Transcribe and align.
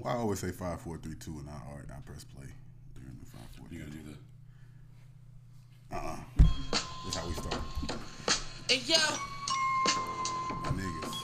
Well, 0.00 0.14
I 0.14 0.16
always 0.18 0.38
say 0.38 0.50
five, 0.50 0.80
four, 0.80 0.96
three, 0.96 1.14
two, 1.14 1.38
and 1.40 1.48
I 1.50 1.52
all 1.68 1.76
right, 1.76 1.84
I 1.94 2.00
press 2.00 2.24
play 2.24 2.46
during 2.94 3.18
the 3.22 3.30
five, 3.30 3.42
four, 3.54 3.66
You 3.70 3.80
gotta 3.80 3.90
do 3.90 3.98
that. 5.90 5.96
Uh-uh. 5.96 6.16
That's 7.04 7.16
how 7.16 7.28
we 7.28 7.34
start. 7.34 7.60
Hey 8.70 8.80
yo, 8.86 8.96
My 10.62 10.70
niggas. 10.70 11.16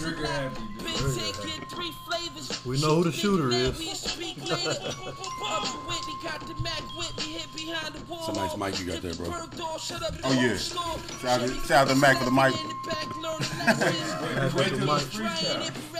Trigger 0.00 0.26
happy, 0.26 0.62
dude. 0.78 0.84
been 0.84 1.14
taking 1.14 1.60
three 1.68 1.92
flavors. 2.08 2.64
We 2.64 2.80
know 2.80 2.96
who 2.96 3.04
the 3.04 3.12
shooter 3.12 3.50
is. 3.50 3.78
We 6.22 6.28
speak 6.28 6.30
Whitney 6.30 6.30
got 6.30 6.40
the 6.46 6.54
Mac 6.62 6.82
with 6.96 7.16
me, 7.18 7.24
hit 7.32 7.48
behind 7.56 7.94
the 7.94 8.00
wall. 8.04 8.18
It's 8.28 8.28
a 8.28 8.32
nice 8.40 8.56
mic 8.56 8.78
you 8.80 8.86
got 8.92 9.02
there, 9.02 9.14
bro. 9.14 9.26
Oh, 10.24 10.32
yeah. 10.32 10.56
Shout 10.56 11.40
out 11.40 11.48
to- 11.48 11.54
shout 11.66 11.70
out 11.70 11.88
to 11.88 11.94
Mac 11.94 12.16
for 12.18 12.24
the 12.26 12.30
mic. 12.30 12.54
Mac 12.86 13.06
with 14.54 14.70
the 14.70 14.76
mic. 14.86 15.80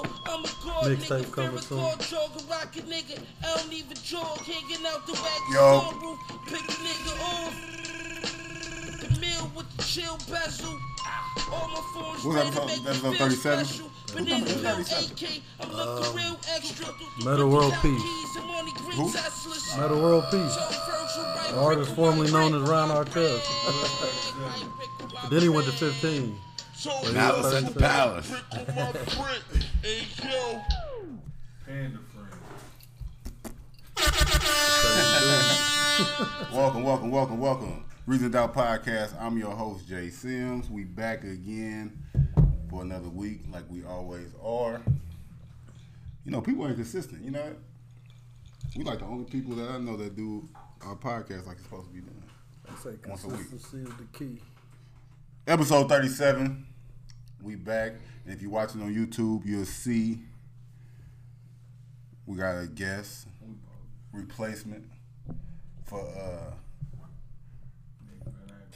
Mixtape 0.00 1.28
coming 1.32 1.58
soon. 1.58 1.78
I 1.78 1.94
don't 3.44 3.72
even 3.72 3.96
jog, 4.02 4.38
hanging 4.38 4.86
out 4.86 5.06
the 5.06 5.12
wagon 5.12 5.52
Yo. 5.52 5.80
sunroof, 5.80 6.18
pick 6.46 6.62
a 6.62 6.64
nigga 6.80 7.20
off. 7.20 7.54
The 9.00 9.08
meal 9.20 9.50
with 9.54 9.68
the 9.76 9.82
chill 9.82 10.16
bezel. 10.30 10.78
All 11.52 11.68
my 11.68 11.80
phones 11.94 12.24
What 12.24 12.24
was 12.24 12.34
ready 12.36 12.50
to 12.50 12.62
episode- 12.62 12.86
episode 12.86 13.16
37? 13.16 13.66
Special. 14.10 14.24
Banana 14.26 14.44
Episode 14.50 14.62
pill 14.62 14.74
37. 14.74 15.12
AK, 15.12 15.22
I'm 15.60 15.70
looking 15.72 16.04
uh, 16.04 16.12
real 16.16 16.36
extra. 16.54 16.86
Metta 17.24 17.46
World 17.46 17.74
Peace. 17.80 18.02
Who? 18.94 19.12
Metta 19.80 19.94
World 19.94 20.24
Peace. 20.30 20.56
The 21.50 21.56
artist 21.56 21.94
formerly 21.94 22.30
known 22.32 22.54
as 22.54 22.62
Ron 22.68 22.88
Artest. 22.88 23.46
Then 25.30 25.42
he 25.42 25.48
went 25.48 25.66
to 25.66 25.72
15. 25.72 26.36
Malice 27.12 27.54
at 27.54 27.72
the 27.72 27.78
Palace. 27.78 28.32
Panda 31.66 31.98
friend. 32.10 33.54
Welcome, 36.52 36.82
welcome, 36.82 37.10
welcome, 37.10 37.38
welcome. 37.38 37.84
Reason 38.06 38.30
Doubt 38.30 38.54
Podcast. 38.54 39.14
I'm 39.20 39.38
your 39.38 39.52
host, 39.52 39.86
Jay 39.86 40.08
Sims. 40.08 40.68
We 40.68 40.84
back 40.84 41.22
again 41.22 41.96
for 42.70 42.82
another 42.82 43.08
week, 43.08 43.40
like 43.52 43.64
we 43.68 43.84
always 43.84 44.28
are. 44.42 44.80
You 46.24 46.30
know, 46.30 46.40
people 46.40 46.66
ain't 46.66 46.76
consistent. 46.76 47.24
You 47.24 47.32
know, 47.32 47.54
we 48.76 48.84
like 48.84 49.00
the 49.00 49.06
only 49.06 49.24
people 49.24 49.54
that 49.56 49.70
I 49.70 49.78
know 49.78 49.96
that 49.96 50.16
do 50.16 50.48
our 50.82 50.94
podcast 50.94 51.46
like 51.46 51.56
it's 51.56 51.64
supposed 51.64 51.88
to 51.88 51.94
be 51.94 52.00
done. 52.00 52.22
I 52.70 52.74
say 52.82 52.90
Once 53.06 53.24
a 53.24 53.28
week. 53.28 53.48
consistency 53.48 53.90
is 53.90 53.96
the 53.96 54.18
key. 54.18 54.40
Episode 55.46 55.88
37. 55.88 56.66
We 57.42 57.56
back. 57.56 57.92
And 58.24 58.34
if 58.34 58.40
you're 58.42 58.50
watching 58.50 58.82
on 58.82 58.94
YouTube, 58.94 59.44
you'll 59.44 59.64
see 59.64 60.20
we 62.26 62.36
got 62.36 62.62
a 62.62 62.66
guest 62.66 63.26
replacement 64.12 64.84
for 65.84 66.00
uh 66.00 66.52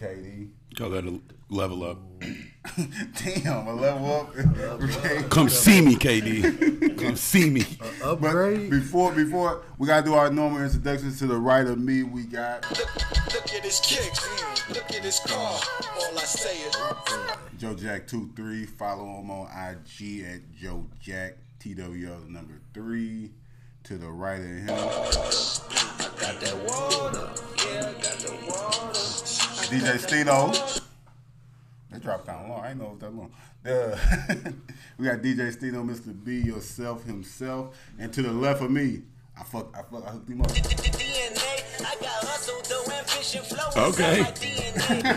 KD. 0.00 0.48
Call 0.76 0.90
that 0.90 1.04
a 1.06 1.20
level 1.48 1.84
up. 1.84 1.98
Damn, 3.22 3.66
a 3.66 3.74
level 3.74 4.12
up. 4.12 4.36
okay. 4.36 5.22
Come 5.28 5.48
see 5.48 5.80
me, 5.80 5.96
KD. 5.96 6.98
Come 6.98 7.16
see 7.16 7.50
me. 7.50 7.64
But 7.78 8.24
Upgrade. 8.24 8.70
before 8.70 9.12
before 9.12 9.62
we 9.78 9.86
gotta 9.86 10.04
do 10.04 10.14
our 10.14 10.30
normal 10.30 10.62
introductions 10.62 11.18
to 11.18 11.26
the 11.26 11.36
right 11.36 11.66
of 11.66 11.78
me, 11.78 12.02
we 12.02 12.24
got 12.24 12.68
Look, 12.70 13.34
look 13.34 13.54
at 13.54 13.62
his 13.62 13.80
kicks. 13.80 14.68
Look 14.70 14.90
at 14.90 15.04
his 15.04 15.20
car. 15.20 15.60
All 15.96 16.18
I 16.18 16.24
say 16.24 16.56
is. 16.56 16.76
Joe 17.58 17.74
Jack 17.74 18.06
two 18.06 18.30
three. 18.34 18.64
Follow 18.64 19.04
him 19.20 19.30
on 19.30 19.46
IG 19.46 20.24
at 20.24 20.52
Joe 20.54 20.86
Jack 21.00 21.36
TWL 21.60 22.28
number 22.28 22.60
three. 22.72 23.33
To 23.84 23.98
the 23.98 24.10
right 24.10 24.40
of 24.40 24.46
him, 24.46 24.70
I 24.70 24.74
Got 26.18 26.40
that 26.40 26.56
water. 26.66 27.30
Yeah, 27.58 27.80
I 27.80 27.92
got 27.92 28.18
the 28.18 28.33
water. 28.48 28.98
DJ 29.68 29.98
Stino. 29.98 30.83
That 31.94 32.02
dropped 32.02 32.27
down 32.27 32.48
long. 32.48 32.60
I 32.64 32.68
didn't 32.68 32.80
know 32.80 32.86
it 32.86 32.90
was 32.90 33.00
that 33.02 33.14
long. 33.14 33.30
Uh, 33.64 33.96
we 34.98 35.06
got 35.06 35.22
DJ 35.22 35.56
Stino, 35.56 35.88
Mr. 35.88 36.12
B, 36.24 36.40
yourself, 36.40 37.05
himself, 37.05 37.78
and 38.00 38.12
to 38.12 38.20
the 38.20 38.32
left 38.32 38.60
of 38.62 38.72
me, 38.72 39.02
I 39.38 39.44
fuck, 39.44 39.72
I 39.78 39.82
fuck, 39.82 40.04
I 40.04 40.10
hooked 40.10 40.28
him 40.28 40.40
up. 40.40 40.48
DNA. 40.48 41.86
I 41.86 41.94
got 42.00 42.24
hustle, 42.24 42.60
dough, 42.62 42.92
and 42.92 43.06
fish 43.06 43.36
and 43.36 43.46
flow. 43.46 43.90
Okay. 43.90 44.24
DNA. 44.24 45.08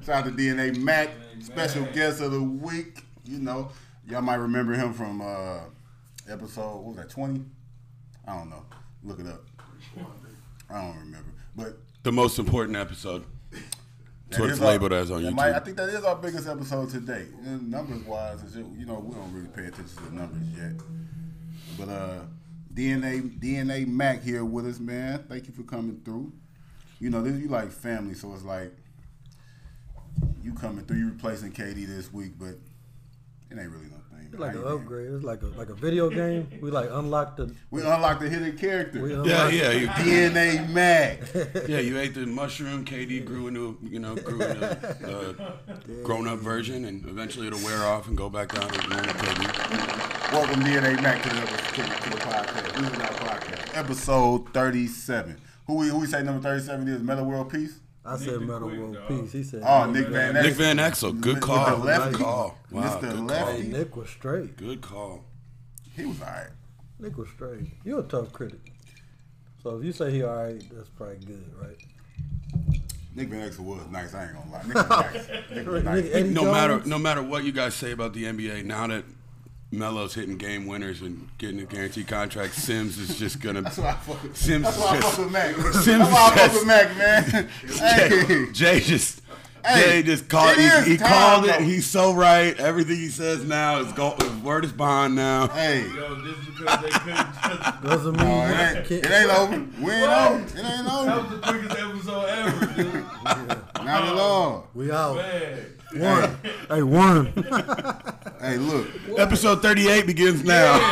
Shout 0.06 0.24
out 0.24 0.24
to 0.26 0.30
DNA 0.30 0.76
Mac, 0.76 1.10
special 1.40 1.84
guest 1.86 2.20
of 2.20 2.30
the 2.30 2.40
week. 2.40 3.02
You 3.24 3.40
know, 3.40 3.70
y'all 4.06 4.22
might 4.22 4.36
remember 4.36 4.74
him 4.74 4.92
from 4.92 5.20
uh, 5.20 5.62
episode 6.28 6.76
what 6.76 6.84
was 6.84 6.96
that 6.98 7.10
twenty? 7.10 7.44
I 8.24 8.36
don't 8.36 8.50
know. 8.50 8.64
Look 9.02 9.18
it 9.18 9.26
up. 9.26 9.44
I 10.70 10.80
don't 10.80 10.98
remember, 11.00 11.30
but 11.56 11.78
The 12.04 12.12
most 12.12 12.38
important 12.38 12.76
episode. 12.76 13.24
That's 14.28 14.36
that 14.36 14.40
what 14.42 14.50
it's 14.50 14.60
our- 14.60 14.66
labeled 14.66 14.92
as 14.92 15.10
on 15.10 15.22
YouTube. 15.22 15.34
might- 15.34 15.54
I 15.54 15.58
think 15.60 15.76
that 15.78 15.88
is 15.88 16.04
our 16.04 16.16
biggest 16.16 16.46
episode 16.46 16.90
to 16.90 17.00
date. 17.00 17.28
And 17.44 17.70
numbers 17.70 18.02
wise, 18.04 18.40
you 18.54 18.84
know, 18.86 18.98
we 19.00 19.14
don't 19.14 19.32
really 19.32 19.48
pay 19.48 19.66
attention 19.66 19.96
to 19.96 20.02
the 20.04 20.10
numbers 20.12 20.42
yet. 20.56 20.72
But 21.78 21.88
uh, 21.88 22.20
DNA 22.74 23.20
DNA 23.40 23.86
Mac 23.86 24.22
here 24.22 24.44
with 24.44 24.66
us, 24.66 24.78
man. 24.78 25.24
Thank 25.28 25.46
you 25.46 25.52
for 25.54 25.62
coming 25.62 26.00
through. 26.04 26.32
You 27.00 27.10
know, 27.10 27.22
this 27.22 27.40
you 27.40 27.48
like 27.48 27.70
family, 27.70 28.14
so 28.14 28.34
it's 28.34 28.42
like 28.44 28.74
you 30.42 30.52
coming 30.54 30.84
through. 30.84 30.98
You 30.98 31.06
replacing 31.08 31.52
KD 31.52 31.86
this 31.86 32.12
week, 32.12 32.32
but 32.38 32.48
it 33.50 33.58
ain't 33.58 33.70
really 33.70 33.86
no. 33.86 33.96
It's 34.30 34.38
like 34.38 34.52
How 34.52 34.58
an 34.58 34.62
you 34.64 34.68
been? 34.72 34.80
upgrade. 34.82 35.10
It's 35.12 35.24
like 35.24 35.42
a 35.42 35.46
like 35.46 35.68
a 35.70 35.74
video 35.74 36.10
game. 36.10 36.48
We 36.60 36.70
like 36.70 36.88
unlock 36.92 37.36
the. 37.36 37.54
We 37.70 37.80
unlocked 37.82 38.20
the 38.20 38.28
hidden 38.28 38.56
character. 38.58 39.00
We 39.02 39.14
Yeah, 39.28 39.48
yeah, 39.48 39.70
you, 39.72 39.86
DNA 40.04 40.68
Mac. 40.70 41.20
yeah. 41.68 41.78
You 41.80 41.98
ate 41.98 42.14
the 42.14 42.26
mushroom. 42.26 42.84
KD 42.84 43.24
grew 43.24 43.46
into, 43.48 43.78
you 43.82 43.98
know, 43.98 44.16
grew 44.16 44.40
into 44.42 44.68
uh, 44.68 45.50
a 45.68 46.02
grown-up 46.04 46.38
version, 46.40 46.84
and 46.84 47.06
eventually 47.06 47.46
it'll 47.46 47.64
wear 47.64 47.84
off 47.84 48.08
and 48.08 48.16
go 48.16 48.28
back 48.28 48.52
down 48.52 48.68
to 48.68 48.88
normal 48.88 49.14
KD. 49.14 50.32
Welcome 50.32 50.60
DNA 50.62 51.00
Mac 51.02 51.22
to 51.22 51.28
the, 51.30 51.34
to, 51.40 51.82
the- 51.82 51.88
to 51.88 52.10
the 52.10 52.16
podcast. 52.16 52.80
This 52.80 52.92
is 52.92 52.98
our 53.00 53.08
podcast. 53.12 53.76
Episode 53.78 54.52
37. 54.52 55.40
Who 55.66 55.74
we, 55.74 55.88
who 55.88 55.98
we 56.00 56.06
say 56.06 56.22
number 56.22 56.42
37 56.42 56.88
is? 56.88 57.02
Metta 57.02 57.24
World 57.24 57.50
Peace? 57.52 57.80
I 58.08 58.16
said 58.16 58.40
Nick 58.40 58.48
Metal 58.48 58.68
Quick, 58.68 58.80
World 58.80 58.94
dog. 58.94 59.08
Peace. 59.08 59.32
He 59.32 59.42
said. 59.42 59.62
Oh, 59.66 59.90
Nick 59.90 60.08
Van 60.08 60.34
Nick 60.34 60.54
Exel. 60.54 60.56
Van 60.56 60.76
Exel, 60.78 61.20
good 61.20 61.40
call. 61.40 61.76
the 61.78 61.84
lefty. 61.84 62.10
Good 62.12 62.20
call. 62.20 62.58
Wow, 62.70 62.82
Mr. 62.82 63.00
good 63.00 63.20
Lefty. 63.20 63.62
Hey, 63.62 63.68
Nick 63.68 63.96
was 63.96 64.10
straight. 64.10 64.56
Good 64.56 64.80
call. 64.80 65.24
He 65.94 66.04
was 66.06 66.20
all 66.20 66.26
right. 66.28 66.46
Nick 66.98 67.16
was 67.18 67.28
straight. 67.28 67.66
You're 67.84 68.00
a 68.00 68.04
tough 68.04 68.32
critic. 68.32 68.72
So 69.62 69.76
if 69.78 69.84
you 69.84 69.92
say 69.92 70.10
he 70.10 70.22
all 70.22 70.34
right, 70.44 70.62
that's 70.72 70.88
probably 70.90 71.16
good, 71.24 71.52
right? 71.60 71.76
Nick 73.14 73.28
Van 73.28 73.50
Exel 73.50 73.60
was 73.60 73.86
nice. 73.90 74.14
I 74.14 74.24
ain't 74.24 74.32
gonna 74.34 74.50
lie. 74.52 74.62
Nick 74.62 74.74
was 74.74 74.88
nice. 74.88 75.28
Nick 75.50 75.66
was 75.66 75.84
nice. 75.84 76.04
Nick- 76.04 76.26
no 76.26 76.44
matter 76.52 76.82
no 76.86 76.98
matter 76.98 77.22
what 77.22 77.44
you 77.44 77.52
guys 77.52 77.74
say 77.74 77.90
about 77.92 78.12
the 78.14 78.24
NBA, 78.24 78.64
now 78.64 78.86
that 78.86 79.04
Melo's 79.70 80.14
hitting 80.14 80.38
game 80.38 80.66
winners 80.66 81.02
and 81.02 81.28
getting 81.38 81.60
a 81.60 81.64
guaranteed 81.64 82.08
contract, 82.08 82.54
Sims 82.54 82.96
is 82.98 83.18
just 83.18 83.40
gonna. 83.40 83.60
That's 83.62 83.76
why 83.78 83.90
I 83.90 83.94
fuck 83.94 84.22
with, 84.22 84.36
Sims 84.36 84.64
that's 84.64 84.76
is 84.76 84.82
why 84.82 84.90
I 84.90 85.00
just- 85.00 85.08
fuck 85.16 85.18
with 85.24 85.32
Mac. 85.32 85.54
Sims 85.56 85.84
that's 85.84 86.10
why 86.12 86.20
I 86.20 86.34
is 86.34 86.40
fuck 86.40 86.52
with 86.54 86.66
Mac, 86.66 86.96
man. 86.96 87.48
hey. 87.68 88.46
Jay, 88.52 88.52
Jay 88.52 88.80
just. 88.80 89.22
Hey, 89.66 89.82
Jay 89.82 90.02
just 90.04 90.28
called. 90.28 90.56
It 90.56 90.84
He, 90.84 90.92
he 90.92 90.96
time, 90.96 91.08
called 91.08 91.44
it. 91.44 91.48
though. 91.58 91.64
He's 91.64 91.84
so 91.84 92.14
right. 92.14 92.58
Everything 92.58 92.96
he 92.96 93.08
says 93.08 93.44
now 93.44 93.80
is 93.80 93.92
go, 93.92 94.16
word 94.42 94.64
is 94.64 94.72
bond 94.72 95.16
now. 95.16 95.48
Hey. 95.48 95.80
Yo, 95.94 96.14
just 96.24 96.46
because 96.46 96.80
they 96.80 96.90
couldn't 96.90 97.26
just. 97.42 97.82
Doesn't 97.82 98.16
mean 98.16 98.26
No, 98.26 98.44
it 98.46 98.76
ain't, 98.76 98.90
it 98.90 99.10
ain't 99.10 99.30
over. 99.30 99.66
We 99.82 99.90
ain't 99.92 100.10
over. 100.10 100.44
It 100.44 100.64
ain't 100.64 100.92
over. 100.92 101.04
That 101.04 101.22
was 101.22 101.30
the 101.30 101.38
quickest 101.46 101.76
episode 101.76 102.26
ever, 102.28 103.46
dude. 103.46 103.58
Not 103.88 104.04
at 104.04 104.14
all. 104.16 104.68
We 104.74 104.92
out. 104.92 105.16
One. 105.96 106.36
hey, 106.68 106.82
one. 106.82 107.32
Hey, 108.38 108.56
look. 108.56 108.86
Episode 109.18 109.62
38 109.62 110.06
begins 110.06 110.44
now. 110.44 110.78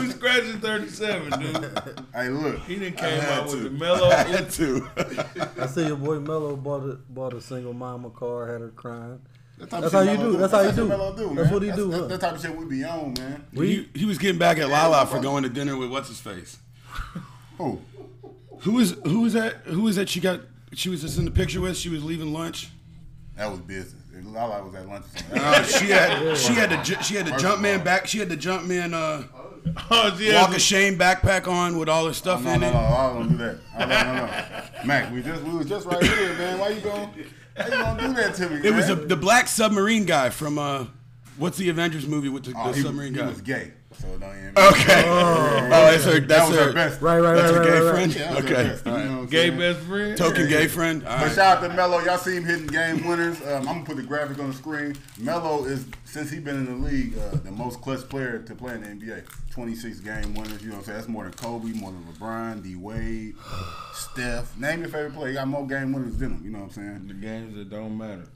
We 0.00 0.10
scratching 0.10 0.58
37, 0.58 1.40
dude. 1.40 1.80
Hey, 2.12 2.28
look. 2.30 2.58
He 2.60 2.76
didn't 2.76 2.96
came 2.96 3.20
had 3.20 3.42
out 3.42 3.46
with 3.48 3.62
the 3.62 3.70
Melo. 3.70 4.08
I 4.08 4.24
had 4.24 4.50
to. 4.52 4.88
I 5.60 5.66
see 5.66 5.86
your 5.86 5.96
boy 5.96 6.18
Melo 6.18 6.56
bought 6.56 6.82
a 6.88 6.94
bought 7.08 7.34
a 7.34 7.40
single 7.40 7.72
mama 7.72 8.10
car, 8.10 8.50
had 8.50 8.62
her 8.62 8.70
crying. 8.70 9.20
That 9.58 9.70
type 9.70 9.82
That's 9.82 9.94
of 9.94 10.04
how 10.06 10.12
you 10.12 10.18
do. 10.18 10.36
That's 10.38 10.52
how 10.52 10.60
you 10.62 10.66
what 10.68 10.76
do. 10.76 10.88
Melo 10.88 11.16
do, 11.16 11.34
That's 11.34 11.36
man. 11.36 11.52
what 11.52 11.62
he 11.62 11.70
do, 11.70 11.88
That's, 11.88 12.00
huh? 12.02 12.06
that 12.08 12.20
type 12.20 12.34
of 12.34 12.42
shit 12.42 12.56
we 12.56 12.64
be 12.64 12.84
on, 12.84 13.14
man. 13.14 13.44
he, 13.54 13.88
he 13.94 14.04
was 14.06 14.18
getting 14.18 14.38
back 14.38 14.58
at 14.58 14.68
Lala 14.68 15.06
for 15.06 15.20
going 15.20 15.44
to 15.44 15.48
dinner 15.48 15.76
with 15.76 15.90
what's 15.90 16.08
his 16.08 16.20
face. 16.20 16.58
Oh, 17.60 17.78
Who 18.60 18.72
was 18.72 18.92
who 19.04 19.20
was 19.20 19.34
that? 19.34 19.54
Who 19.66 19.86
is 19.86 19.94
that? 19.96 20.08
She 20.08 20.18
got. 20.20 20.40
She 20.74 20.88
was 20.88 21.00
just 21.00 21.18
in 21.18 21.24
the 21.24 21.30
picture 21.30 21.60
with. 21.60 21.76
She 21.76 21.88
was 21.88 22.04
leaving 22.04 22.32
lunch. 22.32 22.70
that 23.36 23.50
was 23.50 23.60
business. 23.60 23.94
Lala 24.24 24.64
was 24.64 24.74
at 24.74 24.88
lunch. 24.88 25.04
Uh, 25.32 25.62
she 25.62 25.86
had 25.86 26.36
she 26.36 26.52
had 26.54 26.84
to 26.84 27.02
she 27.02 27.14
had 27.14 27.26
the 27.26 27.36
jump 27.38 27.60
man 27.62 27.84
back. 27.84 28.06
She 28.06 28.18
had 28.18 28.28
the 28.28 28.36
Jumpman 28.36 28.92
uh, 28.92 29.22
Oh, 29.90 30.16
she 30.18 30.32
walk 30.34 30.54
a 30.54 30.58
shame 30.58 30.98
backpack 30.98 31.46
on 31.46 31.78
with 31.78 31.88
all 31.88 32.06
her 32.06 32.12
stuff 32.12 32.42
No, 32.42 32.50
in 32.52 32.60
no, 32.60 32.68
it. 32.68 32.72
no, 32.72 32.78
I 32.78 33.12
don't 33.12 33.28
do 33.28 33.36
that. 33.36 33.58
I 33.76 33.78
don't, 33.78 33.88
no, 33.90 34.26
no. 34.26 34.84
Mac, 34.86 35.12
we 35.12 35.22
just 35.22 35.42
we 35.44 35.54
was 35.54 35.68
just 35.68 35.86
right 35.86 36.02
here, 36.02 36.34
man. 36.36 36.58
Why 36.58 36.68
you 36.70 36.80
going 36.80 37.10
How 37.56 37.64
you 37.66 37.70
gonna 37.70 38.08
do 38.08 38.12
that 38.14 38.34
to 38.36 38.50
me? 38.50 38.66
It 38.68 38.74
was 38.74 38.88
a, 38.88 38.96
the 38.96 39.16
black 39.16 39.46
submarine 39.46 40.04
guy 40.04 40.30
from 40.30 40.58
uh, 40.58 40.86
what's 41.38 41.56
the 41.58 41.68
Avengers 41.70 42.06
movie 42.06 42.28
with 42.28 42.44
the, 42.44 42.54
Oh, 42.56 42.70
the 42.70 42.76
he, 42.76 42.82
submarine 42.82 43.14
he 43.14 43.20
guy? 43.20 43.26
was 43.28 43.40
gay, 43.40 43.72
so 43.98 44.06
don't 44.18 44.36
even. 44.36 44.52
Okay. 44.56 45.04
Oh, 45.06 45.68
that's 45.70 46.04
her. 46.04 46.20
That 46.20 46.28
That's 46.28 46.48
was 46.50 46.58
her. 46.58 46.64
her 46.66 46.72
best. 46.72 47.00
Right, 47.00 47.18
right, 47.20 47.34
That's 47.34 47.52
right, 47.52 47.66
her 47.66 47.72
right, 47.72 47.78
gay 47.78 47.80
right. 47.86 47.94
friend. 47.94 48.14
Yeah, 48.14 48.20
that 48.32 48.34
was 48.36 48.44
her 48.44 48.54
okay. 48.56 48.68
best, 48.68 48.86
All 48.86 48.98
you 48.98 49.04
know 49.04 49.24
gay 49.26 49.48
saying? 49.48 49.58
best 49.58 49.80
friend. 49.86 50.16
Token 50.18 50.48
gay 50.48 50.66
friend. 50.68 51.04
All 51.06 51.18
But 51.18 51.26
right. 51.26 51.34
shout 51.34 51.58
out 51.64 51.68
to 51.68 51.74
Melo. 51.74 51.98
Y'all 52.00 52.18
see 52.18 52.36
him 52.36 52.44
hitting 52.44 52.66
game 52.66 53.06
winners. 53.06 53.40
Um, 53.42 53.48
I'm 53.56 53.64
gonna 53.64 53.84
put 53.84 53.96
the 53.96 54.02
graphic 54.02 54.38
on 54.38 54.48
the 54.50 54.56
screen. 54.56 54.96
Melo 55.18 55.64
is 55.64 55.86
since 56.04 56.30
he's 56.30 56.40
been 56.40 56.56
in 56.56 56.64
the 56.66 56.86
league, 56.88 57.16
uh, 57.18 57.36
the 57.36 57.50
most 57.50 57.80
clutch 57.80 58.08
player 58.08 58.38
to 58.40 58.54
play 58.54 58.74
in 58.74 58.82
the 58.82 58.88
NBA. 59.06 59.22
26 59.50 60.00
game 60.00 60.34
winners. 60.34 60.62
You 60.62 60.68
know 60.68 60.74
what 60.76 60.78
I'm 60.80 60.84
saying? 60.84 60.96
That's 60.98 61.08
more 61.08 61.24
than 61.24 61.32
Kobe, 61.34 61.72
more 61.72 61.90
than 61.90 62.04
LeBron, 62.12 62.62
D 62.62 62.76
Wade, 62.76 63.34
Steph. 63.92 64.56
Name 64.56 64.80
your 64.80 64.88
favorite 64.88 65.14
player. 65.14 65.28
He 65.28 65.34
got 65.34 65.48
more 65.48 65.66
game 65.66 65.92
winners 65.92 66.16
than 66.18 66.32
him. 66.32 66.40
You 66.44 66.50
know 66.50 66.58
what 66.60 66.64
I'm 66.66 66.70
saying? 66.72 67.08
The 67.08 67.14
games 67.14 67.54
that 67.56 67.70
don't 67.70 67.96
matter. 67.98 68.26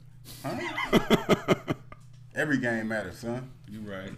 Huh? 0.43 1.55
Every 2.35 2.57
game 2.57 2.87
matters, 2.87 3.19
son. 3.19 3.51
You 3.69 3.81
right. 3.81 4.11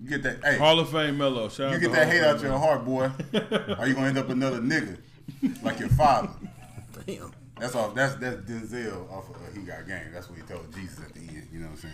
You 0.00 0.08
get 0.08 0.22
that. 0.22 0.44
Hey, 0.44 0.58
Hall 0.58 0.78
of 0.80 0.90
Fame 0.90 1.18
Melo. 1.18 1.48
Shout 1.48 1.70
you 1.70 1.76
out 1.76 1.80
get 1.80 1.92
that 1.92 2.04
Hall 2.04 2.12
hate 2.12 2.22
out 2.22 2.40
Fame 2.40 2.50
your 2.50 2.58
heart, 2.58 2.84
boy, 2.84 3.10
or 3.78 3.86
you 3.86 3.94
gonna 3.94 4.08
end 4.08 4.18
up 4.18 4.30
another 4.30 4.60
nigga 4.60 4.98
like 5.62 5.78
your 5.78 5.90
father. 5.90 6.30
Damn. 7.06 7.32
That's 7.58 7.76
off. 7.76 7.94
That's 7.94 8.14
that's 8.16 8.36
Denzel 8.38 9.10
off 9.12 9.30
of 9.30 9.36
uh, 9.36 9.38
He 9.54 9.60
Got 9.60 9.86
Game. 9.86 10.10
That's 10.12 10.28
what 10.28 10.38
he 10.38 10.44
told 10.44 10.74
Jesus 10.74 10.98
at 10.98 11.14
the 11.14 11.20
end. 11.20 11.46
You 11.52 11.60
know 11.60 11.66
what 11.66 11.84
I'm 11.84 11.90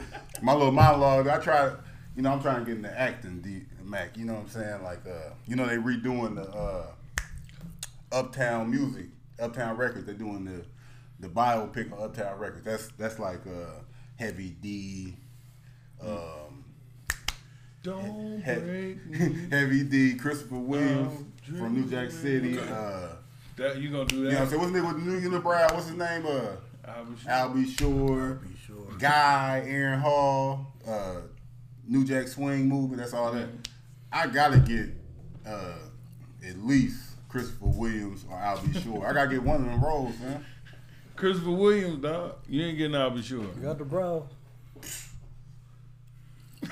saying? 0.00 0.22
My 0.42 0.52
little 0.52 0.72
monologue. 0.72 1.28
I 1.28 1.38
try. 1.38 1.64
To 1.66 1.78
you 2.14 2.22
know, 2.22 2.32
I'm 2.32 2.42
trying 2.42 2.60
to 2.60 2.66
get 2.66 2.76
into 2.76 3.00
acting, 3.00 3.40
D, 3.40 3.62
Mac. 3.82 4.18
You 4.18 4.26
know 4.26 4.34
what 4.34 4.42
I'm 4.42 4.48
saying? 4.50 4.82
Like, 4.82 5.06
uh, 5.06 5.30
you 5.46 5.56
know, 5.56 5.66
they 5.66 5.76
redoing 5.76 6.34
the 6.34 6.46
uh, 6.50 6.86
Uptown 8.12 8.70
music, 8.70 9.06
Uptown 9.40 9.76
Records. 9.78 10.04
They're 10.04 10.14
doing 10.14 10.44
the 10.44 10.64
the 11.20 11.28
biopic 11.28 11.92
on 11.92 12.02
Uptown 12.02 12.38
Records. 12.38 12.64
That's 12.64 12.88
that's 12.98 13.18
like 13.18 13.46
uh, 13.46 13.80
Heavy 14.16 14.50
D. 14.60 15.14
Um, 16.00 16.64
Don't 17.82 18.42
He- 18.44 18.54
break 18.60 19.06
me. 19.06 19.46
Heavy 19.50 19.84
D, 19.84 20.14
Christopher 20.14 20.56
Williams 20.58 21.24
Oh, 21.54 21.58
from 21.58 21.74
New 21.74 21.88
Jack 21.90 22.10
City. 22.10 22.58
Uh, 22.58 23.08
That 23.56 23.78
you 23.78 23.90
gonna 23.90 24.04
do 24.06 24.16
you 24.16 24.22
know 24.24 24.28
what 24.30 24.36
I'm 24.38 24.44
that? 24.44 24.48
saying? 24.50 24.60
What's 24.60 24.72
his 24.72 24.82
name 24.82 24.94
with 24.94 25.02
New 25.22 25.30
Unibrow? 25.40 25.74
What's 25.74 25.86
his 25.88 25.96
name? 25.96 26.24
Uh, 26.26 26.56
I'll 26.88 27.04
be 27.04 27.16
sure. 27.16 27.30
Albie 27.30 27.78
Shore, 27.78 28.40
sure. 28.66 28.98
Guy, 28.98 29.62
Aaron 29.66 30.00
Hall, 30.00 30.72
uh, 30.86 31.16
New 31.86 32.04
Jack 32.04 32.28
Swing 32.28 32.68
movie. 32.68 32.96
That's 32.96 33.12
all 33.14 33.32
that. 33.32 33.48
I 34.12 34.26
gotta 34.28 34.58
get 34.58 34.90
uh, 35.46 35.74
at 36.46 36.58
least 36.64 36.98
Christopher 37.28 37.66
Williams 37.66 38.24
or 38.30 38.36
Al 38.38 38.58
B. 38.60 38.78
Sure. 38.80 39.06
I 39.06 39.12
gotta 39.12 39.30
get 39.30 39.42
one 39.42 39.56
of 39.56 39.64
them 39.66 39.84
roles, 39.84 40.18
man. 40.20 40.44
Christopher 41.22 41.50
Williams, 41.52 42.02
dog. 42.02 42.34
You 42.48 42.64
ain't 42.64 42.76
getting. 42.78 42.96
I'll 42.96 43.10
be 43.10 43.22
sure. 43.22 43.38
You 43.42 43.62
got 43.62 43.78
the 43.78 43.84
brow. 43.84 44.26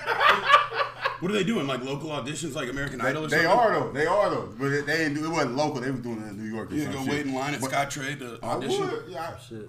What 1.21 1.31
are 1.31 1.35
they 1.35 1.45
doing? 1.45 1.67
Like 1.67 1.85
local 1.85 2.09
auditions, 2.09 2.55
like 2.55 2.71
American 2.71 2.99
They, 2.99 3.09
Idol 3.11 3.27
or 3.27 3.29
they 3.29 3.43
something? 3.43 3.51
are 3.53 3.73
though. 3.81 3.93
They 3.93 4.07
are 4.07 4.31
though. 4.31 4.49
But 4.59 4.73
it, 4.73 4.87
they 4.87 4.97
didn't 4.97 5.15
do. 5.17 5.27
It 5.27 5.29
wasn't 5.29 5.55
local. 5.55 5.83
They 5.83 5.91
was 5.91 6.01
doing 6.01 6.23
it 6.23 6.29
in 6.29 6.39
New 6.43 6.51
York. 6.51 6.73
Or 6.73 6.75
You 6.75 6.85
some 6.85 6.93
go 6.93 6.99
shit. 7.05 7.11
wait 7.11 7.27
in 7.27 7.35
line 7.35 7.53
at 7.53 7.61
But 7.61 7.71
Scottrade 7.71 8.19
to 8.21 8.39
I 8.43 8.47
audition. 8.53 8.81
would. 8.91 9.05
Yeah. 9.07 9.35
I- 9.37 9.39
Shit. 9.39 9.69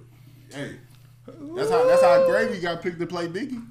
Hey, 0.50 0.76
that's 1.26 1.70
how 1.70 1.86
that's 1.86 2.02
how 2.02 2.26
Gravy 2.26 2.58
got 2.58 2.80
picked 2.80 2.98
to 3.00 3.06
play 3.06 3.28
Biggie. 3.28 3.62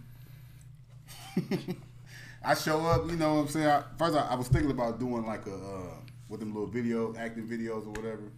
I 2.45 2.53
show 2.53 2.85
up, 2.85 3.09
you 3.09 3.17
know 3.17 3.33
what 3.33 3.41
I'm 3.41 3.47
saying. 3.47 3.65
I, 3.67 3.81
first, 3.97 4.15
I, 4.15 4.27
I 4.27 4.35
was 4.35 4.47
thinking 4.47 4.69
about 4.71 4.99
doing 4.99 5.25
like 5.25 5.47
a 5.47 5.55
uh, 5.55 5.95
with 6.29 6.39
them 6.39 6.53
little 6.53 6.67
video, 6.69 7.15
acting 7.17 7.47
videos 7.47 7.87
or 7.87 7.89
whatever, 7.99 8.31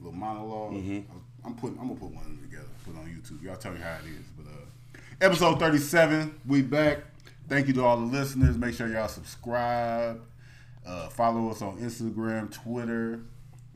little 0.00 0.18
monologue. 0.18 0.72
Mm-hmm. 0.72 1.12
I, 1.12 1.14
am 1.44 1.54
putting, 1.54 1.78
I'm 1.78 1.88
gonna 1.88 2.00
put 2.00 2.10
one 2.10 2.24
of 2.24 2.30
them 2.30 2.38
together, 2.42 2.68
put 2.84 2.94
it 2.94 2.98
on 2.98 3.06
YouTube. 3.06 3.42
Y'all 3.42 3.56
tell 3.56 3.72
me 3.72 3.80
how 3.80 3.94
it 3.94 4.08
is. 4.08 4.26
But 4.36 4.46
uh, 4.46 5.00
episode 5.20 5.58
37, 5.58 6.40
we 6.46 6.62
back. 6.62 6.98
Thank 7.48 7.66
you 7.66 7.74
to 7.74 7.84
all 7.84 7.96
the 7.96 8.06
listeners. 8.06 8.56
Make 8.56 8.74
sure 8.74 8.88
y'all 8.88 9.08
subscribe, 9.08 10.22
uh, 10.86 11.08
follow 11.08 11.50
us 11.50 11.62
on 11.62 11.78
Instagram, 11.78 12.50
Twitter, 12.52 13.20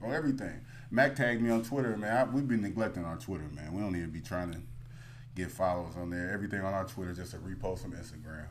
on 0.02 0.12
everything. 0.12 0.60
Mac 0.90 1.16
tagged 1.16 1.42
me 1.42 1.50
on 1.50 1.62
Twitter, 1.64 1.96
man. 1.96 2.16
I, 2.16 2.24
we've 2.24 2.46
been 2.46 2.62
neglecting 2.62 3.04
our 3.04 3.16
Twitter, 3.16 3.48
man. 3.52 3.72
We 3.72 3.80
don't 3.82 3.96
even 3.96 4.10
be 4.10 4.20
trying 4.20 4.52
to 4.52 4.60
get 5.34 5.50
followers 5.50 5.96
on 5.96 6.10
there. 6.10 6.30
Everything 6.30 6.60
on 6.60 6.72
our 6.72 6.84
Twitter 6.84 7.12
just 7.12 7.34
a 7.34 7.38
repost 7.38 7.80
from 7.80 7.92
Instagram. 7.92 8.46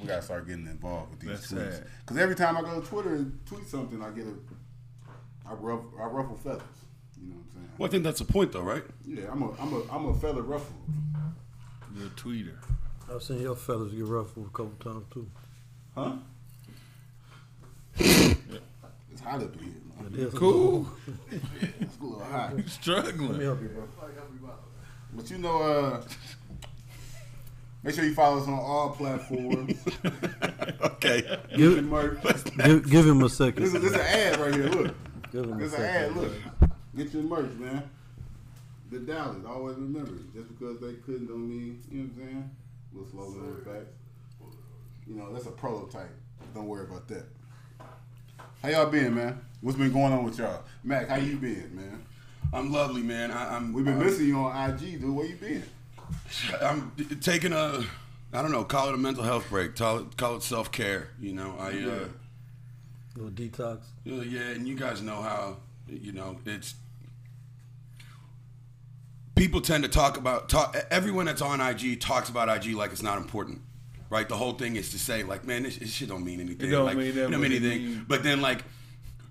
We 0.00 0.06
gotta 0.06 0.22
start 0.22 0.46
getting 0.46 0.66
involved 0.66 1.10
with 1.10 1.20
these 1.20 1.30
That's 1.30 1.52
tweets. 1.52 1.72
sad. 1.74 1.86
Cause 2.06 2.16
every 2.16 2.34
time 2.34 2.56
I 2.56 2.62
go 2.62 2.80
to 2.80 2.86
Twitter 2.86 3.14
and 3.16 3.38
tweet 3.46 3.66
something, 3.68 4.02
I 4.02 4.10
get 4.10 4.24
a, 4.26 4.34
I 5.48 5.52
ruffle, 5.52 5.92
I 6.00 6.06
ruffle 6.06 6.36
feathers. 6.36 6.62
You 7.26 7.32
know 7.32 7.38
what 7.38 7.44
I'm 7.46 7.52
saying? 7.54 7.70
Well, 7.78 7.88
I 7.88 7.90
think 7.90 8.04
that's 8.04 8.18
the 8.20 8.24
point, 8.24 8.52
though, 8.52 8.60
right? 8.62 8.84
Yeah, 9.06 9.24
I'm 9.30 9.42
a, 9.42 9.50
I'm 9.60 9.72
a, 9.74 9.82
I'm 9.92 10.06
a 10.06 10.14
feather 10.14 10.42
ruffler. 10.42 10.76
You're 11.96 12.06
a 12.06 12.10
tweeter. 12.10 12.54
I've 13.12 13.22
seen 13.22 13.40
your 13.40 13.56
fellas 13.56 13.92
get 13.92 14.04
ruffled 14.04 14.46
a 14.46 14.50
couple 14.50 14.72
times 14.92 15.04
too. 15.12 15.26
Huh? 15.94 16.12
it's 17.98 19.20
hot 19.22 19.42
up 19.42 19.54
in 19.56 19.62
here, 19.62 19.72
man. 20.02 20.12
It 20.12 20.18
is. 20.20 20.34
Cool. 20.34 20.86
It's 21.80 21.98
a 22.00 22.02
little 22.04 22.20
hot. 22.24 22.48
Let 22.50 22.56
me 22.58 22.64
Struggling. 22.68 23.40
help 23.40 23.62
you, 23.62 23.68
bro. 23.68 23.84
But 25.14 25.30
you 25.30 25.38
know, 25.38 25.62
uh, 25.62 26.02
make 27.82 27.94
sure 27.94 28.04
you 28.04 28.12
follow 28.14 28.38
us 28.42 28.48
on 28.48 28.54
all 28.54 28.90
platforms. 28.90 29.78
okay. 30.82 31.38
Give, 31.56 31.82
merch. 31.84 32.18
give, 32.58 32.90
give 32.90 33.06
him 33.06 33.22
a 33.22 33.28
second. 33.30 33.62
This 33.62 33.74
is, 33.74 33.80
this 33.82 33.92
is 33.92 33.96
an 33.96 34.00
ad 34.06 34.40
right 34.40 34.54
here. 34.54 34.68
Look. 34.68 34.94
Give 35.32 35.44
him 35.44 35.52
a 35.52 35.56
This 35.58 35.72
is 35.72 35.78
an 35.78 35.80
second. 35.80 36.10
ad. 36.10 36.16
Look. 36.16 36.32
Get 36.96 37.12
your 37.12 37.22
merch, 37.24 37.52
man. 37.54 37.82
The 38.90 39.00
Dallas. 39.00 39.36
Always 39.46 39.76
remember 39.76 40.14
it. 40.14 40.32
Just 40.34 40.48
because 40.48 40.80
they 40.80 40.94
couldn't 41.04 41.26
don't 41.26 41.48
mean, 41.48 41.82
you 41.90 41.98
know 41.98 42.04
what 42.14 42.22
I'm 42.22 42.28
saying? 42.28 42.50
Little 42.92 43.10
slogan 43.10 43.40
on 43.40 43.54
the 43.56 43.70
back. 43.70 43.86
You 45.06 45.14
know, 45.16 45.32
that's 45.32 45.46
a 45.46 45.50
prototype. 45.50 46.10
Don't 46.54 46.66
worry 46.68 46.84
about 46.84 47.06
that. 47.08 47.24
How 48.62 48.68
y'all 48.68 48.86
been, 48.90 49.14
man? 49.14 49.40
What's 49.60 49.76
been 49.78 49.92
going 49.92 50.12
on 50.12 50.24
with 50.24 50.38
y'all? 50.38 50.62
Mac, 50.84 51.08
how 51.08 51.16
you 51.16 51.36
been, 51.36 51.70
man? 51.74 52.04
I'm 52.52 52.72
lovely, 52.72 53.02
man. 53.02 53.30
I, 53.30 53.56
I'm. 53.56 53.72
We've 53.72 53.84
been 53.84 54.00
uh, 54.00 54.04
missing 54.04 54.26
you 54.26 54.38
on 54.38 54.70
IG, 54.70 55.00
dude. 55.00 55.14
Where 55.14 55.26
you 55.26 55.36
been? 55.36 55.62
I'm 56.62 56.92
taking 57.20 57.52
a, 57.52 57.84
I 58.32 58.42
don't 58.42 58.52
know, 58.52 58.64
call 58.64 58.88
it 58.88 58.94
a 58.94 58.98
mental 58.98 59.24
health 59.24 59.48
break. 59.50 59.74
Call 59.76 59.98
it, 59.98 60.16
call 60.16 60.36
it 60.36 60.42
self 60.42 60.70
care. 60.72 61.08
You 61.20 61.32
know, 61.32 61.56
I, 61.58 61.70
Yeah. 61.70 61.86
uh, 61.92 62.08
Little 63.16 63.30
detox. 63.32 63.80
yeah, 64.04 64.22
yeah, 64.22 64.50
and 64.50 64.68
you 64.68 64.74
guys 64.76 65.02
know 65.02 65.20
how, 65.22 65.56
you 65.88 66.12
know, 66.12 66.36
it's. 66.46 66.74
People 69.36 69.60
tend 69.60 69.84
to 69.84 69.90
talk 69.90 70.16
about 70.16 70.48
talk. 70.48 70.74
Everyone 70.90 71.26
that's 71.26 71.42
on 71.42 71.60
IG 71.60 72.00
talks 72.00 72.30
about 72.30 72.48
IG 72.48 72.74
like 72.74 72.90
it's 72.90 73.02
not 73.02 73.18
important, 73.18 73.60
right? 74.08 74.26
The 74.26 74.36
whole 74.36 74.54
thing 74.54 74.76
is 74.76 74.90
to 74.92 74.98
say 74.98 75.24
like, 75.24 75.44
man, 75.44 75.62
this, 75.62 75.76
this 75.76 75.92
shit 75.92 76.08
don't 76.08 76.24
mean 76.24 76.40
anything. 76.40 76.68
It 76.68 76.70
don't 76.70 76.86
like, 76.86 76.96
mean 76.96 77.14
that 77.14 77.30
don't 77.30 77.42
mean 77.42 77.52
anything. 77.52 78.06
But 78.08 78.22
then 78.22 78.40
like, 78.40 78.64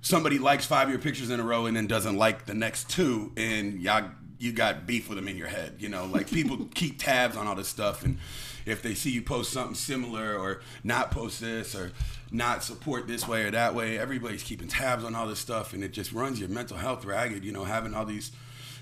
somebody 0.01 0.37
likes 0.37 0.63
five 0.67 0.87
of 0.87 0.91
your 0.91 1.01
pictures 1.01 1.31
in 1.31 1.39
a 1.39 1.43
row 1.43 1.65
and 1.65 1.75
then 1.75 1.87
doesn't 1.87 2.15
like 2.17 2.45
the 2.45 2.53
next 2.53 2.87
two, 2.87 3.31
and 3.35 3.81
y'all 3.81 4.11
you 4.37 4.51
got 4.51 4.85
beef 4.85 5.09
with 5.09 5.17
them 5.17 5.27
in 5.27 5.37
your 5.37 5.47
head. 5.47 5.77
You 5.79 5.89
know, 5.89 6.05
like 6.05 6.29
people 6.29 6.65
keep 6.75 6.99
tabs 6.99 7.35
on 7.35 7.47
all 7.47 7.55
this 7.55 7.67
stuff, 7.67 8.03
and 8.03 8.19
if 8.63 8.83
they 8.83 8.93
see 8.93 9.09
you 9.09 9.23
post 9.23 9.51
something 9.51 9.73
similar 9.73 10.37
or 10.37 10.61
not 10.83 11.09
post 11.09 11.41
this 11.41 11.73
or 11.73 11.93
not 12.29 12.63
support 12.63 13.07
this 13.07 13.27
way 13.27 13.43
or 13.43 13.51
that 13.51 13.73
way, 13.73 13.97
everybody's 13.97 14.43
keeping 14.43 14.67
tabs 14.67 15.03
on 15.03 15.15
all 15.15 15.25
this 15.25 15.39
stuff, 15.39 15.73
and 15.73 15.83
it 15.83 15.93
just 15.93 16.11
runs 16.11 16.39
your 16.39 16.49
mental 16.49 16.77
health 16.77 17.05
ragged. 17.05 17.43
You 17.43 17.51
know, 17.51 17.63
having 17.63 17.95
all 17.95 18.05
these 18.05 18.31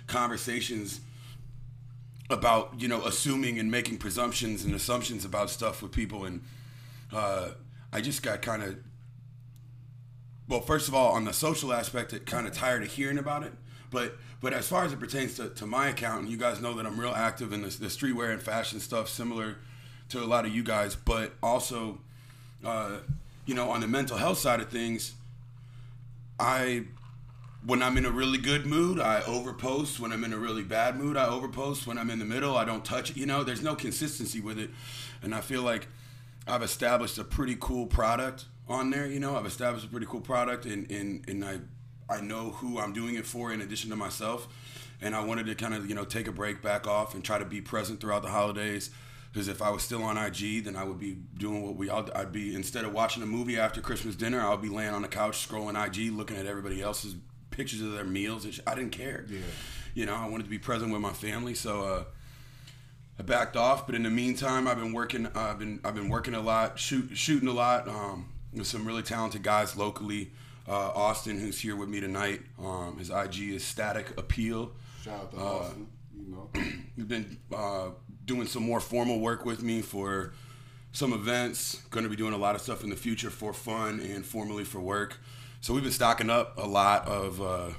conversations 0.08 1.00
about 2.30 2.80
you 2.80 2.88
know 2.88 3.02
assuming 3.04 3.60
and 3.60 3.70
making 3.70 3.98
presumptions 3.98 4.64
and 4.64 4.74
assumptions 4.74 5.26
about 5.26 5.50
stuff 5.50 5.82
with 5.82 5.92
people. 5.92 6.26
And 6.26 6.42
uh, 7.12 7.50
i 7.92 8.02
just 8.02 8.24
got 8.24 8.42
kind 8.42 8.64
of 8.64 8.78
well 10.48 10.62
first 10.62 10.88
of 10.88 10.96
all 10.96 11.12
on 11.12 11.26
the 11.26 11.34
social 11.34 11.72
aspect 11.72 12.12
it 12.12 12.26
kind 12.26 12.48
of 12.48 12.54
tired 12.54 12.84
of 12.84 12.92
hearing 12.92 13.18
about 13.18 13.44
it. 13.44 13.54
But 13.92 14.18
but 14.42 14.54
as 14.54 14.68
far 14.68 14.84
as 14.84 14.92
it 14.92 15.00
pertains 15.00 15.36
to, 15.36 15.50
to 15.50 15.66
my 15.66 15.90
account 15.90 16.24
and 16.24 16.30
you 16.30 16.38
guys 16.38 16.60
know 16.62 16.74
that 16.74 16.86
i'm 16.86 17.00
real 17.00 17.14
active 17.14 17.54
in 17.54 17.62
this 17.62 17.78
the 17.78 17.88
streetwear 17.88 18.32
and 18.32 18.42
fashion 18.42 18.80
stuff 18.80 19.08
similar 19.08 19.58
to 20.10 20.24
a 20.24 20.26
lot 20.26 20.46
of 20.46 20.56
you 20.56 20.64
guys. 20.64 20.96
But 20.96 21.34
also 21.42 22.00
uh, 22.64 22.98
you 23.46 23.54
know 23.54 23.70
on 23.70 23.82
the 23.82 23.88
mental 23.88 24.18
health 24.18 24.38
side 24.38 24.60
of 24.62 24.70
things 24.70 25.14
i 26.40 26.84
when 27.66 27.82
I'm 27.82 27.98
in 27.98 28.06
a 28.06 28.12
really 28.12 28.38
good 28.38 28.66
mood, 28.66 29.00
I 29.00 29.22
overpost. 29.22 30.00
When 30.00 30.12
I'm 30.12 30.24
in 30.24 30.34
a 30.34 30.38
really 30.38 30.64
bad 30.64 30.98
mood, 30.98 31.16
I 31.16 31.28
overpost. 31.28 31.88
When 31.88 31.98
I'm 31.98 32.10
in 32.10 32.20
the 32.20 32.26
middle, 32.26 32.58
I 32.58 32.66
don't 32.66 32.84
touch 32.84 33.12
it. 33.12 33.18
You 33.18 33.26
know, 33.26 33.44
there's 33.44 33.62
no 33.62 33.76
consistency 33.76 34.42
with 34.42 34.60
it. 34.60 34.70
And 35.22 35.34
I 35.34 35.42
feel 35.42 35.62
like 35.62 35.88
I've 36.46 36.64
established 36.64 37.18
a 37.18 37.24
pretty 37.24 37.56
cool 37.60 37.86
product 37.86 38.46
on 38.68 38.90
there. 38.90 39.08
You 39.08 39.20
know, 39.20 39.38
I've 39.38 39.46
established 39.46 39.86
a 39.86 39.90
pretty 39.90 40.06
cool 40.06 40.22
product 40.22 40.66
and, 40.66 40.90
and, 40.92 41.28
and 41.30 41.46
I, 41.46 41.60
I 42.10 42.20
know 42.20 42.52
who 42.52 42.80
I'm 42.80 42.92
doing 42.92 43.16
it 43.16 43.26
for 43.26 43.54
in 43.54 43.62
addition 43.62 43.90
to 43.92 43.96
myself. 43.96 44.48
And 45.02 45.16
I 45.16 45.24
wanted 45.24 45.46
to 45.46 45.56
kind 45.56 45.74
of, 45.74 45.88
you 45.88 45.96
know, 45.96 46.06
take 46.06 46.28
a 46.28 46.32
break, 46.32 46.62
back 46.62 46.88
off, 46.88 47.14
and 47.14 47.24
try 47.24 47.38
to 47.38 47.46
be 47.46 47.62
present 47.62 48.00
throughout 48.00 48.24
the 48.24 48.30
holidays. 48.30 48.90
Because 49.32 49.48
if 49.48 49.62
I 49.62 49.70
was 49.70 49.84
still 49.84 50.04
on 50.04 50.18
IG, 50.18 50.66
then 50.66 50.76
I 50.76 50.84
would 50.84 51.00
be 51.00 51.18
doing 51.38 51.64
what 51.64 51.76
we 51.76 51.90
all. 51.90 52.08
I'd 52.14 52.32
be 52.32 52.54
instead 52.54 52.86
of 52.86 52.94
watching 52.94 53.24
a 53.24 53.26
movie 53.26 53.58
after 53.58 53.82
Christmas 53.82 54.16
dinner, 54.16 54.40
I'll 54.40 54.58
be 54.58 54.70
laying 54.70 54.94
on 54.94 55.02
the 55.02 55.08
couch 55.08 55.48
scrolling 55.48 55.76
IG, 55.76 56.14
looking 56.14 56.38
at 56.38 56.46
everybody 56.46 56.82
else's 56.82 57.16
pictures 57.56 57.82
of 57.82 57.92
their 57.94 58.04
meals. 58.04 58.46
And 58.46 58.54
sh- 58.54 58.60
I 58.68 58.76
didn't 58.76 58.92
care. 58.92 59.26
Yeah. 59.30 59.40
You 59.94 60.06
know, 60.06 60.16
I 60.16 60.28
wanted 60.28 60.44
to 60.46 60.50
be 60.50 60.60
present 60.60 60.92
with 60.92 61.02
my 61.02 61.14
family, 61.14 61.54
so. 61.54 61.82
uh 61.82 62.04
I 63.20 63.22
backed 63.22 63.56
off, 63.56 63.86
but 63.86 63.94
in 63.94 64.02
the 64.02 64.10
meantime, 64.10 64.68
I've 64.68 64.80
been 64.80 64.92
working. 64.92 65.28
Uh, 65.28 65.32
I've 65.36 65.60
been 65.60 65.80
I've 65.86 65.94
been 65.94 66.10
working 66.10 66.34
a 66.34 66.42
lot, 66.42 66.80
shoot, 66.80 67.16
shooting 67.16 67.48
a 67.48 67.52
lot 67.54 67.88
um, 67.88 68.28
with 68.52 68.66
some 68.66 68.88
really 68.88 69.04
talented 69.04 69.44
guys 69.44 69.78
locally. 69.78 70.32
Uh, 70.68 70.90
Austin, 70.96 71.40
who's 71.40 71.60
here 71.60 71.76
with 71.76 71.90
me 71.90 72.00
tonight, 72.02 72.42
um, 72.60 72.98
his 72.98 73.12
IG 73.12 73.52
is 73.54 73.64
Static 73.64 74.18
Appeal. 74.18 74.72
Shout 75.04 75.14
out 75.26 75.32
to 75.32 75.38
Uh, 75.38 75.42
Austin. 75.44 75.88
You 76.18 76.32
know, 76.32 76.50
You've 76.98 77.08
been 77.08 77.38
uh, 77.56 77.90
doing 78.26 78.48
some 78.48 78.64
more 78.64 78.80
formal 78.80 79.20
work 79.20 79.46
with 79.46 79.62
me 79.62 79.84
for 79.84 80.34
some 80.92 81.14
events. 81.14 81.84
Going 81.92 82.06
to 82.06 82.10
be 82.10 82.16
doing 82.16 82.34
a 82.34 82.38
lot 82.38 82.56
of 82.56 82.62
stuff 82.62 82.84
in 82.84 82.90
the 82.90 82.96
future 82.96 83.30
for 83.30 83.54
fun 83.54 84.00
and 84.00 84.26
formally 84.26 84.64
for 84.64 84.80
work. 84.80 85.20
So 85.64 85.74
we've 85.74 85.82
been 85.82 85.94
stocking 85.94 86.30
up 86.30 86.58
a 86.58 86.68
lot 86.68 87.08
of 87.08 87.42
uh, 87.42 87.70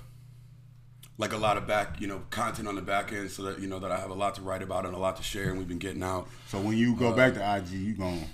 like 1.19 1.35
a 1.35 1.37
lot 1.37 1.59
of 1.59 1.67
back, 1.67 2.01
you 2.01 2.07
know, 2.07 2.23
content 2.31 2.67
on 2.67 2.77
the 2.77 2.81
back 2.81 3.13
end, 3.13 3.31
so 3.31 3.43
that 3.43 3.59
you 3.59 3.69
know 3.69 3.79
that 3.79 3.93
I 3.93 3.99
have 3.99 4.09
a 4.09 4.15
lot 4.15 4.37
to 4.37 4.41
write 4.41 4.63
about 4.63 4.87
and 4.87 4.95
a 4.95 4.99
lot 4.99 5.19
to 5.19 5.23
share. 5.23 5.51
And 5.51 5.59
we've 5.59 5.69
been 5.69 5.77
getting 5.77 6.03
out. 6.03 6.27
so 6.49 6.59
when 6.59 6.79
you 6.79 6.97
go 6.97 7.13
back 7.13 7.35
to 7.35 7.57
IG, 7.57 7.73
you 7.73 7.93
gonna 7.93 8.25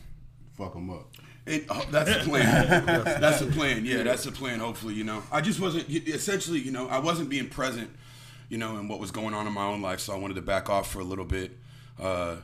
fuck 0.57 0.75
them 0.75 0.89
up. 0.89 1.09
It, 1.47 1.67
oh, 1.69 1.85
that's 1.91 2.19
the 2.19 2.21
plan. 2.31 2.87
that's 2.87 3.41
the 3.41 3.47
plan. 3.47 3.85
Yeah, 3.85 4.05
that's 4.05 4.23
the 4.23 4.31
plan. 4.31 4.61
Hopefully, 4.61 4.95
you 4.95 5.03
know, 5.03 5.21
I 5.33 5.41
just 5.41 5.59
wasn't 5.59 5.91
essentially, 5.91 6.61
you 6.61 6.71
know, 6.71 6.87
I 6.87 7.01
wasn't 7.01 7.29
being 7.29 7.49
present, 7.49 7.91
you 8.51 8.57
know, 8.57 8.77
in 8.77 8.87
what 8.87 9.01
was 9.01 9.11
going 9.11 9.35
on 9.35 9.49
in 9.49 9.53
my 9.53 9.65
own 9.65 9.83
life. 9.83 9.99
So 9.99 10.15
I 10.15 10.17
wanted 10.17 10.35
to 10.35 10.43
back 10.43 10.71
off 10.71 10.93
for 10.93 11.01
a 11.01 11.05
little 11.05 11.25
bit. 11.25 11.59
Uh, 11.99 12.37
and, 12.37 12.43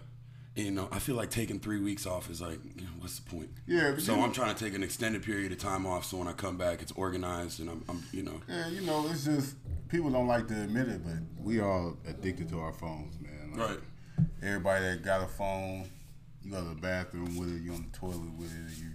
you 0.57 0.71
know, 0.71 0.89
I 0.91 0.99
feel 0.99 1.15
like 1.17 1.31
taking 1.31 1.61
three 1.61 1.81
weeks 1.81 2.07
off 2.07 2.31
is 2.31 2.41
like, 2.41 2.59
you 2.77 2.83
know, 2.83 2.91
what's 2.99 3.19
the 3.19 3.31
point? 3.31 3.51
Yeah, 3.67 3.97
So 3.99 4.17
you- 4.17 4.23
I'm 4.23 4.33
trying 4.33 4.55
to 4.55 4.65
take 4.65 4.75
an 4.75 4.83
extended 4.83 5.23
period 5.23 5.53
of 5.53 5.59
time 5.59 5.85
off. 5.87 6.05
So 6.07 6.17
when 6.17 6.29
I 6.29 6.33
come 6.33 6.57
back, 6.57 6.81
it's 6.83 6.93
organized 6.93 7.61
and 7.61 7.69
I'm, 7.69 7.85
I'm 7.89 8.03
you 8.13 8.23
know, 8.23 8.41
Yeah, 8.49 8.69
you 8.69 8.81
know, 8.81 9.07
it's 9.11 9.25
just 9.27 9.55
people 9.89 10.11
don't 10.11 10.27
like 10.27 10.49
to 10.49 10.55
admit 10.55 10.89
it, 10.89 11.03
but 11.05 11.15
we 11.45 11.61
all 11.61 11.97
addicted 12.09 12.49
to 12.51 12.59
our 12.61 12.73
phones, 12.73 13.21
man. 13.21 13.53
Like, 13.55 13.69
Right. 13.69 13.79
Everybody 14.43 14.85
that 14.87 15.03
got 15.05 15.23
a 15.23 15.27
phone, 15.27 15.91
you 16.43 16.51
go 16.51 16.63
to 16.63 16.69
the 16.71 16.75
bathroom 16.81 17.37
with 17.37 17.55
it, 17.55 17.61
you 17.63 17.73
on 17.75 17.87
the 17.93 17.99
toilet 17.99 18.33
with 18.39 18.51
it, 18.51 18.79
you 18.79 18.91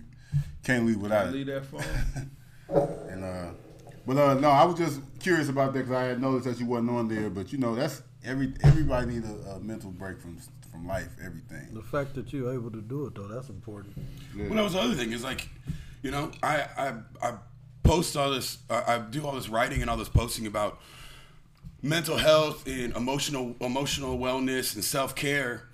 can't 0.63 0.85
leave 0.87 0.97
without 0.97 1.27
it. 1.27 1.33
Leave 1.33 1.45
that 1.47 1.65
phone. 1.65 1.83
And 3.09 3.23
uh, 3.25 3.49
but 4.07 4.17
uh, 4.17 4.33
no, 4.35 4.49
I 4.49 4.63
was 4.63 4.77
just 4.79 5.01
curious 5.19 5.49
about 5.49 5.73
that 5.73 5.79
because 5.79 5.91
I 5.95 6.03
had 6.03 6.21
noticed 6.21 6.45
that 6.45 6.57
you 6.59 6.65
wasn't 6.65 6.91
on 6.91 7.09
there. 7.09 7.29
But 7.29 7.51
you 7.51 7.57
know, 7.57 7.75
that's 7.75 8.01
every 8.23 8.53
everybody 8.63 9.07
need 9.15 9.25
a, 9.25 9.51
a 9.55 9.59
mental 9.59 9.91
break 9.91 10.19
from 10.21 10.37
from 10.71 10.87
life, 10.87 11.09
everything. 11.23 11.73
The 11.73 11.81
fact 11.81 12.15
that 12.15 12.31
you're 12.31 12.53
able 12.53 12.71
to 12.71 12.81
do 12.81 13.05
it 13.07 13.15
though, 13.15 13.27
that's 13.27 13.49
important. 13.49 13.97
Well, 14.35 14.49
that 14.49 14.63
was 14.63 14.73
the 14.73 14.79
other 14.79 14.95
thing 14.95 15.11
is 15.11 15.23
like, 15.23 15.49
you 16.01 16.11
know, 16.11 16.31
I 16.41 16.65
I, 16.77 16.93
I 17.21 17.33
post 17.83 18.15
all 18.15 18.31
this, 18.31 18.59
I, 18.69 18.95
I 18.95 18.99
do 18.99 19.25
all 19.25 19.33
this 19.33 19.49
writing 19.49 19.81
and 19.81 19.89
all 19.89 19.97
this 19.97 20.09
posting 20.09 20.47
about 20.47 20.79
mental 21.81 22.17
health 22.17 22.67
and 22.67 22.95
emotional 22.95 23.55
emotional 23.59 24.17
wellness 24.17 24.75
and 24.75 24.83
self 24.83 25.15
care, 25.15 25.67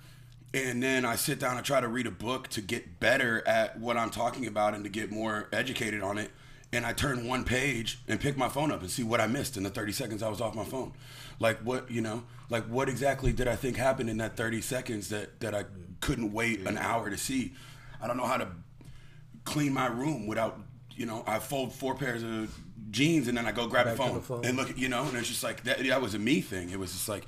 and 0.52 0.82
then 0.82 1.04
I 1.04 1.16
sit 1.16 1.38
down 1.38 1.56
and 1.56 1.64
try 1.64 1.80
to 1.80 1.88
read 1.88 2.06
a 2.06 2.10
book 2.10 2.48
to 2.48 2.60
get 2.60 3.00
better 3.00 3.46
at 3.46 3.78
what 3.78 3.96
I'm 3.96 4.10
talking 4.10 4.46
about 4.46 4.74
and 4.74 4.84
to 4.84 4.90
get 4.90 5.10
more 5.10 5.48
educated 5.52 6.02
on 6.02 6.18
it. 6.18 6.30
And 6.70 6.84
I 6.84 6.92
turn 6.92 7.26
one 7.26 7.44
page 7.44 7.98
and 8.08 8.20
pick 8.20 8.36
my 8.36 8.50
phone 8.50 8.70
up 8.70 8.82
and 8.82 8.90
see 8.90 9.02
what 9.02 9.22
I 9.22 9.26
missed 9.26 9.56
in 9.56 9.62
the 9.62 9.70
30 9.70 9.92
seconds 9.92 10.22
I 10.22 10.28
was 10.28 10.42
off 10.42 10.54
my 10.54 10.64
phone. 10.64 10.92
Like 11.40 11.58
what 11.60 11.90
you 11.90 12.00
know, 12.00 12.24
like 12.50 12.64
what 12.66 12.88
exactly 12.88 13.32
did 13.32 13.46
I 13.48 13.56
think 13.56 13.76
happened 13.76 14.10
in 14.10 14.16
that 14.18 14.36
30 14.36 14.60
seconds 14.60 15.08
that 15.10 15.40
that 15.40 15.54
I 15.54 15.64
couldn't 16.00 16.32
wait 16.32 16.60
an 16.66 16.78
hour 16.78 17.10
to 17.10 17.16
see. 17.16 17.54
I 18.02 18.06
don't 18.06 18.16
know 18.16 18.26
how 18.26 18.36
to 18.38 18.48
clean 19.44 19.72
my 19.72 19.86
room 19.86 20.26
without 20.26 20.58
you 20.94 21.06
know 21.06 21.22
I 21.26 21.38
fold 21.38 21.72
four 21.72 21.94
pairs 21.94 22.22
of 22.22 22.56
jeans 22.90 23.28
and 23.28 23.36
then 23.38 23.46
I 23.46 23.52
go 23.52 23.66
grab 23.66 23.86
the 23.86 23.96
phone, 23.96 24.20
phone. 24.20 24.44
and 24.44 24.56
look 24.56 24.76
you 24.78 24.88
know 24.88 25.04
and 25.04 25.16
it's 25.16 25.28
just 25.28 25.42
like 25.44 25.62
that 25.64 25.84
that 25.84 26.02
was 26.02 26.14
a 26.14 26.18
me 26.18 26.40
thing 26.40 26.70
it 26.70 26.78
was 26.78 26.92
just 26.92 27.08
like 27.08 27.26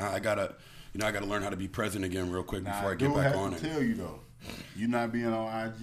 uh, 0.00 0.04
I 0.06 0.18
gotta 0.20 0.54
you 0.92 1.00
know 1.00 1.06
I 1.06 1.12
gotta 1.12 1.26
learn 1.26 1.42
how 1.42 1.50
to 1.50 1.56
be 1.56 1.68
present 1.68 2.04
again 2.04 2.30
real 2.32 2.42
quick 2.42 2.62
Now, 2.64 2.72
before 2.72 2.90
I 2.90 2.92
I 2.92 2.96
get 2.96 3.14
back 3.14 3.24
have 3.32 3.36
on 3.36 3.50
to 3.52 3.56
it 3.56 3.60
tell 3.60 3.82
you 3.82 3.94
though, 3.94 4.20
You're 4.74 4.88
not 4.88 5.12
being 5.12 5.26
on 5.32 5.66
IG, 5.66 5.82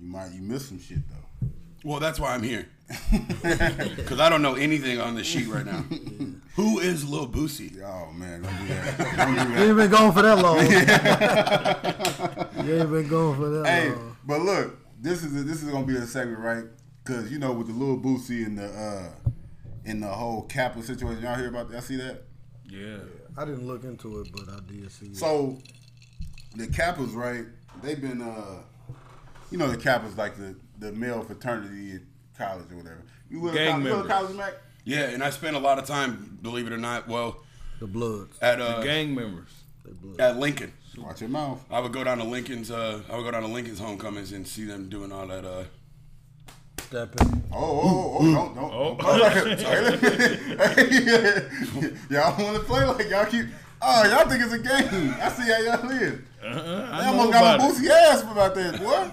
you 0.00 0.06
might 0.06 0.32
you 0.32 0.42
miss 0.42 0.68
some 0.68 0.80
shit 0.80 0.98
though. 1.08 1.48
well 1.84 2.00
that's 2.00 2.18
why 2.20 2.34
I'm 2.34 2.42
here 2.42 2.68
because 3.96 4.20
I 4.20 4.28
don't 4.28 4.42
know 4.42 4.54
anything 4.54 5.00
on 5.00 5.14
the 5.14 5.24
sheet 5.24 5.48
right 5.48 5.64
now 5.64 5.82
who 6.54 6.78
is 6.80 7.08
Lil 7.08 7.26
Boosie 7.28 7.82
Oh 7.82 8.12
man, 8.12 8.42
don't 8.42 8.58
do 8.58 8.68
that. 8.68 8.98
Don't 9.16 9.34
do 9.34 9.52
You 9.54 9.68
ain't 9.68 9.76
been 9.76 9.90
going 9.90 10.12
for 10.12 10.22
that 10.22 10.38
long. 10.38 10.58
you 12.66 12.80
ain't 12.80 12.90
been 12.90 13.08
going 13.08 13.36
for 13.36 13.48
that 13.48 13.66
hey, 13.66 13.90
long. 13.90 14.16
but 14.24 14.40
look, 14.42 14.78
this 15.00 15.24
is 15.24 15.44
this 15.44 15.62
is 15.62 15.70
gonna 15.70 15.86
be 15.86 15.96
a 15.96 16.06
segment, 16.06 16.40
right? 16.40 16.64
Because 17.02 17.30
you 17.32 17.38
know, 17.38 17.52
with 17.52 17.68
the 17.68 17.72
Lil 17.72 17.98
Boosie 17.98 18.44
and 18.46 18.58
the 18.58 18.66
uh, 18.66 19.10
in 19.84 20.00
the 20.00 20.08
whole 20.08 20.42
Kappa 20.42 20.82
situation, 20.82 21.22
y'all 21.22 21.36
hear 21.36 21.48
about 21.48 21.68
that? 21.68 21.74
Y'all 21.74 21.82
see 21.82 21.96
that? 21.96 22.24
Yeah. 22.64 22.98
I 23.36 23.44
didn't 23.44 23.66
look 23.66 23.84
into 23.84 24.20
it, 24.20 24.28
but 24.32 24.48
I 24.48 24.60
did 24.70 24.90
see 24.92 25.06
it. 25.06 25.16
So 25.16 25.58
the 26.56 26.66
Kappas, 26.66 27.14
right? 27.14 27.44
They've 27.82 28.00
been, 28.00 28.22
uh, 28.22 28.62
you 29.50 29.58
know, 29.58 29.68
the 29.68 29.76
Kappas 29.76 30.16
like 30.16 30.36
the 30.36 30.54
the 30.78 30.92
male 30.92 31.22
fraternity 31.22 31.96
at 31.96 32.00
college 32.36 32.70
or 32.70 32.76
whatever. 32.76 33.02
You 33.30 33.40
went 33.40 33.54
Gang 33.56 33.66
to 33.66 33.72
college, 33.72 33.84
you 33.84 33.90
members. 33.94 34.12
college, 34.12 34.36
Mac? 34.36 34.52
yeah 34.84 35.08
and 35.10 35.22
I 35.24 35.30
spent 35.30 35.56
a 35.56 35.58
lot 35.58 35.78
of 35.78 35.86
time 35.86 36.38
believe 36.42 36.66
it 36.66 36.72
or 36.72 36.76
not 36.78 37.08
well 37.08 37.38
the 37.80 37.86
Bloods. 37.86 38.36
at 38.42 38.58
The 38.58 38.76
uh, 38.78 38.82
gang 38.82 39.14
members. 39.14 39.48
At 40.18 40.38
Lincoln 40.38 40.72
Watch 40.96 41.20
your 41.20 41.28
mouth. 41.30 41.62
I 41.70 41.80
would 41.80 41.92
go 41.92 42.04
down 42.04 42.18
to 42.18 42.24
Lincoln's. 42.24 42.70
Uh, 42.70 43.00
I 43.10 43.16
would 43.16 43.24
go 43.24 43.30
down 43.32 43.42
to 43.42 43.48
Lincoln's 43.48 43.80
homecomings 43.80 44.30
and 44.32 44.46
see 44.46 44.62
them 44.64 44.88
doing 44.88 45.10
all 45.10 45.26
that. 45.26 45.44
Uh, 45.44 45.64
Step. 46.82 47.16
Oh, 47.20 47.26
oh, 47.52 48.16
oh, 48.20 48.32
don't, 48.32 48.54
don't. 48.54 48.72
Oh. 48.72 48.94
don't 48.94 48.98
play 49.00 49.18
like- 49.18 49.58
y'all 52.10 52.36
want 52.44 52.56
to 52.56 52.62
play 52.64 52.84
like 52.84 53.08
y'all 53.10 53.26
keep. 53.26 53.46
Oh, 53.82 54.04
y'all 54.04 54.28
think 54.28 54.42
it's 54.44 54.52
a 54.52 54.58
game. 54.58 55.14
I 55.20 55.28
see 55.30 55.50
how 55.50 55.58
y'all 55.76 55.86
live. 55.88 56.22
Uh-uh, 56.42 56.88
I 56.92 57.02
I 57.02 57.06
almost 57.08 57.32
got 57.32 57.56
about 57.56 57.70
a 57.70 57.72
it. 57.82 57.90
Ass 57.90 58.22
about 58.22 58.54
that, 58.54 58.78
boy. 58.80 59.10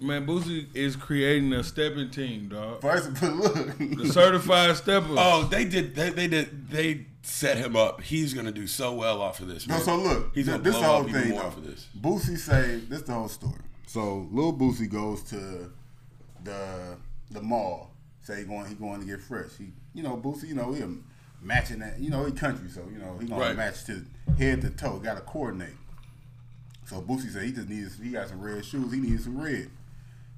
Man, 0.00 0.26
Boosie 0.26 0.66
is 0.74 0.96
creating 0.96 1.52
a 1.52 1.62
stepping 1.64 2.10
team, 2.10 2.48
dog. 2.48 2.80
First, 2.80 3.10
but 3.20 3.32
look. 3.34 3.78
The 3.78 4.08
certified 4.12 4.76
stepper. 4.76 5.06
oh, 5.10 5.44
they 5.44 5.64
did. 5.64 5.94
They, 5.94 6.10
they 6.10 6.26
did. 6.26 6.68
They 6.70 7.06
set 7.22 7.56
him 7.56 7.76
up. 7.76 8.02
He's 8.02 8.34
gonna 8.34 8.52
do 8.52 8.66
so 8.66 8.92
well 8.94 9.22
off 9.22 9.40
of 9.40 9.48
this. 9.48 9.66
Man. 9.66 9.78
No, 9.78 9.86
Man. 9.86 10.02
so 10.02 10.02
look, 10.02 10.34
he's 10.34 10.46
this, 10.46 10.52
gonna 10.54 10.62
this 10.64 10.72
blow 10.74 10.82
the 10.82 10.88
whole 10.88 11.00
up 11.02 11.08
even 11.08 11.20
thing 11.22 11.30
more 11.30 11.40
though. 11.42 11.46
off 11.48 11.56
of 11.56 11.64
this. 11.66 11.86
Boosie 11.98 12.36
say 12.38 12.80
this 12.88 13.02
the 13.02 13.12
whole 13.14 13.28
story. 13.28 13.60
So 13.86 14.28
Lil 14.32 14.52
Boosie 14.52 14.90
goes 14.90 15.22
to 15.24 15.70
the 16.42 16.96
the 17.30 17.40
mall. 17.40 17.90
Say 18.20 18.38
he 18.38 18.44
going 18.44 18.66
he 18.66 18.74
going 18.74 19.00
to 19.00 19.06
get 19.06 19.20
fresh. 19.20 19.50
He 19.58 19.68
you 19.94 20.02
know 20.02 20.16
Boosie 20.16 20.48
you 20.48 20.54
know 20.54 20.72
he 20.72 20.82
matching 21.40 21.78
that 21.78 21.98
you 22.00 22.10
know 22.10 22.24
he 22.24 22.32
country 22.32 22.68
so 22.68 22.82
you 22.92 22.98
know 22.98 23.16
he 23.20 23.26
gonna 23.28 23.40
Right. 23.40 23.56
match 23.56 23.84
to 23.84 24.04
head 24.38 24.60
to 24.62 24.70
toe. 24.70 24.98
Got 24.98 25.14
to 25.14 25.20
coordinate. 25.22 25.74
So 26.86 27.00
Boosie 27.00 27.30
said 27.32 27.44
he 27.44 27.52
just 27.52 27.68
needs 27.68 27.98
he 27.98 28.10
got 28.10 28.28
some 28.28 28.40
red 28.40 28.64
shoes. 28.64 28.92
He 28.92 28.98
needs 29.00 29.24
some 29.24 29.40
red. 29.40 29.70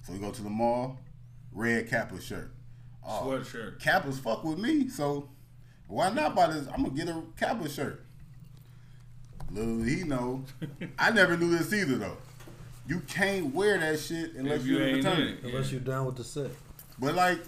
So 0.06 0.12
he 0.12 0.20
go 0.20 0.30
to 0.30 0.42
the 0.42 0.50
mall, 0.50 0.98
red 1.52 1.88
Kappa 1.90 2.20
shirt. 2.20 2.52
Oh, 3.04 3.22
Sweatshirt. 3.24 3.80
Kappas 3.80 4.20
fuck 4.20 4.44
with 4.44 4.58
me, 4.58 4.88
so 4.88 5.28
why 5.88 6.10
not 6.10 6.36
buy 6.36 6.46
this? 6.48 6.68
I'm 6.68 6.84
gonna 6.84 6.94
get 6.94 7.08
a 7.08 7.22
Kappa 7.36 7.68
shirt. 7.68 8.04
Little 9.50 9.82
he 9.82 10.04
know. 10.04 10.44
I 10.98 11.10
never 11.10 11.36
knew 11.36 11.56
this 11.56 11.72
either 11.72 11.96
though. 11.96 12.16
You 12.86 13.00
can't 13.08 13.52
wear 13.52 13.78
that 13.78 13.98
shit 13.98 14.34
unless 14.34 14.60
If 14.60 14.66
you 14.66 14.78
you're 14.78 14.86
in 14.86 14.92
the 14.92 14.96
ain't 14.98 15.06
in 15.06 15.12
fraternity. 15.12 15.48
Unless 15.48 15.72
you're 15.72 15.80
down 15.80 16.06
with 16.06 16.16
the 16.16 16.24
set. 16.24 16.50
But 17.00 17.16
like, 17.16 17.40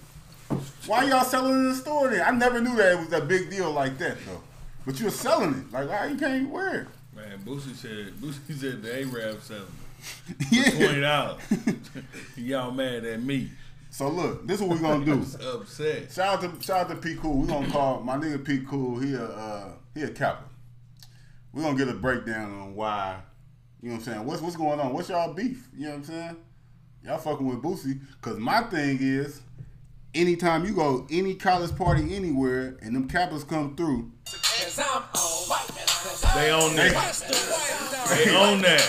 why 0.86 1.04
y'all 1.04 1.24
selling 1.24 1.52
it 1.52 1.58
in 1.58 1.68
the 1.68 1.74
store 1.76 2.08
then? 2.08 2.22
I 2.22 2.30
never 2.36 2.60
knew 2.60 2.74
that 2.76 2.94
it 2.94 2.98
was 2.98 3.12
a 3.12 3.24
big 3.24 3.50
deal 3.50 3.70
like 3.70 3.98
that 3.98 4.16
though. 4.26 4.42
But 4.84 4.98
you're 4.98 5.10
selling 5.10 5.54
it. 5.54 5.72
Like, 5.72 5.88
why 5.88 6.06
you 6.06 6.16
can't 6.16 6.50
wear 6.50 6.82
it? 6.82 6.88
Man, 7.14 7.38
Boosie 7.44 7.76
said 7.76 8.14
Boosie 8.14 8.58
said 8.58 8.82
the 8.82 9.00
Arab 9.00 9.42
selling 9.42 9.66
Yeah. 10.50 10.70
twenty 10.70 11.00
dollars. 11.00 11.40
Y'all 12.36 12.70
mad 12.70 13.04
at 13.04 13.22
me? 13.22 13.50
So 13.90 14.08
look, 14.08 14.46
this 14.46 14.60
is 14.60 14.66
what 14.66 14.80
we're 14.80 14.88
gonna 14.88 15.04
do. 15.04 15.24
Upset. 15.54 16.12
Shout 16.12 16.44
out 16.44 16.58
to 16.58 16.62
shout 16.62 16.80
out 16.80 16.88
to 16.90 16.96
P 16.96 17.16
Cool. 17.16 17.38
We 17.38 17.48
gonna 17.48 17.70
call 17.70 18.00
my 18.00 18.16
nigga 18.16 18.44
P 18.44 18.60
Cool. 18.68 18.98
He 19.00 19.14
a 19.14 19.24
uh, 19.24 19.68
he 19.94 20.02
a 20.02 20.08
Kappa. 20.08 20.44
We 21.52 21.62
gonna 21.62 21.76
get 21.76 21.88
a 21.88 21.94
breakdown 21.94 22.50
on 22.52 22.74
why. 22.74 23.20
You 23.80 23.88
know 23.88 23.94
what 23.94 24.00
I'm 24.00 24.04
saying? 24.14 24.26
What's 24.26 24.42
what's 24.42 24.56
going 24.56 24.80
on? 24.80 24.92
What's 24.92 25.08
y'all 25.08 25.32
beef? 25.32 25.68
You 25.74 25.84
know 25.84 25.90
what 25.90 25.96
I'm 25.96 26.04
saying? 26.04 26.36
Y'all 27.04 27.18
fucking 27.18 27.46
with 27.46 27.62
Boosie. 27.62 28.00
Cause 28.20 28.38
my 28.38 28.62
thing 28.64 28.98
is, 29.00 29.40
anytime 30.14 30.64
you 30.64 30.74
go 30.74 31.06
any 31.10 31.34
college 31.34 31.74
party 31.76 32.14
anywhere 32.14 32.76
and 32.82 32.94
them 32.94 33.08
Kappas 33.08 33.48
come 33.48 33.76
through, 33.76 34.10
They 36.34 36.50
own 36.52 36.74
that. 36.76 36.92
They 38.10 38.34
own 38.36 38.60
that. 38.62 38.80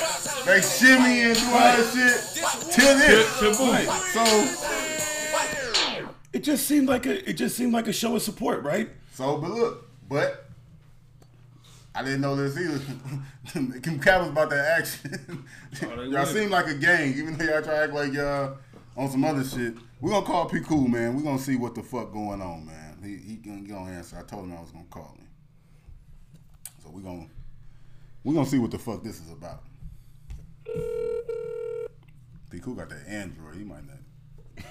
they 0.45 0.61
shimmy 0.61 1.21
and 1.23 1.35
do 1.37 1.45
all 1.45 1.59
that 1.59 1.85
shit 1.93 2.73
to 2.73 2.81
To, 2.81 2.81
this. 2.97 3.39
to 3.39 3.45
Boosie. 3.51 3.87
So 4.13 4.23
It 6.33 6.43
just 6.43 6.65
seemed 6.67 6.87
like 6.87 7.05
a. 7.05 7.27
It 7.29 7.33
just 7.33 7.55
seemed 7.57 7.73
like 7.73 7.87
a 7.87 7.93
show 7.93 8.15
of 8.15 8.21
support, 8.21 8.63
right? 8.63 8.89
so 9.13 9.37
but 9.37 9.49
look, 9.51 9.89
but 10.07 10.45
I 11.95 12.03
didn't 12.03 12.21
know 12.21 12.35
this 12.35 12.55
either. 12.57 12.79
Kim 13.81 13.99
Cat 13.99 14.21
was 14.21 14.29
about 14.29 14.49
that 14.51 14.79
action. 14.79 15.43
Oh, 15.83 16.03
y'all 16.03 16.25
seem 16.25 16.49
like 16.49 16.67
a 16.67 16.75
gang, 16.75 17.13
even 17.15 17.37
though 17.37 17.45
y'all 17.45 17.61
try 17.61 17.73
to 17.75 17.83
act 17.83 17.93
like 17.93 18.13
y'all 18.13 18.57
on 18.95 19.09
some 19.09 19.23
other 19.25 19.43
shit. 19.43 19.73
We're 19.99 20.11
gonna 20.11 20.25
call 20.25 20.45
P 20.47 20.59
Cool, 20.61 20.87
man. 20.87 21.15
We're 21.15 21.23
gonna 21.23 21.39
see 21.39 21.55
what 21.57 21.75
the 21.75 21.81
fuck 21.83 22.13
going 22.13 22.41
on, 22.41 22.65
man. 22.65 22.97
He 23.03 23.17
he 23.17 23.35
gonna, 23.37 23.57
he 23.57 23.63
gonna 23.63 23.91
answer. 23.91 24.17
I 24.17 24.21
told 24.23 24.45
him 24.45 24.53
I 24.55 24.61
was 24.61 24.71
gonna 24.71 24.85
call 24.89 25.15
him. 25.17 25.25
So 26.81 26.89
we're 26.89 27.01
gonna 27.01 27.27
we're 28.23 28.33
gonna 28.33 28.45
see 28.45 28.59
what 28.59 28.71
the 28.71 28.79
fuck 28.79 29.03
this 29.03 29.19
is 29.19 29.31
about. 29.31 29.63
P 32.49 32.59
Cool 32.59 32.75
got 32.75 32.89
that 32.89 33.07
Android. 33.07 33.55
He 33.55 33.63
might 33.63 33.83
not. 33.85 33.97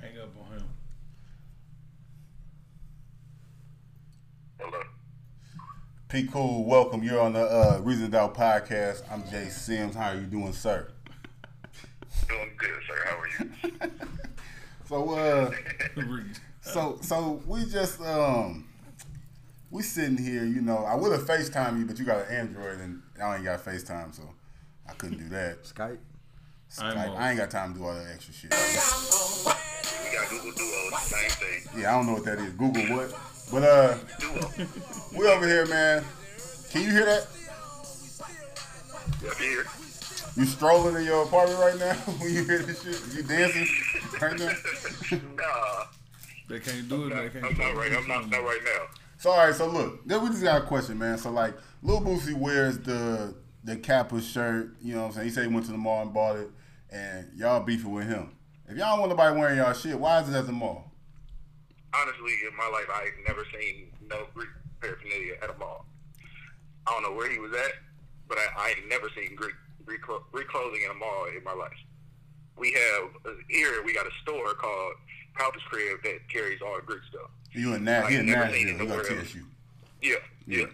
Hang 0.00 0.18
up 0.18 0.36
on 0.38 0.58
him. 0.58 0.68
Hello. 4.58 4.80
P 6.08 6.26
Cool, 6.26 6.64
welcome. 6.64 7.02
You're 7.02 7.20
on 7.20 7.32
the 7.32 7.42
uh, 7.42 7.80
Reason 7.82 8.04
to 8.06 8.10
Doubt 8.10 8.34
podcast. 8.34 9.02
I'm 9.10 9.28
Jay 9.30 9.48
Sims. 9.48 9.94
How 9.94 10.10
are 10.10 10.16
you 10.16 10.26
doing, 10.26 10.52
sir? 10.52 10.92
Doing 12.28 12.50
good, 12.58 12.70
sir. 12.86 13.04
How 13.06 13.18
are 13.18 13.28
you? 13.28 13.90
So 14.90 15.10
uh 15.10 15.52
so 16.62 16.98
so 17.00 17.40
we 17.46 17.64
just 17.64 18.00
um 18.00 18.69
we 19.70 19.82
sitting 19.82 20.16
here, 20.16 20.44
you 20.44 20.60
know, 20.60 20.78
I 20.78 20.94
would 20.94 21.12
have 21.12 21.22
FaceTime 21.22 21.78
you, 21.78 21.84
but 21.84 21.98
you 21.98 22.04
got 22.04 22.26
an 22.28 22.34
Android 22.34 22.78
and 22.80 23.02
I 23.22 23.36
ain't 23.36 23.44
got 23.44 23.64
FaceTime, 23.64 24.14
so 24.14 24.22
I 24.88 24.92
couldn't 24.94 25.18
do 25.18 25.28
that. 25.30 25.62
Skype. 25.62 25.98
I'm 26.80 26.96
Skype. 26.96 27.16
I 27.16 27.30
ain't 27.30 27.38
got 27.38 27.50
time 27.50 27.72
to 27.74 27.78
do 27.78 27.84
all 27.84 27.94
that 27.94 28.06
extra 28.12 28.34
shit. 28.34 28.50
We 28.50 30.16
got 30.16 30.28
Google 30.30 30.52
Duo, 30.52 30.98
same 30.98 31.30
thing. 31.30 31.80
Yeah, 31.80 31.94
I 31.94 31.96
don't 31.96 32.06
know 32.06 32.14
what 32.14 32.24
that 32.24 32.38
is. 32.38 32.52
Google 32.52 32.82
what? 32.96 33.14
But 33.52 33.62
uh 33.62 33.96
Duo. 34.18 34.66
we 35.18 35.26
over 35.26 35.46
here, 35.46 35.66
man. 35.66 36.04
Can 36.70 36.82
you 36.82 36.90
hear 36.90 37.04
that? 37.04 37.26
Yeah, 39.22 39.34
here. 39.34 39.66
You 40.36 40.44
strolling 40.46 40.96
in 40.96 41.04
your 41.04 41.24
apartment 41.24 41.58
right 41.60 41.78
now 41.78 41.94
when 42.18 42.32
you 42.32 42.44
hear 42.44 42.58
this 42.60 42.82
shit? 42.82 43.16
You 43.16 43.22
dancing 43.22 43.66
right 44.20 44.38
now? 44.38 44.52
Nah, 45.36 45.84
They 46.48 46.60
can't 46.60 46.88
do 46.88 47.06
it. 47.06 47.14
They 47.14 47.40
can't. 47.40 47.44
I'm 47.52 47.58
not 47.58 47.74
right. 47.74 47.92
I'm 47.92 48.06
not, 48.06 48.30
not 48.30 48.42
right 48.42 48.60
now. 48.64 48.86
So 49.20 49.28
all 49.28 49.36
right, 49.36 49.54
so 49.54 49.68
look, 49.68 50.08
then 50.08 50.22
we 50.22 50.30
just 50.30 50.42
got 50.42 50.62
a 50.62 50.64
question, 50.64 50.96
man. 50.96 51.18
So 51.18 51.30
like, 51.30 51.54
Lil 51.82 52.00
Boosie 52.00 52.32
wears 52.32 52.78
the 52.78 53.34
the 53.62 53.76
Kappa 53.76 54.18
shirt. 54.22 54.76
You 54.80 54.94
know 54.94 55.02
what 55.02 55.06
I'm 55.08 55.12
saying? 55.12 55.26
He 55.26 55.34
said 55.34 55.46
he 55.46 55.52
went 55.52 55.66
to 55.66 55.72
the 55.72 55.76
mall 55.76 56.00
and 56.00 56.14
bought 56.14 56.36
it, 56.36 56.48
and 56.90 57.28
y'all 57.36 57.60
beefing 57.60 57.92
with 57.92 58.08
him. 58.08 58.34
If 58.66 58.78
y'all 58.78 58.92
don't 58.92 59.00
want 59.00 59.10
nobody 59.10 59.38
wearing 59.38 59.58
y'all 59.58 59.74
shit, 59.74 60.00
why 60.00 60.22
is 60.22 60.30
it 60.30 60.34
at 60.34 60.46
the 60.46 60.52
mall? 60.52 60.90
Honestly, 61.92 62.32
in 62.48 62.56
my 62.56 62.66
life, 62.72 62.86
I've 62.94 63.12
never 63.28 63.44
seen 63.52 63.92
no 64.08 64.24
Greek 64.32 64.48
paraphernalia 64.80 65.34
at 65.42 65.50
a 65.50 65.58
mall. 65.58 65.84
I 66.86 66.92
don't 66.92 67.02
know 67.02 67.12
where 67.12 67.30
he 67.30 67.38
was 67.38 67.52
at, 67.52 67.72
but 68.26 68.38
I, 68.38 68.46
I 68.56 68.74
never 68.88 69.10
seen 69.14 69.34
Greek 69.34 69.54
Greek, 69.84 70.00
clo- 70.00 70.24
Greek 70.32 70.48
clothing 70.48 70.80
in 70.82 70.90
a 70.90 70.94
mall 70.94 71.26
in 71.36 71.44
my 71.44 71.52
life. 71.52 71.76
We 72.56 72.72
have 72.72 73.10
uh, 73.26 73.36
here. 73.50 73.82
We 73.84 73.92
got 73.92 74.06
a 74.06 74.14
store 74.22 74.54
called 74.54 74.94
Pouch's 75.34 75.62
Crib 75.68 75.98
that 76.04 76.26
carries 76.32 76.62
all 76.62 76.76
the 76.76 76.86
Greek 76.86 77.02
stuff. 77.10 77.28
You 77.52 77.74
in 77.74 77.84
that? 77.86 78.04
I 78.04 78.10
He 78.10 78.16
ain't 78.16 78.28
in 78.28 78.32
never 78.34 78.52
seen 78.52 78.66
Nashville. 78.66 78.68
it 78.68 78.80
We 78.82 78.86
got 78.86 79.04
nowhere 79.06 79.18
else. 79.20 79.28
TSU. 79.32 79.44
Yeah, 80.02 80.14
yeah. 80.46 80.66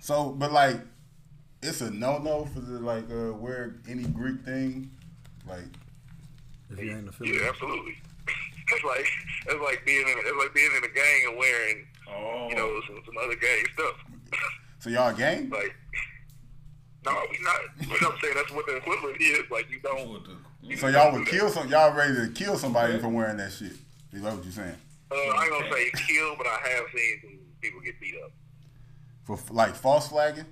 So, 0.00 0.30
but 0.30 0.52
like, 0.52 0.76
it's 1.62 1.80
a 1.80 1.90
no 1.90 2.18
no 2.18 2.44
for 2.46 2.60
the 2.60 2.78
like 2.78 3.04
uh, 3.10 3.32
wear 3.32 3.76
any 3.88 4.04
Greek 4.04 4.42
thing. 4.44 4.90
Like, 5.48 5.64
If 6.70 6.78
you 6.82 6.90
ain't 6.92 7.04
Yeah, 7.04 7.08
affiliated. 7.08 7.46
absolutely. 7.48 7.96
it's 8.68 8.84
like 8.84 9.06
it's 9.46 9.62
like 9.62 9.84
being 9.86 10.06
in 10.06 10.14
it's 10.18 10.36
like 10.38 10.54
being 10.54 10.70
in 10.76 10.84
a 10.84 10.88
gang 10.94 11.24
and 11.28 11.38
wearing 11.38 11.86
Oh. 12.06 12.48
you 12.50 12.54
know 12.56 12.80
some, 12.86 13.00
some 13.04 13.14
other 13.24 13.34
gang 13.36 13.64
stuff. 13.72 13.96
so 14.80 14.90
y'all 14.90 15.08
a 15.08 15.14
gang? 15.14 15.48
like 15.50 15.74
no, 17.06 17.12
we 17.30 17.38
not. 17.42 17.60
But 17.78 18.12
I'm 18.12 18.18
saying 18.22 18.34
that's 18.34 18.50
what 18.52 18.66
the 18.66 18.76
equivalent 18.76 19.20
is. 19.20 19.50
Like 19.50 19.70
you 19.70 19.78
don't. 19.80 20.08
What 20.10 20.24
the- 20.24 20.36
you 20.62 20.76
So 20.76 20.88
y'all 20.88 21.12
would 21.12 21.26
kill 21.26 21.48
some? 21.50 21.68
Y'all 21.68 21.92
ready 21.94 22.14
to 22.14 22.28
kill 22.32 22.56
somebody 22.56 22.98
for 22.98 23.08
wearing 23.08 23.36
that 23.38 23.52
shit? 23.52 23.72
Is 24.12 24.22
that 24.22 24.34
what 24.34 24.42
you're 24.44 24.52
saying? 24.52 24.76
Uh, 25.10 25.14
I 25.14 25.44
ain't 25.44 25.52
gonna 25.52 25.72
say 25.72 25.90
kill, 26.06 26.34
but 26.36 26.46
I 26.46 26.58
have 26.68 26.84
seen 26.94 27.20
some 27.22 27.38
people 27.60 27.80
get 27.80 28.00
beat 28.00 28.14
up. 28.24 28.32
For 29.24 29.38
like 29.52 29.74
false 29.74 30.08
flagging? 30.08 30.44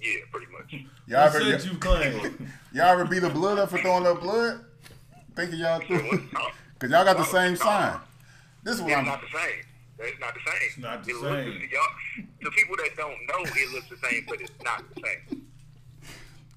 Yeah, 0.00 0.20
pretty 0.32 0.46
much. 0.52 0.72
Y'all 1.06 1.28
Who 1.30 1.38
ever, 1.50 1.58
said 1.58 1.70
you 1.70 1.78
claim? 1.78 2.52
y'all 2.72 2.86
ever 2.86 3.04
beat 3.04 3.22
a 3.22 3.28
blood 3.28 3.58
up 3.58 3.70
for 3.70 3.78
throwing 3.78 4.06
up 4.06 4.20
blood? 4.20 4.64
Thinking 5.36 5.58
y'all 5.60 5.80
threw 5.80 5.98
Cause 6.78 6.90
y'all 6.90 7.04
got 7.04 7.18
the 7.18 7.24
same 7.24 7.56
sign. 7.56 8.00
This 8.62 8.76
is 8.76 8.82
what 8.82 8.90
It's 8.90 8.98
I'm. 8.98 9.04
not 9.06 9.20
the 9.20 9.38
same. 9.38 9.64
It's 9.98 10.18
not 10.20 10.32
the 10.32 10.40
same. 10.40 10.60
It's 10.62 10.78
not 10.78 11.04
the 11.04 11.10
it 11.10 11.14
same. 11.20 11.52
Looks, 11.52 11.72
y'all, 11.72 12.24
the 12.42 12.50
people 12.52 12.76
that 12.76 12.96
don't 12.96 13.20
know, 13.28 13.44
it 13.44 13.72
looks 13.74 13.88
the 13.90 14.08
same, 14.08 14.24
but 14.26 14.40
it's 14.40 14.52
not 14.64 14.82
the 14.94 15.02
same. 15.02 15.46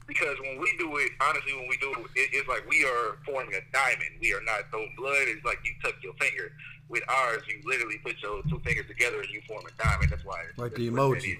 Because 0.07 0.37
when 0.39 0.59
we 0.61 0.73
do 0.77 0.95
it, 0.97 1.11
honestly, 1.21 1.53
when 1.53 1.67
we 1.67 1.75
do 1.77 1.91
it, 1.91 2.05
it 2.15 2.29
it's 2.33 2.47
like 2.47 2.63
we 2.69 2.85
are 2.85 3.17
forming 3.25 3.53
a 3.55 3.61
diamond. 3.73 4.15
We 4.21 4.33
are 4.33 4.41
not 4.43 4.69
throwing 4.69 4.93
blood. 4.95 5.27
It's 5.27 5.43
like 5.43 5.59
you 5.65 5.71
tuck 5.83 5.95
your 6.01 6.13
finger. 6.13 6.51
With 6.89 7.03
ours, 7.09 7.41
you 7.47 7.59
literally 7.65 7.97
put 8.03 8.15
your 8.21 8.43
two 8.43 8.59
fingers 8.59 8.85
together 8.87 9.21
and 9.21 9.29
you 9.29 9.41
form 9.47 9.63
a 9.65 9.83
diamond. 9.83 10.09
That's 10.11 10.23
why. 10.25 10.43
It's, 10.49 10.57
like 10.57 10.71
that's 10.71 10.81
the 10.81 10.89
emoji. 10.89 11.37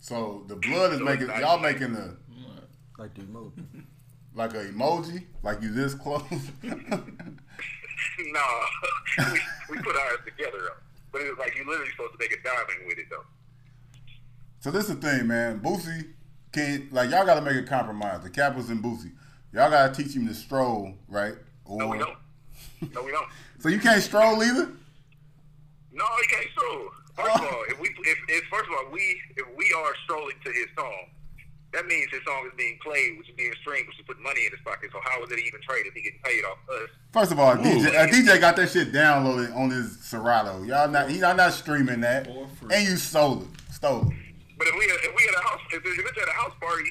So 0.00 0.44
the 0.48 0.56
blood 0.56 0.92
is 0.92 0.98
So 0.98 1.04
making 1.04 1.28
y'all 1.28 1.58
making 1.58 1.92
the 1.92 2.16
Like 2.98 3.14
the 3.14 3.22
emoji. 3.22 3.64
like 4.34 4.54
a 4.54 4.64
emoji, 4.66 5.24
like 5.42 5.62
you 5.62 5.72
this 5.72 5.94
close. 5.94 6.22
no, 6.62 6.80
we, 9.18 9.40
we 9.70 9.78
put 9.82 9.96
ours 9.96 10.18
together 10.24 10.58
though. 10.58 10.76
But 11.12 11.22
it's 11.22 11.38
like 11.38 11.56
you 11.56 11.66
literally 11.68 11.90
supposed 11.92 12.12
to 12.12 12.18
make 12.18 12.32
a 12.32 12.42
diamond 12.42 12.86
with 12.86 12.98
it 12.98 13.06
though. 13.10 13.24
so 14.60 14.70
this 14.70 14.88
is 14.88 14.96
the 14.98 15.10
thing, 15.10 15.26
man. 15.26 15.60
Boosie 15.60 16.12
can 16.52 16.88
like 16.90 17.10
y'all 17.10 17.24
got 17.26 17.34
to 17.36 17.40
make 17.42 17.56
a 17.56 17.62
compromise. 17.62 18.22
The 18.22 18.30
Capitals 18.30 18.70
and 18.70 18.82
Boosie, 18.82 19.12
y'all 19.52 19.70
got 19.70 19.94
to 19.94 20.02
teach 20.02 20.14
him 20.14 20.26
to 20.26 20.34
stroll, 20.34 20.94
right? 21.08 21.34
Or 21.64 21.78
No, 21.78 21.88
we 21.88 21.98
don't. 21.98 22.16
No, 22.94 23.02
we 23.02 23.12
don't. 23.12 23.28
so 23.58 23.68
you 23.68 23.78
can't 23.78 24.02
stroll 24.02 24.42
either. 24.42 24.70
No, 25.92 26.04
he 26.20 26.26
can't 26.34 26.50
stroll. 26.52 26.90
First 27.14 27.36
of 27.36 27.42
all, 27.42 27.64
if 27.68 27.78
we 27.80 27.88
if, 27.88 28.18
if 28.28 28.44
first 28.44 28.68
of 28.68 28.74
all 28.78 28.92
we 28.92 29.20
if 29.36 29.46
we 29.56 29.74
are 29.76 29.92
strolling 30.04 30.36
to 30.44 30.50
his 30.50 30.66
song, 30.76 31.06
that 31.72 31.86
means 31.86 32.10
his 32.10 32.20
song 32.24 32.46
is 32.46 32.52
being 32.56 32.78
played, 32.82 33.18
which 33.18 33.28
is 33.28 33.36
being 33.36 33.52
streamed, 33.60 33.86
which 33.88 33.98
is 34.00 34.06
putting 34.06 34.22
money 34.22 34.46
in 34.46 34.50
his 34.50 34.60
pocket. 34.64 34.90
So 34.92 34.98
how 35.04 35.22
is 35.22 35.30
it 35.30 35.38
even 35.38 35.60
trade 35.60 35.86
if 35.86 35.94
he 35.94 36.02
getting 36.02 36.20
paid 36.24 36.44
off 36.44 36.58
us? 36.68 36.88
First 37.12 37.32
of 37.32 37.38
all, 37.38 37.54
DJ, 37.56 37.94
uh, 37.94 38.06
DJ 38.06 38.40
got 38.40 38.56
that 38.56 38.70
shit 38.70 38.92
downloaded 38.92 39.54
on 39.54 39.70
his 39.70 39.98
Serato. 40.00 40.62
Y'all 40.62 40.88
not, 40.88 41.10
he, 41.10 41.18
y'all 41.18 41.36
not 41.36 41.52
streaming 41.52 42.00
that, 42.00 42.26
and 42.26 42.88
you 42.88 42.96
stole 42.96 43.42
it, 43.42 43.48
stole 43.72 44.08
it. 44.08 44.16
But 44.58 44.68
if 44.68 44.74
we 44.74 44.84
if 44.84 45.14
we 45.16 45.28
at 45.28 45.34
a 45.34 45.46
house 45.46 45.60
if, 45.72 45.84
if 45.84 46.06
it's 46.06 46.22
at 46.22 46.28
a 46.28 46.32
house 46.32 46.54
party, 46.60 46.90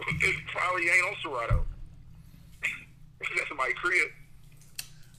it 0.22 0.36
probably 0.52 0.82
ain't 0.82 1.06
on 1.06 1.16
Serato. 1.22 1.64
That's 3.36 3.50
my 3.56 3.72
crib. 3.76 4.08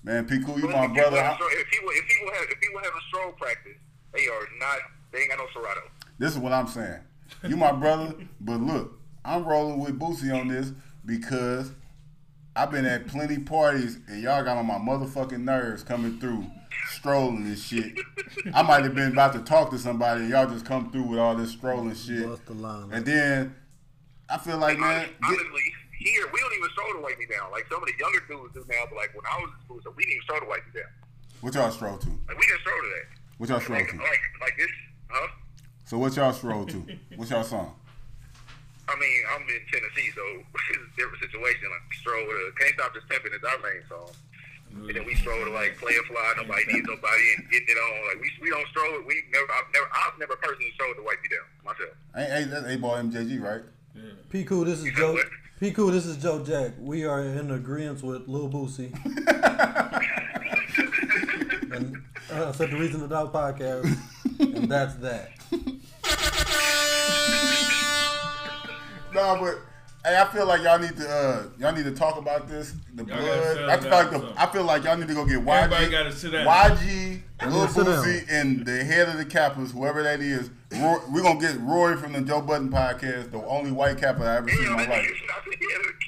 Man, 0.05 0.25
P 0.27 0.39
Cool, 0.43 0.59
you 0.59 0.67
my 0.67 0.85
brother. 0.85 1.21
have- 1.21 1.37
If 1.41 1.67
people 1.71 1.89
if 1.89 2.07
people 2.07 2.31
have 2.33 2.43
if 2.51 2.61
people 2.61 2.79
have 2.79 2.93
a 2.93 3.01
stroll 3.09 3.31
practice, 3.33 3.73
they 4.13 4.27
are 4.27 4.47
not. 4.59 4.77
They 5.11 5.19
ain't 5.21 5.29
got 5.31 5.39
no 5.39 5.47
Serato. 5.51 5.81
This 6.19 6.31
is 6.31 6.37
what 6.37 6.53
I'm 6.53 6.67
saying. 6.67 6.99
You 7.47 7.57
my 7.57 7.71
brother, 7.71 8.13
but 8.39 8.61
look, 8.61 8.99
I'm 9.25 9.43
rolling 9.45 9.79
with 9.79 9.99
Boosie 9.99 10.33
on 10.39 10.47
this 10.47 10.71
because 11.05 11.71
I've 12.55 12.69
been 12.71 12.85
at 12.85 13.07
plenty 13.07 13.39
parties 13.39 13.97
and 14.07 14.21
y'all 14.21 14.43
got 14.43 14.57
on 14.57 14.67
my 14.67 14.75
motherfucking 14.75 15.39
nerves 15.39 15.81
coming 15.83 16.19
through, 16.19 16.45
strolling 16.91 17.37
and 17.47 17.57
shit. 17.57 17.93
I 18.53 18.61
might 18.61 18.83
have 18.83 18.93
been 18.93 19.11
about 19.11 19.33
to 19.33 19.39
talk 19.39 19.71
to 19.71 19.79
somebody 19.79 20.21
and 20.21 20.29
y'all 20.29 20.47
just 20.47 20.65
come 20.65 20.91
through 20.91 21.03
with 21.03 21.17
all 21.19 21.35
this 21.35 21.49
strolling 21.51 21.95
shit. 21.95 22.27
Bust 22.27 22.45
the 22.45 22.53
line. 22.53 22.89
And 22.91 23.03
then 23.05 23.55
I 24.29 24.37
feel 24.37 24.57
like, 24.59 24.77
man, 24.77 25.09
Honest- 25.23 25.41
honestly, 25.41 25.73
here 25.99 26.25
we 26.31 26.39
don't 26.39 26.53
even 26.53 26.69
stroll 26.71 26.93
to 26.93 27.01
wipe 27.01 27.17
me 27.19 27.25
down. 27.25 27.51
Like 27.51 27.65
some 27.71 27.81
of 27.81 27.87
the 27.87 27.95
younger 27.99 28.21
dudes 28.27 28.53
do 28.53 28.65
now, 28.69 28.85
but 28.89 28.95
like 28.95 29.13
when 29.15 29.25
I 29.25 29.37
was 29.41 29.51
in 29.53 29.59
school, 29.65 29.79
so 29.83 29.93
we 29.95 30.03
didn't 30.03 30.21
even 30.21 30.25
stroll 30.25 30.41
to 30.41 30.49
wipe 30.49 30.65
me 30.67 30.73
down. 30.81 30.91
what 31.41 31.53
y'all 31.55 31.71
stroll 31.71 31.97
to? 31.97 32.09
Like 32.27 32.37
we 32.39 32.45
didn't 32.47 32.61
stroll 32.61 32.81
to 32.81 32.89
that. 32.95 33.05
What 33.37 33.49
y'all 33.49 33.59
stroll 33.59 33.79
Like, 33.79 33.91
to? 33.91 33.97
like 33.99 34.23
like 34.41 34.55
this, 34.57 34.71
huh? 35.09 35.27
So 35.85 35.97
what 35.97 36.15
y'all 36.15 36.33
stroll 36.33 36.65
to? 36.65 36.79
What's 37.15 37.31
y'all 37.31 37.43
song? 37.43 37.75
I 38.87 38.93
mean, 39.01 39.19
I'm 39.33 39.41
in 39.49 39.61
Tennessee, 39.71 40.13
so 40.13 40.21
it's 40.53 40.85
a 40.85 40.95
different 40.95 41.21
situation. 41.21 41.65
Like 41.69 41.83
we 41.89 41.95
stroll 41.97 42.21
to 42.21 42.51
"Can't 42.59 42.73
Stop 42.77 42.93
This 42.93 43.03
Pimpin' 43.09 43.33
is 43.33 43.43
our 43.43 43.57
main 43.65 43.81
song, 43.89 44.09
and 44.85 44.93
then 44.93 45.05
we 45.05 45.15
stroll 45.15 45.43
to 45.43 45.51
like 45.51 45.77
"Play 45.77 45.97
a 45.97 46.03
Fly," 46.05 46.33
nobody 46.37 46.63
needs 46.69 46.85
nobody, 46.87 47.25
and 47.37 47.49
getting 47.49 47.69
it 47.69 47.79
on. 47.81 47.93
Like 48.13 48.21
we 48.21 48.29
we 48.41 48.49
don't 48.53 48.67
stroll. 48.69 48.93
It. 49.01 49.05
We 49.07 49.23
never, 49.33 49.47
I've 49.51 49.69
never, 49.73 49.89
I've 49.89 50.17
never 50.19 50.35
personally 50.37 50.71
strolled 50.75 50.97
to 50.97 51.03
wipe 51.03 51.17
me 51.21 51.29
down 51.33 51.47
myself. 51.65 51.93
Hey, 52.13 52.27
hey, 52.29 52.43
that's 52.45 52.65
8Ball 52.69 53.09
MJG, 53.09 53.41
right? 53.41 53.63
P 54.29 54.43
Cool, 54.43 54.65
this 54.65 54.83
is 54.83 54.93
Joe. 54.93 55.17
What? 55.59 55.59
P 55.59 55.71
Cool, 55.71 55.91
this 55.91 56.05
is 56.05 56.17
Joe 56.17 56.43
Jack. 56.43 56.73
We 56.79 57.05
are 57.05 57.21
in 57.21 57.51
agreement 57.51 58.03
with 58.03 58.27
Lil 58.27 58.49
Boosie. 58.49 58.93
and 61.73 62.01
uh, 62.31 62.51
said 62.51 62.71
the 62.71 62.77
Reason 62.77 62.99
to 63.01 63.07
Doubt 63.07 63.33
podcast, 63.33 63.97
and 64.39 64.71
that's 64.71 64.95
that. 64.95 65.31
No, 69.13 69.37
but 69.39 69.61
Hey, 70.05 70.17
I 70.21 70.25
feel 70.25 70.45
like 70.45 70.61
y'all 70.61 70.77
need 70.77 70.95
to 70.97 71.09
uh 71.09 71.43
y'all 71.57 71.73
need 71.73 71.85
to 71.85 71.91
talk 71.91 72.17
about 72.19 72.47
this. 72.47 72.75
The 72.93 73.03
Y'all 73.05 73.17
blood. 73.17 73.57
I 73.69 73.77
feel 73.79 73.89
like 73.89 74.11
the. 74.11 74.33
I 74.37 74.45
feel 74.45 74.63
like 74.63 74.83
y'all 74.83 74.97
need 74.97 75.07
to 75.07 75.15
go 75.15 75.25
get 75.25 75.39
YG. 75.43 75.63
Everybody 75.63 75.89
gotta 75.89 76.11
sit 76.11 76.31
down. 76.31 76.45
YG, 76.45 77.21
Lil 77.47 77.67
sit 77.67 77.85
down. 77.85 78.03
Boosie, 78.05 78.25
and 78.29 78.63
the 78.67 78.83
head 78.83 79.09
of 79.09 79.17
the 79.17 79.25
Kappas, 79.25 79.71
whoever 79.71 80.03
that 80.03 80.21
is. 80.21 80.51
Roy, 80.73 80.97
we're 81.09 81.23
gonna 81.23 81.39
get 81.39 81.59
Roy 81.59 81.95
from 81.95 82.13
the 82.13 82.21
Joe 82.21 82.41
Budden 82.41 82.69
podcast, 82.69 83.31
the 83.31 83.43
only 83.47 83.71
white 83.71 83.97
Kappa 83.97 84.23
I 84.23 84.35
ever 84.37 84.49
seen 84.49 84.65
in 84.65 84.73
my 84.73 84.85
life. 84.87 85.09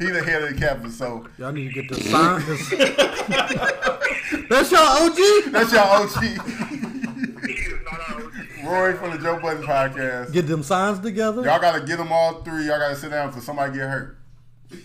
He's 0.00 0.12
the 0.12 0.22
head 0.24 0.42
of 0.42 0.48
the 0.50 0.56
Kappa, 0.58 0.90
so 0.90 1.28
Y'all 1.38 1.52
need 1.52 1.72
to 1.74 1.82
get 1.82 1.88
the 1.88 2.00
sign. 2.02 2.44
this- 2.44 2.70
That's 4.48 4.70
your 4.72 4.80
OG. 4.80 5.52
that's 5.52 5.72
your 5.72 5.82
OG. 5.82 6.22
Roy 8.66 8.94
from 8.94 9.10
the 9.12 9.18
Joe 9.18 9.38
Budden 9.40 9.62
podcast. 9.62 10.32
Get 10.32 10.46
them 10.46 10.62
signs 10.62 10.98
together. 11.00 11.42
Y'all 11.42 11.60
gotta 11.60 11.80
get 11.84 11.98
them 11.98 12.10
all 12.12 12.42
three. 12.42 12.66
Y'all 12.66 12.78
gotta 12.78 12.96
sit 12.96 13.10
down 13.10 13.30
for 13.32 13.40
somebody 13.40 13.72
get 13.78 13.88
hurt. 13.88 14.18
First 14.70 14.82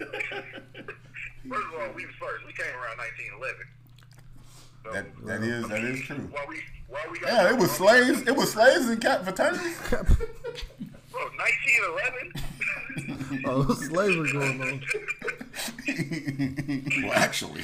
of 0.00 1.80
all, 1.80 1.92
we 1.94 2.04
was 2.06 2.14
first. 2.20 2.44
We 2.46 2.52
came 2.52 2.74
around 2.74 2.98
1911. 2.98 3.66
So, 4.84 4.92
That 4.92 5.06
that 5.26 5.42
is 5.42 5.68
that 5.68 5.84
is 5.84 6.00
true. 6.02 6.16
while 6.30 6.46
we 6.48 6.62
while 6.88 7.02
we 7.10 7.18
got 7.20 7.32
Yeah, 7.32 7.50
it 7.52 7.58
was 7.58 7.70
slaves. 7.70 8.22
It 8.26 8.36
was 8.36 8.52
slaves 8.52 8.88
in 8.90 8.98
cap 9.00 9.22
fraternities. 9.24 9.78
Bro, 9.90 11.22
1911. 11.22 12.32
Oh, 13.46 13.74
slavery 13.74 14.32
going 14.32 14.62
on. 14.62 14.80
Well, 17.04 17.12
actually, 17.14 17.62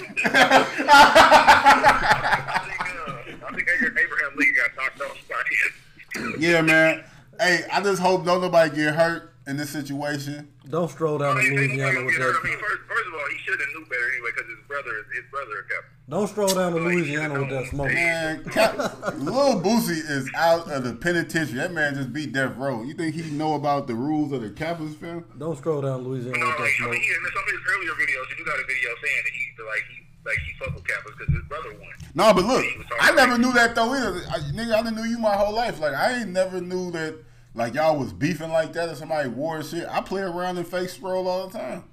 I 3.81 3.85
think 3.85 3.93
I 3.93 4.01
think 4.01 4.12
Abraham 4.12 4.37
Lincoln 4.37 4.57
got 4.57 4.77
knocked 4.77 5.01
off 5.01 5.29
by 5.29 6.21
him. 6.21 6.35
Yeah, 6.38 6.61
man. 6.61 7.05
Hey, 7.38 7.64
I 7.73 7.81
just 7.81 8.03
hope 8.03 8.25
don't 8.25 8.43
nobody 8.43 8.75
get 8.75 8.95
hurt 8.95 9.33
in 9.47 9.57
this 9.57 9.71
situation. 9.71 10.53
Don't 10.69 10.90
stroll 10.90 11.19
down 11.19 11.37
to 11.37 11.40
oh, 11.40 11.45
Louisiana 11.45 12.05
with 12.05 12.14
I 12.14 12.19
mean, 12.19 12.21
that. 12.21 12.61
first, 12.61 12.83
first 12.87 13.07
of 13.09 13.14
all, 13.14 13.29
he 13.31 13.38
should 13.38 13.59
have 13.59 13.69
knew 13.75 13.85
better 13.87 14.09
anyway 14.12 14.31
because 14.37 14.51
his 14.51 14.62
brother, 14.69 14.93
his 15.14 15.25
brother 15.31 15.66
kept. 15.69 15.87
Don't 16.09 16.29
stroll 16.29 16.49
down 16.49 16.75
oh, 16.75 16.79
to 16.79 16.85
Louisiana 16.85 17.40
with 17.40 17.51
that 17.51 17.66
smoke. 17.69 17.88
Man, 17.88 18.45
Cap, 18.51 18.77
Lil 19.16 19.62
Boosie 19.62 20.05
is 20.09 20.31
out 20.37 20.71
of 20.71 20.85
the 20.85 20.95
penitentiary. 20.95 21.59
That 21.59 21.73
man 21.73 21.95
just 21.95 22.12
beat 22.12 22.33
Death 22.33 22.57
Row. 22.57 22.83
You 22.83 22.95
think 22.95 23.14
he 23.14 23.31
know 23.31 23.55
about 23.55 23.87
the 23.87 23.95
rules 23.95 24.33
of 24.33 24.43
the 24.43 24.51
Kappas 24.51 24.95
film? 24.97 25.25
Don't 25.38 25.57
stroll 25.57 25.81
down 25.81 26.03
to 26.03 26.09
Louisiana 26.09 26.38
No, 26.38 26.47
with 26.47 26.57
that 26.57 26.62
like, 26.62 26.71
I 26.71 26.77
smoke. 26.77 26.90
mean, 26.93 27.01
he, 27.01 27.09
in 27.09 27.33
some 27.33 27.43
of 27.43 27.51
his 27.51 27.62
earlier 27.75 27.95
videos, 27.97 28.27
he 28.29 28.35
do 28.37 28.45
got 28.45 28.61
a 28.61 28.66
video 28.69 28.90
saying 29.03 29.23
that 29.25 29.33
he 29.33 29.43
like 29.64 29.85
he 29.90 30.10
like 30.24 30.38
he 30.38 30.52
fuck 30.59 30.74
with 30.74 30.85
Kappas 30.85 31.16
because 31.18 31.35
his 31.35 31.44
brother 31.48 31.70
won. 31.80 31.90
No, 32.14 32.35
but 32.35 32.44
look, 32.44 32.64
I 33.00 33.12
never 33.12 33.38
knew 33.38 33.52
that 33.52 33.74
though 33.74 33.92
either. 33.92 34.22
I, 34.30 34.38
nigga, 34.52 34.74
I 34.74 34.83
done 34.83 34.96
knew 34.96 35.04
you 35.04 35.18
my 35.18 35.35
whole 35.35 35.54
life. 35.54 35.80
Like 35.80 35.94
I 35.94 36.20
ain't 36.20 36.30
never 36.30 36.61
knew 36.61 36.90
that 36.92 37.16
like 37.54 37.74
y'all 37.74 37.98
was 37.98 38.12
beefing 38.12 38.50
like 38.50 38.72
that 38.74 38.88
or 38.88 38.94
somebody 38.94 39.28
wore 39.28 39.62
shit. 39.62 39.87
I 39.88 40.00
play 40.00 40.22
around 40.22 40.59
in 40.59 40.64
fake 40.64 40.90
stroll 40.90 41.26
all 41.26 41.48
the 41.48 41.59
time. 41.59 41.85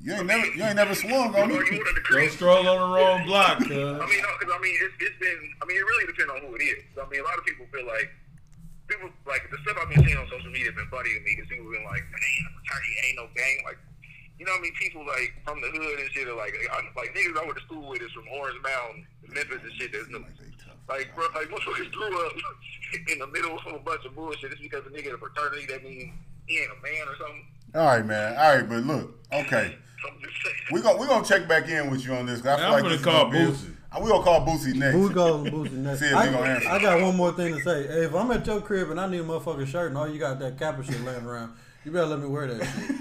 You 0.00 0.14
ain't 0.14 0.26
never 0.26 0.46
you 0.46 0.64
ain't 0.64 0.76
never 0.76 0.94
swung 0.94 1.36
on 1.36 1.48
me. 1.48 1.56
Or 1.56 1.64
you 1.64 1.76
wanted 1.76 2.00
to 2.00 2.12
Don't 2.16 2.30
stroll 2.32 2.66
on 2.66 2.78
the 2.80 2.96
wrong 2.96 3.26
block, 3.28 3.60
I 3.60 3.68
mean, 3.68 3.76
no, 3.76 4.00
because 4.00 4.48
I 4.48 4.58
mean, 4.62 4.74
it's, 4.80 4.94
it's 5.00 5.18
been. 5.20 5.38
I 5.60 5.64
mean, 5.68 5.76
it 5.76 5.84
really 5.84 6.06
depends 6.08 6.32
on 6.32 6.40
who 6.40 6.56
it 6.56 6.64
is. 6.64 6.80
I 6.96 7.04
mean, 7.12 7.20
a 7.20 7.24
lot 7.24 7.36
of 7.36 7.44
people 7.44 7.66
feel 7.68 7.84
like 7.84 8.08
people 8.88 9.12
like 9.28 9.44
the 9.52 9.58
stuff 9.60 9.76
I've 9.76 9.92
been 9.92 10.02
seeing 10.02 10.16
on 10.16 10.24
social 10.32 10.48
media 10.50 10.72
has 10.72 10.78
been 10.80 10.88
funny 10.88 11.12
to 11.12 11.20
me 11.20 11.36
because 11.36 11.52
people 11.52 11.68
have 11.68 11.76
been 11.76 11.84
like, 11.84 12.00
"Man, 12.08 12.40
I'm 12.48 12.56
attorney 12.64 12.92
ain't 13.06 13.16
no 13.20 13.26
gang." 13.36 13.56
Like, 13.68 13.78
you 14.40 14.46
know, 14.48 14.52
what 14.56 14.60
I 14.60 14.62
mean, 14.64 14.74
people 14.80 15.04
like 15.04 15.36
from 15.44 15.60
the 15.60 15.68
hood 15.68 16.00
and 16.00 16.08
shit 16.16 16.26
are 16.26 16.34
like, 16.34 16.54
I, 16.72 16.80
like 16.96 17.12
niggas 17.14 17.36
I 17.36 17.44
went 17.44 17.58
to 17.60 17.64
school 17.68 17.84
with 17.92 18.00
is 18.00 18.10
from 18.12 18.24
Orange 18.32 18.56
Mound, 18.64 19.04
Memphis 19.28 19.60
and 19.62 19.72
shit. 19.76 19.92
That's 19.92 20.08
no, 20.08 20.24
like, 20.88 21.12
bro, 21.14 21.26
like 21.36 21.48
motherfuckers 21.52 21.92
grew 21.92 22.26
up 22.26 22.32
in 23.12 23.18
the 23.20 23.26
middle 23.28 23.58
of 23.58 23.74
a 23.74 23.78
bunch 23.84 24.04
of 24.06 24.14
bullshit. 24.16 24.52
It's 24.52 24.60
because 24.60 24.80
a 24.86 24.90
nigga 24.90 25.08
in 25.08 25.14
a 25.14 25.18
fraternity 25.18 25.66
that 25.68 25.84
means 25.84 26.10
he 26.46 26.58
ain't 26.58 26.70
a 26.72 26.82
man 26.82 27.06
or 27.06 27.16
something. 27.20 27.46
All 27.74 27.84
right, 27.86 28.04
man. 28.04 28.36
All 28.38 28.56
right, 28.56 28.68
but 28.68 28.82
look, 28.84 29.18
okay. 29.32 29.76
I'm 30.08 30.16
just 30.22 30.34
saying. 30.42 30.56
We 30.72 30.80
gon' 30.80 30.98
we 30.98 31.06
gonna 31.06 31.24
check 31.24 31.46
back 31.46 31.68
in 31.68 31.90
with 31.90 32.04
you 32.06 32.14
on 32.14 32.24
this. 32.24 32.40
'cause 32.40 32.52
I 32.52 32.56
feel 32.56 32.64
I'm 32.66 32.72
like 32.72 32.82
gonna 32.82 32.94
this 32.96 33.04
call 33.04 33.30
gonna 33.30 33.46
be- 33.46 33.52
Boosie. 33.52 33.74
Uh, 33.92 34.00
We 34.02 34.08
gonna 34.08 34.22
call 34.24 34.46
Boosie 34.46 34.74
next. 34.74 34.94
Who 34.94 35.10
calls 35.12 35.48
Boosie 35.50 35.72
next? 35.72 36.00
See 36.00 36.06
if 36.06 36.14
I, 36.14 36.26
they 36.26 36.32
gonna 36.32 36.46
answer. 36.50 36.68
I 36.70 36.80
got 36.80 37.02
one 37.02 37.16
more 37.16 37.32
thing 37.32 37.54
to 37.56 37.60
say. 37.62 37.86
Hey, 37.86 38.04
if 38.06 38.14
I'm 38.14 38.30
at 38.30 38.46
your 38.46 38.60
crib 38.62 38.90
and 38.90 38.98
I 39.00 39.06
need 39.08 39.20
a 39.20 39.24
motherfucking 39.24 39.66
shirt 39.66 39.88
and 39.88 39.98
all 39.98 40.08
you 40.08 40.18
got 40.18 40.38
that 40.40 40.58
Kappa 40.58 40.82
shit 40.84 41.00
laying 41.04 41.24
around, 41.26 41.52
you 41.84 41.90
better 41.92 42.06
let 42.06 42.20
me 42.20 42.28
wear 42.28 42.46
that 42.46 42.60
shit. 42.60 43.00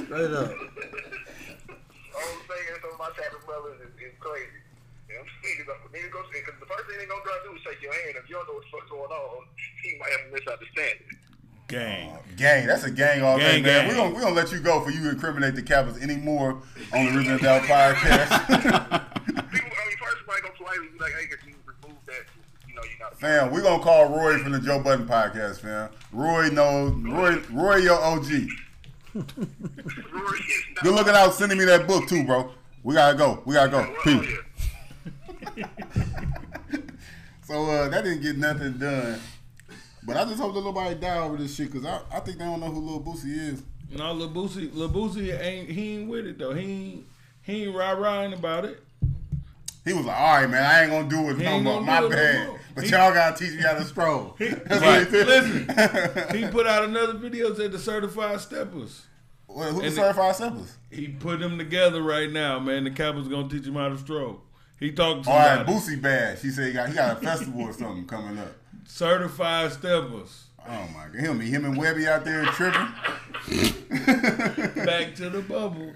Straight 0.06 0.32
up. 0.34 0.50
All 0.50 2.26
I'm 2.26 2.42
saying 2.50 2.66
is 2.74 2.80
some 2.82 2.90
of 2.90 2.98
my 2.98 3.10
tapping 3.14 3.44
brothers 3.46 3.78
is, 3.86 3.94
is 4.02 4.14
crazy. 4.18 4.58
You 5.08 5.14
know, 5.14 5.22
niggas, 5.42 5.66
niggas 5.94 6.10
go 6.10 6.22
because 6.30 6.58
the 6.58 6.66
first 6.66 6.86
thing 6.90 6.98
they 6.98 7.06
gonna 7.06 7.22
do 7.46 7.54
is 7.54 7.62
shake 7.62 7.82
your 7.82 7.92
hand. 7.92 8.18
If 8.18 8.28
you 8.28 8.34
don't 8.34 8.46
know 8.46 8.54
what 8.54 8.64
the 8.66 8.70
fuck's 8.74 8.90
going 8.90 9.10
on, 9.10 9.46
he 9.82 9.98
might 9.98 10.10
have 10.10 10.26
a 10.26 10.34
misunderstanding. 10.34 11.06
Gang. 11.70 12.10
Oh, 12.14 12.22
gang, 12.36 12.66
that's 12.66 12.82
a 12.82 12.90
gang 12.90 13.22
all 13.22 13.38
day, 13.38 13.62
man. 13.62 13.86
gang. 13.86 13.88
We 13.88 13.94
gonna 13.94 14.14
we 14.14 14.20
gonna 14.20 14.34
let 14.34 14.50
you 14.50 14.58
go 14.58 14.80
for 14.82 14.90
you 14.90 15.02
to 15.04 15.10
incriminate 15.10 15.54
the 15.54 15.62
Kappas 15.62 16.02
anymore 16.02 16.62
on 16.92 17.06
the 17.06 17.16
Original 17.16 17.38
Doubt 17.38 17.62
podcast. 17.62 18.26
People, 19.54 19.70
I 19.70 19.86
mean, 19.86 19.98
first 20.02 20.18
somebody 20.18 20.42
gonna 20.42 20.54
politely 20.58 20.88
be 20.90 20.98
like, 20.98 21.14
"Hey, 21.14 21.26
could 21.30 21.46
you 21.46 21.54
remove 21.62 21.98
that?" 22.06 22.26
You 22.66 22.74
know, 22.74 22.82
you 22.82 22.98
not. 22.98 23.09
Fam, 23.20 23.50
we 23.52 23.60
gonna 23.62 23.82
call 23.82 24.08
Roy 24.08 24.38
from 24.38 24.52
the 24.52 24.60
Joe 24.60 24.80
Budden 24.82 25.06
podcast, 25.06 25.60
fam. 25.60 25.90
Roy 26.12 26.48
knows 26.48 26.92
Roy 27.02 27.40
Roy 27.50 27.76
your 27.76 28.00
OG. 28.02 28.26
Rory 28.26 28.48
is 29.14 30.64
not- 30.74 30.84
Good 30.84 30.94
looking 30.94 31.14
out 31.14 31.34
sending 31.34 31.58
me 31.58 31.64
that 31.66 31.86
book 31.86 32.06
too, 32.08 32.24
bro. 32.24 32.50
We 32.82 32.94
gotta 32.94 33.16
go. 33.18 33.42
We 33.44 33.54
gotta 33.54 33.70
go. 33.70 33.94
Peace. 34.04 34.38
So 37.42 37.64
uh, 37.68 37.88
that 37.88 38.04
didn't 38.04 38.22
get 38.22 38.38
nothing 38.38 38.74
done. 38.78 39.18
But 40.04 40.16
I 40.16 40.24
just 40.24 40.38
hope 40.38 40.54
that 40.54 40.62
nobody 40.62 40.94
die 40.94 41.18
over 41.18 41.36
this 41.36 41.52
shit 41.56 41.72
because 41.72 41.84
I, 41.84 42.00
I 42.12 42.20
think 42.20 42.38
they 42.38 42.44
don't 42.44 42.60
know 42.60 42.70
who 42.70 42.78
Lil 42.80 43.00
Boosie 43.00 43.36
is. 43.54 43.64
No, 43.90 44.12
Lil 44.12 44.30
Boosie, 44.30 44.72
Lil 44.72 44.88
Boosie 44.88 45.36
ain't 45.36 45.68
he 45.68 45.96
ain't 45.96 46.08
with 46.08 46.26
it 46.26 46.38
though. 46.38 46.54
He 46.54 46.62
ain't 46.62 47.06
he 47.42 47.64
ain't 47.64 47.74
rah 47.74 47.90
rahing 47.90 48.34
about 48.34 48.66
it. 48.66 48.84
He 49.84 49.92
was 49.94 50.04
like, 50.04 50.16
all 50.20 50.34
right, 50.36 50.50
man, 50.50 50.62
I 50.62 50.82
ain't 50.82 50.90
gonna 50.90 51.08
do 51.08 51.30
it 51.30 51.38
He 51.38 51.44
no 51.44 51.60
more. 51.60 51.80
My 51.80 51.98
it 51.98 52.00
no 52.02 52.08
bad. 52.10 52.48
more. 52.48 52.60
but 52.74 52.84
He- 52.84 52.90
y'all 52.90 53.12
gotta 53.14 53.36
teach 53.38 53.54
me 53.56 53.62
how 53.62 53.72
to 53.74 53.84
stroll. 53.84 54.36
That's 54.38 54.80
Right. 54.82 55.06
he. 55.06 55.24
Listen, 55.24 55.66
he 56.36 56.46
put 56.48 56.66
out 56.66 56.84
another 56.84 57.14
video 57.14 57.54
said 57.54 57.72
the 57.72 57.78
certified 57.78 58.40
steppers. 58.40 59.06
Well, 59.48 59.72
who 59.72 59.82
the 59.82 59.90
certified 59.90 60.36
simplest? 60.36 60.74
He 60.90 61.08
put 61.08 61.40
them 61.40 61.56
together 61.58 62.02
right 62.02 62.30
now, 62.30 62.58
man. 62.60 62.84
The 62.84 62.90
Kappa's 62.90 63.26
gonna 63.28 63.48
teach 63.48 63.66
him 63.66 63.74
how 63.74 63.88
to 63.88 63.98
stroke. 63.98 64.44
He 64.78 64.92
talked 64.92 65.24
to 65.24 65.30
All 65.30 65.38
right. 65.38 65.66
Boosie 65.66 66.00
bad. 66.00 66.38
She 66.38 66.50
said 66.50 66.68
he 66.68 66.72
got 66.72 66.88
he 66.88 66.94
got 66.94 67.16
a 67.16 67.20
festival 67.20 67.62
or 67.62 67.72
something 67.72 68.06
coming 68.06 68.38
up. 68.38 68.52
certified 68.86 69.72
steppers. 69.72 70.44
Oh 70.68 70.86
my 70.94 71.06
god, 71.12 71.14
him, 71.20 71.40
him 71.40 71.64
and 71.64 71.76
Webbie 71.76 72.06
out 72.06 72.24
there 72.24 72.44
tripping. 72.44 72.86
Back 74.84 75.14
to 75.16 75.30
the 75.30 75.42
bubble. 75.48 75.92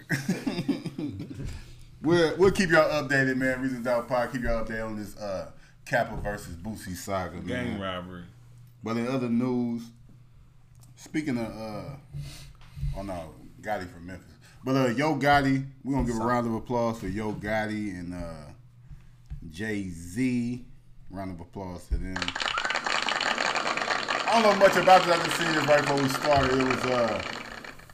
We'll 2.04 2.36
we'll 2.36 2.50
keep 2.50 2.68
y'all 2.70 3.02
updated, 3.02 3.36
man. 3.36 3.62
Reason 3.62 3.82
Doubt 3.82 4.08
Pod 4.08 4.30
keep 4.30 4.42
y'all 4.42 4.62
updated 4.62 4.86
on 4.86 4.96
this 4.96 5.16
uh 5.16 5.50
Kappa 5.86 6.16
versus 6.16 6.54
Boosie 6.54 6.94
saga, 6.94 7.36
man. 7.36 7.46
Gang 7.46 7.80
robbery. 7.80 8.24
But 8.82 8.98
in 8.98 9.08
other 9.08 9.30
news, 9.30 9.82
speaking 10.96 11.38
of 11.38 11.46
uh 11.46 11.96
oh 12.98 13.02
no, 13.02 13.30
Gotti 13.62 13.90
from 13.90 14.06
Memphis. 14.06 14.34
But 14.62 14.76
uh 14.76 14.86
Yo 14.88 15.16
Gotti, 15.16 15.64
we're 15.82 15.94
gonna 15.94 16.06
give 16.06 16.20
a 16.20 16.24
round 16.24 16.46
of 16.46 16.52
applause 16.54 17.00
for 17.00 17.08
Yo 17.08 17.32
Gotti 17.32 17.98
and 17.98 18.12
uh 18.14 18.50
Jay 19.50 19.88
Z. 19.88 20.62
Round 21.10 21.30
of 21.30 21.40
applause 21.40 21.86
to 21.88 21.96
them. 21.96 22.16
I 24.26 24.42
don't 24.42 24.42
know 24.42 24.66
much 24.66 24.76
about 24.76 25.06
this. 25.06 25.16
I 25.16 25.24
just 25.24 25.36
seen 25.38 25.48
it 25.48 25.66
right 25.66 25.80
before 25.80 26.02
we 26.02 26.08
started. 26.08 26.58
It 26.58 26.64
was 26.64 26.84
uh 26.84 27.22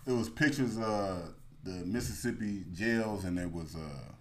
it 0.07 0.13
was 0.13 0.29
pictures 0.29 0.79
of 0.79 1.35
the 1.65 1.85
Mississippi 1.85 2.65
jails 2.73 3.25
and 3.25 3.39
it 3.39 3.53
was 3.53 3.77
uh 3.77 4.13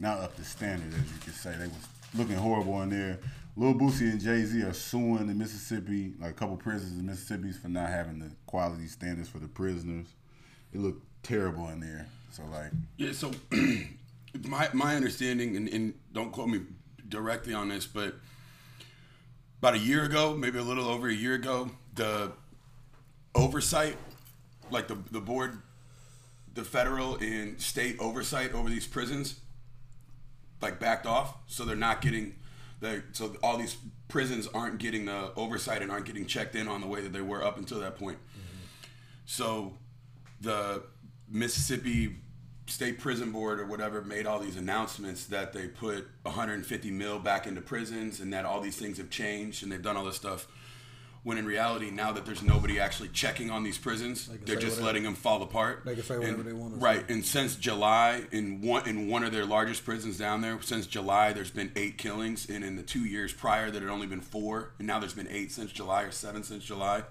not 0.00 0.20
up 0.20 0.36
to 0.36 0.44
standard 0.44 0.92
as 0.92 1.12
you 1.12 1.18
could 1.24 1.34
say. 1.34 1.54
They 1.58 1.66
was 1.66 1.88
looking 2.14 2.36
horrible 2.36 2.82
in 2.82 2.90
there. 2.90 3.18
Lil 3.56 3.74
Boosie 3.74 4.10
and 4.10 4.20
Jay 4.20 4.42
Z 4.44 4.62
are 4.62 4.74
suing 4.74 5.26
the 5.26 5.34
Mississippi, 5.34 6.12
like 6.20 6.32
a 6.32 6.34
couple 6.34 6.56
prisons 6.56 6.98
in 6.98 7.06
Mississippi 7.06 7.52
for 7.52 7.68
not 7.68 7.88
having 7.88 8.18
the 8.18 8.30
quality 8.46 8.86
standards 8.86 9.28
for 9.28 9.38
the 9.38 9.48
prisoners. 9.48 10.06
It 10.74 10.80
looked 10.80 11.02
terrible 11.22 11.68
in 11.68 11.80
there. 11.80 12.06
So 12.30 12.42
like 12.52 12.70
Yeah, 12.98 13.12
so 13.12 13.30
my 14.44 14.68
my 14.74 14.94
understanding, 14.94 15.56
and, 15.56 15.68
and 15.68 15.94
don't 16.12 16.32
quote 16.32 16.48
me 16.48 16.60
directly 17.08 17.54
on 17.54 17.68
this, 17.68 17.86
but 17.86 18.14
about 19.60 19.74
a 19.74 19.78
year 19.78 20.04
ago, 20.04 20.36
maybe 20.36 20.58
a 20.58 20.62
little 20.62 20.86
over 20.86 21.08
a 21.08 21.14
year 21.14 21.34
ago, 21.34 21.70
the 21.94 22.32
oversight, 23.34 23.96
like 24.70 24.88
the 24.88 24.98
the 25.12 25.20
board, 25.20 25.62
the 26.56 26.64
federal 26.64 27.16
and 27.16 27.60
state 27.60 27.96
oversight 28.00 28.52
over 28.52 28.68
these 28.68 28.86
prisons, 28.86 29.38
like 30.60 30.80
backed 30.80 31.06
off, 31.06 31.36
so 31.46 31.64
they're 31.64 31.76
not 31.76 32.00
getting 32.00 32.34
the 32.80 33.02
so 33.12 33.36
all 33.42 33.56
these 33.56 33.76
prisons 34.08 34.46
aren't 34.48 34.78
getting 34.78 35.06
the 35.06 35.32
oversight 35.36 35.82
and 35.82 35.90
aren't 35.90 36.06
getting 36.06 36.26
checked 36.26 36.54
in 36.54 36.68
on 36.68 36.80
the 36.80 36.86
way 36.86 37.00
that 37.00 37.12
they 37.12 37.20
were 37.20 37.42
up 37.42 37.58
until 37.58 37.80
that 37.80 37.96
point. 37.96 38.18
Mm-hmm. 38.18 38.66
So 39.26 39.74
the 40.40 40.82
Mississippi 41.28 42.16
State 42.66 42.98
Prison 42.98 43.32
Board 43.32 43.60
or 43.60 43.66
whatever 43.66 44.02
made 44.02 44.26
all 44.26 44.38
these 44.38 44.56
announcements 44.56 45.26
that 45.26 45.52
they 45.52 45.68
put 45.68 46.06
150 46.22 46.90
mil 46.90 47.18
back 47.18 47.46
into 47.46 47.60
prisons 47.60 48.20
and 48.20 48.32
that 48.32 48.44
all 48.44 48.60
these 48.60 48.76
things 48.76 48.98
have 48.98 49.10
changed 49.10 49.62
and 49.62 49.70
they've 49.70 49.82
done 49.82 49.96
all 49.96 50.04
this 50.04 50.16
stuff. 50.16 50.46
When 51.26 51.38
in 51.38 51.44
reality, 51.44 51.90
now 51.90 52.12
that 52.12 52.24
there's 52.24 52.40
nobody 52.40 52.78
actually 52.78 53.08
checking 53.08 53.50
on 53.50 53.64
these 53.64 53.78
prisons, 53.78 54.28
they're 54.44 54.54
just 54.54 54.64
whatever- 54.76 54.82
letting 54.86 55.02
them 55.02 55.16
fall 55.16 55.42
apart. 55.42 55.82
They 55.84 55.94
can 55.96 56.04
say 56.04 56.18
whatever 56.18 56.40
And- 56.42 56.46
they 56.46 56.52
say. 56.52 56.80
Right, 56.80 57.10
and 57.10 57.26
since 57.26 57.56
July, 57.56 58.26
in 58.30 58.60
one 58.60 58.88
in 58.88 59.08
one 59.08 59.24
of 59.24 59.32
their 59.32 59.44
largest 59.44 59.84
prisons 59.84 60.18
down 60.18 60.40
there, 60.40 60.62
since 60.62 60.86
July, 60.86 61.32
there's 61.32 61.50
been 61.50 61.72
eight 61.74 61.98
killings, 61.98 62.48
and 62.48 62.62
in 62.62 62.76
the 62.76 62.84
two 62.84 63.04
years 63.04 63.32
prior, 63.32 63.72
there 63.72 63.80
had 63.80 63.90
only 63.90 64.06
been 64.06 64.20
four, 64.20 64.70
and 64.78 64.86
now 64.86 65.00
there's 65.00 65.14
been 65.14 65.26
eight 65.28 65.50
since 65.50 65.72
July 65.72 66.02
or 66.02 66.12
seven 66.12 66.44
since 66.44 66.62
July. 66.64 67.02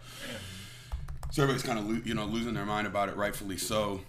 So 1.32 1.44
everybody's 1.44 1.68
kind 1.68 1.78
of 1.80 1.86
lo- 1.86 2.02
you 2.06 2.14
know 2.14 2.24
losing 2.24 2.54
their 2.54 2.66
mind 2.66 2.88
about 2.88 3.10
it, 3.10 3.18
rightfully 3.18 3.58
so. 3.58 4.00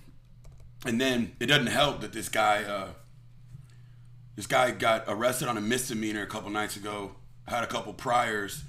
And 0.85 1.01
then 1.01 1.33
it 1.40 1.47
doesn't 1.47 1.66
help 1.66 2.01
that 2.03 2.12
this 2.12 2.29
guy, 2.29 2.62
uh, 2.62 2.90
this 4.37 4.47
guy 4.47 4.71
got 4.71 5.03
arrested 5.09 5.49
on 5.49 5.57
a 5.57 5.61
misdemeanor 5.61 6.23
a 6.23 6.29
couple 6.29 6.49
nights 6.51 6.77
ago. 6.77 7.16
Had 7.49 7.64
a 7.64 7.66
couple 7.66 7.92
priors. 7.92 8.62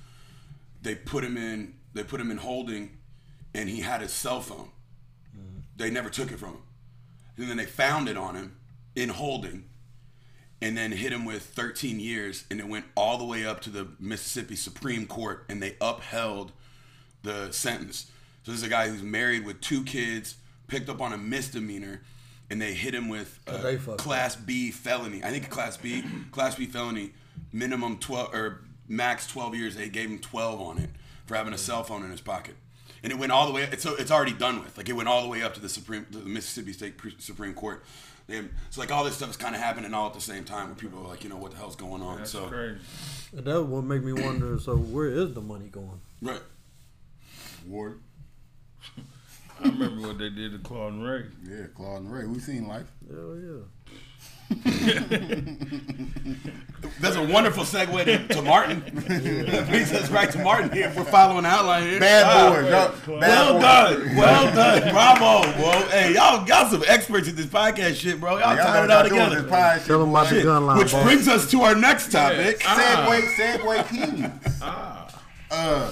They 0.88 0.96
put 0.96 1.26
him 1.26 1.36
in. 1.36 1.74
They 1.94 2.04
put 2.04 2.22
him 2.22 2.32
in 2.32 2.38
holding, 2.38 2.98
and 3.54 3.68
he 3.68 3.82
had 3.82 4.00
his 4.00 4.14
cell 4.14 4.40
phone. 4.40 4.70
They 5.76 5.90
never 5.90 6.10
took 6.10 6.32
it 6.32 6.40
from 6.40 6.52
him. 6.52 6.62
And 7.36 7.50
then 7.50 7.58
they 7.58 7.66
found 7.66 8.08
it 8.08 8.16
on 8.16 8.36
him 8.36 8.56
in 8.96 9.10
holding, 9.10 9.66
and 10.62 10.78
then 10.78 10.94
hit 10.94 11.12
him 11.12 11.26
with 11.26 11.44
13 11.44 12.00
years, 12.00 12.46
and 12.50 12.62
it 12.62 12.70
went 12.70 12.86
all 12.96 13.18
the 13.18 13.26
way 13.26 13.46
up 13.46 13.60
to 13.62 13.70
the 13.70 13.90
Mississippi 14.00 14.56
Supreme 14.56 15.06
Court, 15.08 15.44
and 15.50 15.62
they 15.62 15.76
upheld 15.82 16.54
the 17.22 17.52
sentence. 17.52 18.10
So 18.44 18.52
this 18.54 18.62
is 18.62 18.66
a 18.66 18.70
guy 18.70 18.88
who's 18.88 19.04
married 19.04 19.46
with 19.46 19.60
two 19.60 19.84
kids, 19.84 20.36
picked 20.68 20.88
up 20.88 21.02
on 21.02 21.12
a 21.12 21.18
misdemeanor, 21.18 22.02
and 22.50 22.62
they 22.62 22.74
hit 22.74 22.96
him 22.96 23.10
with 23.10 23.40
a 23.46 23.78
class 23.98 24.38
B 24.38 24.72
felony. 24.72 25.22
I 25.22 25.32
think 25.32 25.48
a 25.48 25.50
class 25.50 25.76
B, 25.76 26.06
class 26.32 26.56
B 26.56 26.66
felony, 26.66 27.12
minimum 27.52 27.98
12 27.98 28.34
or 28.34 28.62
max 28.88 29.28
12 29.28 29.56
years. 29.56 29.76
They 29.76 29.90
gave 29.90 30.10
him 30.10 30.20
12 30.20 30.62
on 30.62 30.78
it 30.78 30.90
for 31.26 31.36
having 31.36 31.54
a 31.54 31.58
cell 31.58 31.84
phone 31.84 32.04
in 32.04 32.12
his 32.12 32.22
pocket. 32.22 32.56
And 33.04 33.12
it 33.12 33.20
went 33.20 33.32
all 33.32 33.46
the 33.46 33.54
way. 33.54 33.64
It's 33.72 33.84
so 33.84 33.96
it's 33.96 34.12
already 34.12 34.34
done 34.34 34.60
with. 34.62 34.78
Like 34.78 34.90
it 34.90 34.94
went 34.94 35.08
all 35.08 35.22
the 35.22 35.28
way 35.28 35.44
up 35.44 35.54
to 35.54 35.60
the 35.60 35.70
Supreme, 35.70 36.06
to 36.12 36.20
the 36.20 36.30
Mississippi 36.30 36.74
State 36.74 36.96
Supreme 37.20 37.54
Court. 37.54 37.84
They, 38.28 38.42
so 38.72 38.82
like 38.82 38.92
all 38.92 39.06
this 39.06 39.16
stuff 39.16 39.30
is 39.30 39.38
kind 39.38 39.56
of 39.56 39.62
happening 39.62 39.94
all 39.94 40.08
at 40.08 40.14
the 40.14 40.20
same 40.22 40.44
time, 40.44 40.68
where 40.68 40.76
people 40.76 41.00
are 41.00 41.08
like, 41.08 41.24
you 41.24 41.30
know, 41.30 41.38
what 41.38 41.52
the 41.52 41.58
hell's 41.58 41.76
going 41.76 42.02
on? 42.02 42.18
That's 42.18 42.32
so 42.32 42.48
crazy. 42.48 42.80
And 43.36 43.46
that 43.46 43.64
would 43.64 43.84
make 43.84 44.04
me 44.04 44.14
wonder. 44.14 44.60
So 44.60 44.76
where 44.76 45.08
is 45.08 45.34
the 45.34 45.42
money 45.42 45.68
going? 45.68 46.02
right. 46.22 46.42
Ward. 47.66 48.00
I 49.64 49.70
remember 49.70 50.08
what 50.08 50.18
they 50.18 50.30
did 50.30 50.52
to 50.52 50.60
Claude 50.60 50.94
and 50.94 51.04
Ray. 51.04 51.26
Yeah, 51.44 51.66
Claude 51.76 52.02
and 52.02 52.14
Ray. 52.14 52.26
We 52.26 52.40
seen 52.40 52.68
life. 52.68 52.88
Hell 53.10 53.38
yeah. 53.38 53.64
That's 57.00 57.16
a 57.16 57.24
wonderful 57.24 57.64
segue 57.64 58.06
to, 58.06 58.28
to 58.34 58.42
Martin. 58.42 58.80
Brings 59.70 59.92
us 59.94 60.10
right 60.10 60.32
to 60.32 60.40
Martin 60.40 60.72
here. 60.72 60.92
We're 60.96 61.04
following 61.04 61.44
the 61.44 61.50
outline 61.50 61.84
here. 61.84 62.00
Bad 62.00 62.26
Wow. 62.26 62.54
boy. 62.56 62.70
No, 62.70 63.18
Well 63.20 63.54
boy. 63.54 63.60
done, 63.62 64.16
well 64.16 64.56
done, 64.56 64.92
bravo, 64.94 65.52
bro. 65.60 65.72
Hey, 65.90 66.14
y'all, 66.16 66.48
y'all 66.48 66.68
some 66.70 66.84
experts 66.88 67.28
at 67.30 67.36
this 67.36 67.46
podcast 67.46 67.96
shit, 67.96 68.20
bro. 68.20 68.40
Y'all 68.40 68.56
Y'all 68.56 68.66
tying 68.66 68.86
it 68.86 68.92
all 68.92 69.04
what 69.04 69.10
y'all 69.12 69.30
doing 69.30 69.30
together. 69.30 69.36
with 69.36 69.44
this 69.44 69.52
pie 69.52 69.78
shit, 69.80 69.88
them 69.90 70.02
about 70.10 70.30
boy. 70.30 70.36
the 70.36 70.44
gun 70.44 70.66
line, 70.66 70.78
Which 70.80 70.92
boss. 70.92 71.04
brings 71.04 71.28
us 71.28 71.52
to 71.52 71.62
our 71.62 71.76
next 71.76 72.12
topic. 72.12 72.62
Ah. 72.66 73.06
Segway, 73.08 73.22
Segway 73.36 73.88
Kings. 73.90 74.60
Ah. 74.62 75.04
Uh, 75.52 75.92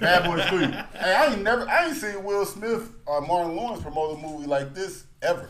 Bad 0.00 0.24
Boys 0.24 0.44
3. 0.46 0.66
Hey, 0.66 1.14
I 1.14 1.32
ain't 1.32 1.42
never, 1.42 1.68
I 1.68 1.86
ain't 1.86 1.96
seen 1.96 2.22
Will 2.24 2.44
Smith 2.46 2.90
or 3.06 3.20
Martin 3.20 3.54
Lawrence 3.56 3.82
promote 3.82 4.18
a 4.18 4.20
movie 4.22 4.46
like 4.46 4.74
this 4.74 5.04
ever. 5.22 5.48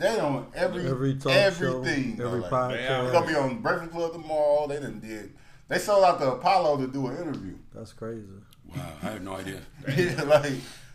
They 0.00 0.18
on 0.18 0.46
every, 0.54 0.88
Every 0.88 1.14
talk 1.16 1.30
everything. 1.32 2.16
show, 2.16 2.26
every 2.26 2.40
like, 2.40 2.50
podcast. 2.50 3.02
It's 3.04 3.12
gonna 3.12 3.26
be 3.26 3.34
on 3.34 3.60
Breakfast 3.60 3.92
Club 3.92 4.12
tomorrow. 4.12 4.66
They 4.66 4.80
done 4.80 4.98
did. 4.98 5.34
They 5.68 5.78
sold 5.78 6.04
out 6.04 6.18
the 6.18 6.32
Apollo 6.32 6.78
to 6.78 6.86
do 6.90 7.06
an 7.08 7.18
interview. 7.18 7.54
That's 7.74 7.92
crazy. 7.92 8.26
Wow, 8.74 8.92
I 9.02 9.06
had 9.06 9.22
no 9.24 9.34
idea. 9.34 9.60
Yeah, 9.96 10.22
like 10.22 10.52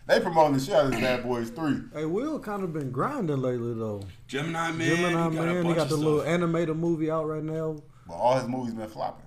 they 0.07 0.19
promoting 0.19 0.53
the 0.57 0.59
shit 0.59 0.73
out 0.73 0.85
of 0.85 0.91
Bad 0.93 1.21
Boys 1.23 1.51
3. 1.51 1.75
Hey, 1.93 2.05
Will 2.05 2.39
kind 2.39 2.63
of 2.63 2.73
been 2.73 2.89
grinding 2.91 3.41
lately 3.43 3.75
though. 3.75 4.01
Gemini 4.27 4.71
Man, 4.71 4.95
Gemini 4.95 5.29
he 5.29 5.35
got 5.35 5.47
a 5.47 5.53
Man, 5.53 5.65
he 5.65 5.73
got 5.75 5.89
the 5.89 5.97
little 5.97 6.23
animated 6.23 6.75
movie 6.75 7.11
out 7.11 7.27
right 7.27 7.43
now. 7.43 7.77
But 8.07 8.13
all 8.15 8.39
his 8.39 8.47
movies 8.47 8.73
been 8.73 8.89
flopping. 8.89 9.24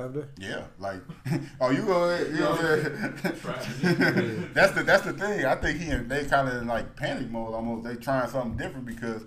Yeah. 0.00 0.02
Have 0.02 0.14
they? 0.14 0.46
Yeah, 0.48 0.62
like, 0.78 1.00
oh, 1.60 1.70
you 1.70 1.82
go 1.82 2.10
ahead. 2.10 2.28
You 2.28 2.40
know 2.40 2.50
what 2.50 2.60
that's 4.54 4.72
the 4.72 4.82
that's 4.84 5.04
the 5.04 5.12
thing. 5.12 5.44
I 5.44 5.54
think 5.56 5.80
he 5.80 5.90
and 5.90 6.08
they 6.10 6.24
kind 6.24 6.48
of 6.48 6.54
in 6.62 6.66
like 6.66 6.96
panic 6.96 7.30
mode 7.30 7.54
almost. 7.54 7.84
They 7.86 7.96
trying 7.96 8.28
something 8.28 8.56
different 8.56 8.86
because 8.86 9.22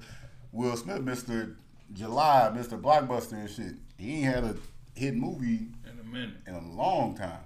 Will 0.52 0.76
Smith, 0.78 1.04
Mr. 1.04 1.56
July, 1.94 2.52
Mr. 2.56 2.80
Blockbuster 2.80 3.34
and 3.34 3.50
shit. 3.50 3.74
He 3.98 4.24
ain't 4.24 4.34
had 4.36 4.44
a 4.44 4.56
hit 4.96 5.16
movie 5.16 5.68
In 5.86 6.00
a 6.00 6.04
minute. 6.04 6.36
in 6.48 6.54
a 6.56 6.72
long 6.72 7.16
time. 7.16 7.40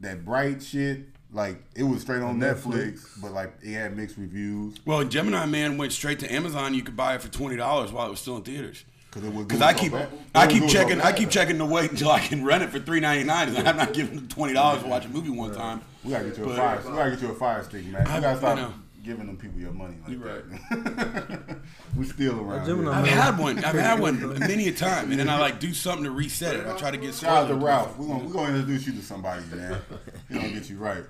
That 0.00 0.24
bright 0.24 0.62
shit, 0.62 1.08
like 1.32 1.62
it 1.76 1.82
was 1.82 2.00
straight 2.02 2.22
on 2.22 2.38
Netflix, 2.40 3.20
but 3.20 3.32
like 3.32 3.52
it 3.62 3.74
had 3.74 3.96
mixed 3.96 4.16
reviews 4.16 4.76
Well, 4.86 5.04
Gemini 5.04 5.44
Man 5.46 5.76
went 5.76 5.92
straight 5.92 6.18
to 6.20 6.32
Amazon. 6.32 6.74
You 6.74 6.82
could 6.82 6.96
buy 6.96 7.14
it 7.16 7.22
for 7.22 7.28
twenty 7.28 7.56
dollars 7.56 7.92
while 7.92 8.06
it 8.06 8.10
was 8.10 8.20
still 8.20 8.36
in 8.36 8.42
theaters. 8.42 8.84
Because 9.10 9.28
it 9.28 9.34
was. 9.34 9.60
I 9.60 9.74
keep. 9.74 9.92
I 10.34 10.46
keep 10.46 10.58
doing 10.60 10.68
so 10.70 10.78
checking, 10.78 11.00
I 11.00 11.12
keep 11.12 11.30
checking 11.30 11.58
to 11.58 11.66
wait 11.66 11.90
until 11.92 12.10
I 12.10 12.20
can 12.20 12.44
rent 12.44 12.62
it 12.62 12.70
for 12.70 12.78
three 12.78 13.00
ninety 13.00 13.24
nine. 13.24 13.54
I'm 13.56 13.76
not 13.76 13.92
giving 13.92 14.16
them 14.16 14.28
twenty 14.28 14.54
dollars 14.54 14.82
to 14.82 14.88
watch 14.88 15.04
a 15.04 15.08
movie 15.08 15.30
one 15.30 15.54
time. 15.54 15.80
We 16.04 16.12
gotta 16.12 16.28
get 16.28 16.38
you 16.38 16.44
a 16.50 16.56
fire. 16.56 16.80
We 16.84 16.92
gotta 16.92 17.10
get 17.10 17.20
you 17.20 17.30
a 17.30 17.34
fire 17.34 17.64
stick, 17.64 17.84
man. 17.86 18.02
You 18.02 18.06
gotta 18.06 18.28
I 18.28 18.36
stop 18.36 18.56
know. 18.56 18.72
giving 19.04 19.26
them 19.26 19.36
people 19.36 19.60
your 19.60 19.72
money 19.72 19.96
like 20.02 20.10
You 20.12 20.18
that. 20.20 21.56
we 21.96 22.04
still 22.04 22.40
around. 22.40 22.66
Gemini 22.66 23.06
here. 23.06 23.18
I've 23.18 23.24
had 23.24 23.38
one. 23.38 23.64
I've 23.64 23.74
had 23.74 24.00
one 24.00 24.38
many 24.38 24.68
a 24.68 24.72
time, 24.72 25.10
and 25.10 25.18
then 25.18 25.28
I 25.28 25.38
like 25.38 25.58
do 25.60 25.74
something 25.74 26.04
to 26.04 26.10
reset 26.10 26.54
it. 26.56 26.66
I 26.66 26.76
try 26.76 26.90
to 26.90 26.96
get 26.96 27.14
Shout 27.14 27.44
out 27.44 27.48
to. 27.48 27.54
Ralph. 27.54 27.98
We're 27.98 28.06
gonna, 28.06 28.24
we 28.24 28.32
gonna 28.32 28.54
introduce 28.58 28.86
you 28.86 28.92
to 28.94 29.02
somebody, 29.02 29.42
man. 29.52 29.80
He's 30.28 30.36
gonna 30.38 30.52
get 30.52 30.70
you 30.70 30.78
right. 30.78 31.04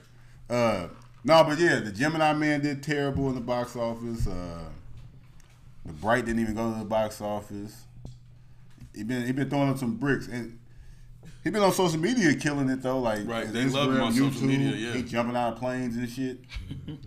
Uh, 0.49 0.89
no, 1.23 1.45
but 1.45 1.59
yeah, 1.59 1.81
the 1.81 1.93
Gemini 1.93 2.33
Man 2.33 2.63
did 2.63 2.83
terrible 2.83 3.29
in 3.29 3.35
the 3.35 3.41
box 3.41 3.77
office. 3.77 4.27
Uh, 4.27 4.65
the 5.85 5.93
Bright 5.93 6.25
didn't 6.25 6.41
even 6.41 6.55
go 6.55 6.73
to 6.73 6.79
the 6.79 6.85
box 6.85 7.21
office. 7.21 7.85
He 8.95 9.03
been 9.05 9.27
he 9.27 9.33
been 9.33 9.49
throwing 9.49 9.69
up 9.71 9.79
some 9.79 9.97
bricks 9.97 10.27
and 10.29 10.59
he 11.45 11.51
been 11.51 11.63
on 11.63 11.73
social 11.73 11.99
media 12.01 12.35
killing 12.35 12.69
it 12.69 12.83
though. 12.83 12.99
Like 13.01 13.27
Right, 13.27 13.53
they 13.53 13.65
love 13.67 13.89
him 13.91 13.97
Instagram, 13.97 14.03
on 14.03 14.13
social 14.13 14.47
media, 14.47 14.73
yeah. 14.77 14.93
he 14.93 15.03
jumping 15.03 15.37
out 15.37 15.53
of 15.55 15.59
planes 15.59 15.97
and 15.97 16.09
shit. 16.09 16.39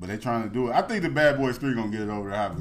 But 0.00 0.10
they 0.10 0.16
trying 0.16 0.44
to 0.44 0.48
do 0.48 0.68
it. 0.68 0.74
I 0.74 0.82
think 0.82 1.02
the 1.02 1.08
Bad 1.08 1.38
Boys 1.38 1.58
Three 1.58 1.74
gonna 1.74 1.90
get 1.90 2.02
it 2.02 2.08
over 2.08 2.30
the 2.30 2.36
top. 2.36 2.56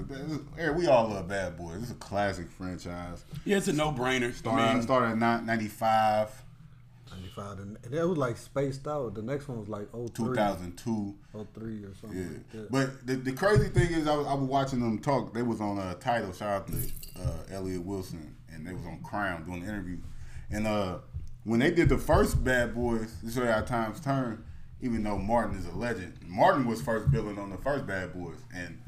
Hey, 0.57 0.71
we 0.71 0.87
all 0.87 1.07
love 1.09 1.27
Bad 1.27 1.55
Boys. 1.55 1.83
It's 1.83 1.91
a 1.91 1.93
classic 1.93 2.49
franchise. 2.49 3.23
Yeah, 3.45 3.57
it's 3.57 3.67
a 3.67 3.73
no 3.73 3.91
brainer. 3.91 4.29
I 4.29 4.31
Started, 4.31 4.73
mean, 4.73 4.81
started 4.81 5.11
in 5.11 5.19
95, 5.19 6.31
95. 7.11 7.59
And 7.59 7.77
that 7.91 8.07
was 8.07 8.17
like 8.17 8.37
spaced 8.37 8.87
out. 8.87 9.13
The 9.13 9.21
next 9.21 9.47
one 9.47 9.59
was 9.59 9.69
like 9.69 9.87
03, 9.91 10.09
2002. 10.15 11.15
03 11.53 11.83
or 11.83 11.93
something 12.01 12.17
Yeah. 12.17 12.25
like 12.25 12.51
that. 12.53 12.71
But 12.71 13.05
the, 13.05 13.15
the 13.17 13.31
crazy 13.33 13.69
thing 13.69 13.91
is, 13.91 14.07
I 14.07 14.15
was, 14.15 14.25
I 14.25 14.33
was 14.33 14.49
watching 14.49 14.79
them 14.79 14.97
talk. 14.97 15.31
They 15.31 15.43
was 15.43 15.61
on 15.61 15.77
a 15.77 15.93
title. 15.93 16.33
Shout 16.33 16.49
out 16.61 16.67
to 16.69 16.73
uh, 17.21 17.55
Elliott 17.55 17.83
Wilson, 17.85 18.35
and 18.57 18.67
they 18.67 18.73
was 18.73 18.85
on 18.85 19.01
Crown 19.01 19.43
doing 19.45 19.61
the 19.61 19.67
interview. 19.67 19.97
And 20.49 20.67
uh, 20.67 20.99
when 21.43 21.59
they 21.59 21.71
did 21.71 21.89
the 21.89 21.97
first 21.97 22.43
Bad 22.43 22.75
Boys, 22.75 23.15
this 23.21 23.37
is 23.37 23.43
how 23.43 23.61
times 23.61 23.99
turn. 23.99 24.43
Even 24.81 25.03
though 25.03 25.17
Martin 25.17 25.57
is 25.57 25.65
a 25.65 25.71
legend, 25.71 26.19
Martin 26.23 26.67
was 26.67 26.81
first 26.81 27.09
billing 27.09 27.39
on 27.39 27.49
the 27.49 27.57
first 27.57 27.87
Bad 27.87 28.13
Boys, 28.13 28.37
and 28.53 28.79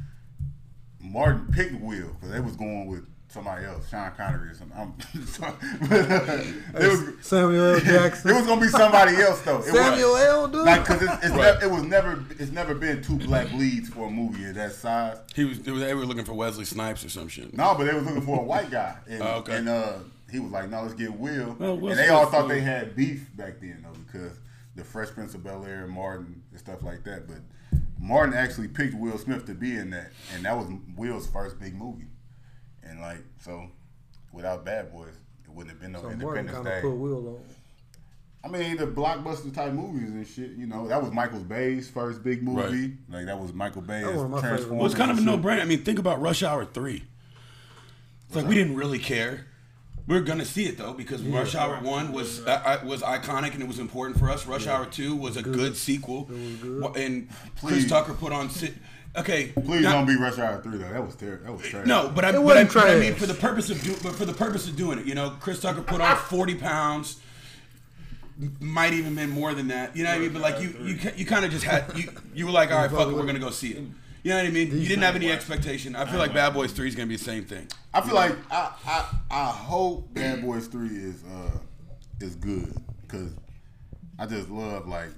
Martin 0.99 1.47
picked 1.51 1.81
Will 1.81 2.09
because 2.13 2.29
they 2.29 2.39
was 2.39 2.55
going 2.55 2.85
with 2.85 3.07
somebody 3.29 3.65
else, 3.65 3.87
Sean 3.89 4.11
Connery 4.17 4.49
or 4.49 4.53
something. 4.55 4.77
I'm, 4.77 5.25
sorry. 5.27 5.53
It 5.81 6.75
was 6.75 7.25
Samuel 7.25 7.75
L. 7.75 7.79
Jackson. 7.79 8.31
It 8.31 8.33
was 8.33 8.45
gonna 8.45 8.61
be 8.61 8.67
somebody 8.67 9.15
else 9.17 9.41
though. 9.41 9.59
It 9.59 9.65
Samuel 9.65 10.11
was, 10.11 10.21
L. 10.23 10.47
Dude. 10.47 10.65
like 10.65 10.81
because 10.81 11.01
it's, 11.03 11.13
it's 11.25 11.33
never, 11.35 11.63
it 11.65 11.71
was 11.71 11.83
never 11.83 12.25
it's 12.31 12.51
never 12.51 12.75
been 12.75 13.01
two 13.01 13.17
black 13.17 13.51
leads 13.53 13.89
for 13.89 14.07
a 14.07 14.11
movie 14.11 14.45
of 14.45 14.55
that 14.55 14.73
size. 14.73 15.17
he 15.35 15.45
was. 15.45 15.59
They 15.61 15.71
were 15.93 16.05
looking 16.05 16.25
for 16.25 16.33
Wesley 16.33 16.65
Snipes 16.65 17.05
or 17.05 17.09
some 17.09 17.27
shit. 17.27 17.55
No, 17.55 17.75
but 17.77 17.85
they 17.85 17.93
was 17.93 18.05
looking 18.05 18.21
for 18.21 18.39
a 18.39 18.43
white 18.43 18.69
guy, 18.71 18.95
and, 19.07 19.21
Oh, 19.21 19.35
okay. 19.37 19.57
and 19.57 19.69
uh, 19.69 19.93
he 20.31 20.39
was 20.39 20.51
like, 20.51 20.69
"No, 20.69 20.81
let's 20.81 20.93
get 20.95 21.13
Will." 21.13 21.55
Well, 21.59 21.73
and 21.89 21.97
they 21.97 22.09
all 22.09 22.25
thought 22.25 22.45
uh, 22.45 22.47
they 22.47 22.61
had 22.61 22.95
beef 22.95 23.29
back 23.35 23.59
then 23.61 23.83
though, 23.83 23.97
because 24.11 24.37
the 24.75 24.83
Fresh 24.83 25.09
Prince 25.09 25.33
of 25.35 25.43
Bel 25.43 25.65
Air, 25.65 25.83
and 25.83 25.91
Martin, 25.91 26.41
and 26.51 26.59
stuff 26.59 26.83
like 26.83 27.03
that. 27.03 27.27
But 27.27 27.37
Martin 27.99 28.33
actually 28.33 28.67
picked 28.69 28.93
Will 28.95 29.17
Smith 29.17 29.45
to 29.47 29.53
be 29.53 29.75
in 29.75 29.89
that, 29.91 30.11
and 30.33 30.45
that 30.45 30.57
was 30.57 30.67
Will's 30.95 31.27
first 31.27 31.59
big 31.59 31.75
movie. 31.75 32.05
And 32.89 32.99
like 33.01 33.19
so, 33.39 33.69
without 34.31 34.65
Bad 34.65 34.91
Boys, 34.91 35.13
it 35.43 35.49
wouldn't 35.51 35.69
have 35.71 35.81
been 35.81 35.91
no 35.91 36.01
so 36.01 36.09
Independence 36.09 36.51
kind 36.51 36.65
Day. 36.65 36.81
put 36.81 36.95
Will 36.95 37.27
on. 37.27 37.39
I 38.43 38.47
mean, 38.47 38.77
the 38.77 38.87
blockbuster 38.87 39.53
type 39.53 39.73
movies 39.73 40.09
and 40.11 40.25
shit. 40.25 40.51
You 40.51 40.65
know, 40.65 40.87
that 40.87 41.01
was 41.01 41.11
Michael 41.11 41.41
Bay's 41.41 41.89
first 41.89 42.23
big 42.23 42.41
movie. 42.41 42.97
Like 43.09 43.25
that 43.25 43.37
was 43.39 43.53
Michael 43.53 43.81
Bay's 43.81 44.05
That 44.05 44.15
one 44.15 44.25
of 44.25 44.31
my 44.31 44.37
favorite 44.37 44.49
Transformers. 44.57 44.77
Well, 44.79 44.85
it's 44.85 44.95
kind 44.95 45.11
of 45.11 45.17
a 45.17 45.21
no 45.21 45.33
shit. 45.33 45.41
brainer. 45.41 45.61
I 45.61 45.65
mean, 45.65 45.83
think 45.83 45.99
about 45.99 46.21
Rush 46.21 46.41
Hour 46.41 46.65
Three. 46.65 47.03
It's 48.27 48.35
like 48.35 48.47
we 48.47 48.55
didn't 48.55 48.75
really 48.75 48.99
care. 48.99 49.45
We 50.07 50.15
are 50.15 50.21
gonna 50.21 50.45
see 50.45 50.65
it 50.65 50.77
though 50.77 50.93
because 50.93 51.21
Rush 51.21 51.53
Hour 51.53 51.81
One 51.81 52.11
was 52.11 52.45
uh, 52.47 52.79
uh, 52.81 52.85
was 52.85 53.01
iconic 53.01 53.53
and 53.53 53.61
it 53.61 53.67
was 53.67 53.77
important 53.77 54.17
for 54.17 54.29
us. 54.29 54.47
Rush 54.47 54.65
Hour 54.65 54.85
Two 54.87 55.15
was 55.15 55.37
a 55.37 55.43
good, 55.43 55.75
sequel, 55.77 56.29
Wha- 56.63 56.93
and 56.93 57.29
Chris 57.63 57.87
Tucker 57.87 58.13
put 58.13 58.31
on. 58.31 58.49
Si- 59.15 59.19
okay, 59.21 59.47
Please 59.47 59.81
now- 59.81 59.93
don't 59.93 60.05
be 60.07 60.15
Rush 60.15 60.37
Hour 60.37 60.61
Three 60.61 60.77
though. 60.77 60.89
That 60.91 61.05
was 61.05 61.15
terrible. 61.15 61.45
That 61.45 61.51
was 61.53 61.61
trash. 61.67 61.85
No, 61.87 62.09
but 62.13 62.25
I, 62.25 62.29
It 62.29 62.33
but 62.33 62.39
I, 62.39 62.43
wasn't 62.63 62.73
but 62.73 62.87
I 62.89 62.99
mean, 62.99 63.15
for 63.15 63.25
the 63.25 63.33
purpose 63.33 63.69
of 63.69 63.81
do, 63.83 63.95
but 64.03 64.15
for 64.15 64.25
the 64.25 64.33
purpose 64.33 64.67
of 64.67 64.75
doing 64.75 64.99
it, 64.99 65.05
you 65.05 65.15
know, 65.15 65.31
Chris 65.39 65.59
Tucker 65.61 65.81
put 65.81 66.01
on 66.01 66.15
forty 66.17 66.55
pounds. 66.55 67.19
might 68.59 68.93
even 68.93 69.15
been 69.15 69.29
more 69.29 69.53
than 69.53 69.67
that. 69.67 69.95
You 69.97 70.03
know 70.03 70.09
what 70.11 70.17
I 70.17 70.19
mean? 70.19 70.33
But 70.33 70.41
like 70.41 70.61
you, 70.61 70.69
you, 70.81 70.97
you 71.17 71.25
kind 71.25 71.43
of 71.43 71.51
just 71.51 71.65
had 71.65 71.91
you, 71.97 72.09
you 72.33 72.45
were 72.45 72.51
like, 72.53 72.71
all 72.71 72.77
right, 72.77 72.89
fuck 72.89 73.09
it, 73.09 73.13
we're 73.13 73.25
gonna 73.25 73.39
go 73.39 73.49
see 73.49 73.71
it. 73.71 73.83
You 74.23 74.31
know 74.31 74.37
what 74.37 74.45
I 74.45 74.49
mean? 74.51 74.67
You 74.71 74.87
didn't 74.87 75.03
have 75.03 75.15
any 75.15 75.31
expectation. 75.31 75.95
I 75.95 76.05
feel 76.05 76.19
like 76.19 76.33
Bad 76.33 76.53
Boys 76.53 76.71
Three 76.71 76.87
is 76.87 76.95
gonna 76.95 77.07
be 77.07 77.15
the 77.17 77.23
same 77.23 77.45
thing. 77.45 77.67
I 77.93 78.01
feel 78.01 78.15
like 78.15 78.35
I, 78.51 78.71
I 78.85 79.15
I 79.31 79.45
hope 79.47 80.13
Bad 80.13 80.41
Boys 80.41 80.67
Three 80.67 80.89
is 80.89 81.23
uh 81.23 81.57
is 82.21 82.35
good 82.35 82.73
because 83.01 83.31
I 84.19 84.25
just 84.25 84.49
love 84.49 84.87
like 84.87 85.09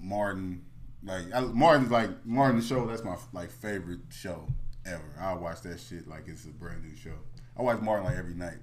Martin. 0.00 0.64
Like 1.02 1.24
I, 1.34 1.40
Martin's 1.40 1.90
like 1.90 2.10
Martin 2.26 2.60
the 2.60 2.64
show. 2.66 2.86
That's 2.86 3.02
my 3.04 3.16
like 3.32 3.50
favorite 3.50 4.00
show 4.10 4.46
ever. 4.86 5.02
I 5.18 5.34
watch 5.34 5.62
that 5.62 5.80
shit 5.80 6.06
like 6.08 6.28
it's 6.28 6.44
a 6.44 6.48
brand 6.48 6.84
new 6.84 6.94
show. 6.96 7.14
I 7.56 7.62
watch 7.62 7.80
Martin 7.80 8.04
like 8.06 8.16
every 8.16 8.34
night. 8.34 8.58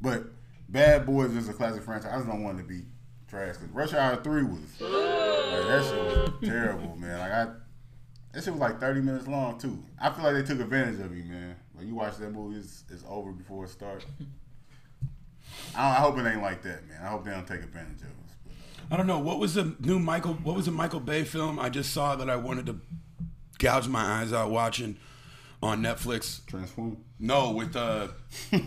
But 0.00 0.24
Bad 0.68 1.06
Boys 1.06 1.34
is 1.34 1.48
a 1.48 1.52
classic 1.52 1.82
franchise. 1.82 2.10
I 2.12 2.16
just 2.16 2.28
don't 2.28 2.42
want 2.42 2.58
it 2.58 2.62
to 2.62 2.68
be 2.68 2.82
trash. 3.28 3.56
'cause 3.56 3.68
Rush 3.72 3.92
Hour 3.92 4.16
Three 4.22 4.42
was 4.44 4.60
like 4.80 5.66
that 5.68 5.84
shit 5.84 6.04
was 6.04 6.48
terrible, 6.48 6.96
man. 6.96 7.18
Like 7.18 7.32
I. 7.32 7.46
That 8.32 8.42
shit 8.42 8.52
was 8.52 8.60
like 8.60 8.80
30 8.80 9.00
minutes 9.00 9.28
long 9.28 9.58
too. 9.58 9.80
I 10.00 10.10
feel 10.10 10.24
like 10.24 10.34
they 10.34 10.42
took 10.42 10.58
advantage 10.60 10.98
of 11.00 11.12
me, 11.12 11.22
man. 11.22 11.54
Like 11.76 11.86
you 11.86 11.94
watch 11.94 12.16
that 12.16 12.32
movie, 12.32 12.58
it's, 12.58 12.82
it's 12.90 13.04
over 13.08 13.30
before 13.30 13.64
it 13.66 13.70
starts. 13.70 14.04
I, 15.76 15.90
I 15.90 15.94
hope 16.00 16.18
it 16.18 16.26
ain't 16.26 16.42
like 16.42 16.60
that, 16.62 16.88
man. 16.88 16.98
I 17.00 17.08
hope 17.10 17.24
they 17.24 17.30
don't 17.30 17.46
take 17.46 17.62
advantage 17.62 18.00
of 18.02 18.08
us. 18.08 18.23
But, 18.88 18.94
I 18.94 18.96
don't 18.96 19.06
know 19.06 19.18
what 19.18 19.38
was 19.38 19.54
the 19.54 19.74
new 19.80 19.98
Michael. 19.98 20.34
What 20.34 20.56
was 20.56 20.66
the 20.66 20.72
Michael 20.72 21.00
Bay 21.00 21.24
film 21.24 21.58
I 21.58 21.68
just 21.68 21.92
saw 21.92 22.16
that 22.16 22.28
I 22.30 22.36
wanted 22.36 22.66
to 22.66 22.80
gouge 23.58 23.88
my 23.88 24.02
eyes 24.02 24.32
out 24.32 24.50
watching 24.50 24.96
on 25.62 25.82
Netflix? 25.82 26.44
Transform. 26.46 26.98
No, 27.18 27.50
with 27.52 27.76
uh, 27.76 28.08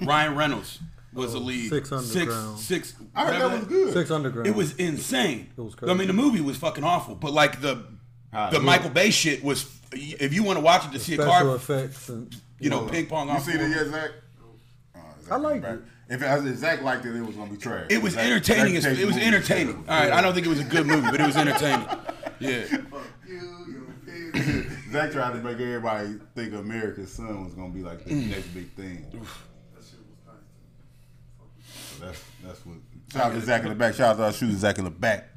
Ryan 0.01 0.35
Reynolds 0.35 0.79
was 1.13 1.33
the 1.33 1.39
lead. 1.39 1.69
Six 1.69 1.91
Underground. 1.91 2.59
Six. 2.59 2.89
Six. 2.89 2.95
I 3.15 3.25
heard 3.25 3.41
that 3.41 3.59
was 3.59 3.67
good. 3.67 3.93
Six 3.93 4.11
Underground. 4.11 4.47
It 4.47 4.55
was 4.55 4.75
insane. 4.75 5.49
It 5.57 5.61
was 5.61 5.75
crazy. 5.75 5.91
I 5.91 5.95
mean, 5.95 6.07
the 6.07 6.13
movie 6.13 6.41
was 6.41 6.57
fucking 6.57 6.83
awful, 6.83 7.15
but 7.15 7.33
like 7.33 7.61
the 7.61 7.75
the 8.31 8.49
yeah. 8.53 8.59
Michael 8.59 8.89
Bay 8.89 9.09
shit 9.09 9.43
was. 9.43 9.73
If 9.91 10.33
you 10.33 10.43
want 10.43 10.57
to 10.57 10.65
watch 10.65 10.85
it 10.85 10.91
to 10.91 10.99
see 10.99 11.13
a 11.13 11.15
special 11.15 11.31
car, 11.31 11.55
effects 11.55 12.09
and 12.09 12.35
you 12.59 12.69
know, 12.69 12.85
ping 12.85 13.07
pong. 13.07 13.27
You 13.27 13.35
off 13.35 13.43
seen 13.43 13.55
it 13.55 13.71
floor. 13.71 13.89
Zach? 13.89 14.11
Oh, 14.95 14.99
Zach 15.21 15.31
I 15.31 15.35
like 15.37 15.63
it. 15.63 15.79
If, 16.09 16.21
it, 16.21 16.45
if 16.47 16.57
Zach 16.57 16.81
liked 16.83 17.05
it, 17.05 17.15
it 17.15 17.21
was 17.21 17.35
gonna 17.35 17.51
be 17.51 17.57
trash. 17.57 17.87
It 17.89 18.01
was 18.01 18.13
Zach- 18.13 18.25
entertaining. 18.25 18.79
Zach 18.81 18.91
as- 18.93 18.99
It 18.99 19.05
was 19.07 19.17
entertaining. 19.17 19.73
serious. 19.73 19.89
All 19.89 19.99
right, 19.99 20.11
I 20.13 20.21
don't 20.21 20.33
think 20.33 20.45
it 20.45 20.49
was 20.49 20.59
a 20.61 20.63
good 20.63 20.85
movie, 20.87 21.09
but 21.11 21.19
it 21.19 21.25
was 21.27 21.35
entertaining. 21.37 21.87
Yeah. 22.39 22.65
Zach 24.91 25.11
tried 25.11 25.33
to 25.33 25.39
make 25.43 25.59
everybody 25.59 26.15
think 26.35 26.53
America's 26.53 27.11
Son 27.11 27.43
was 27.43 27.53
gonna 27.55 27.73
be 27.73 27.81
like 27.81 28.03
the 28.05 28.11
Mm. 28.11 28.29
next 28.29 28.47
big 28.53 28.71
thing. 28.73 29.05
That 29.11 29.83
shit 29.83 29.99
was 29.99 30.45
So 31.99 32.05
that's 32.05 32.23
that's 32.45 32.65
what. 32.65 32.77
Shout 33.11 33.31
out 33.31 33.33
to 33.33 33.41
Zach 33.41 33.63
in 33.63 33.69
the 33.69 33.75
back. 33.75 33.95
Shout 33.95 34.11
out 34.11 34.17
to 34.17 34.23
our 34.25 34.33
shooter 34.33 34.53
Zach 34.55 34.77
in 34.77 34.83
the 34.85 34.91
back. 34.91 35.29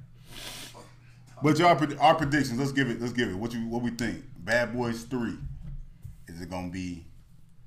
But 1.42 1.59
y'all, 1.59 1.68
our 2.00 2.14
predictions. 2.14 2.59
Let's 2.59 2.72
give 2.72 2.90
it. 2.90 3.00
Let's 3.00 3.14
give 3.14 3.30
it. 3.30 3.35
What 3.35 3.52
you 3.54 3.66
what 3.66 3.80
we 3.83 3.90
think? 3.90 4.24
Bad 4.38 4.74
Boys 4.74 5.04
Three. 5.04 5.38
Is 6.28 6.40
it 6.40 6.50
gonna 6.50 6.68
be? 6.70 7.06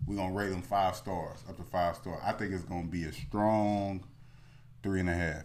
We're 0.07 0.15
gonna 0.15 0.33
rate 0.33 0.49
them 0.49 0.61
five 0.61 0.95
stars, 0.95 1.39
up 1.47 1.57
to 1.57 1.63
five 1.63 1.95
stars. 1.95 2.19
I 2.23 2.33
think 2.33 2.53
it's 2.53 2.63
gonna 2.63 2.83
be 2.87 3.05
a 3.05 3.13
strong 3.13 4.03
three 4.81 4.99
and 4.99 5.09
a 5.09 5.13
half, 5.13 5.43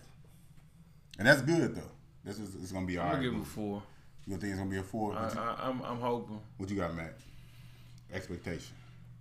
and 1.18 1.26
that's 1.28 1.42
good 1.42 1.76
though. 1.76 1.90
This 2.24 2.38
is 2.38 2.54
it's 2.56 2.72
gonna 2.72 2.86
be 2.86 2.98
all 2.98 3.04
I'm 3.04 3.10
right. 3.12 3.16
gonna 3.16 3.24
give 3.30 3.34
him 3.34 3.44
four. 3.44 3.82
You 4.26 4.36
think 4.36 4.50
it's 4.50 4.58
gonna 4.58 4.70
be 4.70 4.78
a 4.78 4.82
four? 4.82 5.14
I, 5.14 5.32
you, 5.32 5.38
I, 5.38 5.56
I'm 5.68 5.82
I'm 5.82 6.00
hoping. 6.00 6.40
what 6.56 6.68
you 6.70 6.76
got, 6.76 6.94
Matt? 6.94 7.14
Expectation. 8.12 8.74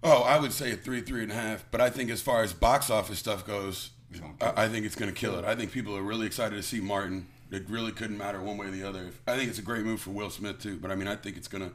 Oh, 0.04 0.24
I 0.24 0.40
would 0.40 0.52
say 0.54 0.72
a 0.72 0.76
three, 0.76 1.02
three 1.02 1.24
and 1.24 1.32
a 1.32 1.36
half. 1.36 1.66
But 1.72 1.82
I 1.82 1.90
think 1.90 2.10
as 2.10 2.22
far 2.22 2.42
as 2.44 2.54
box 2.54 2.90
office 2.90 3.20
stuff 3.20 3.46
goes, 3.46 3.92
It's 4.12 4.20
gonna 4.20 4.34
kill 4.40 4.54
I, 4.56 4.66
I 4.66 4.70
think 4.70 4.86
it's 4.86 4.96
going 4.96 5.12
to 5.14 5.20
kill 5.20 5.38
it. 5.40 5.44
I 5.46 5.56
think 5.56 5.72
people 5.72 5.98
are 5.98 6.02
really 6.04 6.28
excited 6.28 6.56
to 6.56 6.64
see 6.64 6.80
Martin. 6.80 7.28
It 7.52 7.68
really 7.70 7.92
couldn't 7.92 8.18
matter 8.18 8.42
one 8.42 8.58
way 8.58 8.68
or 8.68 8.72
the 8.72 8.84
other. 8.88 9.10
I 9.28 9.36
think 9.36 9.50
it's 9.50 9.60
a 9.60 9.64
great 9.64 9.84
move 9.84 10.00
for 10.00 10.12
Will 10.12 10.30
Smith 10.30 10.60
too. 10.60 10.78
But 10.78 10.92
I 10.92 10.96
mean, 10.96 11.08
I 11.08 11.16
think 11.16 11.36
it's 11.36 11.48
going 11.48 11.64
to, 11.68 11.74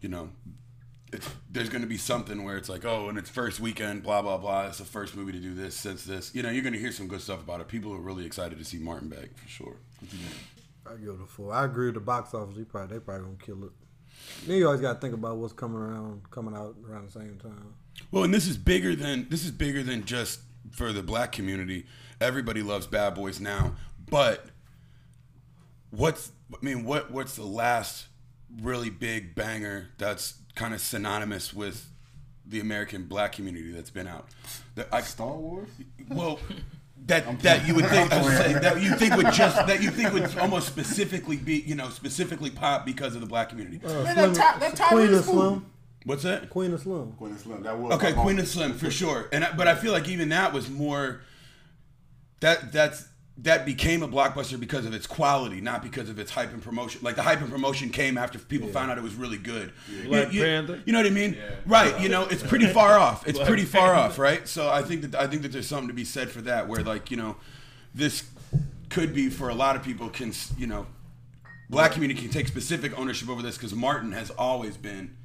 you 0.00 0.08
know, 0.08 0.30
it's, 0.46 0.59
there's 1.50 1.68
going 1.68 1.82
to 1.82 1.88
be 1.88 1.96
something 1.96 2.44
where 2.44 2.56
it's 2.56 2.68
like, 2.68 2.84
oh, 2.84 3.08
and 3.08 3.18
it's 3.18 3.30
first 3.30 3.60
weekend, 3.60 4.02
blah 4.02 4.22
blah 4.22 4.38
blah. 4.38 4.66
It's 4.66 4.78
the 4.78 4.84
first 4.84 5.16
movie 5.16 5.32
to 5.32 5.40
do 5.40 5.54
this 5.54 5.74
since 5.74 6.04
this. 6.04 6.34
You 6.34 6.42
know, 6.42 6.50
you're 6.50 6.62
going 6.62 6.74
to 6.74 6.78
hear 6.78 6.92
some 6.92 7.08
good 7.08 7.20
stuff 7.20 7.40
about 7.40 7.60
it. 7.60 7.68
People 7.68 7.92
are 7.92 8.00
really 8.00 8.24
excited 8.24 8.58
to 8.58 8.64
see 8.64 8.78
Martin 8.78 9.08
back 9.08 9.36
for 9.36 9.48
sure. 9.48 9.76
I 10.86 10.96
give 10.96 11.14
it 11.14 11.20
a 11.22 11.26
four. 11.26 11.52
I 11.52 11.64
agree 11.64 11.86
with 11.86 11.94
the 11.94 12.00
box 12.00 12.34
office. 12.34 12.56
He 12.56 12.64
probably 12.64 12.96
they 12.96 13.00
probably 13.00 13.24
gonna 13.24 13.36
kill 13.44 13.64
it. 13.64 13.72
Then 14.46 14.56
you 14.58 14.66
always 14.66 14.80
got 14.80 14.94
to 14.94 15.00
think 15.00 15.14
about 15.14 15.36
what's 15.36 15.52
coming 15.52 15.78
around, 15.78 16.30
coming 16.30 16.54
out 16.54 16.76
around 16.88 17.06
the 17.06 17.12
same 17.12 17.38
time. 17.38 17.74
Well, 18.10 18.24
and 18.24 18.32
this 18.32 18.46
is 18.46 18.56
bigger 18.56 18.94
than 18.94 19.28
this 19.28 19.44
is 19.44 19.50
bigger 19.50 19.82
than 19.82 20.04
just 20.04 20.40
for 20.70 20.92
the 20.92 21.02
black 21.02 21.32
community. 21.32 21.86
Everybody 22.20 22.62
loves 22.62 22.86
Bad 22.86 23.14
Boys 23.14 23.40
now, 23.40 23.74
but 24.08 24.46
what's 25.90 26.32
I 26.52 26.64
mean, 26.64 26.84
what 26.84 27.10
what's 27.10 27.36
the 27.36 27.44
last 27.44 28.06
really 28.60 28.90
big 28.90 29.34
banger 29.34 29.88
that's 29.98 30.39
kind 30.60 30.74
of 30.74 30.80
synonymous 30.80 31.54
with 31.54 31.88
the 32.46 32.60
American 32.60 33.04
black 33.04 33.32
community 33.32 33.72
that's 33.72 33.90
been 33.90 34.06
out? 34.06 34.28
That 34.74 34.88
I, 34.92 35.00
Star 35.00 35.34
Wars. 35.36 35.70
well, 36.10 36.38
that 37.06 37.40
that 37.40 37.66
you 37.66 37.74
would 37.74 37.86
think 37.86 38.12
I 38.12 38.22
saying, 38.22 38.60
that 38.60 38.82
you 38.82 38.94
think 38.94 39.16
would 39.16 39.32
just 39.32 39.56
that 39.66 39.82
you 39.82 39.90
think 39.90 40.12
would 40.12 40.36
almost 40.38 40.66
specifically 40.68 41.36
be 41.38 41.60
you 41.60 41.74
know 41.74 41.88
specifically 41.88 42.50
pop 42.50 42.84
because 42.84 43.14
of 43.14 43.22
the 43.22 43.26
black 43.26 43.48
community. 43.48 43.80
Uh, 43.84 44.04
Man, 44.04 44.14
Slim- 44.14 44.34
that 44.34 44.36
Ty- 44.36 44.58
that 44.58 44.74
Tyrese 44.76 44.88
Queen 44.90 45.14
of 45.14 45.24
fool. 45.24 45.34
Slim. 45.34 45.66
What's 46.04 46.22
that? 46.22 46.48
Queen 46.48 46.78
& 46.78 46.78
Slim. 46.78 47.12
Queen 47.12 47.36
& 47.38 47.38
Slim. 47.38 47.62
That 47.62 47.78
was 47.78 47.92
Okay, 47.92 48.12
Queen 48.14 48.36
mom. 48.36 48.38
of 48.38 48.48
Slim 48.48 48.72
for 48.72 48.90
sure. 48.90 49.28
And 49.32 49.44
I, 49.44 49.52
but 49.52 49.68
I 49.68 49.74
feel 49.74 49.92
like 49.92 50.08
even 50.08 50.30
that 50.30 50.52
was 50.54 50.70
more 50.70 51.20
that 52.40 52.72
that's 52.72 53.06
that 53.42 53.64
became 53.64 54.02
a 54.02 54.08
blockbuster 54.08 54.60
because 54.60 54.84
of 54.84 54.92
its 54.92 55.06
quality, 55.06 55.60
not 55.62 55.82
because 55.82 56.10
of 56.10 56.18
its 56.18 56.30
hype 56.30 56.52
and 56.52 56.62
promotion. 56.62 57.00
Like 57.02 57.16
the 57.16 57.22
hype 57.22 57.40
and 57.40 57.50
promotion 57.50 57.88
came 57.88 58.18
after 58.18 58.38
people 58.38 58.68
found 58.68 58.90
out 58.90 58.98
it 58.98 59.02
was 59.02 59.14
really 59.14 59.38
good. 59.38 59.72
Black 60.06 60.32
you, 60.32 60.40
you- 60.40 60.46
Panther? 60.46 60.82
You 60.84 60.92
know 60.92 60.98
what 60.98 61.06
I 61.06 61.10
mean? 61.10 61.38
Right. 61.64 61.98
You 62.00 62.08
know, 62.10 62.26
it's 62.26 62.42
pretty 62.42 62.66
far 62.66 62.98
off. 62.98 63.26
It's 63.26 63.38
pretty 63.38 63.64
far 63.64 63.94
off, 63.94 64.18
right? 64.18 64.46
So 64.46 64.68
I 64.68 64.82
think 64.82 65.02
that 65.02 65.14
I 65.14 65.26
think 65.26 65.42
that 65.42 65.52
there's 65.52 65.66
something 65.68 65.88
to 65.88 65.94
be 65.94 66.04
said 66.04 66.30
for 66.30 66.42
that, 66.42 66.68
where 66.68 66.82
like 66.82 67.10
you 67.10 67.16
know, 67.16 67.36
this 67.94 68.24
could 68.90 69.14
be 69.14 69.30
for 69.30 69.48
a 69.48 69.54
lot 69.54 69.74
of 69.76 69.82
people 69.82 70.08
can 70.10 70.32
you 70.58 70.66
know, 70.66 70.86
black 71.70 71.92
community 71.92 72.20
can 72.20 72.30
take 72.30 72.46
specific 72.48 72.98
ownership 72.98 73.28
over 73.30 73.40
this 73.42 73.56
because 73.56 73.72
Martin 73.74 74.12
has 74.12 74.30
always 74.30 74.76
been, 74.76 75.16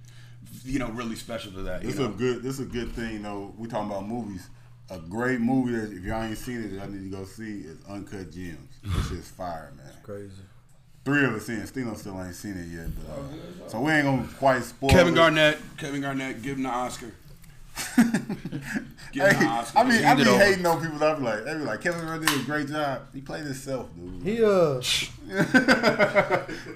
you 0.63 0.79
know, 0.79 0.89
really 0.89 1.15
special 1.15 1.51
to 1.53 1.63
that. 1.63 1.81
You 1.81 1.87
This 1.87 1.95
is 1.95 1.99
know? 1.99 2.05
a 2.13 2.17
good. 2.17 2.43
This 2.43 2.53
is 2.53 2.59
a 2.61 2.69
good 2.69 2.93
thing. 2.93 3.23
though. 3.23 3.53
we 3.57 3.67
talking 3.67 3.89
about 3.91 4.07
movies. 4.07 4.47
A 4.89 4.99
great 4.99 5.39
movie 5.39 5.71
that 5.73 5.91
if 5.91 6.03
y'all 6.03 6.23
ain't 6.23 6.37
seen 6.37 6.63
it, 6.63 6.75
that 6.75 6.83
I 6.83 6.87
need 6.87 7.11
to 7.11 7.17
go 7.17 7.25
see 7.25 7.61
is 7.61 7.77
Uncut 7.89 8.31
Gems. 8.31 8.79
This 8.83 9.09
shit's 9.09 9.29
fire, 9.31 9.71
man. 9.77 9.91
Crazy. 10.03 10.31
Three 11.03 11.25
of 11.25 11.33
us 11.33 11.45
seen 11.45 11.57
it. 11.57 11.67
Stino 11.67 11.95
still 11.97 12.21
ain't 12.21 12.35
seen 12.35 12.57
it 12.57 12.67
yet, 12.67 12.87
but 12.95 13.13
uh, 13.13 13.69
so 13.69 13.79
we 13.79 13.91
ain't 13.91 14.05
gonna 14.05 14.27
quite 14.37 14.63
spoil. 14.63 14.89
Kevin 14.89 15.13
it. 15.13 15.17
Garnett, 15.17 15.57
Kevin 15.77 16.01
Garnett, 16.01 16.41
give 16.41 16.57
him 16.57 16.63
the 16.63 16.69
Oscar. 16.69 17.11
Give 19.11 19.23
him 19.27 19.35
Hey. 19.35 19.65
I 19.75 19.83
mean, 19.83 19.93
I 20.03 20.07
Hand 20.07 20.19
be 20.23 20.27
over. 20.29 20.37
hating 20.43 20.65
on 20.65 20.81
people. 20.81 20.97
That 20.99 21.15
I 21.15 21.19
be 21.19 21.23
like, 21.23 21.43
they 21.45 21.53
be 21.53 21.59
like, 21.59 21.81
Kevin 21.81 22.05
Garnett 22.05 22.27
did 22.27 22.41
a 22.41 22.43
great 22.43 22.67
job. 22.67 23.01
He 23.13 23.21
played 23.21 23.43
himself, 23.45 23.89
dude. 23.95 24.23
He 24.23 24.43
uh, 24.43 24.81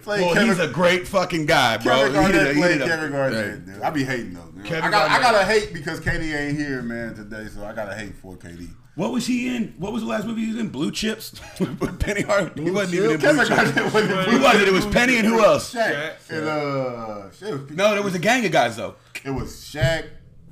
played 0.03 0.21
Well, 0.21 0.33
Kevin, 0.33 0.47
he's 0.49 0.59
a 0.59 0.67
great 0.67 1.07
fucking 1.07 1.45
guy, 1.45 1.77
bro. 1.77 1.93
Kevin 1.95 2.07
He 2.11 2.13
Garnett 2.13 2.33
did 2.33 2.47
a- 2.47 2.53
he 2.53 2.59
played 2.61 2.73
did 2.79 2.81
a- 2.81 2.85
Kevin 2.87 3.11
Garnett, 3.11 3.65
dude. 3.65 3.81
I 3.81 3.89
be 3.89 4.03
hating 4.03 4.33
though. 4.33 4.45
Dude. 4.55 4.65
Kevin 4.65 4.85
I 4.85 4.91
got, 4.91 5.11
I 5.11 5.19
gotta 5.21 5.45
hate 5.45 5.73
because 5.73 5.99
KD 5.99 6.33
ain't 6.35 6.57
here, 6.57 6.81
man, 6.81 7.13
today. 7.15 7.47
So 7.47 7.65
I 7.65 7.73
gotta 7.73 7.95
hate 7.95 8.15
for 8.15 8.35
KD. 8.37 8.69
What 8.95 9.11
was 9.13 9.25
he 9.27 9.55
in? 9.55 9.75
What 9.77 9.93
was 9.93 10.01
the 10.01 10.07
last 10.09 10.25
movie 10.25 10.41
he 10.41 10.47
was 10.51 10.57
in? 10.59 10.69
Blue 10.69 10.91
Chips 10.91 11.33
with 11.59 11.99
Penny 12.01 12.21
Hardaway. 12.21 12.65
He 12.65 12.71
wasn't 12.71 12.95
even 12.95 13.11
in 13.11 13.19
Kevin 13.21 13.35
Blue 13.37 13.45
Chips. 13.47 13.71
Garnett 13.71 13.93
wasn't 13.93 14.29
He 14.31 14.39
wasn't. 14.39 14.67
It 14.67 14.73
was 14.73 14.85
Penny 14.87 15.17
and 15.17 15.27
who 15.27 15.39
else? 15.43 15.73
Shaq. 15.73 16.15
And, 16.29 16.45
uh, 16.47 17.29
Shaq. 17.31 17.69
No, 17.71 17.93
there 17.93 18.03
was 18.03 18.15
a 18.15 18.19
gang 18.19 18.45
of 18.45 18.51
guys 18.51 18.75
though. 18.77 18.95
It 19.23 19.31
was 19.31 19.51
Shaq, 19.53 20.05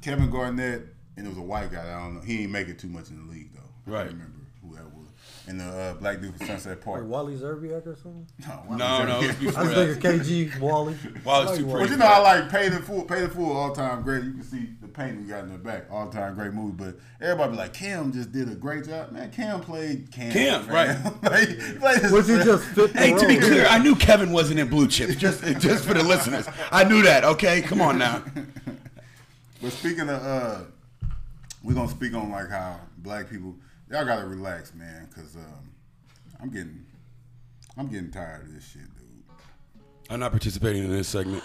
Kevin 0.07 0.29
Garnett, 0.29 0.83
and 1.17 1.25
it 1.25 1.29
was 1.29 1.37
a 1.37 1.41
white 1.41 1.69
guy. 1.69 1.83
I 1.83 1.99
don't 2.03 2.15
know. 2.15 2.21
He 2.21 2.43
ain't 2.43 2.51
make 2.51 2.69
it 2.69 2.79
too 2.79 2.87
much 2.87 3.09
in 3.09 3.25
the 3.27 3.31
league 3.33 3.49
though. 3.53 3.59
I 3.59 3.89
Right. 3.97 4.07
can't 4.07 4.13
remember 4.13 4.37
who 4.61 4.75
that 4.75 4.85
was. 4.85 4.93
And 5.49 5.59
the 5.59 5.65
uh, 5.65 5.93
black 5.95 6.21
dude 6.21 6.35
from 6.37 6.47
Sunset 6.47 6.79
Park. 6.81 7.01
like 7.01 7.09
Wally 7.09 7.35
Szczerbiak 7.35 7.85
or 7.87 7.95
something. 7.95 8.25
why 8.67 8.77
No, 8.77 8.99
was 8.99 9.07
no, 9.07 9.21
it 9.21 9.27
was 9.27 9.55
I 9.57 9.63
before 9.63 9.85
was 9.85 9.97
thinking 9.97 10.19
KG 10.51 10.59
Wally. 10.61 10.95
Wally's 11.25 11.25
I 11.25 11.51
like 11.51 11.57
too 11.59 11.65
Wally. 11.65 11.79
But 11.83 11.89
you 11.91 11.97
know, 11.97 12.05
I 12.05 12.19
like 12.19 12.49
Paid 12.49 12.71
in 12.73 12.81
Full, 12.83 13.03
Paid 13.03 13.23
in 13.23 13.29
Full, 13.31 13.51
all 13.57 13.71
time 13.73 14.01
great. 14.03 14.23
You 14.23 14.31
can 14.33 14.43
see 14.43 14.69
the 14.81 14.87
paint 14.87 15.17
we 15.19 15.23
got 15.25 15.43
in 15.43 15.51
the 15.51 15.57
back, 15.57 15.85
all 15.91 16.09
time 16.09 16.35
great 16.35 16.53
movie. 16.53 16.71
But 16.77 16.97
everybody 17.21 17.51
be 17.51 17.57
like, 17.57 17.73
Cam 17.73 18.11
just 18.13 18.31
did 18.31 18.49
a 18.49 18.55
great 18.55 18.85
job. 18.85 19.11
Man, 19.11 19.29
Cam 19.31 19.59
played 19.61 20.09
Cam. 20.11 20.31
Cam, 20.31 20.67
man. 20.67 21.13
like, 21.23 21.47
he 21.49 21.73
played 21.73 21.99
his 22.01 22.11
Was 22.11 22.27
he 22.27 22.35
just 22.37 22.63
fit 22.69 22.93
the 22.93 22.99
Hey, 22.99 23.13
to 23.17 23.27
be 23.27 23.37
clear, 23.37 23.67
I 23.67 23.77
knew 23.79 23.95
Kevin 23.95 24.31
wasn't 24.31 24.59
in 24.59 24.67
Blue 24.69 24.87
Chips. 24.87 25.15
Just, 25.15 25.43
just 25.59 25.85
for 25.85 25.93
the 25.93 26.03
listeners, 26.03 26.47
I 26.71 26.83
knew 26.85 27.01
that. 27.03 27.23
Okay, 27.25 27.61
come 27.61 27.81
on 27.81 27.97
now. 27.97 28.23
But 29.61 29.71
speaking 29.71 30.09
of, 30.09 30.23
uh, 30.23 30.59
we're 31.63 31.73
gonna 31.73 31.87
speak 31.87 32.13
on 32.13 32.29
like 32.31 32.49
how 32.49 32.79
black 32.99 33.29
people, 33.29 33.55
y'all 33.89 34.05
gotta 34.05 34.27
relax, 34.27 34.73
man, 34.73 35.07
cause 35.13 35.35
um, 35.35 35.71
I'm 36.41 36.49
getting, 36.49 36.85
I'm 37.77 37.87
getting 37.87 38.11
tired 38.11 38.43
of 38.43 38.53
this 38.53 38.63
shit, 38.67 38.83
dude. 38.83 39.23
I'm 40.09 40.19
not 40.19 40.31
participating 40.31 40.83
in 40.83 40.91
this 40.91 41.07
segment. 41.07 41.43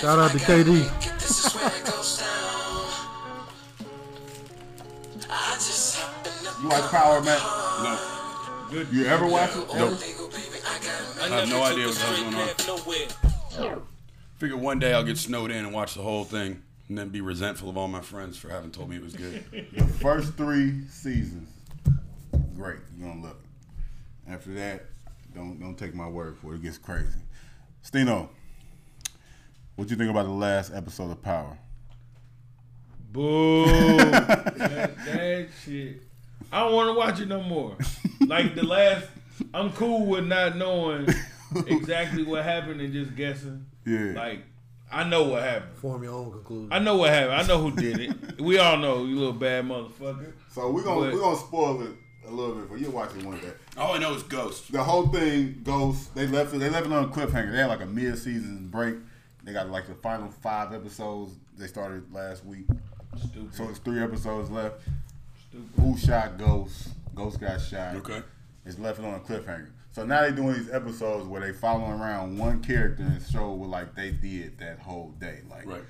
Shout 0.00 0.18
out 0.18 0.30
to 0.30 0.38
KD. 0.38 1.06
You 6.62 6.68
watch 6.68 6.90
Power, 6.90 7.22
Matt? 7.22 7.40
No. 7.40 7.98
Good. 8.70 8.88
You 8.92 9.06
ever 9.06 9.26
watch 9.26 9.50
it? 9.56 9.66
Nope. 9.74 9.98
I 10.70 11.28
have 11.28 11.48
no 11.48 11.62
idea 11.62 11.86
took 11.86 11.96
what 11.96 11.98
the 11.98 12.00
hell's 12.00 12.20
going 12.20 13.70
on. 13.70 13.76
path. 13.76 13.82
Figure 14.36 14.56
one 14.56 14.78
day 14.78 14.92
I'll 14.94 15.04
get 15.04 15.18
snowed 15.18 15.50
in 15.50 15.58
and 15.64 15.72
watch 15.72 15.94
the 15.94 16.02
whole 16.02 16.24
thing, 16.24 16.62
and 16.88 16.96
then 16.96 17.08
be 17.10 17.20
resentful 17.20 17.68
of 17.68 17.76
all 17.76 17.88
my 17.88 18.00
friends 18.00 18.38
for 18.38 18.48
having 18.48 18.70
told 18.70 18.88
me 18.88 18.96
it 18.96 19.02
was 19.02 19.14
good. 19.14 19.44
The 19.76 19.84
first 19.84 20.34
three 20.34 20.86
seasons, 20.88 21.48
great. 22.56 22.78
You're 22.96 23.08
gonna 23.08 23.22
love 23.22 23.36
it. 23.36 24.32
After 24.32 24.54
that, 24.54 24.86
don't 25.34 25.58
don't 25.60 25.76
take 25.76 25.94
my 25.94 26.08
word 26.08 26.38
for 26.38 26.52
it. 26.52 26.56
It 26.56 26.62
gets 26.62 26.78
crazy. 26.78 27.18
Stino, 27.84 28.28
what 29.76 29.90
you 29.90 29.96
think 29.96 30.10
about 30.10 30.24
the 30.24 30.30
last 30.32 30.72
episode 30.74 31.10
of 31.10 31.22
Power? 31.22 31.58
Boo. 33.12 33.64
that, 34.10 34.96
that 35.04 35.48
shit. 35.64 36.02
I 36.52 36.60
don't 36.64 36.74
want 36.74 36.88
to 36.88 36.94
watch 36.94 37.20
it 37.20 37.28
no 37.28 37.42
more. 37.42 37.76
Like 38.20 38.54
the 38.54 38.64
last, 38.64 39.06
I'm 39.54 39.72
cool 39.72 40.06
with 40.06 40.26
not 40.26 40.56
knowing 40.56 41.08
exactly 41.66 42.22
what 42.24 42.44
happened 42.44 42.80
and 42.80 42.92
just 42.92 43.14
guessing. 43.16 43.66
Yeah. 43.86 44.12
Like, 44.14 44.44
I 44.92 45.04
know 45.04 45.24
what 45.24 45.42
happened. 45.42 45.76
Form 45.78 46.02
your 46.02 46.12
own 46.14 46.30
conclusion. 46.32 46.72
I 46.72 46.78
know 46.80 46.96
what 46.96 47.10
happened. 47.10 47.34
I 47.34 47.46
know 47.46 47.58
who 47.58 47.70
did 47.72 47.98
it. 48.00 48.16
We 48.40 48.58
all 48.58 48.78
know 48.78 49.04
you 49.04 49.16
little 49.18 49.32
bad 49.34 49.64
motherfucker. 49.66 50.32
So 50.50 50.70
we're 50.70 50.82
gonna 50.82 51.00
But- 51.02 51.12
we're 51.14 51.20
gonna 51.20 51.36
spoil 51.36 51.82
it 51.82 51.90
a 52.26 52.30
little 52.30 52.54
bit 52.54 52.68
for 52.68 52.76
you. 52.78 52.90
watching 52.90 53.24
one 53.26 53.38
day. 53.38 53.52
All 53.76 53.94
I 53.94 53.98
know 53.98 54.14
is 54.14 54.22
Ghost. 54.24 54.72
The 54.72 54.82
whole 54.82 55.08
thing 55.08 55.60
goes. 55.62 56.08
They 56.08 56.26
left 56.26 56.54
it. 56.54 56.58
They 56.58 56.70
left 56.70 56.86
it 56.86 56.92
on 56.92 57.04
a 57.04 57.08
cliffhanger. 57.08 57.52
They 57.52 57.58
had 57.58 57.66
like 57.66 57.82
a 57.82 57.86
mid-season 57.86 58.68
break. 58.68 58.96
They 59.44 59.52
got 59.52 59.68
like 59.70 59.86
the 59.86 59.94
final 59.94 60.30
five 60.42 60.72
episodes. 60.72 61.34
They 61.58 61.66
started 61.66 62.12
last 62.12 62.44
week. 62.44 62.66
Stupid. 63.18 63.54
So 63.54 63.68
it's 63.68 63.78
three 63.78 64.02
episodes 64.02 64.50
left. 64.50 64.80
Stupid. 65.50 65.68
Who 65.82 65.96
shot 65.98 66.38
Ghost? 66.38 66.88
Ghost 67.14 67.40
got 67.40 67.60
shot. 67.60 67.96
Okay. 67.96 68.22
It's 68.64 68.78
left 68.78 68.98
it 68.98 69.04
on 69.04 69.14
a 69.14 69.20
cliffhanger. 69.20 69.70
So 69.92 70.04
now 70.04 70.20
they're 70.20 70.30
doing 70.32 70.54
these 70.54 70.70
episodes 70.70 71.26
where 71.26 71.40
they 71.40 71.52
following 71.52 71.92
around 72.00 72.38
one 72.38 72.62
character 72.62 73.02
and 73.02 73.20
show 73.22 73.50
what 73.52 73.68
like 73.70 73.94
they 73.94 74.10
did 74.12 74.58
that 74.58 74.78
whole 74.78 75.10
day. 75.18 75.40
Like 75.50 75.66
Right. 75.66 75.82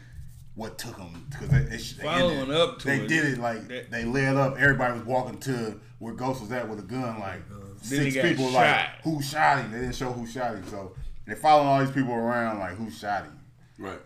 what 0.54 0.78
took 0.78 0.96
them 0.96 1.26
because 1.30 1.48
they, 1.48 1.58
they, 1.64 1.76
they 1.76 2.02
Following 2.02 2.38
did 2.46 2.48
it. 2.48 2.54
up 2.56 2.78
to 2.78 2.86
they 2.86 3.00
it. 3.00 3.08
did 3.08 3.24
it 3.26 3.38
like 3.38 3.68
That- 3.68 3.90
they 3.90 4.04
led 4.04 4.36
up. 4.36 4.56
Everybody 4.58 4.94
was 4.94 5.04
walking 5.04 5.38
to 5.40 5.80
where 5.98 6.14
Ghost 6.14 6.40
was 6.40 6.50
at 6.52 6.68
with 6.68 6.78
a 6.78 6.82
gun. 6.82 7.18
Like 7.20 7.40
uh-huh. 7.50 7.56
Then 7.84 8.10
six 8.10 8.16
people 8.26 8.46
shot. 8.50 8.54
like 8.54 8.86
who 9.02 9.20
shot 9.22 9.58
him. 9.62 9.72
They 9.72 9.80
didn't 9.80 9.94
show 9.96 10.12
who 10.12 10.26
shot 10.26 10.54
him. 10.54 10.66
So 10.68 10.94
they 11.26 11.34
following 11.34 11.68
all 11.68 11.80
these 11.84 11.90
people 11.94 12.12
around 12.14 12.58
like 12.58 12.76
who 12.76 12.90
shot 12.90 13.24
him. 13.24 13.38
Right. 13.78 14.00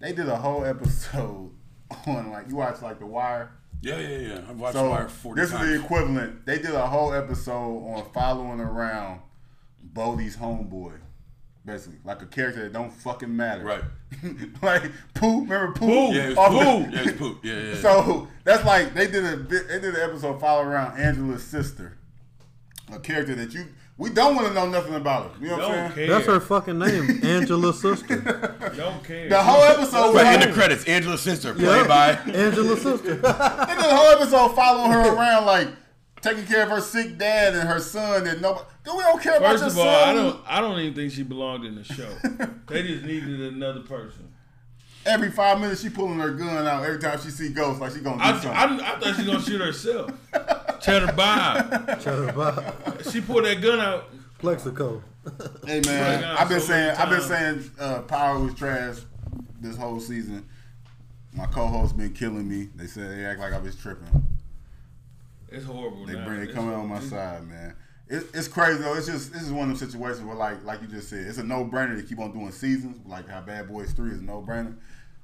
They 0.00 0.12
did 0.12 0.28
a 0.28 0.36
whole 0.36 0.64
episode 0.64 1.50
on 2.06 2.30
like 2.30 2.48
you 2.50 2.56
watch 2.56 2.82
like 2.82 2.98
The 2.98 3.06
Wire. 3.06 3.52
Yeah, 3.80 3.98
yeah, 3.98 4.18
yeah. 4.18 4.40
I've 4.48 4.58
watched 4.58 4.74
So 4.74 4.90
Wire 4.90 5.08
40 5.08 5.40
this 5.40 5.50
times. 5.50 5.68
is 5.68 5.78
the 5.78 5.84
equivalent. 5.84 6.46
They 6.46 6.56
did 6.58 6.74
a 6.74 6.86
whole 6.86 7.12
episode 7.14 7.86
on 7.94 8.04
following 8.12 8.60
around 8.60 9.20
Bodie's 9.82 10.36
homeboy, 10.36 10.94
basically 11.64 11.98
like 12.04 12.20
a 12.22 12.26
character 12.26 12.64
that 12.64 12.72
don't 12.72 12.92
fucking 12.92 13.34
matter. 13.34 13.64
Right. 13.64 13.82
like 14.62 14.90
Pooh, 15.14 15.42
remember 15.42 15.72
Pooh? 15.72 15.86
Pooh. 15.86 16.14
Yeah, 16.14 16.22
it 16.24 16.28
was 16.30 16.38
Off 16.38 16.52
poop. 16.52 16.90
the- 16.90 16.96
Yeah, 16.96 17.08
it 17.08 17.20
was. 17.20 17.34
Yeah, 17.44 17.52
yeah. 17.54 17.60
yeah. 17.74 17.74
So 17.80 18.28
that's 18.44 18.64
like 18.64 18.94
they 18.94 19.06
did 19.06 19.24
a 19.24 19.36
bit. 19.36 19.68
They 19.68 19.78
did 19.80 19.94
an 19.94 20.00
episode 20.10 20.40
following 20.40 20.68
around 20.68 20.98
Angela's 20.98 21.44
sister, 21.44 21.96
a 22.92 22.98
character 22.98 23.34
that 23.36 23.52
you 23.54 23.66
we 23.98 24.10
don't 24.10 24.34
want 24.36 24.46
to 24.48 24.54
know 24.54 24.66
nothing 24.68 24.94
about 24.94 25.32
her. 25.34 25.40
You 25.42 25.48
know 25.48 25.56
what 25.58 25.64
I'm 25.64 25.70
Don't 25.70 25.94
saying? 25.94 26.08
care. 26.08 26.16
That's 26.16 26.26
her 26.26 26.40
fucking 26.40 26.78
name, 26.78 27.20
Angela's 27.24 27.80
sister. 27.82 28.16
Don't 28.76 29.02
care. 29.04 29.28
The 29.28 29.42
whole 29.42 29.62
episode 29.64 30.14
was 30.14 30.22
Right, 30.22 30.40
in 30.42 30.48
the 30.48 30.54
credits, 30.54 30.84
Angela's 30.86 31.20
sister, 31.20 31.52
played 31.52 31.66
Yeah. 31.66 31.86
by. 31.86 32.10
Angela's 32.32 32.80
sister. 32.82 33.14
They 33.16 33.20
did 33.20 33.24
a 33.24 33.96
whole 33.96 34.10
episode 34.12 34.54
following 34.54 34.92
her 34.92 35.14
around, 35.14 35.46
like 35.46 35.68
taking 36.20 36.44
care 36.46 36.62
of 36.62 36.70
her 36.70 36.80
sick 36.80 37.18
dad 37.18 37.54
and 37.54 37.68
her 37.68 37.80
son. 37.80 38.26
And 38.26 38.40
nobody, 38.40 38.64
do 38.84 38.96
we 38.96 39.02
don't 39.02 39.20
care 39.22 39.36
about 39.36 39.58
First 39.58 39.76
your 39.76 39.84
of 39.84 39.88
all, 39.88 40.04
I 40.04 40.12
don't. 40.14 40.40
I 40.46 40.60
don't 40.60 40.78
even 40.80 40.94
think 40.94 41.12
she 41.12 41.22
belonged 41.24 41.64
in 41.64 41.74
the 41.74 41.84
show. 41.84 42.08
they 42.68 42.82
just 42.84 43.04
needed 43.04 43.40
another 43.52 43.80
person. 43.80 44.32
Every 45.06 45.30
five 45.30 45.60
minutes, 45.60 45.80
she 45.82 45.88
pulling 45.88 46.18
her 46.18 46.32
gun 46.32 46.66
out. 46.66 46.84
Every 46.84 46.98
time 46.98 47.18
she 47.20 47.30
see 47.30 47.48
ghosts, 47.50 47.80
like 47.80 47.92
she 47.92 48.00
gonna 48.00 48.16
do 48.18 48.22
I, 48.22 48.32
something. 48.32 48.50
I, 48.50 48.94
I 48.94 48.98
thought 49.00 49.16
she 49.16 49.24
gonna 49.24 49.40
shoot 49.40 49.60
herself. 49.60 50.10
Cheddar 50.80 51.12
Bob. 51.12 52.00
Shut 52.02 52.36
up. 52.38 53.02
She 53.10 53.20
pulled 53.20 53.44
that 53.44 53.60
gun 53.62 53.80
out. 53.80 54.10
Plexico. 54.40 55.02
hey 55.66 55.80
man, 55.84 56.24
I've 56.24 56.48
been 56.48 56.60
so 56.60 56.66
saying, 56.68 56.86
many 56.88 56.98
I've 56.98 57.10
been 57.10 57.20
saying, 57.20 57.70
uh, 57.78 58.00
Power 58.02 58.38
was 58.38 58.54
trash 58.54 58.96
this 59.60 59.76
whole 59.76 60.00
season. 60.00 60.46
My 61.32 61.46
co-host 61.46 61.96
been 61.96 62.12
killing 62.12 62.48
me. 62.48 62.68
They 62.76 62.86
said 62.86 63.10
they 63.10 63.24
act 63.24 63.40
like 63.40 63.52
I 63.52 63.58
was 63.58 63.76
tripping. 63.76 64.06
It's 65.48 65.64
horrible. 65.64 66.06
They 66.06 66.14
now. 66.14 66.24
bring, 66.24 66.36
they 66.38 66.42
It's- 66.44 66.54
coming 66.56 66.74
on 66.74 66.86
my 66.88 67.00
side, 67.00 67.46
man. 67.48 67.74
It, 68.08 68.26
it's 68.32 68.48
crazy 68.48 68.82
though. 68.82 68.94
It's 68.94 69.06
just 69.06 69.32
this 69.32 69.42
is 69.42 69.52
one 69.52 69.70
of 69.70 69.78
those 69.78 69.90
situations 69.90 70.24
where 70.24 70.36
like 70.36 70.64
like 70.64 70.80
you 70.80 70.88
just 70.88 71.10
said, 71.10 71.26
it's 71.26 71.38
a 71.38 71.44
no 71.44 71.64
brainer 71.64 71.96
to 71.96 72.02
keep 72.02 72.18
on 72.18 72.32
doing 72.32 72.52
seasons. 72.52 72.98
Like 73.06 73.28
how 73.28 73.40
Bad 73.40 73.68
Boys 73.68 73.92
Three 73.92 74.10
is 74.10 74.20
a 74.20 74.22
no 74.22 74.42
brainer. 74.46 74.76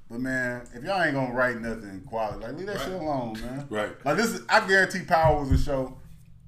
But 0.09 0.19
man, 0.19 0.67
if 0.73 0.83
y'all 0.83 1.01
ain't 1.01 1.15
gonna 1.15 1.33
write 1.33 1.59
nothing 1.59 2.03
quality, 2.05 2.45
like 2.45 2.55
leave 2.55 2.67
that 2.67 2.79
shit 2.79 2.93
alone, 2.93 3.33
man. 3.41 3.65
Right. 3.69 4.05
Like 4.05 4.17
this 4.17 4.27
is, 4.27 4.41
I 4.47 4.65
guarantee 4.67 5.01
Power 5.03 5.41
was 5.41 5.51
a 5.51 5.57
show. 5.57 5.97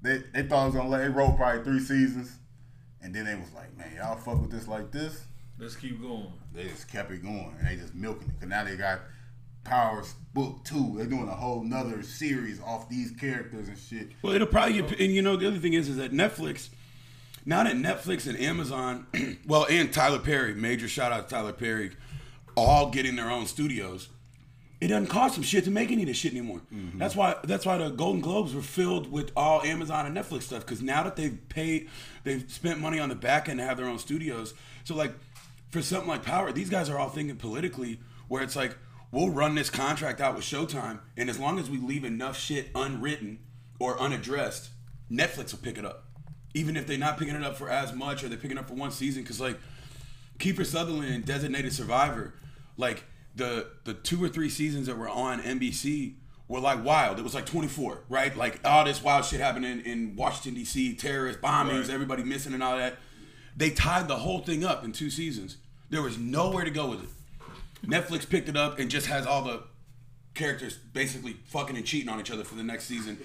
They 0.03 0.19
they 0.31 0.43
thought 0.43 0.63
it 0.63 0.65
was 0.67 0.75
gonna 0.75 0.89
let. 0.89 0.99
They 0.99 1.09
wrote 1.09 1.38
probably 1.38 1.63
three 1.63 1.79
seasons, 1.79 2.38
and 3.01 3.15
then 3.15 3.25
they 3.25 3.33
was 3.33 3.51
like, 3.53 3.75
man, 3.75 3.91
y'all 3.95 4.15
fuck 4.15 4.39
with 4.39 4.51
this 4.51 4.67
like 4.67 4.91
this. 4.91 5.25
Let's 5.57 5.75
keep 5.75 5.99
going. 5.99 6.31
They 6.53 6.65
just 6.65 6.88
kept 6.88 7.09
it 7.11 7.23
going, 7.23 7.55
and 7.57 7.67
they 7.67 7.77
just 7.77 7.95
milking 7.95 8.29
it. 8.29 8.39
Cause 8.39 8.49
now 8.49 8.63
they 8.63 8.75
got 8.75 8.99
Power's 9.68 10.13
book 10.34 10.63
two. 10.63 10.93
They're 10.95 11.05
doing 11.05 11.28
a 11.28 11.36
whole 11.36 11.63
nother 11.63 12.01
series 12.01 12.61
off 12.61 12.89
these 12.89 13.11
characters 13.11 13.68
and 13.68 13.78
shit. 13.78 14.09
Well, 14.22 14.34
it'll 14.34 14.47
probably 14.47 14.82
get, 14.82 14.99
and 14.99 15.13
you 15.13 15.22
know 15.22 15.36
the 15.36 15.47
other 15.47 15.59
thing 15.59 15.74
is 15.74 15.89
is 15.89 15.97
that 15.97 16.11
Netflix, 16.11 16.70
now 17.45 17.63
that 17.63 17.76
Netflix 17.76 18.28
and 18.28 18.39
Amazon, 18.39 19.07
well, 19.47 19.68
and 19.70 19.91
Tyler 19.91 20.20
Perry, 20.20 20.53
major 20.55 20.88
shout 20.88 21.11
out 21.11 21.28
to 21.28 21.36
Tyler 21.36 21.53
Perry, 21.53 21.91
all 22.55 22.89
getting 22.89 23.15
their 23.15 23.30
own 23.30 23.45
studios. 23.45 24.09
It 24.80 24.89
doesn't 24.89 25.07
cost 25.07 25.34
them 25.34 25.43
shit 25.43 25.63
to 25.63 25.72
make 25.72 25.91
any 25.91 26.03
of 26.03 26.07
this 26.07 26.18
shit 26.18 26.34
anymore. 26.34 26.61
Mm-hmm. 26.72 26.99
That's 26.99 27.15
why 27.15 27.36
that's 27.43 27.65
why 27.65 27.78
the 27.78 27.89
Golden 27.89 28.22
Globes 28.22 28.53
were 28.53 28.61
filled 28.61 29.11
with 29.11 29.32
all 29.36 29.61
Amazon 29.63 30.05
and 30.05 30.15
Netflix 30.15 30.43
stuff 30.43 30.61
because 30.61 30.82
now 30.82 31.03
that 31.03 31.15
they've 31.15 31.38
paid, 31.49 31.89
they've 32.24 32.49
spent 32.49 32.80
money 32.80 32.99
on 32.99 33.09
the 33.09 33.15
back 33.15 33.49
end 33.49 33.59
to 33.59 33.65
have 33.65 33.78
their 33.78 33.88
own 33.88 33.99
studios. 33.99 34.53
So 34.84 34.95
like 34.95 35.13
for 35.72 35.82
something 35.82 36.07
like 36.07 36.24
Power, 36.24 36.51
these 36.51 36.70
guys 36.70 36.89
are 36.89 36.97
all 36.97 37.09
thinking 37.09 37.36
politically 37.38 37.99
where 38.28 38.43
it's 38.43 38.55
like 38.55 38.78
we'll 39.11 39.29
run 39.29 39.55
this 39.55 39.69
contract 39.69 40.21
out 40.21 40.35
with 40.35 40.43
Showtime, 40.43 40.99
and 41.15 41.29
as 41.29 41.39
long 41.39 41.59
as 41.59 41.69
we 41.69 41.77
leave 41.77 42.03
enough 42.03 42.37
shit 42.37 42.67
unwritten 42.75 43.39
or 43.79 43.99
unaddressed, 43.99 44.69
Netflix 45.11 45.51
will 45.51 45.59
pick 45.59 45.77
it 45.77 45.85
up, 45.85 46.05
even 46.53 46.75
if 46.75 46.87
they're 46.87 46.97
not 46.97 47.17
picking 47.17 47.35
it 47.35 47.43
up 47.43 47.55
for 47.55 47.69
as 47.69 47.93
much 47.93 48.23
or 48.23 48.27
they're 48.29 48.37
picking 48.37 48.57
it 48.57 48.59
up 48.59 48.67
for 48.67 48.73
one 48.75 48.91
season. 48.91 49.23
Because 49.23 49.39
like 49.39 49.57
Kiefer 50.39 50.65
Sutherland 50.65 51.13
and 51.13 51.25
Designated 51.25 51.73
Survivor, 51.73 52.33
like 52.77 53.03
the 53.35 53.67
the 53.85 53.93
two 53.93 54.23
or 54.23 54.27
three 54.29 54.49
seasons 54.49 54.87
that 54.87 54.97
were 54.97 55.09
on 55.09 55.41
NBC 55.41 56.15
were 56.47 56.59
like 56.59 56.83
wild. 56.83 57.19
It 57.19 57.23
was 57.23 57.35
like 57.35 57.45
24, 57.45 58.03
right? 58.09 58.35
Like 58.35 58.59
all 58.65 58.85
this 58.85 59.03
wild 59.03 59.25
shit 59.25 59.39
happening 59.39 59.81
in 59.81 60.15
Washington 60.15 60.53
D.C., 60.55 60.95
terrorist 60.95 61.41
bombings, 61.41 61.81
Right. 61.81 61.89
everybody 61.89 62.23
missing 62.23 62.53
and 62.53 62.63
all 62.63 62.77
that. 62.77 62.95
They 63.55 63.69
tied 63.71 64.07
the 64.07 64.15
whole 64.17 64.39
thing 64.39 64.63
up 64.63 64.83
in 64.85 64.91
two 64.93 65.09
seasons. 65.09 65.57
There 65.89 66.01
was 66.01 66.17
nowhere 66.17 66.63
to 66.63 66.69
go 66.71 66.89
with 66.89 67.03
it. 67.03 67.09
Netflix 67.86 68.28
picked 68.30 68.49
it 68.49 68.57
up 68.57 68.80
and 68.80 68.89
just 68.89 69.07
has 69.07 69.25
all 69.25 69.43
the 69.43 69.63
characters 70.34 70.78
basically 70.93 71.36
fucking 71.47 71.75
and 71.75 71.86
cheating 71.86 72.09
on 72.09 72.19
each 72.19 72.32
other 72.32 72.43
for 72.43 72.55
the 72.55 72.63
next 72.63 72.86
season, 72.86 73.17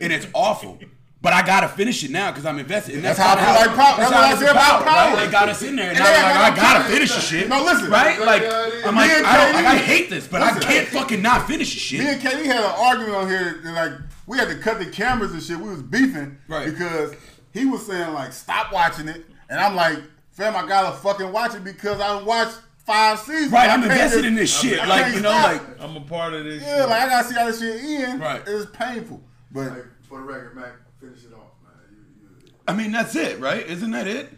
and 0.00 0.12
it's 0.12 0.26
awful. 0.34 0.78
But 1.22 1.32
I 1.32 1.44
gotta 1.44 1.66
finish 1.66 2.04
it 2.04 2.10
now 2.10 2.30
because 2.30 2.44
I'm 2.44 2.58
invested. 2.58 2.96
And 2.96 3.04
That's 3.04 3.18
how 3.18 3.32
I 3.32 3.36
feel 3.36 3.54
like 3.66 3.76
Power- 3.76 3.96
that's 3.98 4.12
how 4.12 4.20
I 4.20 4.34
said 4.36 4.50
about 4.50 4.84
right? 4.84 5.08
Power. 5.14 5.24
They 5.24 5.30
got 5.32 5.48
us 5.48 5.62
in 5.62 5.74
there, 5.74 5.88
and, 5.90 5.98
And 5.98 6.06
I'm 6.06 6.52
like, 6.52 6.52
I 6.52 6.56
gotta 6.56 6.84
finish 6.84 7.12
the 7.14 7.20
shit. 7.20 7.48
No, 7.48 7.64
listen. 7.64 7.90
right? 7.90 8.20
Like, 8.20 8.42
I'm 8.86 8.94
like, 8.94 9.08
Me 9.10 9.24
I, 9.24 9.36
don't, 9.44 9.54
like, 9.54 9.64
I 9.64 9.76
hate 9.76 10.10
this, 10.10 10.28
but 10.28 10.42
I 10.42 10.58
can't 10.60 10.86
fucking 10.88 11.22
not 11.22 11.46
finish 11.48 11.70
the 11.90 11.98
Me 11.98 12.04
shit. 12.04 12.14
and 12.14 12.20
KD 12.22 12.44
had 12.44 12.58
an 12.64 12.70
argument 12.78 13.14
on 13.16 13.28
here, 13.28 13.60
and 13.64 13.74
like 13.74 13.92
we 14.26 14.36
had 14.38 14.48
to 14.48 14.58
cut 14.58 14.78
the 14.78 14.86
cameras 14.86 15.32
and 15.32 15.42
shit. 15.42 15.58
We 15.58 15.68
was 15.70 15.82
beefing 15.82 16.36
Right. 16.48 16.66
because 16.66 17.14
he 17.52 17.64
was 17.64 17.84
saying 17.86 18.12
like 18.12 18.32
stop 18.32 18.70
watching 18.72 19.08
it, 19.08 19.24
and 19.48 19.58
I'm 19.58 19.74
like, 19.74 19.98
fam, 20.32 20.54
I 20.54 20.66
gotta 20.68 20.96
fucking 20.98 21.32
watch 21.32 21.54
it 21.54 21.64
because 21.64 21.98
I 22.00 22.22
watched 22.22 22.58
five 22.86 23.18
seasons. 23.18 23.52
Right, 23.52 23.68
I 23.68 23.74
I'm 23.74 23.82
invested 23.82 24.24
in 24.24 24.34
this 24.34 24.58
shit. 24.58 24.78
I 24.80 24.86
Like, 24.86 25.14
you 25.14 25.20
know, 25.20 25.30
stop. 25.30 25.52
like, 25.52 25.80
I'm 25.82 25.96
a 25.96 26.00
part 26.00 26.34
of 26.34 26.44
this. 26.44 26.62
yeah, 26.62 26.80
shit. 26.80 26.88
like 26.88 27.02
I 27.02 27.08
gotta 27.08 27.28
see 27.28 27.34
how 27.34 27.46
this 27.46 27.60
shit 27.60 27.82
end. 27.82 28.20
Right. 28.20 28.42
it's 28.46 28.70
painful, 28.76 29.20
but 29.50 29.70
Like, 29.72 29.84
for 30.08 30.18
the 30.18 30.24
record, 30.24 30.56
Mac, 30.56 30.72
finish 31.00 31.24
it 31.24 31.32
off, 31.34 31.52
man. 31.64 31.72
You, 31.90 32.46
you, 32.46 32.52
I 32.68 32.72
mean, 32.74 32.92
that's 32.92 33.14
it, 33.16 33.40
right? 33.40 33.66
Isn't 33.66 33.90
that 33.90 34.06
it? 34.06 34.32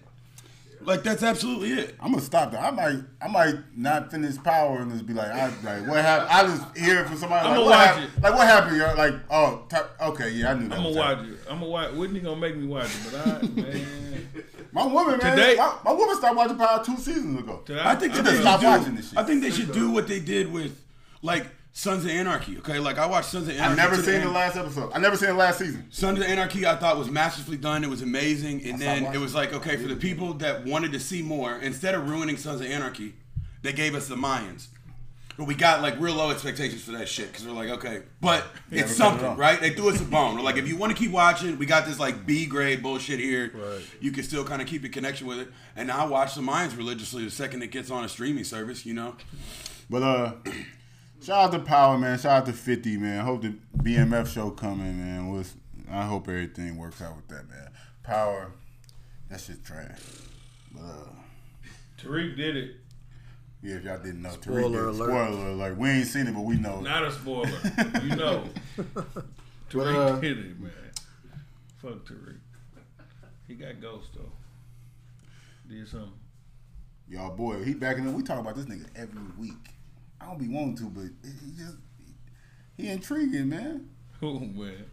Like, 0.80 1.02
that's 1.02 1.22
absolutely 1.22 1.72
it. 1.72 1.94
I'm 2.00 2.12
gonna 2.12 2.22
stop 2.22 2.52
that. 2.52 2.62
I 2.62 2.70
might, 2.70 2.98
I 3.20 3.28
might 3.28 3.56
not 3.76 4.10
finish 4.10 4.36
Power 4.42 4.78
and 4.78 4.90
just 4.92 5.06
be 5.06 5.12
like, 5.12 5.30
I 5.30 5.46
like 5.64 5.86
what 5.88 6.02
happened. 6.04 6.30
I 6.30 6.42
just 6.46 6.76
hear 6.78 7.00
it 7.00 7.06
from 7.06 7.16
somebody. 7.16 7.46
I'ma 7.48 7.60
what 7.60 7.70
watch 7.70 7.86
happened? 7.86 8.10
it. 8.16 8.22
Like 8.22 8.34
what 8.34 8.46
happened? 8.46 8.76
Y'all? 8.76 8.96
Like, 8.96 9.14
oh, 9.30 9.62
t- 9.68 10.04
okay, 10.04 10.30
yeah, 10.30 10.50
I 10.50 10.54
knew 10.54 10.68
that. 10.68 10.78
I'm 10.78 10.84
gonna 10.84 10.96
watch 10.96 11.18
it. 11.26 11.38
I'm 11.50 11.58
gonna 11.60 11.70
watch. 11.70 11.92
Whitney 11.92 12.20
gonna 12.20 12.40
make 12.40 12.56
me 12.56 12.66
watch 12.66 12.86
it, 12.86 13.12
but 13.12 13.26
I 13.26 13.42
man. 13.60 13.86
My 14.72 14.84
woman, 14.86 15.18
man, 15.18 15.36
Today- 15.36 15.56
my, 15.56 15.76
my 15.84 15.92
woman 15.92 16.16
stopped 16.16 16.36
watching 16.36 16.56
Power 16.58 16.84
two 16.84 16.96
seasons 16.96 17.38
ago. 17.40 17.62
Today, 17.64 17.80
I 17.82 17.94
think 17.94 18.14
I 18.14 18.20
they 18.22 18.30
should 18.36 18.60
do, 18.60 18.66
watching 18.66 18.94
this 18.94 19.08
shit. 19.10 19.18
I 19.18 19.24
think 19.24 19.42
they 19.42 19.50
should 19.50 19.72
do 19.72 19.90
what 19.90 20.06
they 20.06 20.20
did 20.20 20.52
with, 20.52 20.78
like, 21.22 21.46
Sons 21.72 22.04
of 22.04 22.10
Anarchy. 22.10 22.58
Okay, 22.58 22.78
like 22.80 22.98
I 22.98 23.06
watched 23.06 23.28
Sons 23.28 23.46
of 23.48 23.54
Anarchy. 23.54 23.70
I've 23.70 23.76
never 23.76 23.96
seen 23.96 24.14
the 24.14 24.20
end. 24.22 24.32
last 24.32 24.56
episode. 24.56 24.90
I 24.92 24.98
never 24.98 25.16
seen 25.16 25.28
the 25.28 25.34
last 25.34 25.58
season. 25.58 25.86
Sons 25.90 26.18
of 26.18 26.24
Anarchy, 26.26 26.66
I 26.66 26.74
thought 26.76 26.96
was 26.98 27.10
masterfully 27.10 27.56
done. 27.56 27.84
It 27.84 27.90
was 27.90 28.02
amazing, 28.02 28.64
and 28.64 28.74
I 28.74 28.78
then 28.78 29.14
it 29.14 29.18
was 29.18 29.34
like, 29.34 29.52
okay, 29.52 29.76
for 29.76 29.86
the 29.86 29.96
people 29.96 30.34
that 30.34 30.64
wanted 30.64 30.92
to 30.92 31.00
see 31.00 31.22
more, 31.22 31.56
instead 31.58 31.94
of 31.94 32.08
ruining 32.08 32.36
Sons 32.36 32.60
of 32.60 32.66
Anarchy, 32.66 33.14
they 33.62 33.72
gave 33.72 33.94
us 33.94 34.08
the 34.08 34.16
Mayans. 34.16 34.68
But 35.36 35.46
we 35.46 35.54
got 35.54 35.82
like 35.82 36.00
real 36.00 36.16
low 36.16 36.30
expectations 36.32 36.82
for 36.82 36.90
that 36.92 37.08
shit 37.08 37.28
because 37.28 37.46
we're 37.46 37.52
like, 37.52 37.68
okay, 37.70 38.02
but 38.20 38.44
we 38.72 38.78
it's 38.80 38.88
cut 38.88 38.90
it 38.90 38.96
something, 39.20 39.36
right? 39.36 39.60
They 39.60 39.70
threw 39.70 39.88
us 39.90 40.00
a 40.00 40.04
bone. 40.04 40.34
We're 40.34 40.42
like, 40.42 40.56
if 40.56 40.66
you 40.66 40.76
want 40.76 40.90
to 40.90 40.98
keep 40.98 41.12
watching, 41.12 41.56
we 41.58 41.64
got 41.66 41.86
this 41.86 42.00
like 42.00 42.26
B 42.26 42.44
grade 42.44 42.82
bullshit 42.82 43.20
here. 43.20 43.52
Right. 43.54 43.80
You 44.00 44.10
can 44.10 44.24
still 44.24 44.44
kind 44.44 44.60
of 44.60 44.66
keep 44.66 44.82
a 44.82 44.88
connection 44.88 45.28
with 45.28 45.38
it. 45.38 45.48
And 45.76 45.92
I 45.92 46.06
watch 46.06 46.34
the 46.34 46.40
Mayans 46.40 46.76
religiously 46.76 47.24
the 47.24 47.30
second 47.30 47.62
it 47.62 47.68
gets 47.70 47.88
on 47.88 48.02
a 48.04 48.08
streaming 48.08 48.42
service. 48.42 48.84
You 48.84 48.94
know, 48.94 49.14
But 49.88 50.02
uh, 50.02 50.32
shout 51.22 51.44
out 51.46 51.52
to 51.52 51.58
Power, 51.60 51.98
man. 51.98 52.18
Shout 52.18 52.32
out 52.42 52.46
to 52.46 52.52
Fifty, 52.52 52.96
man. 52.96 53.24
Hope 53.24 53.42
the 53.42 53.54
BMF 53.78 54.32
show 54.32 54.50
coming, 54.50 54.98
man. 54.98 55.28
Was 55.28 55.54
I 55.90 56.04
hope 56.04 56.28
everything 56.28 56.76
works 56.76 57.00
out 57.02 57.16
with 57.16 57.28
that, 57.28 57.48
man. 57.48 57.70
Power, 58.02 58.52
that's 59.30 59.46
just 59.46 59.64
trash. 59.64 60.00
But 60.72 60.80
uh, 60.82 61.08
Tariq 62.02 62.36
did 62.36 62.56
it. 62.56 62.76
yeah, 63.62 63.76
if 63.76 63.84
y'all 63.84 63.98
didn't 63.98 64.22
know, 64.22 64.30
Tariq 64.30 64.42
Spoiler 64.42 64.70
did- 64.92 65.00
alert. 65.00 65.08
Spoiler 65.08 65.46
alert. 65.50 65.78
We 65.78 65.88
ain't 65.90 66.06
seen 66.06 66.26
it, 66.26 66.34
but 66.34 66.42
we 66.42 66.56
know. 66.56 66.80
Not 66.80 67.04
a 67.04 67.12
spoiler. 67.12 67.50
you 68.02 68.16
know. 68.16 68.44
But, 69.70 69.84
Tariq 69.84 70.16
uh, 70.16 70.20
did 70.20 70.38
it, 70.38 70.60
man. 70.60 70.70
Fuck 71.76 72.06
Tariq. 72.06 72.38
He 73.46 73.54
got 73.54 73.80
ghost 73.82 74.08
though. 74.14 74.32
Did 75.68 75.86
something. 75.86 76.12
Y'all 77.06 77.36
boy, 77.36 77.62
he 77.64 77.74
back 77.74 77.98
in 77.98 78.06
the. 78.06 78.10
We 78.12 78.22
talk 78.22 78.40
about 78.40 78.56
this 78.56 78.64
nigga 78.64 78.86
every 78.96 79.20
week. 79.38 79.68
I 80.20 80.26
don't 80.26 80.38
be 80.38 80.48
wanting 80.48 80.76
to, 80.78 80.84
but 80.84 81.04
he 81.22 81.52
just 81.56 81.76
he 82.76 82.88
intriguing, 82.88 83.48
man. 83.48 83.88
Oh 84.20 84.40
man. 84.40 84.84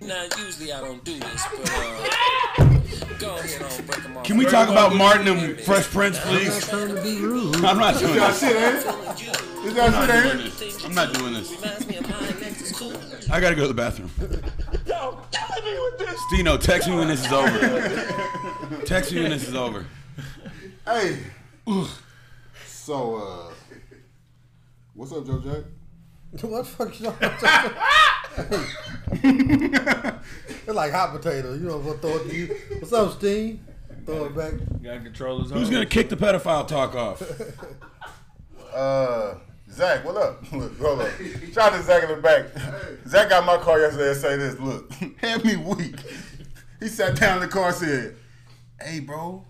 Now, 0.00 0.22
usually 0.38 0.72
I 0.72 0.80
don't 0.80 1.02
do 1.04 1.18
this, 1.18 1.44
but 1.50 1.70
uh, 1.72 3.18
go 3.18 3.36
ahead 3.36 3.62
on 3.62 3.84
break 3.84 4.02
them 4.04 4.16
off. 4.16 4.22
can 4.24 4.36
we 4.36 4.44
talk 4.44 4.68
about 4.68 4.94
Martin 4.94 5.26
and 5.26 5.60
Fresh 5.62 5.88
Prince, 5.88 6.20
please? 6.20 6.68
Trying 6.68 6.94
to 6.94 7.02
be 7.02 7.16
rude. 7.20 7.56
I'm 7.64 7.78
not 7.78 7.98
doing 7.98 8.14
this. 8.14 8.38
shit, 8.38 8.54
ain't 8.54 8.76
it? 8.76 8.82
Feeling 8.82 9.18
you 9.18 9.70
Is 9.70 9.76
I'm 9.76 9.90
not 9.92 10.10
ain't 10.10 10.22
doing 10.32 10.46
it? 10.46 10.52
this. 10.56 10.84
I'm 10.84 10.94
not 10.94 11.12
doing 11.14 11.32
this. 11.34 11.50
reminds 11.56 11.86
me 11.88 11.96
of 11.96 12.08
mine 12.08 12.40
next 12.40 12.60
is 12.62 12.72
cool. 12.78 12.92
I 13.32 13.40
gotta 13.40 13.56
go 13.56 13.62
to 13.62 13.68
the 13.68 13.74
bathroom. 13.74 14.10
Yo, 14.86 15.18
killing 15.32 15.64
me 15.64 15.80
with 15.80 15.98
this. 15.98 16.20
Stino, 16.32 16.60
text 16.60 16.88
me 16.88 16.94
when 16.94 17.08
this 17.08 17.26
is 17.26 17.32
over. 17.32 18.84
text 18.84 19.12
me 19.12 19.22
when 19.22 19.30
this 19.32 19.48
is 19.48 19.56
over. 19.56 19.84
Hey. 20.86 21.18
So, 22.66 23.16
uh, 23.16 23.49
what's 25.00 25.12
up, 25.12 25.26
Joe 25.26 25.38
Jack? 25.38 25.64
what 26.50 26.58
the 26.58 26.64
fuck 26.64 27.00
you 27.00 27.06
know? 27.06 27.14
it's 30.42 30.68
like 30.68 30.92
hot 30.92 31.12
potato. 31.12 31.54
You 31.54 31.60
know 31.60 31.78
what 31.78 32.02
throw 32.02 32.16
it 32.16 32.28
to 32.28 32.36
you. 32.36 32.54
What's 32.78 32.92
up, 32.92 33.12
Steen? 33.12 33.64
Throw 34.04 34.26
it 34.26 34.36
back. 34.36 34.52
Got 34.82 35.02
controllers. 35.02 35.50
Who's 35.50 35.70
gonna 35.70 35.86
kick 35.86 36.10
the 36.10 36.16
pedophile 36.16 36.68
talk 36.68 36.94
off? 36.94 37.22
Uh, 38.72 39.34
Zach, 39.68 40.04
what 40.04 40.16
up? 40.16 40.40
Look, 40.52 40.78
hold 40.78 41.00
up. 41.00 41.10
Shout 41.52 41.72
out 41.72 41.78
to 41.78 41.82
Zach 41.82 42.04
in 42.04 42.10
the 42.10 42.22
back. 42.22 42.46
Zach 43.04 43.28
got 43.28 43.44
my 43.44 43.56
car 43.56 43.80
yesterday 43.80 44.10
and 44.10 44.16
say 44.16 44.36
this. 44.36 44.60
Look, 44.60 44.92
had 45.20 45.44
me 45.44 45.56
weak. 45.56 45.96
He 46.78 46.86
sat 46.86 47.18
down 47.18 47.38
in 47.38 47.42
the 47.42 47.48
car 47.48 47.70
and 47.70 47.76
said, 47.76 48.14
"Hey, 48.80 49.00
bro." 49.00 49.44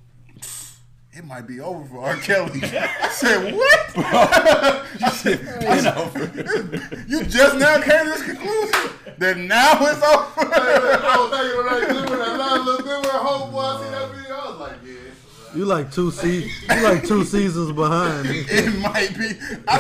It 1.12 1.24
might 1.24 1.46
be 1.48 1.60
over 1.60 1.84
for 1.86 2.00
R. 2.02 2.16
Kelly. 2.16 2.60
I 2.62 3.08
said, 3.10 3.52
"What?" 3.52 3.96
you, 5.00 5.08
said, 5.08 5.40
you 7.08 7.24
just 7.24 7.56
now 7.58 7.80
came 7.82 8.04
to 8.04 8.10
this 8.10 8.22
conclusion 8.22 8.90
that 9.18 9.36
now 9.36 9.72
it's 9.80 10.02
over. 10.02 10.54
I 10.54 11.16
was 11.18 11.30
thinking 11.30 11.56
when 11.58 11.68
I 11.68 11.80
did 11.80 12.10
when 12.10 12.20
I 12.20 12.36
last 12.36 12.64
looked 12.64 12.88
in 12.88 13.00
with 13.00 13.10
homeboy, 13.10 13.64
I 13.64 13.84
see 13.84 13.90
that 13.90 14.10
video, 14.14 14.34
I 14.36 14.50
was 14.50 14.60
like, 14.60 14.76
yeah. 14.86 15.56
You 15.56 15.64
like 15.64 15.90
two 15.90 16.12
se- 16.12 16.48
You 16.68 16.82
like 16.82 17.04
two 17.04 17.24
seasons 17.24 17.72
behind. 17.72 18.28
it 18.30 18.78
might 18.78 19.18
be. 19.18 19.32
I, 19.66 19.78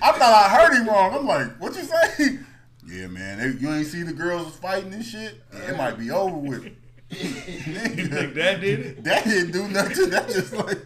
I 0.00 0.12
thought 0.12 0.22
I 0.22 0.48
heard 0.48 0.74
him 0.74 0.88
wrong. 0.88 1.14
I'm 1.14 1.26
like, 1.26 1.60
what 1.60 1.76
you 1.76 1.82
say? 1.82 2.38
Yeah, 2.86 3.08
man. 3.08 3.38
They, 3.38 3.60
you 3.60 3.70
ain't 3.74 3.86
see 3.86 4.04
the 4.04 4.14
girls 4.14 4.46
was 4.46 4.56
fighting 4.56 4.94
and 4.94 5.04
shit. 5.04 5.42
Yeah, 5.52 5.72
it 5.72 5.76
might 5.76 5.98
be 5.98 6.10
over 6.10 6.36
with. 6.36 6.72
You 7.12 8.06
think 8.06 8.34
that 8.34 8.60
did 8.60 8.80
it? 8.80 9.04
that 9.04 9.24
didn't 9.24 9.52
do 9.52 9.68
nothing. 9.68 10.10
That 10.10 10.28
just 10.28 10.52
like. 10.52 10.78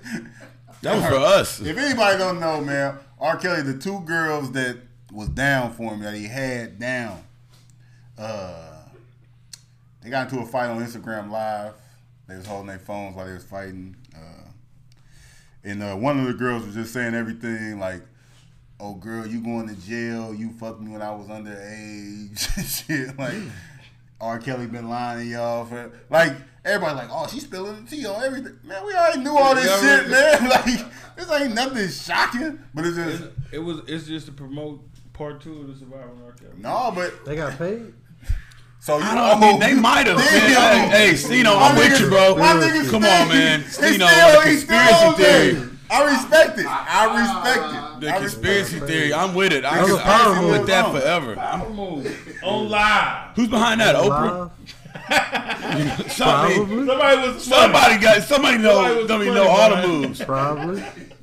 That 0.82 0.96
was 0.96 1.06
for 1.06 1.16
us. 1.16 1.60
If 1.60 1.76
anybody 1.76 2.18
don't 2.18 2.38
know, 2.40 2.60
man, 2.60 2.98
R. 3.18 3.36
Kelly, 3.36 3.62
the 3.62 3.78
two 3.78 4.00
girls 4.00 4.52
that 4.52 4.76
was 5.12 5.28
down 5.28 5.72
for 5.72 5.94
him 5.94 6.00
that 6.02 6.14
he 6.14 6.26
had 6.26 6.78
down, 6.78 7.22
uh, 8.18 8.72
they 10.02 10.10
got 10.10 10.30
into 10.30 10.42
a 10.42 10.46
fight 10.46 10.68
on 10.68 10.84
Instagram 10.84 11.30
Live. 11.30 11.74
They 12.28 12.36
was 12.36 12.46
holding 12.46 12.66
their 12.68 12.78
phones 12.78 13.16
while 13.16 13.26
they 13.26 13.32
was 13.32 13.44
fighting. 13.44 13.96
Uh, 14.14 14.48
and 15.64 15.82
uh, 15.82 15.94
one 15.94 16.18
of 16.18 16.26
the 16.26 16.34
girls 16.34 16.66
was 16.66 16.74
just 16.74 16.92
saying 16.92 17.14
everything 17.14 17.78
like, 17.78 18.02
"Oh, 18.78 18.94
girl, 18.94 19.26
you 19.26 19.40
going 19.40 19.68
to 19.68 19.74
jail? 19.74 20.34
You 20.34 20.50
fucked 20.50 20.80
me 20.80 20.92
when 20.92 21.02
I 21.02 21.14
was 21.14 21.28
underage." 21.28 22.86
Shit, 22.86 23.18
like 23.18 23.34
R. 24.20 24.38
Kelly 24.38 24.66
been 24.66 24.88
lying 24.88 25.18
to 25.20 25.24
y'all 25.26 25.64
for 25.66 25.90
like 26.10 26.32
everybody 26.64 26.96
like, 26.96 27.08
"Oh, 27.10 27.26
she's 27.26 27.42
spilling 27.44 27.84
the 27.84 27.90
tea 27.90 28.06
on 28.06 28.22
everything." 28.22 28.58
Man, 28.64 28.84
we 28.86 28.94
already 28.94 29.20
knew 29.20 29.36
all 29.36 29.54
this 29.54 29.66
Yeah, 29.66 29.80
shit, 30.00 30.08
man. 30.10 30.48
Like 30.50 31.16
this 31.16 31.30
ain't 31.40 31.54
nothing 31.54 31.88
shocking, 31.88 32.58
but 32.74 32.84
it's 32.86 32.96
just 32.96 33.24
It 33.52 33.58
was. 33.58 33.80
It's 33.86 34.06
just 34.06 34.26
to 34.26 34.32
promote 34.32 34.80
part 35.12 35.40
two 35.40 35.60
of 35.62 35.68
the 35.68 35.74
Survivor 35.76 36.10
R. 36.26 36.32
Kelly. 36.32 36.52
no, 36.58 36.92
but 36.94 37.24
They 37.24 37.36
got 37.36 37.56
paid. 37.58 37.92
so 38.80 38.98
you 38.98 39.04
I, 39.04 39.14
don't, 39.14 39.42
I 39.42 39.50
mean, 39.50 39.60
they 39.60 39.74
might 39.74 40.06
have. 40.06 40.16
Damn. 40.18 40.90
Hey, 40.90 41.08
hey, 41.08 41.12
Stino, 41.14 41.56
I'm 41.58 41.76
with 41.76 41.98
you, 42.00 42.08
bro. 42.08 42.34
Come 42.36 42.62
still- 42.84 42.94
on, 42.96 43.02
man. 43.28 43.60
he 43.60 43.66
Stino, 43.66 44.08
still- 44.08 44.40
the 44.42 44.48
he 44.48 44.56
still 44.56 45.14
conspiracy 45.14 45.22
theory. 45.22 45.68
I 45.91 46.14
respect 46.14 46.59
it. 46.59 46.66
I 46.66 47.07
uh, 47.07 47.18
respect 47.18 47.74
it. 47.74 48.01
The 48.01 48.14
I 48.14 48.18
conspiracy 48.18 48.74
respect 48.74 48.91
theory. 48.91 49.14
I'm 49.14 49.34
with 49.34 49.53
it. 49.53 49.64
I 49.64 49.76
That 49.76 49.82
was 49.82 49.91
can, 49.93 50.01
a 50.01 50.03
power 50.03 50.32
I 50.32 50.34
can 50.34 50.43
move. 50.45 50.59
with 50.59 50.66
that 50.66 50.93
forever. 50.93 51.34
Power 51.37 51.70
move 51.70 52.41
on 52.43 52.68
live. 52.68 53.37
Who's 53.37 53.49
behind 53.49 53.80
that? 53.80 53.95
Oprah. 53.95 54.51
Somebody, 56.11 56.55
Probably. 56.57 56.87
Somebody 56.87 57.16
was 57.28 57.45
somebody 57.45 57.99
got. 57.99 58.22
Somebody 58.24 58.59
know. 58.59 58.72
Somebody 58.82 58.97
was 58.97 59.09
Somebody 59.09 59.30
funny 59.30 59.41
know 59.41 59.49
all 59.49 59.70
the 59.82 59.89
moves. 59.89 60.24
Probably. 60.24 60.84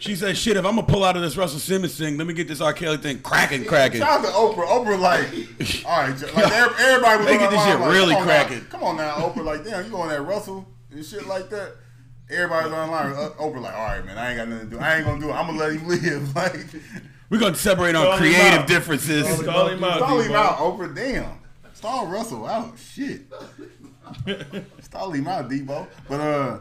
She 0.00 0.14
said, 0.14 0.36
"Shit, 0.36 0.56
if 0.56 0.64
I'm 0.64 0.76
gonna 0.76 0.86
pull 0.86 1.02
out 1.04 1.16
of 1.16 1.22
this 1.22 1.36
Russell 1.36 1.58
Simmons 1.58 1.98
thing, 1.98 2.16
let 2.18 2.26
me 2.28 2.32
get 2.32 2.46
this 2.46 2.60
R. 2.60 2.72
Kelly 2.72 2.98
thing 2.98 3.18
cracking, 3.20 3.64
cracking." 3.64 4.00
Shout 4.00 4.24
out 4.24 4.24
to 4.24 4.30
Oprah. 4.30 4.66
Oprah, 4.68 4.98
like, 5.00 5.84
all 5.84 6.02
right, 6.02 6.34
like 6.34 6.52
everybody 6.52 7.18
was 7.18 7.26
They 7.26 7.32
on 7.34 7.38
get 7.40 7.50
this 7.50 7.64
shit 7.64 7.80
like, 7.80 7.92
really 7.92 8.14
come 8.14 8.22
cracking. 8.22 8.60
Come 8.66 8.84
on 8.84 8.96
now, 8.96 9.16
Oprah, 9.16 9.44
like, 9.44 9.64
damn, 9.64 9.84
you 9.84 9.90
going 9.90 10.10
that 10.10 10.22
Russell 10.22 10.66
and 10.92 11.04
shit 11.04 11.26
like 11.26 11.50
that. 11.50 11.74
Everybody's 12.30 12.72
online. 12.72 13.12
Uh, 13.12 13.30
Oprah, 13.40 13.60
like, 13.62 13.74
all 13.74 13.84
right, 13.86 14.04
man, 14.04 14.18
I 14.18 14.28
ain't 14.30 14.36
got 14.38 14.48
nothing 14.48 14.70
to 14.70 14.76
do. 14.76 14.80
I 14.82 14.96
ain't 14.96 15.06
gonna 15.06 15.20
do 15.20 15.30
it. 15.30 15.32
I'm 15.32 15.46
gonna 15.46 15.58
let 15.58 15.72
him 15.72 15.88
live. 15.88 16.34
Like, 16.36 16.66
We're 17.30 17.40
gonna 17.40 17.54
separate 17.56 17.94
Call 17.94 18.08
on 18.12 18.18
creative 18.18 18.60
out. 18.60 18.66
differences. 18.66 19.42
Call 19.42 19.68
him 19.68 19.82
out. 19.84 19.96
stall 19.98 20.20
him 20.20 20.32
out, 20.34 20.60
Over 20.60 20.88
Damn, 20.88 21.38
stall 21.74 22.06
Russell 22.06 22.46
out. 22.46 22.78
Shit, 22.78 23.22
stall 24.80 25.10
him 25.12 25.26
out, 25.28 25.48
Debo. 25.48 25.86
But 26.08 26.20
uh, 26.20 26.58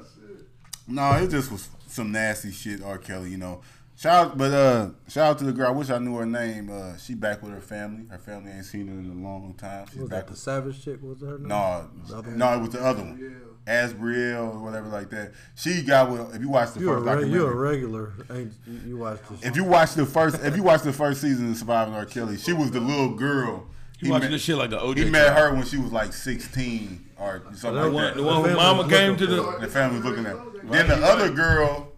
no, 0.88 1.11
it 1.13 1.30
just 1.30 1.51
was 1.51 1.70
some 1.88 2.11
nasty 2.11 2.51
shit. 2.51 2.82
R. 2.84 2.97
Kelly, 2.97 3.32
you 3.32 3.38
know. 3.38 3.61
Shout, 3.95 4.28
out, 4.28 4.38
but 4.38 4.51
uh, 4.53 4.89
shout 5.07 5.32
out 5.32 5.38
to 5.39 5.45
the 5.45 5.51
girl. 5.51 5.70
I 5.70 5.72
wish 5.72 5.89
I 5.89 5.97
knew 5.97 6.15
her 6.18 6.26
name. 6.28 6.70
Uh, 6.70 6.95
she 6.97 7.15
back 7.15 7.41
with 7.41 7.51
her 7.51 7.59
family. 7.61 8.05
Her 8.11 8.20
family 8.20 8.51
ain't 8.51 8.65
seen 8.65 8.88
her 8.88 8.93
in 8.93 9.09
a 9.09 9.28
long 9.28 9.55
time. 9.57 9.88
She's 9.89 10.01
Was 10.01 10.09
back 10.11 10.28
that 10.28 10.34
the 10.34 10.38
Savage 10.38 10.84
chick? 10.84 10.99
Was 11.01 11.22
her 11.22 11.39
name? 11.39 11.47
No, 11.47 11.89
The 12.07 12.18
other 12.18 12.32
no, 12.32 12.53
it 12.53 12.61
was 12.61 12.70
the 12.70 12.86
other 12.86 13.01
one. 13.01 13.41
Azriel 13.68 14.55
or 14.55 14.59
whatever 14.59 14.88
like 14.88 15.09
that. 15.09 15.34
She 15.55 15.82
got 15.84 16.09
with. 16.09 16.34
If 16.36 16.41
you 16.41 16.49
watch 16.49 16.74
the 16.74 16.80
You're 16.80 16.95
first 16.95 17.05
re- 17.05 17.11
documentary, 17.13 17.39
you're 17.39 17.51
a 17.51 17.55
regular. 17.55 18.13
You, 18.34 18.51
you 18.86 18.97
watch 18.97 19.20
this? 19.30 19.43
if 19.43 19.55
you 19.55 19.63
watch 19.63 19.93
the 19.93 20.05
first, 20.05 20.39
if 20.43 20.55
you 20.55 20.63
watch 20.63 20.82
the 20.84 20.93
first 20.93 21.22
season 21.22 21.51
of 21.51 21.57
Surviving 21.57 21.93
R. 21.93 22.05
Kelly, 22.05 22.38
she 22.38 22.53
was 22.53 22.72
the 22.72 22.80
little 22.80 23.13
girl. 23.15 23.68
You 23.99 24.11
watching 24.11 24.26
met, 24.30 24.32
this 24.36 24.43
shit 24.43 24.57
like 24.57 24.70
the 24.70 24.78
OJ. 24.80 24.97
he 24.97 25.09
met 25.09 25.36
her 25.36 25.53
when 25.53 25.65
she 25.65 25.78
was 25.78 25.91
like 25.91 26.13
sixteen 26.13 27.05
or 27.20 27.41
something 27.55 27.74
The 27.82 27.84
like 27.88 27.93
one, 27.93 28.03
that. 28.03 28.15
the 28.15 28.24
one 28.24 28.47
who 28.49 28.55
mama 28.55 28.84
was 28.84 28.91
came 28.91 29.18
to 29.18 29.26
the. 29.28 29.57
The 29.59 29.68
family 29.68 29.97
was 29.97 30.05
looking 30.05 30.26
at. 30.26 30.38
Then 30.72 30.88
the 30.88 30.95
other 31.05 31.30
girl, 31.32 31.91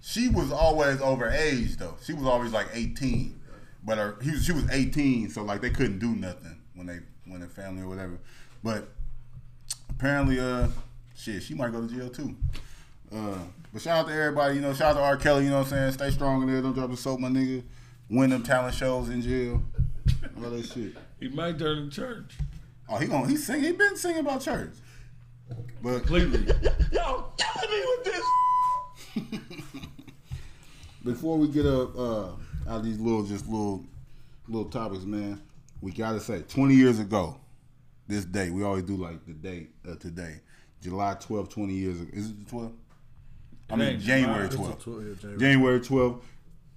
she 0.00 0.28
was 0.28 0.50
always 0.52 1.00
over 1.00 1.30
age 1.30 1.76
though. 1.76 1.94
She 2.02 2.12
was 2.12 2.24
always 2.24 2.52
like 2.52 2.66
eighteen, 2.74 3.40
but 3.84 3.98
her, 3.98 4.16
he 4.22 4.32
was, 4.32 4.44
she 4.44 4.52
was 4.52 4.68
eighteen, 4.70 5.30
so 5.30 5.42
like 5.42 5.60
they 5.60 5.70
couldn't 5.70 6.00
do 6.00 6.08
nothing 6.16 6.60
when 6.74 6.86
they 6.86 6.98
when 7.26 7.40
the 7.40 7.46
family 7.46 7.82
or 7.82 7.88
whatever. 7.88 8.18
But 8.64 8.88
apparently, 9.90 10.40
uh, 10.40 10.68
shit, 11.24 11.42
she 11.42 11.54
might 11.54 11.72
go 11.72 11.86
to 11.86 11.92
jail 11.92 12.10
too. 12.10 12.36
Uh, 13.14 13.38
but 13.72 13.82
shout 13.82 14.00
out 14.00 14.08
to 14.08 14.14
everybody, 14.14 14.56
you 14.56 14.60
know. 14.60 14.72
Shout 14.72 14.92
out 14.92 14.98
to 14.98 15.04
R. 15.04 15.16
Kelly, 15.16 15.44
you 15.44 15.50
know 15.50 15.58
what 15.58 15.66
I'm 15.66 15.70
saying. 15.70 15.92
Stay 15.92 16.10
strong 16.10 16.42
in 16.42 16.52
there. 16.52 16.60
Don't 16.60 16.74
drop 16.74 16.90
the 16.90 16.96
soap, 16.96 17.20
my 17.20 17.28
nigga. 17.28 17.62
Win 18.10 18.30
them 18.30 18.42
talent 18.42 18.74
shows 18.74 19.08
in 19.08 19.22
jail. 19.22 19.62
All 20.36 20.50
that 20.50 20.66
shit. 20.66 20.94
He 21.18 21.28
might 21.28 21.58
turn 21.58 21.88
to 21.88 21.94
church. 21.94 22.36
Oh, 22.88 22.98
he 22.98 23.06
gonna 23.06 23.26
he 23.26 23.36
sing. 23.36 23.62
He 23.62 23.72
been 23.72 23.96
singing 23.96 24.20
about 24.20 24.42
church. 24.42 24.72
But 25.82 26.00
Completely. 26.00 26.40
Yo, 26.92 27.32
killing 27.38 27.70
me 27.70 27.84
with 27.96 28.04
this. 28.04 29.40
before 31.04 31.38
we 31.38 31.48
get 31.48 31.64
up, 31.66 31.96
uh, 31.96 32.26
out 32.68 32.78
of 32.78 32.84
these 32.84 32.98
little 32.98 33.22
just 33.22 33.46
little 33.46 33.84
little 34.48 34.68
topics, 34.68 35.04
man. 35.04 35.40
We 35.80 35.92
gotta 35.92 36.20
say, 36.20 36.42
twenty 36.42 36.74
years 36.74 36.98
ago, 36.98 37.36
this 38.06 38.24
day 38.24 38.50
we 38.50 38.62
always 38.62 38.84
do 38.84 38.96
like 38.96 39.24
the 39.24 39.32
date 39.32 39.70
uh, 39.88 39.94
today, 39.96 40.40
July 40.84 41.16
12, 41.18 41.48
20 41.48 41.72
years 41.72 42.00
ago. 42.02 42.10
Is 42.12 42.28
it 42.28 42.46
the 42.46 42.54
12th? 42.54 42.72
I 43.70 43.76
mean 43.76 43.98
January 43.98 44.50
July. 44.50 44.72
12th. 44.72 44.82
12th, 44.82 45.08
yeah, 45.08 45.14
January. 45.18 45.38
January 45.40 45.80
12th. 45.80 46.20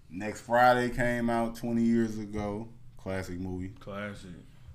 Next 0.10 0.42
Friday 0.42 0.90
came 0.96 1.30
out 1.30 1.58
20 1.58 1.82
years 1.82 2.18
ago. 2.18 2.70
Classic 2.98 3.38
movie. 3.38 3.74
Classic. 3.82 4.30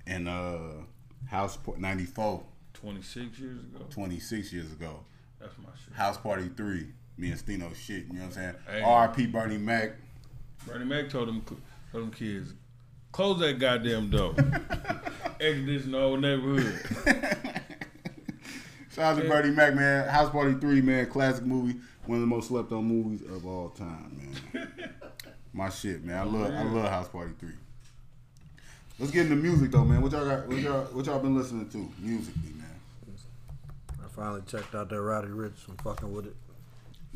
And 0.06 0.28
uh 0.28 0.58
House 1.26 1.56
Party 1.56 1.80
94, 1.80 2.42
26 2.74 3.38
years 3.38 3.60
ago. 3.60 3.86
26 3.88 4.52
years 4.52 4.70
ago. 4.70 5.00
That's 5.40 5.56
my 5.58 5.70
shit. 5.82 5.94
House 5.94 6.18
Party 6.18 6.50
3. 6.54 6.86
Me 7.16 7.30
and 7.30 7.38
Stino 7.38 7.74
shit, 7.74 8.06
you 8.06 8.14
know 8.14 8.20
what 8.20 8.24
I'm 8.26 8.32
saying? 8.32 8.54
Hey. 8.68 8.82
R.I.P. 8.82 9.26
Bernie 9.26 9.56
Mac. 9.58 9.92
Bernie 10.66 10.84
Mac 10.84 11.08
told 11.08 11.28
them, 11.28 11.42
told 11.90 12.04
them 12.04 12.10
kids, 12.10 12.52
close 13.12 13.38
that 13.40 13.58
goddamn 13.58 14.10
door. 14.10 14.34
Exit 15.40 15.90
the 15.90 15.98
old 15.98 16.20
neighborhood. 16.20 17.38
Shout 18.94 19.16
out 19.16 19.22
to 19.22 19.28
Bernie 19.28 19.50
Mac, 19.50 19.74
man. 19.74 20.06
House 20.08 20.30
Party 20.30 20.54
3, 20.54 20.82
man. 20.82 21.06
Classic 21.06 21.44
movie. 21.44 21.78
One 22.04 22.16
of 22.16 22.20
the 22.20 22.26
most 22.26 22.48
slept 22.48 22.72
on 22.72 22.84
movies 22.84 23.22
of 23.22 23.46
all 23.46 23.70
time, 23.70 24.34
man. 24.52 24.68
My 25.54 25.70
shit, 25.70 26.04
man. 26.04 26.18
I 26.18 26.24
love 26.24 26.52
I 26.52 26.62
love 26.64 26.90
House 26.90 27.08
Party 27.08 27.32
3. 27.38 27.50
Let's 28.98 29.12
get 29.12 29.22
into 29.22 29.36
music 29.36 29.70
though, 29.70 29.84
man. 29.84 30.02
What 30.02 30.12
y'all 30.12 30.26
got 30.26 30.46
what 30.46 30.58
y'all 30.58 30.84
what 30.86 31.06
y'all 31.06 31.18
been 31.20 31.36
listening 31.36 31.68
to 31.70 31.90
musically, 31.98 32.52
man? 32.56 32.68
I 34.02 34.08
finally 34.14 34.42
checked 34.46 34.74
out 34.74 34.88
that 34.90 35.00
Roddy 35.00 35.28
Ricch. 35.28 35.68
I'm 35.68 35.76
fucking 35.78 36.12
with 36.12 36.26
it. 36.26 36.36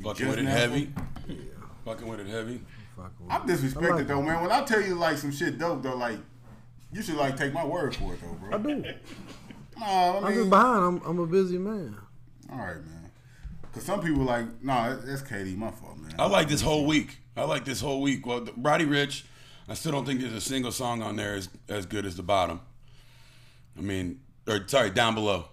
Fucking 0.03 0.29
with 0.29 0.39
it 0.39 0.47
heavy. 0.47 0.93
Yeah. 1.29 1.37
Fucking 1.85 2.09
with 2.09 2.20
it 2.20 2.27
heavy. 2.27 2.61
Fucking 2.97 3.27
with 3.27 3.33
I'm 3.33 3.43
disrespected 3.47 3.97
like 3.97 4.07
though, 4.07 4.20
it. 4.20 4.24
man. 4.24 4.43
When 4.43 4.53
I 4.53 4.64
tell 4.64 4.81
you 4.81 4.95
like 4.95 5.18
some 5.18 5.33
shit 5.33 5.59
dope 5.59 5.83
though, 5.83 5.97
like 5.97 6.18
you 6.93 7.03
should 7.03 7.16
like 7.16 7.37
take 7.37 7.53
my 7.53 7.64
word 7.64 7.95
for 7.95 8.14
it 8.14 8.20
though, 8.22 8.33
bro. 8.33 8.59
I 8.59 8.62
do. 8.62 8.85
No, 9.79 9.85
I 9.87 10.27
I'm 10.29 10.35
just 10.35 10.51
behind. 10.51 10.85
I'm, 10.85 11.03
I'm 11.07 11.18
a 11.18 11.27
busy 11.27 11.59
man. 11.59 11.97
all 12.51 12.59
right, 12.59 12.77
man. 12.77 13.11
Cause 13.72 13.83
some 13.85 14.01
people 14.01 14.22
like, 14.22 14.62
nah, 14.62 14.89
that- 14.91 15.07
that's 15.07 15.22
Katie, 15.22 15.55
my 15.55 15.70
fault, 15.70 15.99
man. 15.99 16.14
I 16.18 16.27
like 16.27 16.49
this 16.49 16.62
whole 16.62 16.87
week. 16.87 17.18
I 17.37 17.45
like 17.45 17.64
this 17.66 17.81
whole 17.81 18.01
week. 18.01 18.27
Well, 18.27 18.41
the- 18.41 18.53
Roddy 18.57 18.87
Ricch, 18.87 19.24
I 19.68 19.74
still 19.74 19.93
don't 19.93 20.07
think 20.07 20.20
there's 20.20 20.33
a 20.33 20.41
single 20.41 20.72
song 20.72 21.03
on 21.03 21.16
there 21.16 21.35
as 21.35 21.49
as 21.68 21.85
good 21.87 22.07
as 22.07 22.16
the 22.16 22.22
bottom. 22.22 22.61
I 23.77 23.83
mean, 23.83 24.20
or 24.49 24.66
sorry, 24.66 24.91
down 24.91 25.14
below. 25.14 25.47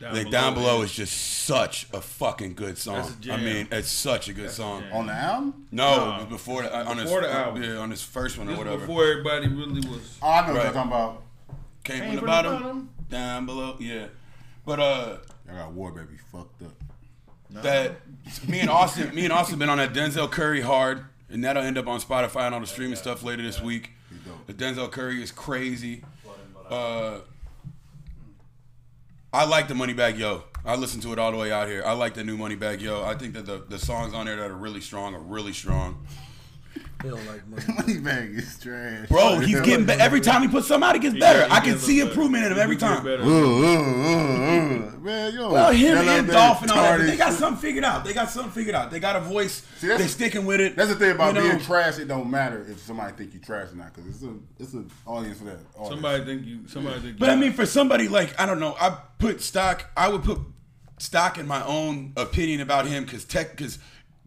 Down 0.00 0.12
I 0.12 0.14
think 0.14 0.30
down 0.30 0.54
below 0.54 0.78
yeah. 0.78 0.84
is 0.84 0.92
just 0.94 1.12
such 1.44 1.86
a 1.92 2.00
fucking 2.00 2.54
good 2.54 2.78
song. 2.78 2.94
That's 2.96 3.10
a 3.10 3.12
I 3.34 3.36
jam. 3.36 3.44
mean, 3.44 3.68
it's 3.70 3.90
such 3.90 4.30
a 4.30 4.32
good 4.32 4.44
That's 4.46 4.54
song. 4.56 4.80
jam. 4.84 4.92
on 4.94 5.06
the 5.08 5.12
album. 5.12 5.66
No, 5.70 5.96
No. 5.96 6.14
it 6.14 6.16
was 6.20 6.26
before 6.30 6.62
the, 6.62 6.74
on 6.74 6.96
Before 6.96 7.20
his 7.20 7.30
the 7.30 7.36
album. 7.36 7.62
yeah 7.62 7.76
on 7.76 7.90
his 7.90 8.02
first 8.02 8.38
one 8.38 8.48
or 8.48 8.56
whatever. 8.56 8.78
before 8.78 9.04
everybody 9.04 9.48
really 9.48 9.86
was. 9.86 10.16
Oh, 10.22 10.30
I 10.30 10.46
know 10.46 10.54
what 10.54 10.62
you're 10.64 10.72
talking 10.72 10.90
about. 10.92 11.22
Came, 11.84 11.98
Came 11.98 12.06
from 12.06 12.14
the 12.14 12.20
from 12.20 12.20
the 12.20 12.26
bottom, 12.26 12.52
bottom? 12.62 12.88
Down 13.10 13.44
below. 13.46 13.76
Yeah, 13.78 14.06
but 14.64 14.78
uh, 14.80 15.16
I 15.50 15.54
got 15.54 15.72
War 15.72 15.90
Baby 15.90 16.16
fucked 16.32 16.62
up. 16.62 16.72
that 17.62 17.96
me 18.48 18.60
and 18.60 18.70
Austin, 18.70 19.14
me 19.14 19.24
and 19.24 19.32
Austin 19.32 19.58
been 19.58 19.68
on 19.68 19.78
that 19.78 19.92
Denzel 19.92 20.30
Curry 20.30 20.60
hard, 20.60 21.04
and 21.28 21.42
that'll 21.44 21.62
end 21.62 21.76
up 21.76 21.86
on 21.88 22.00
Spotify 22.00 22.46
and 22.46 22.54
all 22.54 22.60
the 22.60 22.66
streaming 22.66 22.96
stuff 22.96 23.22
later 23.22 23.42
this 23.42 23.60
week. 23.60 23.90
The 24.46 24.54
Denzel 24.54 24.90
Curry 24.90 25.22
is 25.22 25.32
crazy. 25.32 26.04
Uh, 26.68 27.18
I 29.32 29.44
like 29.44 29.68
the 29.68 29.74
Moneybagg 29.74 30.18
Yo. 30.18 30.44
I 30.64 30.76
listened 30.76 31.02
to 31.04 31.12
it 31.12 31.18
all 31.18 31.30
the 31.32 31.36
way 31.38 31.50
out 31.50 31.68
here. 31.68 31.82
I 31.84 31.92
like 31.92 32.14
the 32.14 32.22
new 32.24 32.36
Moneybagg 32.36 32.80
Yo. 32.80 33.02
I 33.04 33.14
think 33.14 33.34
that 33.34 33.46
the, 33.46 33.64
the 33.68 33.78
songs 33.78 34.12
on 34.14 34.26
there 34.26 34.36
that 34.36 34.50
are 34.50 34.56
really 34.56 34.80
strong 34.80 35.14
are 35.14 35.20
really 35.20 35.52
strong. 35.52 36.04
He 37.02 37.08
don't 37.08 37.26
like 37.26 37.46
money. 37.48 37.62
Money 37.78 37.98
bag 37.98 38.30
is 38.34 38.58
trash. 38.58 39.08
Bro, 39.08 39.38
he's 39.40 39.60
getting 39.62 39.86
better. 39.86 40.02
Every 40.02 40.20
time 40.20 40.42
he 40.42 40.48
puts 40.48 40.66
something 40.68 40.86
out, 40.88 40.94
he 40.94 41.00
gets 41.00 41.18
better. 41.18 41.46
He 41.46 41.50
I 41.50 41.60
can 41.60 41.78
see 41.78 41.98
better. 41.98 42.10
improvement 42.10 42.44
in 42.44 42.52
him 42.52 42.58
every 42.58 42.76
time. 42.76 43.02
better. 43.02 43.22
Uh, 43.22 43.26
uh, 43.26 44.96
uh. 44.96 44.98
Man, 44.98 45.34
yo. 45.34 45.50
Well, 45.52 45.70
him 45.70 45.80
yellow 45.96 46.00
and 46.18 46.28
that 46.28 46.32
Dolph 46.32 46.62
and 46.62 46.70
all 46.70 46.76
that, 46.76 46.98
they 46.98 47.16
got 47.16 47.32
something 47.32 47.60
figured 47.60 47.84
out. 47.84 48.04
They 48.04 48.12
got 48.12 48.28
something 48.30 48.52
figured 48.52 48.74
out. 48.74 48.90
They 48.90 49.00
got 49.00 49.16
a 49.16 49.20
voice. 49.20 49.62
See, 49.78 49.86
that's- 49.88 50.02
they 50.02 50.08
sticking 50.08 50.44
with 50.44 50.60
it. 50.60 50.76
That's 50.76 50.90
the 50.90 50.96
thing 50.96 51.12
about 51.12 51.34
You 51.34 51.40
know? 51.40 51.48
being 51.48 51.60
trash. 51.60 51.98
It 51.98 52.06
don't 52.08 52.30
matter 52.30 52.66
if 52.68 52.80
somebody 52.80 53.14
think 53.16 53.32
you 53.32 53.40
trash 53.40 53.72
or 53.72 53.76
not, 53.76 53.94
because 53.94 54.10
it's 54.10 54.22
a 54.22 54.34
it's 54.58 54.72
an 54.74 54.90
audience 55.06 55.38
for 55.38 55.44
that. 55.44 55.58
Audience. 55.76 55.88
Somebody 55.88 56.24
think 56.24 56.46
you. 56.46 56.68
Somebody 56.68 57.00
think. 57.00 57.18
But 57.18 57.30
I 57.30 57.36
mean, 57.36 57.52
for 57.54 57.64
somebody 57.64 58.08
like 58.08 58.38
I 58.38 58.44
don't 58.44 58.60
know, 58.60 58.76
I 58.78 58.98
put 59.18 59.40
stock. 59.40 59.86
I 59.96 60.08
would 60.08 60.22
put 60.22 60.38
stock 60.98 61.38
in 61.38 61.46
my 61.46 61.64
own 61.64 62.12
opinion 62.16 62.60
about 62.60 62.86
him 62.86 63.04
because 63.04 63.24
tech. 63.24 63.52
Because 63.56 63.78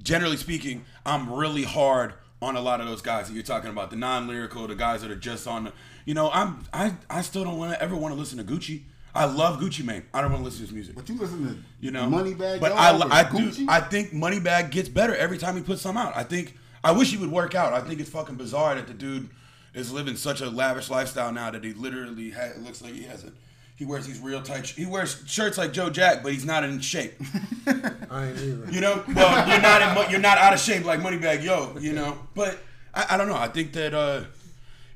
generally 0.01 0.37
speaking, 0.37 0.85
I'm 1.05 1.31
really 1.31 1.63
hard 1.63 2.13
on 2.43 2.55
a 2.55 2.61
lot 2.61 2.81
of 2.81 2.87
those 2.87 3.01
guys 3.01 3.27
that 3.27 3.33
you're 3.33 3.43
talking 3.43 3.69
about. 3.69 3.89
The 3.89 3.95
non-lyrical, 3.95 4.67
the 4.67 4.75
guys 4.75 5.01
that 5.01 5.11
are 5.11 5.15
just 5.15 5.47
on. 5.47 5.65
the 5.65 5.73
You 6.05 6.13
know, 6.13 6.29
I'm 6.31 6.65
I 6.73 6.93
I 7.09 7.21
still 7.21 7.43
don't 7.43 7.57
want 7.57 7.73
to 7.73 7.81
ever 7.81 7.95
want 7.95 8.13
to 8.13 8.19
listen 8.19 8.37
to 8.37 8.43
Gucci. 8.43 8.83
I 9.15 9.25
love 9.25 9.59
Gucci 9.59 9.85
Mane. 9.85 10.03
I 10.13 10.21
don't 10.21 10.31
want 10.31 10.41
to 10.41 10.45
listen 10.45 10.61
to 10.61 10.65
his 10.65 10.73
music. 10.73 10.95
But 10.95 11.07
you 11.07 11.15
listen 11.15 11.45
to 11.47 11.55
You 11.79 11.91
know, 11.91 12.09
Money 12.09 12.33
Bag. 12.33 12.59
But 12.59 12.71
I, 12.71 12.97
I 12.97 13.23
do. 13.23 13.37
Gucci? 13.37 13.65
I 13.69 13.79
think 13.79 14.11
Moneybag 14.11 14.71
gets 14.71 14.89
better 14.89 15.15
every 15.15 15.37
time 15.37 15.55
he 15.55 15.61
puts 15.61 15.81
some 15.81 15.97
out. 15.97 16.15
I 16.15 16.23
think. 16.23 16.57
I 16.83 16.91
wish 16.91 17.11
he 17.11 17.17
would 17.17 17.31
work 17.31 17.55
out. 17.55 17.71
I 17.73 17.79
think 17.79 18.01
it's 18.01 18.09
fucking 18.09 18.35
bizarre 18.35 18.75
that 18.75 18.87
the 18.87 18.93
dude 18.93 19.29
is 19.73 19.91
living 19.91 20.17
such 20.17 20.41
a 20.41 20.49
lavish 20.49 20.89
lifestyle 20.89 21.31
now 21.31 21.49
that 21.49 21.63
he 21.63 21.73
literally 21.73 22.31
ha 22.31 22.49
looks 22.57 22.81
like 22.81 22.93
he 22.93 23.03
has 23.03 23.23
a. 23.23 23.31
He 23.75 23.85
wears 23.85 24.05
these 24.05 24.19
real 24.19 24.41
tight. 24.41 24.67
Sh- 24.67 24.75
he 24.75 24.85
wears 24.85 25.23
shirts 25.25 25.57
like 25.57 25.73
Joe 25.73 25.89
Jack, 25.89 26.21
but 26.21 26.31
he's 26.31 26.45
not 26.45 26.63
in 26.63 26.79
shape. 26.79 27.13
I 27.67 28.27
ain't 28.27 28.37
either. 28.37 28.71
You 28.71 28.81
know, 28.81 29.03
well, 29.15 29.47
you're 29.49 29.61
not 29.61 29.81
in, 29.81 29.95
mo- 29.95 30.07
you're 30.09 30.19
not 30.19 30.37
out 30.37 30.53
of 30.53 30.59
shape 30.59 30.85
like 30.85 30.99
Moneybagg 30.99 31.43
Yo. 31.43 31.75
You 31.79 31.93
know, 31.93 32.17
but 32.35 32.59
I, 32.93 33.07
I 33.11 33.17
don't 33.17 33.27
know. 33.27 33.35
I 33.35 33.47
think 33.47 33.73
that 33.73 33.93
uh, 33.93 34.25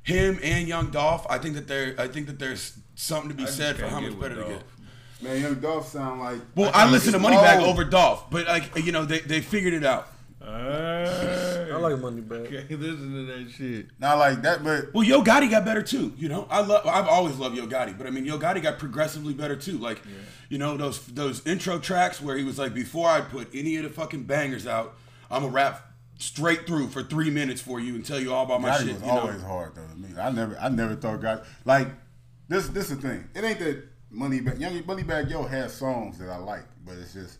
him 0.03 0.39
and 0.43 0.67
Young 0.67 0.91
Dolph. 0.91 1.25
I 1.29 1.37
think 1.39 1.55
that 1.55 1.67
there. 1.67 1.95
I 1.97 2.07
think 2.07 2.27
that 2.27 2.37
there's 2.39 2.77
something 2.95 3.29
to 3.29 3.35
be 3.35 3.43
I 3.43 3.47
said 3.47 3.77
for 3.77 3.87
how 3.87 3.99
much 3.99 4.11
with 4.11 4.21
better 4.21 4.35
to 4.35 4.41
Dolph. 4.41 4.53
get. 4.53 4.63
Man, 5.23 5.41
Young 5.41 5.55
Dolph 5.55 5.87
sound 5.87 6.19
like. 6.21 6.39
Well, 6.55 6.67
like 6.67 6.75
I 6.75 6.89
listen 6.89 7.13
to 7.13 7.19
Moneybag 7.19 7.59
old. 7.61 7.69
over 7.69 7.83
Dolph, 7.83 8.29
but 8.29 8.45
like 8.45 8.75
you 8.75 8.91
know, 8.91 9.05
they, 9.05 9.19
they 9.19 9.41
figured 9.41 9.73
it 9.73 9.83
out. 9.83 10.07
Hey. 10.47 11.69
I 11.73 11.77
like 11.77 11.99
money 11.99 12.21
bag. 12.21 12.45
Okay, 12.47 12.75
listen 12.75 13.11
to 13.13 13.25
that 13.25 13.51
shit. 13.51 13.87
Not 13.99 14.17
like 14.17 14.41
that, 14.43 14.63
but 14.63 14.93
Well, 14.93 15.03
Yo 15.03 15.21
Gotti 15.21 15.49
got 15.51 15.65
better 15.65 15.81
too. 15.83 16.13
You 16.17 16.29
know, 16.29 16.47
I 16.49 16.61
love. 16.61 16.85
I've 16.87 17.07
always 17.07 17.35
loved 17.35 17.55
Yo 17.57 17.67
Gotti, 17.67 17.97
but 17.97 18.07
I 18.07 18.11
mean, 18.11 18.25
Yo 18.25 18.39
Gotti 18.39 18.61
got 18.63 18.79
progressively 18.79 19.33
better 19.33 19.55
too. 19.55 19.77
Like, 19.77 20.01
you 20.49 20.57
know, 20.57 20.77
those 20.77 21.05
those 21.07 21.45
intro 21.45 21.79
tracks 21.79 22.21
where 22.21 22.37
he 22.37 22.43
was 22.43 22.57
like, 22.57 22.73
before 22.73 23.09
I 23.09 23.21
put 23.21 23.49
any 23.53 23.75
of 23.77 23.83
the 23.83 23.89
fucking 23.89 24.23
bangers 24.23 24.65
out, 24.65 24.95
I'm 25.29 25.41
gonna 25.41 25.53
rap 25.53 25.83
straight 26.17 26.65
through 26.65 26.87
for 26.87 27.03
three 27.03 27.29
minutes 27.29 27.61
for 27.61 27.79
you 27.79 27.93
and 27.95 28.03
tell 28.05 28.19
you 28.19 28.33
all 28.33 28.45
about 28.45 28.61
my 28.61 28.69
Gotti 28.69 28.85
shit. 28.85 28.93
was 28.93 29.01
You 29.01 29.07
know? 29.07 29.19
always 29.19 29.41
hard 29.43 29.75
though 29.75 29.85
to 29.87 29.95
me. 29.95 30.09
I 30.19 30.31
never, 30.31 30.57
I 30.59 30.69
never 30.69 30.95
thought 30.95 31.21
God 31.21 31.45
like 31.65 31.89
this. 32.47 32.69
This 32.69 32.89
is 32.89 32.99
the 32.99 33.07
thing. 33.07 33.27
It 33.35 33.43
ain't 33.43 33.59
that 33.59 33.83
Moneybag. 34.13 34.59
Young 34.59 34.81
Moneybagg 34.83 35.29
Yo 35.29 35.43
has 35.43 35.73
songs 35.73 36.17
that 36.19 36.29
I 36.29 36.37
like, 36.37 36.63
but 36.85 36.95
it's 36.95 37.13
just. 37.13 37.39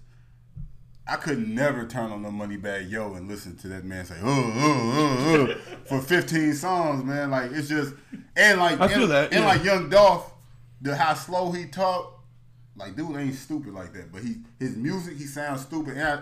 I 1.10 1.16
could 1.16 1.48
never 1.48 1.86
turn 1.86 2.12
on 2.12 2.22
the 2.22 2.30
Moneybagg 2.30 2.90
Yo 2.90 3.14
and 3.14 3.28
listen 3.30 3.56
to 3.58 3.68
that 3.70 3.86
man 3.86 4.06
say 4.06 4.16
uh, 4.22 4.28
uh, 4.28 4.30
uh, 4.30 5.44
uh, 5.44 5.56
for 5.86 6.02
15 6.02 6.54
songs, 6.54 7.04
man. 7.04 7.32
Like 7.32 7.52
it's 7.52 7.70
just 7.70 7.94
and 8.36 8.60
like 8.60 8.80
I 8.82 8.88
feel 8.90 9.04
and, 9.04 9.12
that, 9.12 9.34
and 9.34 9.46
like 9.46 9.64
Young 9.64 9.90
Dolph, 9.90 10.32
the 10.82 10.96
how 10.96 11.14
slow 11.14 11.52
he 11.52 11.66
talk, 11.66 12.22
like 12.76 12.96
dude 12.96 13.16
ain't 13.16 13.36
stupid 13.36 13.74
like 13.74 13.94
that. 13.94 14.12
But 14.12 14.24
he 14.24 14.38
his 14.60 14.76
music 14.76 15.18
he 15.18 15.26
sounds 15.26 15.62
stupid. 15.62 15.98
And 15.98 16.02
I, 16.04 16.22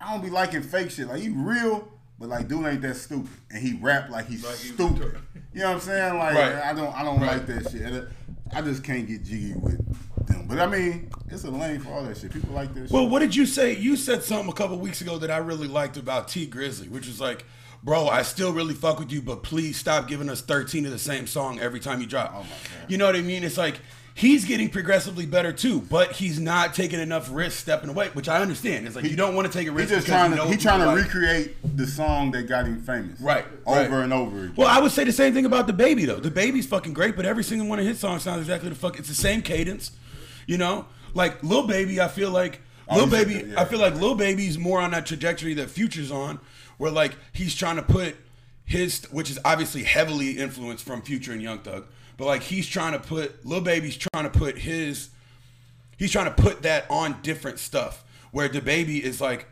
I 0.00 0.12
don't 0.12 0.22
be 0.24 0.30
liking 0.30 0.62
fake 0.62 0.90
shit. 0.90 1.06
Like 1.06 1.20
he 1.20 1.28
real, 1.28 1.88
but 2.18 2.28
like 2.28 2.48
dude 2.48 2.66
ain't 2.66 2.82
that 2.82 2.96
stupid. 2.96 3.30
And 3.50 3.62
he 3.62 3.74
rap 3.80 4.10
like 4.10 4.26
he's 4.26 4.44
Like 4.44 4.56
he 4.58 4.68
stupid. 4.68 4.96
talking- 5.02 5.22
You 5.52 5.60
know 5.60 5.66
what 5.68 5.74
I'm 5.76 5.80
saying? 5.80 6.18
Like 6.18 6.34
Right. 6.34 6.54
I 6.56 6.72
don't 6.72 6.92
I 6.94 7.04
don't 7.04 7.20
Right. 7.20 7.36
like 7.36 7.46
that 7.46 7.70
shit. 7.70 8.08
I 8.52 8.62
just 8.62 8.82
can't 8.84 9.06
get 9.06 9.22
jiggy 9.24 9.54
with 9.54 9.80
them. 10.26 10.46
But 10.48 10.58
I 10.60 10.66
mean, 10.66 11.10
it's 11.28 11.44
a 11.44 11.50
lane 11.50 11.80
for 11.80 11.90
all 11.92 12.02
that 12.04 12.16
shit. 12.16 12.32
People 12.32 12.54
like 12.54 12.72
that 12.74 12.90
Well, 12.90 13.02
shit. 13.04 13.10
what 13.10 13.18
did 13.20 13.34
you 13.34 13.46
say? 13.46 13.76
You 13.76 13.96
said 13.96 14.22
something 14.22 14.48
a 14.48 14.52
couple 14.54 14.78
weeks 14.78 15.00
ago 15.00 15.18
that 15.18 15.30
I 15.30 15.38
really 15.38 15.68
liked 15.68 15.96
about 15.96 16.28
Tee 16.28 16.46
Grizzley, 16.46 16.88
which 16.90 17.06
was 17.06 17.20
like, 17.20 17.44
bro, 17.82 18.08
I 18.08 18.22
still 18.22 18.52
really 18.52 18.74
fuck 18.74 18.98
with 18.98 19.12
you, 19.12 19.20
but 19.22 19.42
please 19.42 19.76
stop 19.76 20.08
giving 20.08 20.28
us 20.30 20.40
13 20.40 20.86
of 20.86 20.92
the 20.92 20.98
same 20.98 21.26
song 21.26 21.58
every 21.60 21.80
time 21.80 22.00
you 22.00 22.06
drop. 22.06 22.32
Oh 22.34 22.38
my 22.40 22.44
God. 22.48 22.90
You 22.90 22.96
know 22.98 23.06
what 23.06 23.16
I 23.16 23.20
mean? 23.20 23.44
It's 23.44 23.58
like 23.58 23.78
he's 24.16 24.44
getting 24.44 24.68
progressively 24.70 25.26
better 25.26 25.52
too, 25.52 25.80
but 25.80 26.12
he's 26.12 26.38
not 26.38 26.72
taking 26.72 27.00
enough 27.00 27.28
risks 27.32 27.58
stepping 27.60 27.90
away, 27.90 28.08
which 28.14 28.28
I 28.28 28.40
understand. 28.40 28.86
It's 28.86 28.94
like 28.96 29.04
you 29.06 29.16
don't 29.16 29.34
want 29.34 29.50
to 29.50 29.58
take 29.58 29.66
a 29.68 29.72
risk. 29.72 29.88
He's 29.90 29.98
just 29.98 30.06
trying 30.06 30.30
to 30.30 30.36
know 30.36 30.46
he 30.46 30.56
trying 30.56 30.78
to 30.80 30.86
like. 30.86 30.98
recreate 31.04 31.56
the 31.76 31.86
song 31.86 32.30
that 32.30 32.44
got 32.44 32.64
him 32.66 32.80
famous. 32.80 33.20
Right, 33.20 33.44
Over 33.66 33.80
right. 33.80 33.90
and 34.04 34.12
over 34.12 34.36
again. 34.44 34.54
Well, 34.56 34.68
I 34.68 34.78
would 34.80 34.92
say 34.92 35.02
the 35.04 35.12
same 35.12 35.34
thing 35.34 35.44
about 35.46 35.66
the 35.66 35.72
baby 35.72 36.04
though. 36.04 36.20
The 36.20 36.30
baby's 36.30 36.66
fucking 36.66 36.92
great, 36.94 37.16
but 37.16 37.26
every 37.26 37.42
single 37.44 37.66
one 37.68 37.80
of 37.80 37.84
his 37.86 37.98
songs 37.98 38.22
sounds 38.22 38.40
exactly 38.40 38.68
the 38.68 38.76
fuck. 38.76 38.98
It's 39.00 39.08
the 39.08 39.14
same 39.14 39.42
cadence, 39.42 39.90
you 40.46 40.58
know. 40.58 40.86
Like 41.14 41.42
Lil 41.42 41.66
Baby, 41.66 42.00
I 42.00 42.08
feel 42.08 42.30
like 42.30 42.60
Oh, 42.88 42.96
Lil 42.98 43.06
Baby. 43.06 43.44
yeah. 43.50 43.60
I 43.60 43.64
feel 43.64 43.78
like 43.78 43.94
Lil 43.94 44.14
Baby's 44.14 44.58
more 44.58 44.80
on 44.80 44.90
that 44.90 45.06
trajectory 45.06 45.54
that 45.54 45.70
Future's 45.70 46.10
on, 46.10 46.38
where 46.76 46.90
like 46.90 47.16
he's 47.32 47.54
trying 47.54 47.76
to 47.76 47.82
put 47.82 48.16
his, 48.64 49.04
which 49.10 49.30
is 49.30 49.38
obviously 49.44 49.84
heavily 49.84 50.32
influenced 50.38 50.84
from 50.84 51.00
Future 51.02 51.32
and 51.32 51.40
Young 51.42 51.58
Thug, 51.60 51.86
but 52.16 52.26
like 52.26 52.42
he's 52.42 52.66
trying 52.68 52.92
to 52.92 52.98
put 52.98 53.44
Lil 53.46 53.60
Baby's 53.62 53.96
trying 53.96 54.24
to 54.24 54.30
put 54.38 54.58
his 54.58 55.10
he's 55.96 56.10
trying 56.10 56.26
to 56.26 56.30
put 56.42 56.62
that 56.62 56.84
on 56.90 57.20
different 57.22 57.58
stuff 57.58 58.04
where 58.32 58.48
the 58.48 58.60
baby 58.60 59.02
is 59.02 59.20
like 59.20 59.46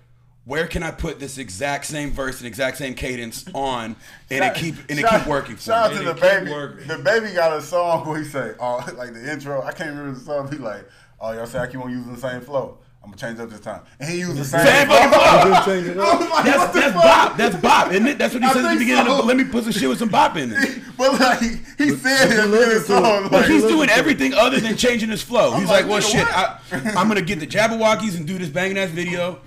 where 0.45 0.67
can 0.67 0.83
I 0.83 0.91
put 0.91 1.21
this 1.21 1.39
exact 1.39 1.87
same 1.87 2.11
verse 2.11 2.39
and 2.39 2.47
exact 2.49 2.77
same 2.79 2.95
cadence 2.95 3.45
on, 3.55 3.97
and 4.31 4.45
it 4.45 4.55
keep 4.55 4.75
and 4.89 4.99
it 4.99 5.07
keep 5.07 5.27
working 5.27 5.57
for 5.57 5.63
Shout 5.63 5.93
out 5.93 5.99
me. 5.99 6.05
to 6.05 6.13
the 6.13 6.21
baby. 6.21 6.51
working. 6.51 6.89
The 6.89 6.99
baby 6.99 7.33
got 7.33 7.57
a 7.57 7.63
song 7.63 8.07
where 8.09 8.19
he 8.19 8.25
say, 8.25 8.53
"Oh, 8.59 8.85
like 8.97 9.13
the 9.15 9.31
intro." 9.33 9.63
I 9.63 9.73
can't 9.73 9.91
remember 9.91 10.19
the 10.19 10.25
song. 10.25 10.51
He 10.51 10.59
like, 10.59 10.89
"Oh, 11.21 11.33
y'all 11.33 11.47
say 11.47 11.59
I 11.61 11.67
keep 11.69 11.81
on 11.81 11.91
using 11.91 12.13
the 12.13 12.21
same 12.21 12.41
flow. 12.41 12.79
I'm 13.05 13.11
gonna 13.11 13.21
change 13.21 13.39
up 13.41 13.51
this 13.51 13.61
time." 13.61 13.83
And 14.01 14.09
he 14.11 14.19
used 14.21 14.37
the 14.37 14.45
same, 14.45 14.67
Same 14.67 14.87
flow. 14.89 14.97
fucking 14.97 15.13
flow. 15.13 15.45
Didn't 15.45 15.65
change 15.65 15.87
it. 15.89 15.97
Like, 15.97 16.45
That's 16.45 16.73
that's 16.75 16.93
fuck? 16.95 17.03
bop. 17.03 17.37
That's 17.37 17.57
bop, 17.57 17.93
isn't 17.93 18.07
it? 18.09 18.19
That's 18.19 18.35
what 18.35 18.43
he 18.43 18.49
I 18.49 18.53
says 18.53 18.65
at 18.65 18.73
the 18.75 18.79
beginning. 18.81 19.07
so. 19.07 19.19
Of, 19.21 19.27
Let 19.27 19.37
me 19.37 19.45
put 19.45 19.63
some 19.65 19.73
shit 19.73 19.89
with 19.89 19.99
some 19.99 20.09
bop 20.09 20.37
in 20.37 20.53
it. 20.53 20.79
But 20.99 21.19
like 21.19 21.41
he 21.41 21.91
said 21.91 22.29
but 22.29 22.31
it 22.31 22.31
in 22.31 22.31
you 22.31 22.37
the 22.37 22.47
listen 22.49 22.97
to 22.97 23.03
song. 23.03 23.25
it. 23.27 23.31
But 23.31 23.33
Like, 23.43 23.47
he's 23.51 23.63
doing 23.63 23.89
to 23.89 23.95
it. 23.95 23.99
everything 23.99 24.35
other 24.35 24.61
than 24.61 24.77
changing 24.77 25.09
his 25.09 25.23
flow. 25.23 25.53
He's 25.59 25.69
like, 25.69 25.83
like, 25.85 25.91
well, 25.91 26.01
shit, 26.01 26.27
what? 26.27 26.35
I, 26.35 26.59
I'm 26.97 27.09
gonna 27.09 27.23
get 27.23 27.41
the 27.41 27.47
Jabbawockeez 27.47 28.17
and 28.17 28.27
do 28.27 28.39
this 28.39 28.49
banging 28.51 28.77
ass 28.79 28.91
video. 28.91 29.41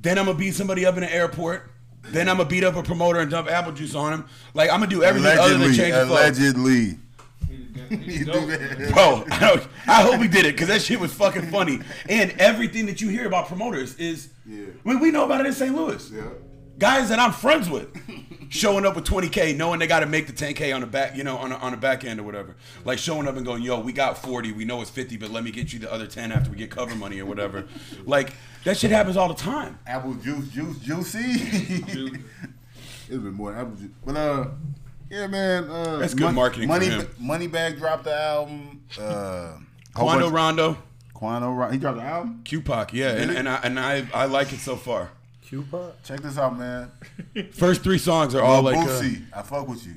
Then 0.00 0.18
I'm 0.18 0.26
gonna 0.26 0.38
beat 0.38 0.54
somebody 0.54 0.86
up 0.86 0.94
in 0.96 1.00
the 1.02 1.12
airport. 1.12 1.70
Then 2.02 2.28
I'm 2.28 2.38
gonna 2.38 2.48
beat 2.48 2.64
up 2.64 2.76
a 2.76 2.82
promoter 2.82 3.20
and 3.20 3.30
dump 3.30 3.48
apple 3.50 3.72
juice 3.72 3.94
on 3.94 4.12
him. 4.12 4.24
Like 4.54 4.70
I'm 4.70 4.80
gonna 4.80 4.90
do 4.90 5.02
everything 5.02 5.38
other 5.38 5.52
than 5.52 5.62
allegedly, 5.62 5.76
change 5.76 5.94
the 5.94 6.06
flow. 6.06 6.16
allegedly. 6.16 6.98
He's 7.90 8.18
You 8.20 8.24
dope. 8.24 8.48
Bro, 8.92 9.24
I, 9.30 9.66
I 9.86 10.02
hope 10.02 10.20
he 10.20 10.28
did 10.28 10.46
it 10.46 10.54
because 10.54 10.68
that 10.68 10.80
shit 10.82 10.98
was 11.00 11.12
fucking 11.12 11.50
funny. 11.50 11.80
And 12.08 12.30
everything 12.38 12.86
that 12.86 13.00
you 13.00 13.08
hear 13.08 13.26
about 13.26 13.48
promoters 13.48 13.96
is, 13.96 14.28
Yeah. 14.46 14.66
we, 14.84 14.96
we 14.96 15.10
know 15.10 15.24
about 15.24 15.40
it 15.40 15.46
in 15.46 15.52
St. 15.52 15.74
Louis. 15.74 16.10
Yeah. 16.10 16.22
Guys 16.80 17.10
that 17.10 17.18
I'm 17.18 17.32
friends 17.32 17.68
with, 17.68 17.88
showing 18.48 18.86
up 18.86 18.96
with 18.96 19.04
20k, 19.04 19.54
knowing 19.54 19.78
they 19.80 19.86
got 19.86 20.00
to 20.00 20.06
make 20.06 20.26
the 20.26 20.32
10k 20.32 20.74
on 20.74 20.80
the 20.80 20.86
back, 20.86 21.14
you 21.14 21.22
know, 21.22 21.36
on 21.36 21.50
the, 21.50 21.56
on 21.56 21.72
the 21.72 21.76
back 21.76 22.04
end 22.06 22.18
or 22.18 22.22
whatever. 22.22 22.56
Like 22.86 22.98
showing 22.98 23.28
up 23.28 23.36
and 23.36 23.44
going, 23.44 23.62
yo, 23.62 23.78
we 23.80 23.92
got 23.92 24.16
40, 24.16 24.52
we 24.52 24.64
know 24.64 24.80
it's 24.80 24.88
50, 24.88 25.18
but 25.18 25.28
let 25.28 25.44
me 25.44 25.50
get 25.50 25.74
you 25.74 25.78
the 25.78 25.92
other 25.92 26.06
10 26.06 26.32
after 26.32 26.50
we 26.50 26.56
get 26.56 26.70
cover 26.70 26.94
money 26.94 27.20
or 27.20 27.26
whatever. 27.26 27.68
like 28.06 28.32
that 28.64 28.78
shit 28.78 28.90
happens 28.90 29.18
all 29.18 29.28
the 29.28 29.34
time. 29.34 29.78
Apple 29.86 30.14
juice, 30.14 30.48
juice, 30.48 30.78
juicy. 30.78 31.82
Juice. 31.82 32.18
it's 32.42 33.08
been 33.08 33.34
more 33.34 33.54
apple 33.54 33.76
juice. 33.76 33.90
But 34.02 34.16
uh, 34.16 34.46
yeah, 35.10 35.26
man. 35.26 35.64
Uh, 35.64 35.98
That's 35.98 36.14
good 36.14 36.34
marketing 36.34 36.68
for 36.68 36.78
Money, 36.78 36.86
him. 36.86 37.06
Moneybag 37.20 37.76
dropped 37.76 38.04
the 38.04 38.14
album. 38.18 38.84
Uh, 38.98 39.58
whole 39.94 40.06
Quando 40.08 40.30
Rondo, 40.30 40.78
Quando 41.12 41.50
Ron- 41.50 41.72
He 41.72 41.78
dropped 41.78 41.98
the 41.98 42.04
album. 42.04 42.40
Q-Pac, 42.44 42.94
yeah, 42.94 43.10
and, 43.16 43.30
and 43.30 43.48
I 43.48 43.56
and 43.64 43.78
I 43.78 44.08
I 44.14 44.24
like 44.24 44.54
it 44.54 44.60
so 44.60 44.76
far. 44.76 45.10
Q-Pop. 45.50 46.02
Check 46.04 46.20
this 46.20 46.38
out, 46.38 46.56
man. 46.56 46.92
First 47.52 47.82
three 47.82 47.98
songs 47.98 48.36
are 48.36 48.42
all 48.42 48.62
Lil 48.62 48.76
like, 48.76 48.88
uh, 48.88 49.02
I 49.36 49.42
fuck 49.42 49.66
with 49.66 49.84
you. 49.84 49.94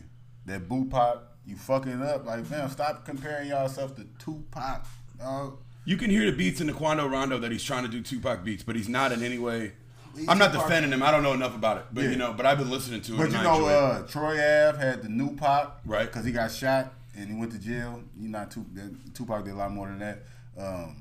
That 0.48 0.68
Boo 0.68 0.86
Pop, 0.86 1.38
you 1.46 1.56
fucking 1.56 2.02
up. 2.02 2.26
Like, 2.26 2.50
man, 2.50 2.68
stop 2.72 3.06
comparing 3.06 3.48
yourself 3.50 3.96
to 3.98 4.06
Tupac. 4.18 4.86
dog. 5.20 5.60
You 5.86 5.96
can 5.98 6.10
hear 6.10 6.26
the 6.26 6.36
beats 6.36 6.60
in 6.60 6.66
the 6.68 6.74
Quando 6.74 7.08
Rondo 7.08 7.38
that 7.38 7.52
he's 7.52 7.64
trying 7.64 7.84
to 7.84 7.90
do 7.90 8.02
Tupac 8.02 8.44
beats, 8.44 8.64
but 8.64 8.76
he's 8.76 8.90
not 8.90 9.12
in 9.12 9.22
any 9.22 9.38
way. 9.38 9.74
He's 10.16 10.28
I'm 10.28 10.40
not 10.40 10.52
Tupac. 10.54 10.68
defending 10.68 10.92
him. 10.92 11.04
I 11.04 11.12
don't 11.12 11.22
know 11.22 11.34
enough 11.34 11.56
about 11.56 11.78
it, 11.78 11.86
but 11.94 12.04
Yeah. 12.06 12.10
you 12.10 12.16
know, 12.16 12.34
but 12.34 12.48
I've 12.48 12.58
been 12.58 12.72
listening 12.72 13.02
to 13.02 13.14
it. 13.14 13.18
But 13.18 13.32
you 13.32 13.44
know, 13.44 13.66
uh, 13.68 14.08
Troy 14.08 14.34
Ave 14.70 14.80
had 14.80 15.04
the 15.04 15.10
new 15.10 15.36
Pop, 15.36 15.82
Right. 15.86 16.06
Because 16.08 16.26
he 16.26 16.32
got 16.32 16.52
shot 16.52 16.94
and 17.16 17.30
he 17.30 17.36
went 17.36 17.52
to 17.52 17.60
jail. 17.60 18.02
You 18.18 18.28
not 18.30 18.50
too. 18.50 18.66
Tupac 19.14 19.46
did 19.46 19.54
a 19.54 19.58
lot 19.58 19.72
more 19.72 19.88
than 19.88 20.00
that. 20.00 20.24
Um, 20.58 20.96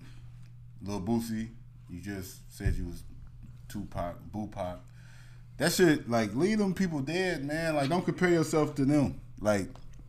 Lil 0.82 1.00
Boosie, 1.00 1.48
you 1.88 2.00
just 2.00 2.54
said 2.54 2.74
you 2.74 2.86
was 2.86 3.02
Tupac, 3.72 4.16
Boo 4.32 4.46
Pop. 4.48 4.84
That 5.58 5.72
shit, 5.72 6.08
like, 6.10 6.34
leave 6.34 6.58
them 6.58 6.74
people 6.74 7.00
dead, 7.00 7.44
man. 7.44 7.76
Like, 7.76 7.88
don't 7.88 8.04
compare 8.04 8.30
yourself 8.30 8.74
to 8.76 8.84
them. 8.84 9.20
Like, 9.40 9.68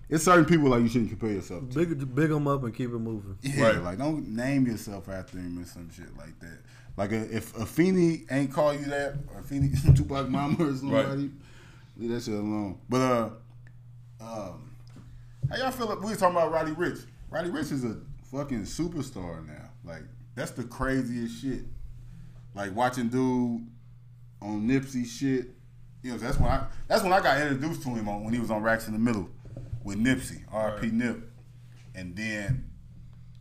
it's 0.10 0.24
certain 0.24 0.46
people 0.46 0.70
like 0.70 0.82
you 0.82 0.88
shouldn't 0.90 1.10
compare 1.10 1.32
yourself 1.32 1.70
to. 1.70 1.86
Big, 1.86 2.16
big 2.16 2.30
them 2.30 2.48
up 2.48 2.64
and 2.64 2.74
keep 2.74 2.90
it 2.90 3.00
moving. 3.00 3.38
Yeah, 3.42 3.64
Right. 3.64 3.78
like 3.84 3.98
don't 3.98 4.28
name 4.30 4.68
yourself 4.68 5.10
after 5.10 5.38
him 5.38 5.60
or 5.60 5.66
some 5.66 5.90
shit 5.92 6.16
like 6.18 6.40
that. 6.40 6.60
Like 6.98 7.12
uh, 7.12 7.26
if 7.32 7.54
Afeni 7.56 8.32
ain't 8.32 8.54
call 8.54 8.74
you 8.76 8.86
that, 8.86 9.16
or 9.34 9.42
Afeni 9.42 9.74
Tupac 9.98 10.30
mama 10.30 10.56
or 10.70 10.76
somebody, 10.76 11.32
leave 11.98 12.12
that 12.12 12.22
shit 12.22 12.36
alone. 12.36 12.78
But 12.90 12.98
uh, 13.02 13.30
um, 14.22 14.76
how 15.50 15.58
y'all 15.58 15.72
feel? 15.72 15.88
We 16.00 16.10
was 16.10 16.18
talking 16.18 16.36
about 16.38 16.52
Roddy 16.52 16.72
Ricch. 16.74 17.06
Roddy 17.32 17.50
Ricch 17.50 17.72
is 17.72 17.84
a 17.84 17.98
fucking 18.32 18.64
superstar 18.64 19.46
now. 19.48 19.70
Like 19.84 20.04
that's 20.36 20.52
the 20.52 20.64
craziest 20.64 21.42
shit. 21.42 21.62
Like 22.56 22.76
watching 22.76 23.10
dude 23.10 23.66
on 24.42 24.68
Nipsey 24.68 25.06
shit. 25.06 25.48
You 26.02 26.12
know, 26.12 26.18
that's 26.18 26.38
when 26.38 26.50
I 26.50 26.66
that's 26.88 27.04
when 27.04 27.14
I 27.14 27.22
got 27.22 27.40
introduced 27.42 27.84
to 27.84 27.90
him 27.90 28.08
on 28.10 28.24
when 28.24 28.34
he 28.34 28.40
was 28.40 28.52
on 28.52 28.62
Racks 28.62 28.88
in 28.88 28.94
the 28.94 29.00
Middle 29.00 29.30
with 29.84 29.98
Nipsey, 29.98 30.42
R.P. 30.52 30.92
Nip, 30.92 31.30
and 31.96 32.16
then 32.16 32.70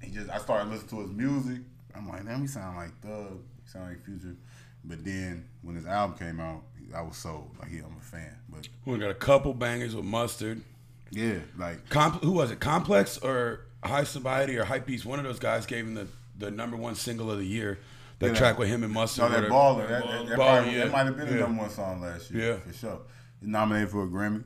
he 0.01 0.11
just 0.11 0.31
I 0.31 0.39
started 0.39 0.69
listening 0.71 0.89
to 0.91 1.01
his 1.09 1.11
music. 1.11 1.63
I'm 1.95 2.09
like, 2.09 2.25
damn, 2.25 2.41
he 2.41 2.47
sound 2.47 2.77
like 2.77 2.99
Thug, 3.01 3.41
he 3.65 3.71
sound 3.71 3.89
like 3.89 4.05
Future. 4.05 4.37
But 4.85 5.05
then 5.05 5.49
when 5.63 5.77
his 5.77 5.87
album 5.87 6.17
came 6.19 6.41
out, 6.41 6.63
I 6.95 7.03
was 7.03 7.17
sold. 7.17 7.51
Like, 7.61 7.71
yeah, 7.73 7.83
I'm 7.85 7.97
a 7.97 8.01
fan. 8.01 8.37
But 8.49 8.69
we 8.85 8.99
got 8.99 9.11
a 9.11 9.15
couple 9.15 9.55
bangers 9.55 9.95
with 9.95 10.05
Mustard. 10.05 10.63
yeah, 11.11 11.39
like 11.59 11.89
Com- 11.89 12.13
who 12.15 12.33
was 12.33 12.51
it? 12.51 12.61
Complex 12.61 13.19
or 13.19 13.67
Highsnobiety 13.83 14.57
or 14.57 14.65
Hype 14.65 14.87
Beast? 14.87 15.05
One 15.05 15.19
of 15.19 15.25
those 15.25 15.39
guys 15.39 15.67
gave 15.67 15.85
him 15.85 15.95
the, 15.95 16.07
the 16.39 16.51
number 16.51 16.77
one 16.77 16.95
single 16.95 17.31
of 17.31 17.39
the 17.39 17.45
year. 17.45 17.79
That 18.23 18.29
Yeah. 18.29 18.35
track 18.39 18.59
with 18.59 18.69
him 18.69 18.85
and 18.85 18.93
Mustard. 18.93 19.23
no, 19.25 19.29
that 19.29 19.51
whatever. 19.51 19.53
baller, 19.55 19.89
that, 19.89 20.03
that, 20.05 20.11
that, 20.29 20.29
Baller, 20.29 20.35
probably, 20.37 20.73
yeah. 20.77 20.85
that 20.85 20.93
might 20.93 21.07
have 21.07 21.17
been 21.17 21.27
the 21.27 21.33
Yeah. 21.35 21.41
number 21.41 21.63
one 21.63 21.71
song 21.71 22.01
last 22.01 22.31
year. 22.31 22.53
Yeah. 22.53 22.59
for 22.61 22.73
sure. 22.73 22.99
He's 23.41 23.49
nominated 23.49 23.91
for 23.91 24.05
a 24.05 24.07
Grammy. 24.07 24.45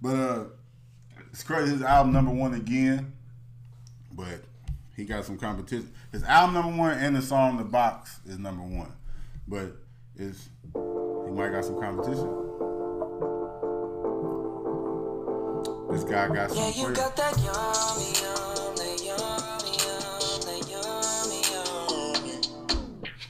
But 0.00 0.16
uh, 0.16 0.44
it's 1.30 1.42
crazy. 1.42 1.72
His 1.72 1.82
album 1.82 2.12
number 2.14 2.32
one 2.32 2.54
again, 2.54 3.12
but 4.12 4.42
he 4.96 5.04
got 5.04 5.24
some 5.26 5.36
competition. 5.38 5.92
His 6.10 6.24
album 6.24 6.54
number 6.54 6.76
one 6.76 6.96
and 6.98 7.14
the 7.14 7.22
song 7.22 7.58
"The 7.58 7.64
Box" 7.64 8.18
is 8.26 8.38
number 8.38 8.62
one, 8.62 8.92
but 9.46 9.76
it's 10.16 10.48
he 10.74 11.30
might 11.30 11.50
got 11.52 11.64
some 11.66 11.78
competition. 11.80 12.28
This 15.90 16.04
guy 16.04 16.28
got 16.28 16.50
some. 16.50 16.58
Yeah, 16.58 16.88
you 16.88 16.94
got 16.94 17.14
that 17.16 17.36
yummy, 17.38 18.12
yum, 18.22 18.51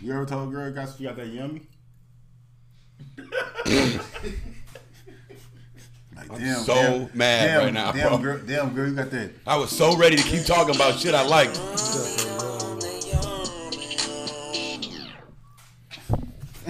You 0.03 0.13
ever 0.15 0.27
told 0.27 0.49
a 0.49 0.51
girl 0.51 0.73
got 0.73 0.99
you 0.99 1.07
got 1.07 1.17
that 1.17 1.29
yummy? 1.29 1.63
like, 6.17 6.29
damn, 6.39 6.63
so 6.65 6.75
damn, 6.75 7.11
mad 7.17 7.47
damn, 7.47 7.63
right 7.63 7.73
now, 7.73 7.93
Damn 7.93 8.09
bro. 8.09 8.19
girl, 8.19 8.39
damn 8.45 8.75
girl, 8.75 8.89
you 8.89 8.95
got 8.97 9.11
that. 9.13 9.31
I 9.47 9.57
was 9.57 9.71
so 9.71 9.97
ready 9.97 10.17
to 10.17 10.23
keep 10.25 10.45
talking 10.45 10.75
about 10.75 10.99
shit 10.99 11.15
I 11.15 11.25
liked. 11.25 11.57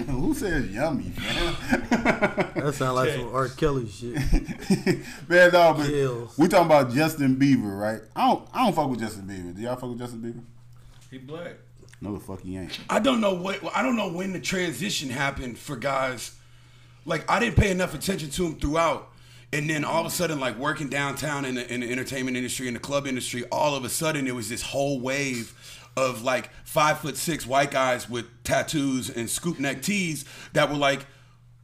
Who 0.07 0.33
says 0.35 0.69
yummy, 0.69 1.11
man? 1.17 1.55
That 2.63 2.73
sound 2.75 2.95
like 2.95 3.13
some 3.13 3.33
R. 3.33 3.47
Kelly 3.49 3.89
shit. 3.89 4.15
man, 5.27 5.51
no, 5.51 5.73
but 5.73 5.87
Kills. 5.87 6.37
we 6.37 6.47
talking 6.47 6.67
about 6.67 6.91
Justin 6.93 7.35
Bieber, 7.37 7.77
right? 7.79 8.01
I 8.15 8.27
don't, 8.27 8.47
I 8.53 8.63
don't 8.63 8.75
fuck 8.75 8.89
with 8.89 8.99
Justin 8.99 9.23
Bieber. 9.23 9.55
Do 9.55 9.61
y'all 9.61 9.75
fuck 9.75 9.89
with 9.89 9.99
Justin 9.99 10.21
Bieber? 10.21 10.43
He 11.09 11.17
black. 11.17 11.55
No, 12.03 12.13
the 12.13 12.19
fuck 12.19 12.41
he 12.41 12.57
ain't. 12.57 12.77
I 12.89 12.99
don't 12.99 13.21
know 13.21 13.33
what 13.33 13.61
I 13.73 13.81
don't 13.81 13.95
know 13.95 14.11
when 14.11 14.33
the 14.33 14.39
transition 14.41 15.09
happened 15.09 15.57
for 15.57 15.77
guys. 15.77 16.35
Like 17.05 17.29
I 17.31 17.39
didn't 17.39 17.55
pay 17.55 17.71
enough 17.71 17.93
attention 17.93 18.29
to 18.31 18.45
him 18.45 18.55
throughout, 18.55 19.09
and 19.53 19.69
then 19.69 19.85
all 19.85 20.01
of 20.01 20.07
a 20.07 20.09
sudden, 20.09 20.37
like 20.37 20.57
working 20.57 20.89
downtown 20.89 21.45
in 21.45 21.55
the, 21.55 21.73
in 21.73 21.79
the 21.79 21.89
entertainment 21.89 22.35
industry, 22.35 22.67
in 22.67 22.73
the 22.73 22.79
club 22.81 23.07
industry, 23.07 23.45
all 23.53 23.73
of 23.73 23.85
a 23.85 23.89
sudden 23.89 24.27
it 24.27 24.35
was 24.35 24.49
this 24.49 24.61
whole 24.61 24.99
wave 24.99 25.55
of 25.95 26.23
like 26.23 26.49
five 26.65 26.99
foot 26.99 27.15
six 27.15 27.47
white 27.47 27.71
guys 27.71 28.09
with 28.09 28.25
tattoos 28.43 29.09
and 29.09 29.29
scoop 29.29 29.57
neck 29.57 29.81
tees 29.81 30.25
that 30.51 30.69
were 30.69 30.75
like 30.75 31.05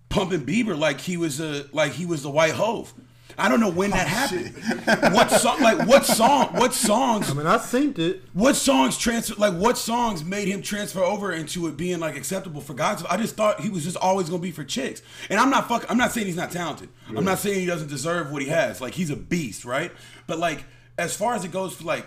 pumping 0.07 0.45
Bieber 0.45 0.77
like 0.77 1.01
he 1.01 1.17
was 1.17 1.41
a 1.41 1.65
like 1.73 1.91
he 1.91 2.05
was 2.05 2.23
the 2.23 2.29
white 2.29 2.53
Hov. 2.53 2.93
I 3.39 3.49
don't 3.49 3.59
know 3.59 3.69
when 3.69 3.91
that 3.91 4.05
oh, 4.05 4.09
happened. 4.09 5.13
what 5.13 5.31
song? 5.31 5.61
Like 5.61 5.87
what 5.87 6.05
song? 6.05 6.49
What 6.53 6.73
songs? 6.73 7.29
I 7.29 7.33
mean, 7.33 7.47
I 7.47 7.57
synced 7.57 7.99
it. 7.99 8.23
What 8.33 8.55
songs 8.55 8.97
transfer? 8.97 9.35
Like 9.35 9.53
what 9.53 9.77
songs 9.77 10.23
made 10.23 10.47
him 10.47 10.61
transfer 10.61 11.01
over 11.01 11.31
into 11.31 11.67
it 11.67 11.77
being 11.77 11.99
like 11.99 12.15
acceptable 12.15 12.61
for 12.61 12.73
guys? 12.73 13.03
I 13.05 13.17
just 13.17 13.35
thought 13.35 13.61
he 13.61 13.69
was 13.69 13.83
just 13.83 13.97
always 13.97 14.29
gonna 14.29 14.41
be 14.41 14.51
for 14.51 14.63
chicks. 14.63 15.01
And 15.29 15.39
I'm 15.39 15.49
not 15.49 15.67
fuck. 15.67 15.85
I'm 15.89 15.97
not 15.97 16.11
saying 16.11 16.27
he's 16.27 16.35
not 16.35 16.51
talented. 16.51 16.89
I'm 17.15 17.25
not 17.25 17.39
saying 17.39 17.59
he 17.59 17.65
doesn't 17.65 17.89
deserve 17.89 18.31
what 18.31 18.41
he 18.41 18.49
has. 18.49 18.81
Like 18.81 18.93
he's 18.93 19.09
a 19.09 19.15
beast, 19.15 19.65
right? 19.65 19.91
But 20.27 20.39
like 20.39 20.65
as 20.97 21.15
far 21.15 21.33
as 21.33 21.45
it 21.45 21.51
goes 21.51 21.75
for 21.75 21.85
like 21.85 22.05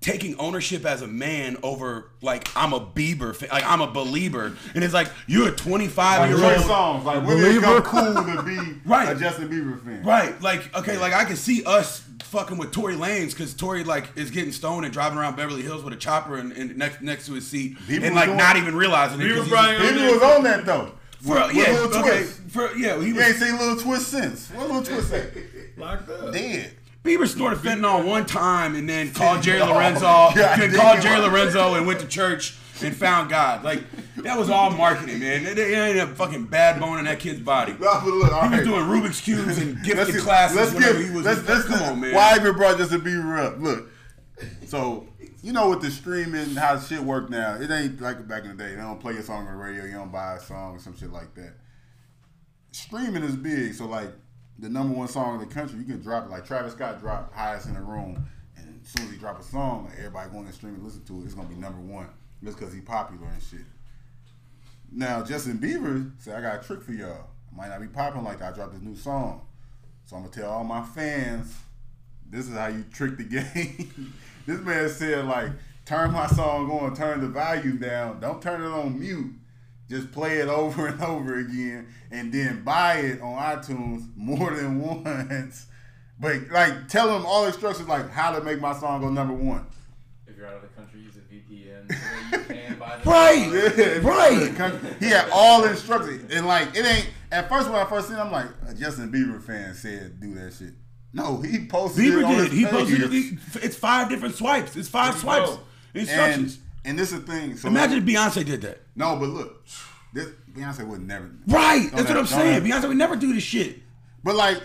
taking 0.00 0.36
ownership 0.38 0.84
as 0.86 1.02
a 1.02 1.06
man 1.08 1.56
over 1.62 2.10
like 2.22 2.48
I'm 2.56 2.72
a 2.72 2.80
Bieber, 2.80 3.34
fan, 3.34 3.48
like 3.50 3.64
I'm 3.66 3.80
a 3.80 3.86
believer, 3.90 4.56
and 4.74 4.84
it's 4.84 4.94
like 4.94 5.08
you're 5.26 5.48
a 5.48 5.52
25 5.52 6.28
year 6.30 6.38
Trey 6.38 6.56
old. 6.56 6.64
songs, 6.66 7.04
like 7.04 7.26
when 7.26 7.38
it 7.38 7.40
Believer? 7.42 7.80
become 7.80 8.14
cool 8.14 8.36
to 8.36 8.42
be 8.42 8.58
Right. 8.86 9.16
a 9.16 9.18
Justin 9.18 9.48
Bieber 9.48 9.82
fan. 9.84 10.04
Right, 10.04 10.40
like 10.40 10.74
okay, 10.76 10.98
like 10.98 11.12
I 11.14 11.24
can 11.24 11.36
see 11.36 11.64
us 11.64 12.04
fucking 12.22 12.58
with 12.58 12.72
Tory 12.72 12.94
Lanez 12.94 13.30
because 13.30 13.54
Tory 13.54 13.84
like 13.84 14.16
is 14.16 14.30
getting 14.30 14.52
stoned 14.52 14.84
and 14.84 14.92
driving 14.92 15.18
around 15.18 15.36
Beverly 15.36 15.62
Hills 15.62 15.82
with 15.82 15.94
a 15.94 15.96
chopper 15.96 16.36
and, 16.36 16.52
and 16.52 16.76
next 16.76 17.02
next 17.02 17.26
to 17.26 17.32
his 17.34 17.46
seat 17.48 17.76
Bieber 17.80 18.04
and 18.04 18.14
like 18.14 18.26
doing- 18.26 18.36
not 18.38 18.56
even 18.56 18.76
realizing 18.76 19.20
it. 19.20 19.24
Bieber 19.24 19.36
'cause 19.38 19.46
he's- 19.46 19.50
probably- 19.50 19.86
Bieber 20.00 20.12
was 20.12 20.22
on 20.22 20.42
that 20.44 20.64
though. 20.64 20.92
for, 21.22 21.34
With 21.46 21.54
yeah, 21.56 21.72
Lil 21.72 21.84
okay, 21.98 22.00
Twist. 22.18 22.40
for 22.50 22.76
yeah, 22.76 23.00
he 23.00 23.08
You 23.08 23.20
ain't 23.20 23.28
was. 23.28 23.36
seen 23.38 23.58
Little 23.58 23.76
Twist 23.76 24.08
since. 24.08 24.50
What 24.50 24.66
Little 24.68 24.82
Twist 24.84 25.10
say? 25.10 25.28
Locked 25.76 26.08
up. 26.10 26.32
Dead. 26.32 26.72
Bieber 27.04 27.26
snorted 27.26 27.58
fentanyl 27.60 28.04
one 28.04 28.26
time 28.26 28.74
and 28.74 28.88
then 28.88 29.12
called 29.12 29.42
Jerry 29.42 29.60
Lorenzo, 29.62 30.30
then 30.34 30.74
called 30.74 31.00
Jerry 31.00 31.20
Lorenzo 31.20 31.74
and 31.74 31.86
went 31.86 32.00
to 32.00 32.06
church 32.06 32.56
and 32.82 32.94
found 32.94 33.30
God. 33.30 33.64
Like 33.64 33.82
That 34.16 34.36
was 34.38 34.50
all 34.50 34.70
marketing, 34.70 35.20
man. 35.20 35.44
There 35.54 35.88
ain't 35.88 35.98
a 35.98 36.06
fucking 36.14 36.46
bad 36.46 36.80
bone 36.80 36.98
in 36.98 37.04
that 37.06 37.18
kid's 37.20 37.40
body. 37.40 37.72
No, 37.72 37.78
but 37.78 38.04
look, 38.04 38.32
all 38.32 38.42
He 38.48 38.50
was 38.50 38.58
right. 38.58 38.64
doing 38.64 38.82
Rubik's 38.84 39.20
cubes 39.20 39.58
and 39.58 39.76
gifted 39.84 40.08
Let's- 40.14 40.22
classes 40.22 40.56
let's 40.56 40.74
whenever 40.74 40.98
give- 40.98 41.08
he 41.08 41.14
was. 41.16 41.24
let's, 41.24 41.48
let's, 41.48 41.64
come 41.66 41.82
on, 41.82 42.00
man. 42.00 42.14
Why 42.14 42.32
I 42.32 42.36
even 42.36 42.54
brought 42.54 42.76
Justin 42.78 43.00
Bieber 43.00 43.38
up? 43.44 43.58
Look, 43.60 43.88
so 44.66 45.06
you 45.42 45.52
know 45.52 45.70
with 45.70 45.80
the 45.82 45.90
streaming, 45.90 46.56
how 46.56 46.78
shit 46.78 47.00
work 47.00 47.30
now. 47.30 47.54
It 47.60 47.70
ain't 47.70 48.00
like 48.00 48.26
back 48.28 48.42
in 48.44 48.56
the 48.56 48.62
day. 48.62 48.70
They 48.74 48.80
don't 48.82 49.00
play 49.00 49.16
a 49.16 49.22
song 49.22 49.46
on 49.46 49.52
the 49.56 49.64
radio. 49.64 49.84
You 49.84 49.92
don't 49.92 50.12
buy 50.12 50.34
a 50.34 50.40
song 50.40 50.76
or 50.76 50.78
some 50.80 50.96
shit 50.96 51.12
like 51.12 51.34
that. 51.36 51.54
Streaming 52.72 53.22
is 53.22 53.34
big. 53.36 53.74
So 53.74 53.86
like 53.86 54.10
the 54.58 54.68
number 54.68 54.94
one 54.94 55.08
song 55.08 55.40
in 55.40 55.48
the 55.48 55.54
country, 55.54 55.78
you 55.78 55.84
can 55.84 56.00
drop 56.00 56.26
it. 56.26 56.30
Like 56.30 56.46
Travis 56.46 56.72
Scott 56.72 57.00
dropped 57.00 57.34
highest 57.34 57.66
in 57.66 57.74
the 57.74 57.80
room, 57.80 58.26
and 58.56 58.80
as 58.82 58.88
soon 58.88 59.06
as 59.06 59.12
he 59.12 59.18
drop 59.18 59.40
a 59.40 59.42
song, 59.42 59.84
like 59.86 59.98
everybody 59.98 60.30
going 60.30 60.46
to 60.46 60.52
stream 60.52 60.74
and 60.74 60.84
listen 60.84 61.04
to 61.04 61.20
it. 61.20 61.24
It's 61.24 61.34
gonna 61.34 61.48
be 61.48 61.54
number 61.54 61.80
one 61.80 62.08
just 62.42 62.58
because 62.58 62.74
he 62.74 62.80
popular 62.80 63.26
and 63.26 63.42
shit. 63.42 63.66
Now 64.90 65.22
Justin 65.22 65.58
Bieber 65.58 66.10
said, 66.18 66.38
"I 66.38 66.40
got 66.40 66.64
a 66.64 66.66
trick 66.66 66.82
for 66.82 66.92
y'all. 66.92 67.28
I 67.52 67.56
might 67.56 67.68
not 67.68 67.80
be 67.80 67.86
popping 67.86 68.24
like. 68.24 68.42
I 68.42 68.52
dropped 68.52 68.72
this 68.72 68.82
new 68.82 68.96
song, 68.96 69.42
so 70.06 70.16
I'm 70.16 70.22
gonna 70.22 70.34
tell 70.34 70.50
all 70.50 70.64
my 70.64 70.82
fans, 70.82 71.54
this 72.28 72.48
is 72.48 72.56
how 72.56 72.66
you 72.68 72.84
trick 72.92 73.16
the 73.16 73.24
game." 73.54 74.14
this 74.46 74.60
man 74.60 74.88
said, 74.88 75.24
"Like, 75.26 75.52
turn 75.84 76.12
my 76.12 76.26
song 76.26 76.70
on, 76.70 76.96
turn 76.96 77.20
the 77.20 77.28
volume 77.28 77.78
down. 77.78 78.20
Don't 78.20 78.42
turn 78.42 78.62
it 78.62 78.66
on 78.66 78.98
mute. 78.98 79.34
Just 79.88 80.12
play 80.12 80.38
it 80.38 80.48
over 80.48 80.86
and 80.88 81.02
over 81.02 81.38
again, 81.38 81.88
and 82.10 82.32
then 82.32 82.62
buy 82.64 82.94
it 82.98 83.20
on 83.20 83.36
iTunes 83.58 84.08
more 84.16 84.54
than 84.54 84.80
once." 85.04 85.66
But 86.20 86.48
like, 86.50 86.88
tell 86.88 87.06
them 87.08 87.24
all 87.26 87.46
instructions 87.46 87.88
like 87.88 88.10
how 88.10 88.32
to 88.32 88.42
make 88.44 88.60
my 88.60 88.78
song 88.78 89.00
go 89.00 89.08
number 89.08 89.34
one. 89.34 89.66
If 90.26 90.36
you're 90.36 90.46
out 90.46 90.56
of 90.56 90.62
the 90.62 90.68
country, 90.68 91.00
use 91.00 91.14
a 91.16 91.20
VPN 91.20 91.90
so 91.92 92.38
you 92.38 92.44
can 92.44 92.78
buy 92.78 92.98
the 93.02 93.08
Right. 93.08 93.72
Yeah, 93.76 93.98
Right. 94.08 94.96
He 95.00 95.06
had 95.06 95.28
all 95.32 95.64
instructions, 95.64 96.32
and 96.32 96.46
like 96.46 96.76
it 96.76 96.84
ain't. 96.84 97.08
At 97.30 97.48
first, 97.48 97.68
when 97.70 97.76
I 97.80 97.84
first 97.84 98.08
seen, 98.08 98.16
it, 98.16 98.20
I'm 98.20 98.32
like, 98.32 98.46
a 98.66 98.74
Justin 98.74 99.12
Bieber 99.12 99.42
fan 99.42 99.74
said 99.74 100.18
do 100.20 100.34
that 100.34 100.54
shit. 100.54 100.72
No, 101.12 101.40
he 101.40 101.66
posted. 101.66 102.04
it 102.04 102.08
Bieber 102.12 102.26
on 102.26 102.34
did. 102.34 102.50
his 102.50 102.58
He 102.58 102.64
page. 102.64 102.72
posted 102.72 103.12
it. 103.14 103.64
It's 103.64 103.76
five 103.76 104.08
different 104.08 104.34
swipes. 104.34 104.76
It's 104.76 104.88
five 104.88 105.14
swipes. 105.16 105.50
go. 105.50 105.60
Instructions. 105.94 106.56
And 106.56 106.62
and 106.88 106.98
this 106.98 107.12
is 107.12 107.20
the 107.24 107.26
thing. 107.32 107.56
So 107.56 107.68
Imagine 107.68 107.98
if 107.98 108.04
Beyonce 108.04 108.44
did 108.44 108.62
that. 108.62 108.80
no, 108.96 109.16
but 109.16 109.28
look, 109.28 109.66
this 110.12 110.28
Beyonce 110.52 110.86
would 110.86 111.06
never. 111.06 111.30
Right. 111.46 111.82
Don't 111.82 111.96
That's 111.96 112.08
what 112.08 112.18
I'm 112.18 112.26
saying. 112.26 112.54
have- 112.54 112.62
Beyonce 112.64 112.88
would 112.88 112.96
never 112.96 113.16
do 113.16 113.32
this 113.32 113.42
shit. 113.42 113.78
But 114.24 114.34
like, 114.36 114.62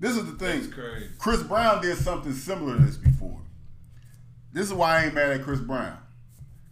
this 0.00 0.16
is 0.16 0.26
the 0.26 0.32
thing. 0.32 0.60
That's 0.62 0.72
crazy. 0.72 1.06
Chris 1.18 1.42
Brown 1.42 1.80
did 1.82 1.96
something 1.96 2.32
similar 2.32 2.76
to 2.76 2.82
this 2.84 2.96
before. 2.96 3.40
This 4.52 4.66
is 4.66 4.74
why 4.74 4.98
I 4.98 5.04
ain't 5.06 5.14
mad 5.14 5.30
at 5.30 5.42
Chris 5.42 5.60
Brown. 5.60 5.96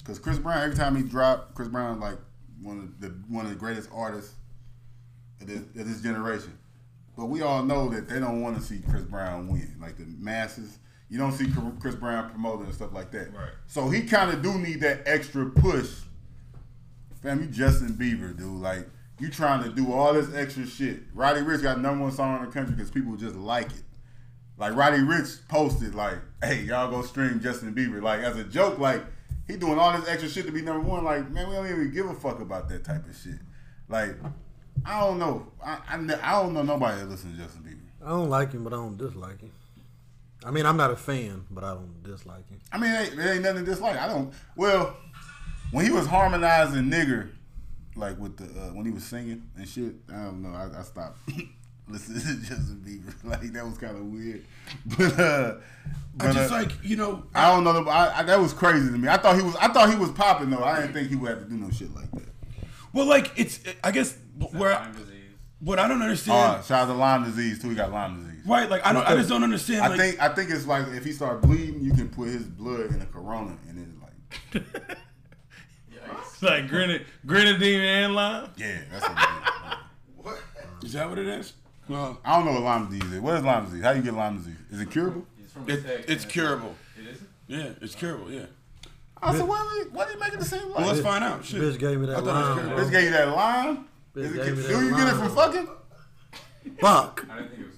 Cause 0.04 0.18
Chris 0.18 0.38
Brown, 0.38 0.62
every 0.62 0.74
time 0.76 0.96
he 0.96 1.02
dropped, 1.02 1.54
Chris 1.54 1.68
Brown 1.68 2.00
like 2.00 2.16
one 2.62 2.78
of 2.78 3.00
the 3.00 3.08
one 3.28 3.44
of 3.44 3.50
the 3.50 3.56
greatest 3.58 3.88
artists 3.92 4.34
of 5.40 5.46
this, 5.46 5.58
of 5.58 5.74
this 5.74 6.00
generation. 6.00 6.58
But 7.16 7.26
we 7.26 7.42
all 7.42 7.62
know 7.62 7.88
that 7.90 8.08
they 8.08 8.18
don't 8.18 8.40
want 8.40 8.56
to 8.56 8.62
see 8.62 8.80
Chris 8.88 9.02
Brown 9.02 9.48
win. 9.48 9.76
Like 9.80 9.98
the 9.98 10.06
masses, 10.06 10.78
you 11.10 11.18
don't 11.18 11.32
see 11.32 11.46
Chris 11.80 11.94
Brown 11.94 12.30
promoting 12.30 12.66
and 12.66 12.74
stuff 12.74 12.92
like 12.92 13.10
that. 13.12 13.32
Right. 13.32 13.50
So 13.66 13.88
he 13.88 14.02
kind 14.02 14.30
of 14.30 14.42
do 14.42 14.58
need 14.58 14.80
that 14.82 15.02
extra 15.06 15.46
push. 15.46 15.90
Fam, 17.22 17.40
you 17.40 17.46
Justin 17.46 17.94
Bieber, 17.94 18.36
dude. 18.36 18.60
Like 18.60 18.86
you 19.18 19.30
trying 19.30 19.62
to 19.64 19.70
do 19.70 19.92
all 19.92 20.12
this 20.12 20.32
extra 20.34 20.66
shit. 20.66 21.00
Roddy 21.14 21.40
Ricch 21.40 21.62
got 21.62 21.80
number 21.80 22.04
one 22.04 22.12
song 22.12 22.38
in 22.38 22.44
the 22.44 22.52
country 22.52 22.74
because 22.74 22.90
people 22.90 23.16
just 23.16 23.36
like 23.36 23.66
it. 23.66 23.82
Like 24.58 24.74
Roddy 24.74 24.98
Ricch 24.98 25.46
posted, 25.48 25.94
like, 25.94 26.18
"Hey, 26.42 26.62
y'all 26.62 26.90
go 26.90 27.02
stream 27.02 27.40
Justin 27.40 27.74
Bieber." 27.74 28.02
Like 28.02 28.20
as 28.20 28.36
a 28.36 28.44
joke, 28.44 28.78
like 28.78 29.02
he 29.46 29.56
doing 29.56 29.78
all 29.78 29.98
this 29.98 30.08
extra 30.08 30.28
shit 30.28 30.46
to 30.46 30.52
be 30.52 30.62
number 30.62 30.86
one. 30.86 31.04
Like 31.04 31.30
man, 31.30 31.48
we 31.48 31.54
don't 31.54 31.66
even 31.66 31.90
give 31.90 32.06
a 32.06 32.14
fuck 32.14 32.40
about 32.40 32.68
that 32.68 32.84
type 32.84 33.08
of 33.08 33.16
shit. 33.16 33.40
Like 33.88 34.14
I 34.84 35.00
don't 35.00 35.18
know. 35.18 35.46
I 35.64 35.78
I, 35.88 36.18
I 36.22 36.42
don't 36.42 36.52
know 36.52 36.62
nobody 36.62 37.00
that 37.00 37.08
listens 37.08 37.36
to 37.36 37.42
Justin 37.42 37.62
Bieber. 37.62 38.06
I 38.06 38.10
don't 38.10 38.28
like 38.28 38.52
him, 38.52 38.62
but 38.62 38.72
I 38.72 38.76
don't 38.76 38.96
dislike 38.96 39.40
him. 39.40 39.50
I 40.44 40.50
mean, 40.50 40.66
I'm 40.66 40.76
not 40.76 40.90
a 40.90 40.96
fan, 40.96 41.44
but 41.50 41.64
I 41.64 41.74
don't 41.74 42.02
dislike 42.02 42.48
him. 42.48 42.60
I 42.72 42.78
mean, 42.78 42.90
it 42.92 43.10
ain't, 43.12 43.18
it 43.20 43.30
ain't 43.34 43.42
nothing 43.42 43.64
to 43.64 43.70
dislike. 43.70 43.96
I 43.98 44.06
don't. 44.08 44.32
Well, 44.56 44.96
when 45.72 45.84
he 45.84 45.90
was 45.90 46.06
harmonizing 46.06 46.84
nigger, 46.84 47.30
like 47.96 48.18
with 48.18 48.36
the 48.36 48.44
uh, 48.44 48.68
when 48.72 48.86
he 48.86 48.92
was 48.92 49.04
singing 49.04 49.42
and 49.56 49.68
shit, 49.68 49.94
I 50.08 50.12
don't 50.24 50.42
know. 50.42 50.50
I, 50.56 50.78
I 50.78 50.82
stopped 50.82 51.18
listening 51.88 52.20
to 52.20 52.36
Justin 52.46 52.82
Bieber. 52.86 53.12
Like 53.28 53.52
that 53.52 53.64
was 53.66 53.76
kind 53.78 53.96
of 53.96 54.04
weird. 54.04 54.44
But 54.96 55.18
uh, 55.18 55.54
but, 56.14 56.28
I 56.28 56.32
just 56.32 56.52
uh, 56.52 56.56
like 56.56 56.72
you 56.84 56.96
know. 56.96 57.24
I 57.34 57.50
don't 57.52 57.64
know. 57.64 57.90
I, 57.90 58.20
I, 58.20 58.22
that 58.24 58.40
was 58.40 58.52
crazy 58.52 58.86
to 58.90 58.98
me. 58.98 59.08
I 59.08 59.16
thought 59.16 59.36
he 59.36 59.42
was. 59.42 59.56
I 59.56 59.68
thought 59.68 59.90
he 59.90 59.96
was 59.96 60.10
popping 60.12 60.50
though. 60.50 60.62
I 60.64 60.80
didn't 60.80 60.92
think 60.94 61.08
he 61.08 61.16
would 61.16 61.30
have 61.30 61.40
to 61.40 61.44
do 61.46 61.56
no 61.56 61.70
shit 61.70 61.92
like 61.94 62.10
that. 62.12 62.28
Well, 62.92 63.06
like 63.06 63.32
it's. 63.36 63.60
I 63.82 63.90
guess 63.90 64.16
where 64.52 64.72
Lyme 64.74 64.92
disease. 64.92 65.14
what 65.60 65.78
I 65.80 65.88
don't 65.88 66.00
Uh, 66.00 66.04
understand. 66.04 66.64
shout 66.64 66.82
out 66.82 66.86
to 66.86 66.94
Lyme 66.94 67.24
disease 67.24 67.60
too. 67.60 67.68
He 67.70 67.74
got 67.74 67.90
Lyme 67.92 68.22
disease. 68.24 68.37
Right. 68.48 68.68
Like 68.70 68.84
I 68.86 68.92
don't. 68.92 69.06
I 69.06 69.14
just 69.16 69.28
don't 69.28 69.42
understand. 69.44 69.82
I 69.82 69.88
like, 69.88 69.98
think 69.98 70.22
I 70.22 70.28
think 70.30 70.50
it's 70.50 70.66
like 70.66 70.86
if 70.88 71.04
he 71.04 71.12
start 71.12 71.42
bleeding, 71.42 71.80
you 71.80 71.92
can 71.92 72.08
put 72.08 72.28
his 72.28 72.44
blood 72.44 72.90
in 72.90 73.00
a 73.02 73.06
Corona 73.06 73.56
and 73.68 73.78
it's 73.78 74.02
like 74.02 74.64
Yikes. 75.92 76.42
Like 76.42 76.68
grenade, 76.68 77.04
grenadine 77.26 77.80
and 77.80 78.14
lime. 78.14 78.50
yeah, 78.56 78.78
that's 78.92 79.08
what 79.08 80.36
it 80.36 80.38
is. 80.82 80.84
is 80.84 80.92
that 80.92 81.08
what 81.08 81.18
it 81.18 81.26
is? 81.26 81.52
Well, 81.88 82.20
I 82.24 82.36
don't 82.36 82.46
know 82.46 82.52
what 82.52 82.62
Lyme 82.62 82.86
disease 82.88 83.12
is. 83.12 83.20
What 83.20 83.34
is 83.36 83.42
Lyme 83.42 83.64
disease? 83.64 83.82
How 83.82 83.90
you 83.90 84.02
get 84.02 84.14
Lyme 84.14 84.36
disease? 84.38 84.56
Is 84.70 84.80
it 84.80 84.90
curable? 84.90 85.26
It's 85.42 85.52
from 85.52 85.68
it, 85.68 85.84
text, 85.84 86.08
it's 86.08 86.24
curable. 86.24 86.74
It 86.98 87.06
isn't? 87.14 87.28
Yeah, 87.48 87.70
it's 87.80 87.94
curable. 87.94 88.30
Yeah. 88.30 88.46
I 89.20 89.34
said, 89.36 89.48
why 89.48 89.58
are 89.58 89.74
you, 89.78 89.90
why 89.90 90.04
are 90.04 90.12
you 90.12 90.20
making 90.20 90.38
the 90.38 90.44
same 90.44 90.68
Well, 90.68 90.78
line? 90.78 90.86
let's 90.86 91.00
find 91.00 91.24
out. 91.24 91.44
Shit. 91.44 91.60
Bitch 91.60 91.78
gave 91.78 91.98
me 91.98 92.06
that 92.06 92.18
I 92.18 92.20
thought 92.20 92.28
it 92.28 92.32
was 92.34 92.56
line. 92.56 92.66
curable. 92.66 92.84
Bitch 92.84 92.90
gave 92.92 93.04
you 93.04 93.10
that 93.10 93.28
Lyme? 93.28 93.88
Bitch 94.14 94.22
Is 94.22 94.30
it, 94.32 94.34
gave 94.44 94.56
me 94.56 94.62
do 94.62 94.68
that 94.68 94.84
you 94.84 94.90
get 94.96 95.08
it 95.08 95.14
from 95.16 95.34
fucking? 95.34 95.68
Fuck. 96.80 97.26
I 97.30 97.36
didn't 97.36 97.48
think 97.50 97.60
it 97.62 97.66
was 97.66 97.76
curable. 97.76 97.77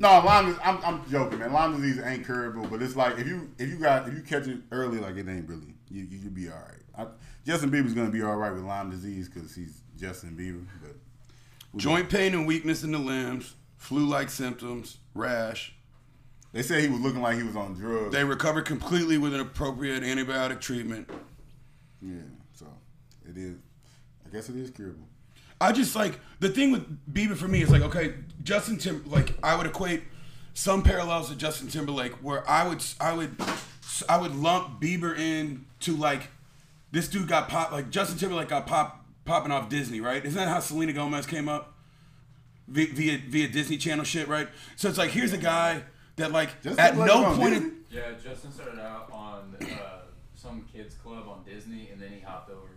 No, 0.00 0.08
Lyme. 0.24 0.48
Is, 0.48 0.56
I'm, 0.64 0.78
I'm 0.82 1.10
joking, 1.10 1.38
man. 1.38 1.52
Lyme 1.52 1.76
disease 1.78 2.02
ain't 2.02 2.24
curable, 2.24 2.66
but 2.66 2.80
it's 2.80 2.96
like 2.96 3.18
if 3.18 3.26
you 3.26 3.50
if 3.58 3.68
you 3.68 3.78
got 3.78 4.08
if 4.08 4.14
you 4.14 4.22
catch 4.22 4.48
it 4.48 4.58
early, 4.72 4.98
like 4.98 5.16
it 5.16 5.28
ain't 5.28 5.46
really 5.46 5.74
you 5.90 6.04
you 6.04 6.24
will 6.24 6.30
be 6.30 6.48
all 6.48 6.56
right. 6.56 7.06
I, 7.06 7.06
Justin 7.46 7.70
Bieber's 7.70 7.92
gonna 7.92 8.10
be 8.10 8.22
all 8.22 8.36
right 8.36 8.50
with 8.50 8.62
Lyme 8.64 8.90
disease 8.90 9.28
because 9.28 9.54
he's 9.54 9.82
Justin 9.98 10.30
Bieber. 10.30 10.66
But 10.82 10.96
Joint 11.78 12.08
pain 12.08 12.32
and 12.32 12.46
weakness 12.46 12.82
in 12.82 12.92
the 12.92 12.98
limbs, 12.98 13.54
flu-like 13.76 14.30
symptoms, 14.30 14.96
rash. 15.14 15.74
they 16.52 16.62
said 16.62 16.80
he 16.82 16.88
was 16.88 17.00
looking 17.00 17.20
like 17.20 17.36
he 17.36 17.42
was 17.42 17.54
on 17.54 17.74
drugs. 17.74 18.12
They 18.12 18.24
recovered 18.24 18.64
completely 18.64 19.18
with 19.18 19.34
an 19.34 19.40
appropriate 19.40 20.02
antibiotic 20.02 20.60
treatment. 20.60 21.10
yeah, 22.00 22.22
so 22.54 22.66
it 23.28 23.36
is. 23.36 23.58
I 24.26 24.30
guess 24.30 24.48
it 24.48 24.56
is 24.56 24.70
curable. 24.70 25.09
I 25.60 25.72
just 25.72 25.94
like 25.94 26.18
the 26.40 26.48
thing 26.48 26.72
with 26.72 27.12
Bieber 27.12 27.36
for 27.36 27.48
me 27.48 27.62
is 27.62 27.70
like 27.70 27.82
okay, 27.82 28.14
Justin 28.42 28.78
Tim 28.78 29.04
like 29.06 29.34
I 29.42 29.56
would 29.56 29.66
equate 29.66 30.02
some 30.54 30.82
parallels 30.82 31.28
to 31.30 31.36
Justin 31.36 31.68
Timberlake 31.68 32.12
where 32.22 32.48
I 32.48 32.66
would 32.66 32.82
I 33.00 33.12
would 33.12 33.36
I 34.08 34.18
would 34.20 34.34
lump 34.34 34.80
Bieber 34.80 35.16
in 35.16 35.66
to 35.80 35.96
like 35.96 36.28
this 36.92 37.08
dude 37.08 37.28
got 37.28 37.48
pop 37.48 37.72
like 37.72 37.90
Justin 37.90 38.18
Timberlake 38.18 38.48
got 38.48 38.66
pop 38.66 39.04
popping 39.24 39.52
off 39.52 39.68
Disney 39.68 40.00
right? 40.00 40.24
Isn't 40.24 40.36
that 40.36 40.48
how 40.48 40.60
Selena 40.60 40.92
Gomez 40.92 41.26
came 41.26 41.48
up 41.48 41.74
via 42.66 42.86
via, 42.86 43.18
via 43.28 43.48
Disney 43.48 43.76
Channel 43.76 44.04
shit 44.04 44.28
right? 44.28 44.48
So 44.76 44.88
it's 44.88 44.98
like 44.98 45.10
here's 45.10 45.32
a 45.32 45.38
guy 45.38 45.82
that 46.16 46.32
like 46.32 46.62
Justin 46.62 46.78
at 46.80 46.96
no 46.96 47.34
point 47.36 47.54
in, 47.54 47.76
Yeah, 47.90 48.12
Justin 48.22 48.52
started 48.52 48.80
out 48.80 49.10
on 49.12 49.56
uh, 49.60 50.00
some 50.34 50.64
kids 50.72 50.94
club 50.94 51.28
on 51.28 51.42
Disney, 51.44 51.90
and 51.92 52.00
then 52.00 52.12
he 52.12 52.20
hopped 52.20 52.50
over 52.50 52.60
to 52.60 52.66
NSYNC. 52.66 52.69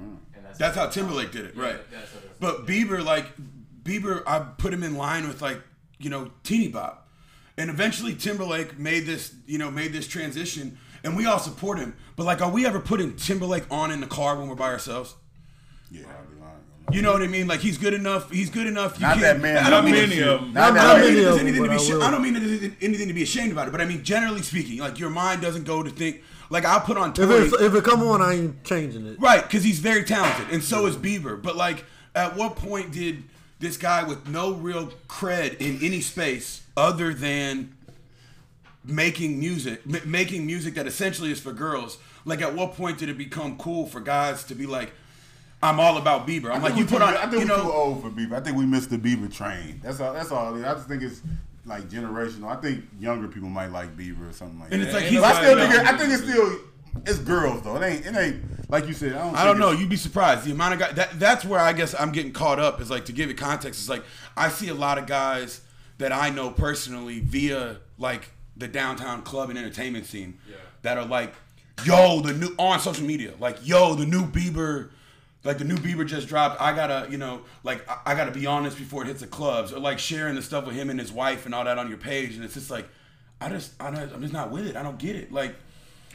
Mm. 0.00 0.16
And 0.36 0.44
that's 0.44 0.58
That's 0.58 0.76
how 0.76 0.86
Timberlake 0.88 1.32
did 1.32 1.44
it, 1.46 1.54
Yeah, 1.56 1.62
right? 1.62 1.90
that's 1.90 2.12
how 2.12 2.18
that's- 2.20 2.36
But 2.40 2.66
Bieber, 2.66 3.04
like 3.04 3.26
Bieber, 3.82 4.22
I 4.26 4.40
put 4.40 4.72
him 4.72 4.82
in 4.82 4.96
line 4.96 5.26
with 5.28 5.40
like 5.42 5.60
you 5.98 6.10
know 6.10 6.30
Teeny 6.44 6.68
Bop, 6.68 7.08
and 7.56 7.70
eventually 7.70 8.14
Timberlake 8.14 8.78
made 8.78 9.06
this 9.06 9.34
you 9.46 9.58
know 9.58 9.70
made 9.70 9.92
this 9.92 10.06
transition, 10.06 10.78
and 11.04 11.16
we 11.16 11.26
all 11.26 11.38
support 11.38 11.78
him. 11.78 11.94
But 12.16 12.24
like, 12.24 12.40
are 12.42 12.50
we 12.50 12.66
ever 12.66 12.80
putting 12.80 13.16
Timberlake 13.16 13.64
on 13.70 13.90
in 13.90 14.00
the 14.00 14.06
car 14.06 14.36
when 14.38 14.48
we're 14.48 14.54
by 14.56 14.68
ourselves? 14.70 15.14
Yeah, 15.90 16.02
I'll 16.06 16.26
be 16.26 16.40
lying. 16.40 16.54
You 16.92 17.02
know 17.02 17.12
what 17.12 17.22
I 17.22 17.26
mean? 17.26 17.46
Like 17.46 17.60
he's 17.60 17.78
good 17.78 17.94
enough. 17.94 18.30
He's 18.30 18.50
good 18.50 18.66
enough. 18.66 18.98
You 19.00 19.06
Not 19.06 19.20
that 19.20 19.40
man. 19.40 19.58
I 19.64 19.70
don't 19.70 19.84
mean 19.84 19.94
many 19.94 20.20
of 20.20 20.40
them. 20.40 20.52
Not 20.54 20.74
that 20.74 20.98
many 21.00 21.18
of 21.24 21.36
them, 21.36 21.46
anything 21.46 21.62
to 21.64 21.68
be. 21.70 21.74
I 21.74 21.78
sh- 21.78 21.90
will. 21.90 22.02
I 22.02 22.10
don't 22.10 22.22
mean 22.22 22.36
anything 22.80 23.08
to 23.08 23.14
be 23.14 23.22
ashamed 23.22 23.52
about 23.52 23.68
it. 23.68 23.72
But 23.72 23.80
I 23.80 23.84
mean, 23.84 24.02
generally 24.04 24.42
speaking, 24.42 24.78
like 24.78 24.98
your 24.98 25.10
mind 25.10 25.40
doesn't 25.42 25.64
go 25.64 25.82
to 25.82 25.90
think. 25.90 26.22
Like 26.50 26.64
I'll 26.64 26.80
put 26.80 26.96
on 26.96 27.10
If 27.10 27.16
Tory. 27.16 27.46
it, 27.46 27.52
if 27.60 27.74
it 27.74 27.84
come 27.84 28.02
on, 28.02 28.22
I 28.22 28.34
ain't 28.34 28.64
changing 28.64 29.06
it. 29.06 29.20
Right, 29.20 29.42
because 29.42 29.62
he's 29.64 29.78
very 29.80 30.04
talented, 30.04 30.46
and 30.50 30.62
so 30.64 30.86
is 30.86 30.96
Bieber. 30.96 31.40
But 31.40 31.56
like, 31.56 31.84
at 32.14 32.36
what 32.36 32.56
point 32.56 32.90
did 32.92 33.22
this 33.60 33.76
guy 33.76 34.02
with 34.04 34.28
no 34.28 34.52
real 34.54 34.86
cred 35.08 35.58
in 35.58 35.78
any 35.82 36.00
space 36.00 36.62
other 36.76 37.12
than 37.12 37.74
making 38.84 39.38
music, 39.38 39.82
m- 39.92 40.00
making 40.10 40.46
music 40.46 40.74
that 40.74 40.86
essentially 40.86 41.30
is 41.30 41.40
for 41.40 41.52
girls? 41.52 41.98
Like, 42.24 42.42
at 42.42 42.54
what 42.54 42.74
point 42.74 42.98
did 42.98 43.08
it 43.08 43.18
become 43.18 43.56
cool 43.58 43.86
for 43.86 44.00
guys 44.00 44.44
to 44.44 44.54
be 44.54 44.66
like, 44.66 44.92
"I'm 45.62 45.80
all 45.80 45.96
about 45.98 46.26
Bieber"? 46.26 46.50
I'm 46.50 46.62
like, 46.62 46.76
you 46.76 46.84
put 46.84 47.02
on, 47.02 47.14
I 47.16 47.26
think 47.26 47.44
you 47.44 47.48
we're 47.50 47.62
too 47.62 47.72
old 47.72 48.02
for 48.02 48.10
Bieber. 48.10 48.32
I 48.32 48.40
think 48.40 48.56
we 48.56 48.66
missed 48.66 48.90
the 48.90 48.98
Bieber 48.98 49.32
train. 49.32 49.80
That's 49.82 50.00
all. 50.00 50.12
That's 50.12 50.30
all. 50.30 50.54
I 50.54 50.74
just 50.74 50.88
think 50.88 51.02
it's 51.02 51.20
like 51.68 51.88
generational. 51.88 52.48
I 52.48 52.60
think 52.60 52.84
younger 52.98 53.28
people 53.28 53.48
might 53.48 53.70
like 53.70 53.96
Bieber 53.96 54.30
or 54.30 54.32
something 54.32 54.58
like 54.58 54.72
and 54.72 54.82
that. 54.82 54.86
it's 54.86 54.94
like 54.94 55.04
he's 55.04 55.20
But 55.20 55.34
I 55.34 55.42
still 55.42 55.58
think 55.58 55.74
it, 55.74 55.86
I 55.86 55.96
think 55.96 56.12
it's 56.12 56.22
still 56.22 56.58
it's 57.06 57.18
girls 57.18 57.62
though. 57.62 57.76
It 57.76 57.84
ain't. 57.84 58.06
It 58.06 58.16
ain't 58.16 58.70
like 58.70 58.86
you 58.86 58.92
said. 58.92 59.12
I 59.12 59.24
don't. 59.24 59.36
I 59.36 59.44
don't 59.44 59.58
know. 59.58 59.70
You'd 59.70 59.88
be 59.88 59.96
surprised 59.96 60.44
the 60.44 60.52
amount 60.52 60.74
of 60.74 60.80
guys. 60.80 60.94
That, 60.94 61.18
that's 61.18 61.44
where 61.44 61.60
I 61.60 61.72
guess 61.72 61.94
I'm 61.98 62.12
getting 62.12 62.32
caught 62.32 62.58
up. 62.58 62.80
Is 62.80 62.90
like 62.90 63.06
to 63.06 63.12
give 63.12 63.30
it 63.30 63.34
context. 63.34 63.80
It's 63.80 63.88
like 63.88 64.04
I 64.36 64.48
see 64.48 64.68
a 64.68 64.74
lot 64.74 64.98
of 64.98 65.06
guys 65.06 65.60
that 65.98 66.12
I 66.12 66.30
know 66.30 66.50
personally 66.50 67.20
via 67.20 67.78
like 67.98 68.30
the 68.56 68.68
downtown 68.68 69.22
club 69.22 69.50
and 69.50 69.58
entertainment 69.58 70.06
scene 70.06 70.38
that 70.82 70.96
are 70.98 71.04
like, 71.04 71.34
yo, 71.84 72.20
the 72.20 72.32
new 72.32 72.54
on 72.58 72.80
social 72.80 73.04
media, 73.04 73.34
like 73.38 73.58
yo, 73.66 73.94
the 73.94 74.06
new 74.06 74.24
Bieber. 74.24 74.90
Like 75.44 75.58
the 75.58 75.64
new 75.64 75.76
Bieber 75.76 76.06
just 76.06 76.28
dropped. 76.28 76.60
I 76.60 76.74
gotta, 76.74 77.10
you 77.10 77.16
know, 77.16 77.42
like 77.62 77.88
I, 77.88 78.12
I 78.12 78.14
gotta 78.14 78.32
be 78.32 78.46
honest 78.46 78.76
before 78.76 79.04
it 79.04 79.06
hits 79.06 79.20
the 79.20 79.26
clubs, 79.26 79.72
or 79.72 79.78
like 79.78 79.98
sharing 79.98 80.34
the 80.34 80.42
stuff 80.42 80.66
with 80.66 80.74
him 80.74 80.90
and 80.90 80.98
his 80.98 81.12
wife 81.12 81.46
and 81.46 81.54
all 81.54 81.64
that 81.64 81.78
on 81.78 81.88
your 81.88 81.98
page, 81.98 82.34
and 82.34 82.44
it's 82.44 82.54
just 82.54 82.70
like, 82.70 82.86
I 83.40 83.48
just, 83.48 83.72
I 83.80 83.90
don't, 83.90 84.12
I'm 84.12 84.20
just 84.20 84.32
not 84.32 84.50
with 84.50 84.66
it. 84.66 84.74
I 84.76 84.82
don't 84.82 84.98
get 84.98 85.14
it. 85.16 85.30
Like, 85.32 85.54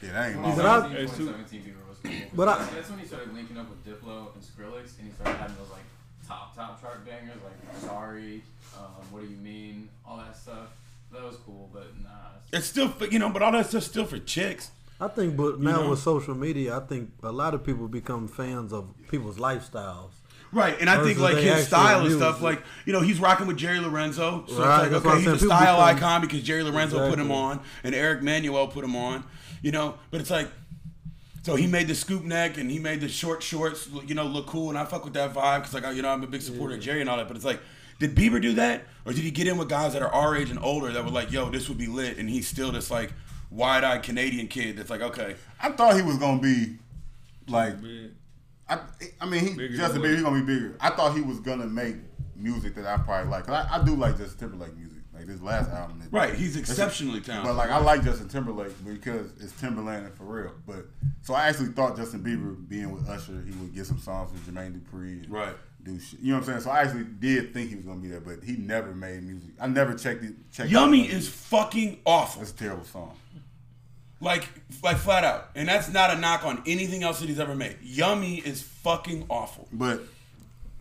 Yeah, 0.02 0.12
that 0.12 0.32
ain't 0.32 0.42
But. 0.42 0.66
I- 0.66 0.88
2017, 0.88 1.26
2017 1.26 1.62
Bieber 1.62 1.90
was 1.90 1.98
cool. 2.04 2.28
But 2.36 2.48
I- 2.50 2.66
that's 2.76 2.90
when 2.90 3.00
he 3.00 3.06
started 3.06 3.34
linking 3.34 3.58
up 3.58 3.70
with 3.70 3.86
Diplo 3.86 4.34
and 4.36 4.44
Skrillex, 4.44 4.98
and 5.00 5.08
he 5.08 5.14
started 5.14 5.38
having 5.38 5.56
those 5.56 5.72
like 5.72 5.84
top 6.28 6.54
top 6.56 6.82
chart 6.82 7.06
bangers 7.06 7.38
like 7.44 7.82
"Sorry," 7.82 8.44
um, 8.78 8.92
"What 9.12 9.24
Do 9.24 9.30
You 9.30 9.38
Mean," 9.38 9.88
all 10.06 10.18
that 10.18 10.36
stuff. 10.36 10.68
That 11.14 11.24
was 11.24 11.38
cool, 11.46 11.70
but 11.72 11.88
nah. 12.04 12.10
it's- 12.10 12.50
it's 12.52 12.68
still, 12.68 12.90
for, 12.90 13.06
you 13.06 13.20
know, 13.20 13.30
but 13.30 13.42
all 13.42 13.52
that 13.54 13.68
stuff's 13.68 13.86
still 13.88 14.06
for 14.06 14.20
chicks. 14.20 14.72
I 15.04 15.10
think, 15.10 15.36
but 15.36 15.60
now 15.60 15.82
know? 15.82 15.90
with 15.90 16.00
social 16.00 16.34
media, 16.34 16.78
I 16.78 16.80
think 16.80 17.12
a 17.24 17.32
lot 17.32 17.54
of 17.54 17.66
people 17.66 17.90
become 17.90 18.28
fans 18.28 18.72
of 18.72 18.88
people's 19.10 19.38
lifestyles. 19.38 20.12
Right, 20.54 20.80
and 20.80 20.90
I 20.90 21.04
think 21.04 21.20
like 21.20 21.38
his 21.38 21.68
style 21.68 22.06
and 22.06 22.16
stuff, 22.16 22.42
like 22.42 22.62
you 22.86 22.94
know, 22.94 23.02
he's 23.02 23.20
rocking 23.20 23.48
with 23.48 23.58
Jerry 23.58 23.80
Lorenzo, 23.80 24.46
so 24.48 24.64
Right, 24.64 24.86
it's 24.86 24.94
like 24.94 25.06
okay, 25.06 25.18
he's 25.18 25.28
a 25.28 25.40
saying. 25.40 25.50
Style 25.50 25.82
icon 25.82 26.22
because 26.22 26.42
Jerry 26.44 26.64
Lorenzo 26.64 27.10
put 27.10 27.20
him 27.20 27.32
on, 27.32 27.60
and 27.84 27.94
Eric 27.94 28.22
Emanuel 28.22 28.68
put 28.68 28.86
him 28.86 28.96
on, 28.96 29.26
you 29.62 29.72
know. 29.72 29.96
But 30.12 30.22
it's 30.22 30.30
like, 30.30 30.48
so 31.42 31.56
he 31.56 31.68
made 31.68 31.88
the 31.88 31.96
scoop 31.96 32.24
neck 32.24 32.58
and 32.58 32.70
he 32.70 32.80
made 32.80 33.02
the 33.02 33.10
short 33.10 33.42
shorts, 33.42 33.90
you 34.06 34.14
know, 34.16 34.26
look 34.26 34.46
cool, 34.46 34.70
and 34.70 34.78
I 34.78 34.86
fuck 34.86 35.04
with 35.04 35.16
that 35.16 35.34
vibe 35.34 35.62
because 35.62 35.74
like 35.74 35.96
you 35.96 36.02
know 36.02 36.10
I'm 36.10 36.24
a 36.24 36.28
big 36.28 36.44
supporter 36.44 36.76
of 36.76 36.82
Jerry 36.82 37.02
and 37.02 37.10
all 37.10 37.18
that. 37.18 37.28
But 37.28 37.36
it's 37.36 37.46
like, 37.46 37.60
did 38.00 38.16
Bieber 38.16 38.40
do 38.40 38.54
that, 38.54 38.84
or 39.06 39.12
did 39.12 39.24
he 39.24 39.32
get 39.32 39.48
in 39.48 39.58
with 39.58 39.70
guys 39.70 39.94
that 39.94 40.04
are 40.04 40.14
our 40.14 40.36
age 40.36 40.52
and 40.52 40.60
older 40.60 40.92
that 40.92 41.04
were 41.04 41.12
like, 41.12 41.32
yo, 41.32 41.50
this 41.50 41.68
would 41.68 41.80
be 41.80 41.88
lit, 41.88 42.18
and 42.18 42.30
he's 42.30 42.48
still 42.48 42.72
just 42.72 42.92
like 42.92 43.12
wide-eyed 43.54 44.04
Canadian 44.04 44.48
kid 44.48 44.78
that's 44.78 44.90
like, 44.90 45.02
okay, 45.02 45.36
I 45.62 45.72
thought 45.72 45.96
he 45.96 46.02
was 46.02 46.18
gonna 46.18 46.42
be 46.42 46.78
like. 47.48 47.76
I, 48.70 48.80
I 49.20 49.26
mean, 49.26 49.42
he 49.42 49.54
Bigger 49.56 49.76
Justin 49.76 50.02
than 50.02 50.12
Bieber. 50.12 50.14
He's 50.16 50.24
gonna 50.24 50.40
be 50.40 50.46
bigger. 50.46 50.78
I 50.80 50.90
thought 50.90 51.14
he 51.16 51.22
was 51.22 51.40
gonna 51.42 51.68
make 51.68 51.96
music 52.36 52.76
that 52.76 52.86
I 52.86 52.98
probably 52.98 53.30
like. 53.30 53.46
'Cause 53.46 53.68
I, 53.70 53.76
I 53.80 53.84
do 53.84 53.96
like 53.96 54.18
Justin 54.18 54.50
Timberlake 54.50 54.76
music. 54.78 55.00
Like 55.14 55.28
this 55.28 55.42
last 55.42 55.68
mm-hmm. 55.68 55.78
album. 55.78 56.00
that- 56.00 56.12
right, 56.12 56.34
he's 56.34 56.56
exceptionally 56.56 57.22
talented. 57.22 57.50
But 57.50 57.56
like 57.56 57.70
I 57.70 57.78
like 57.78 58.04
Justin 58.04 58.30
Timberlake 58.30 58.74
because 58.84 59.32
it's 59.40 59.52
Timberland 59.60 60.08
and 60.08 60.16
for 60.16 60.24
real. 60.24 60.54
But 60.66 60.86
so 61.22 61.34
I 61.36 61.48
actually 61.50 61.68
thought 61.70 61.96
Justin 61.96 62.24
Bieber 62.24 62.68
being 62.68 62.92
with 62.92 63.08
Usher, 63.08 63.44
he 63.46 63.52
would 63.58 63.76
get 63.76 63.86
some 63.86 64.00
songs 64.00 64.32
with 64.32 64.48
Jermaine 64.48 64.80
Dupri. 64.80 65.24
And 65.24 65.30
Right. 65.30 65.56
Do 65.84 66.00
shit. 66.00 66.20
You 66.22 66.30
know 66.30 66.40
what 66.40 66.40
I'm 66.40 66.46
saying? 66.46 66.62
So 66.62 66.72
I 66.72 66.82
actually 66.82 67.04
did 67.04 67.54
think 67.54 67.70
he 67.70 67.76
was 67.76 67.86
gonna 67.86 68.00
be 68.00 68.08
there, 68.08 68.22
but 68.22 68.44
he 68.44 68.56
never 68.56 68.96
made 68.96 69.22
music. 69.22 69.50
I 69.60 69.68
never 69.68 69.94
checked 69.94 70.24
it. 70.24 70.34
Checked 70.52 70.72
Yummy 70.72 71.04
out. 71.04 71.14
is 71.14 71.28
fucking 71.28 72.00
awful. 72.06 72.40
That's 72.40 72.52
a 72.54 72.56
terrible 72.56 72.86
song. 72.86 73.16
Like, 74.24 74.48
like 74.82 74.98
flat 74.98 75.26
out, 75.26 75.50
and 75.54 75.68
that's 75.68 75.92
not 75.92 76.10
a 76.12 76.18
knock 76.18 76.46
on 76.46 76.64
anything 76.66 77.04
else 77.04 77.20
that 77.20 77.28
he's 77.28 77.42
ever 77.42 77.56
made. 77.56 77.76
Yummy 77.84 78.38
is 78.38 78.62
fucking 78.62 79.26
awful. 79.28 79.68
But 79.74 80.02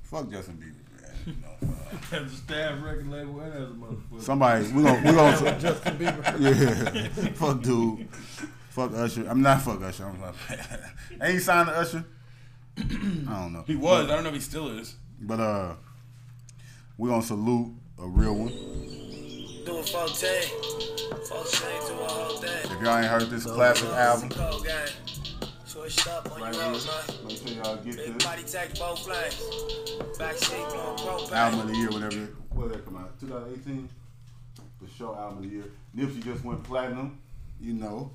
fuck 0.05 0.31
Justin 0.31 0.59
Bieber, 0.59 1.03
man. 1.03 1.37
You 1.61 1.69
know, 1.69 1.75
uh, 1.75 2.17
As 2.25 2.33
a 2.33 2.37
staff 2.37 2.83
record 2.85 3.11
label 3.11 3.41
and 3.41 3.53
as 3.53 3.71
a 3.71 3.73
motherfucker. 3.73 4.23
somebody 4.23 4.67
we 4.73 4.85
gonna 4.85 4.99
we 5.05 5.13
gonna 5.13 5.59
Justin 5.61 5.99
Bieber. 5.99 6.41
yeah. 7.23 7.33
fuck 7.33 7.61
dude. 7.63 8.09
Fuck 8.71 8.93
Usher. 8.95 9.27
I'm 9.29 9.43
not 9.43 9.61
fuck 9.61 9.83
Usher. 9.83 10.07
I'm 10.07 10.21
not. 10.21 10.35
Ain't 11.21 11.35
he 11.35 11.39
signed 11.41 11.69
to 11.69 11.77
Usher? 11.77 12.05
I 12.79 12.83
don't 12.83 13.53
know. 13.53 13.65
He 13.67 13.75
was. 13.75 14.09
I 14.09 14.15
don't 14.15 14.23
know 14.23 14.29
if 14.31 14.37
he 14.37 14.41
still 14.41 14.79
is. 14.79 14.95
But 15.21 15.41
uh, 15.41 15.75
we 16.97 17.09
gonna 17.09 17.23
salute 17.23 17.75
a 17.99 18.07
real 18.07 18.35
one. 18.35 19.02
Do 19.65 19.79
it 19.79 19.89
for 19.89 20.07
Tay. 20.09 20.43
Fuck 21.29 21.47
change 21.51 21.85
to 21.87 21.95
a 21.95 22.09
whole 22.09 22.41
day. 22.41 22.61
If 22.65 22.83
y'all 22.83 22.97
ain't 22.99 23.07
heard 23.07 23.31
this 23.31 23.45
classic 23.45 23.89
album, 23.91 24.29
Cold 24.31 24.65
game. 24.65 25.51
Switched 25.65 26.07
up 26.09 26.31
on 26.33 26.39
your 26.41 26.49
road, 26.63 26.81
man. 26.85 27.27
make 27.27 27.39
sure 27.39 27.49
y'all 27.65 27.77
get 27.77 27.97
Big 27.97 28.15
this 28.15 28.25
body 28.25 28.43
take 28.43 28.79
both 28.79 29.07
lanes. 29.07 29.41
Backseat 30.19 30.69
blowing 30.71 30.99
propane. 30.99 31.33
album 31.33 31.61
of 31.61 31.69
the 31.69 31.77
year, 31.77 31.91
whatever. 31.91 32.23
it- 32.25 32.35
When 32.51 32.69
did 32.69 32.79
that 32.79 32.85
come 32.85 32.97
out? 32.97 33.19
2018. 33.21 33.89
The 34.81 34.89
show 34.99 35.15
album 35.15 35.39
of 35.39 35.45
the 35.45 35.51
year. 35.51 35.65
Nipsey 35.97 36.23
just 36.25 36.45
went 36.45 36.63
platinum. 36.65 37.19
You 37.61 37.75
know, 37.75 38.11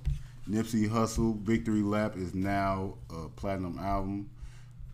Nipsey 0.49 0.89
Hussle 0.89 1.39
Victory 1.39 1.81
Lap 1.81 2.17
is 2.17 2.33
now 2.35 2.95
a 3.09 3.29
platinum 3.29 3.77
album. 3.79 4.29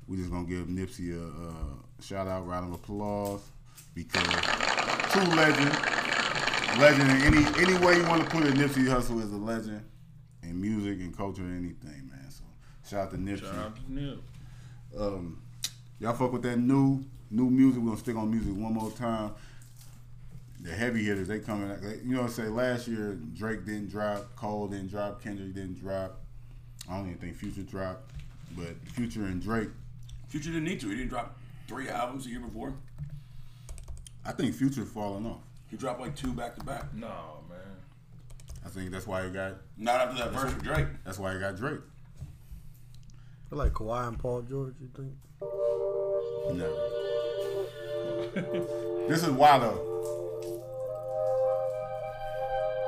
We 0.08 0.18
just 0.18 0.30
gonna 0.30 0.46
give 0.46 0.68
Nipsey 0.68 1.18
a, 1.18 1.24
a 1.50 2.04
shout 2.04 2.28
out, 2.28 2.46
round 2.48 2.72
of 2.72 2.80
applause 2.80 3.42
because 3.96 4.24
true 5.12 5.24
legend, 5.36 5.72
legend 6.80 7.10
in 7.12 7.22
any 7.34 7.46
any 7.62 7.86
way 7.86 7.98
you 7.98 8.04
want 8.08 8.24
to 8.24 8.30
put 8.30 8.44
it. 8.46 8.56
Nipsey 8.56 8.86
Hussle 8.88 9.22
is 9.22 9.32
a 9.32 9.38
legend 9.38 9.84
in 10.42 10.60
music 10.60 11.00
and 11.00 11.16
culture 11.16 11.42
and 11.44 11.64
anything, 11.66 12.10
man. 12.10 12.30
So 12.30 12.44
shout 12.90 13.06
out 13.06 13.12
to 13.12 13.18
Nipsey. 13.18 13.42
Shout 13.42 13.56
out 13.56 13.76
to 13.76 13.94
Nip. 13.94 14.20
Um, 14.98 15.42
y'all 16.00 16.14
fuck 16.14 16.32
with 16.34 16.44
that 16.44 16.58
new 16.58 17.04
new 17.32 17.50
music. 17.50 17.82
We're 17.82 17.90
gonna 17.90 18.00
stick 18.00 18.16
on 18.16 18.30
music 18.32 18.54
one 18.56 18.74
more 18.74 18.92
time. 18.92 19.32
The 20.62 20.72
heavy 20.74 21.04
hitters, 21.04 21.28
they 21.28 21.40
coming. 21.40 21.68
they- 21.82 21.98
You 22.04 22.14
know, 22.16 22.22
what 22.22 22.28
I'm 22.30 22.34
saying 22.34 22.56
last 22.56 22.88
year 22.88 23.16
Drake 23.34 23.66
didn't 23.66 23.90
drop, 23.90 24.36
Cole 24.36 24.68
didn't 24.70 24.88
drop, 24.90 25.22
Kendrick 25.22 25.54
didn't 25.54 25.80
drop. 25.80 26.22
I 26.90 26.98
don't 26.98 27.08
even 27.08 27.20
think 27.20 27.36
Future 27.36 27.64
dropped, 27.64 28.12
but 28.58 28.76
Future 28.90 29.26
and 29.26 29.42
Drake. 29.42 29.70
Future 30.30 30.50
didn't 30.52 30.64
need 30.66 30.80
to. 30.82 30.90
He 30.90 30.96
didn't 30.96 31.10
drop 31.10 31.38
three 31.68 31.90
albums 31.90 32.26
a 32.26 32.30
year 32.30 32.40
before. 32.40 32.74
I 34.26 34.32
think 34.32 34.56
Future 34.56 34.86
falling 34.86 35.26
off. 35.26 35.42
He 35.74 35.78
dropped 35.78 36.00
like 36.00 36.16
two 36.16 36.32
back 36.34 36.56
to 36.58 36.64
back. 36.64 36.94
No, 36.94 37.08
man. 37.50 37.58
I 38.64 38.70
think 38.70 38.92
that's 38.92 39.08
why 39.08 39.26
he 39.26 39.32
got. 39.32 39.54
Not 39.76 40.02
after 40.02 40.24
that 40.24 40.32
verse 40.32 40.54
with 40.54 40.62
Drake. 40.62 40.86
That's 41.04 41.18
why 41.18 41.34
he 41.34 41.40
got 41.40 41.56
Drake. 41.56 41.80
I 43.52 43.56
like 43.56 43.74
Kawhi 43.74 44.08
and 44.08 44.20
Paul 44.20 44.44
George. 44.44 44.76
You 44.80 44.90
think? 44.96 45.14
No. 46.54 46.70
this 49.10 49.24
is 49.24 49.32
why 49.32 49.58
though. 49.58 49.82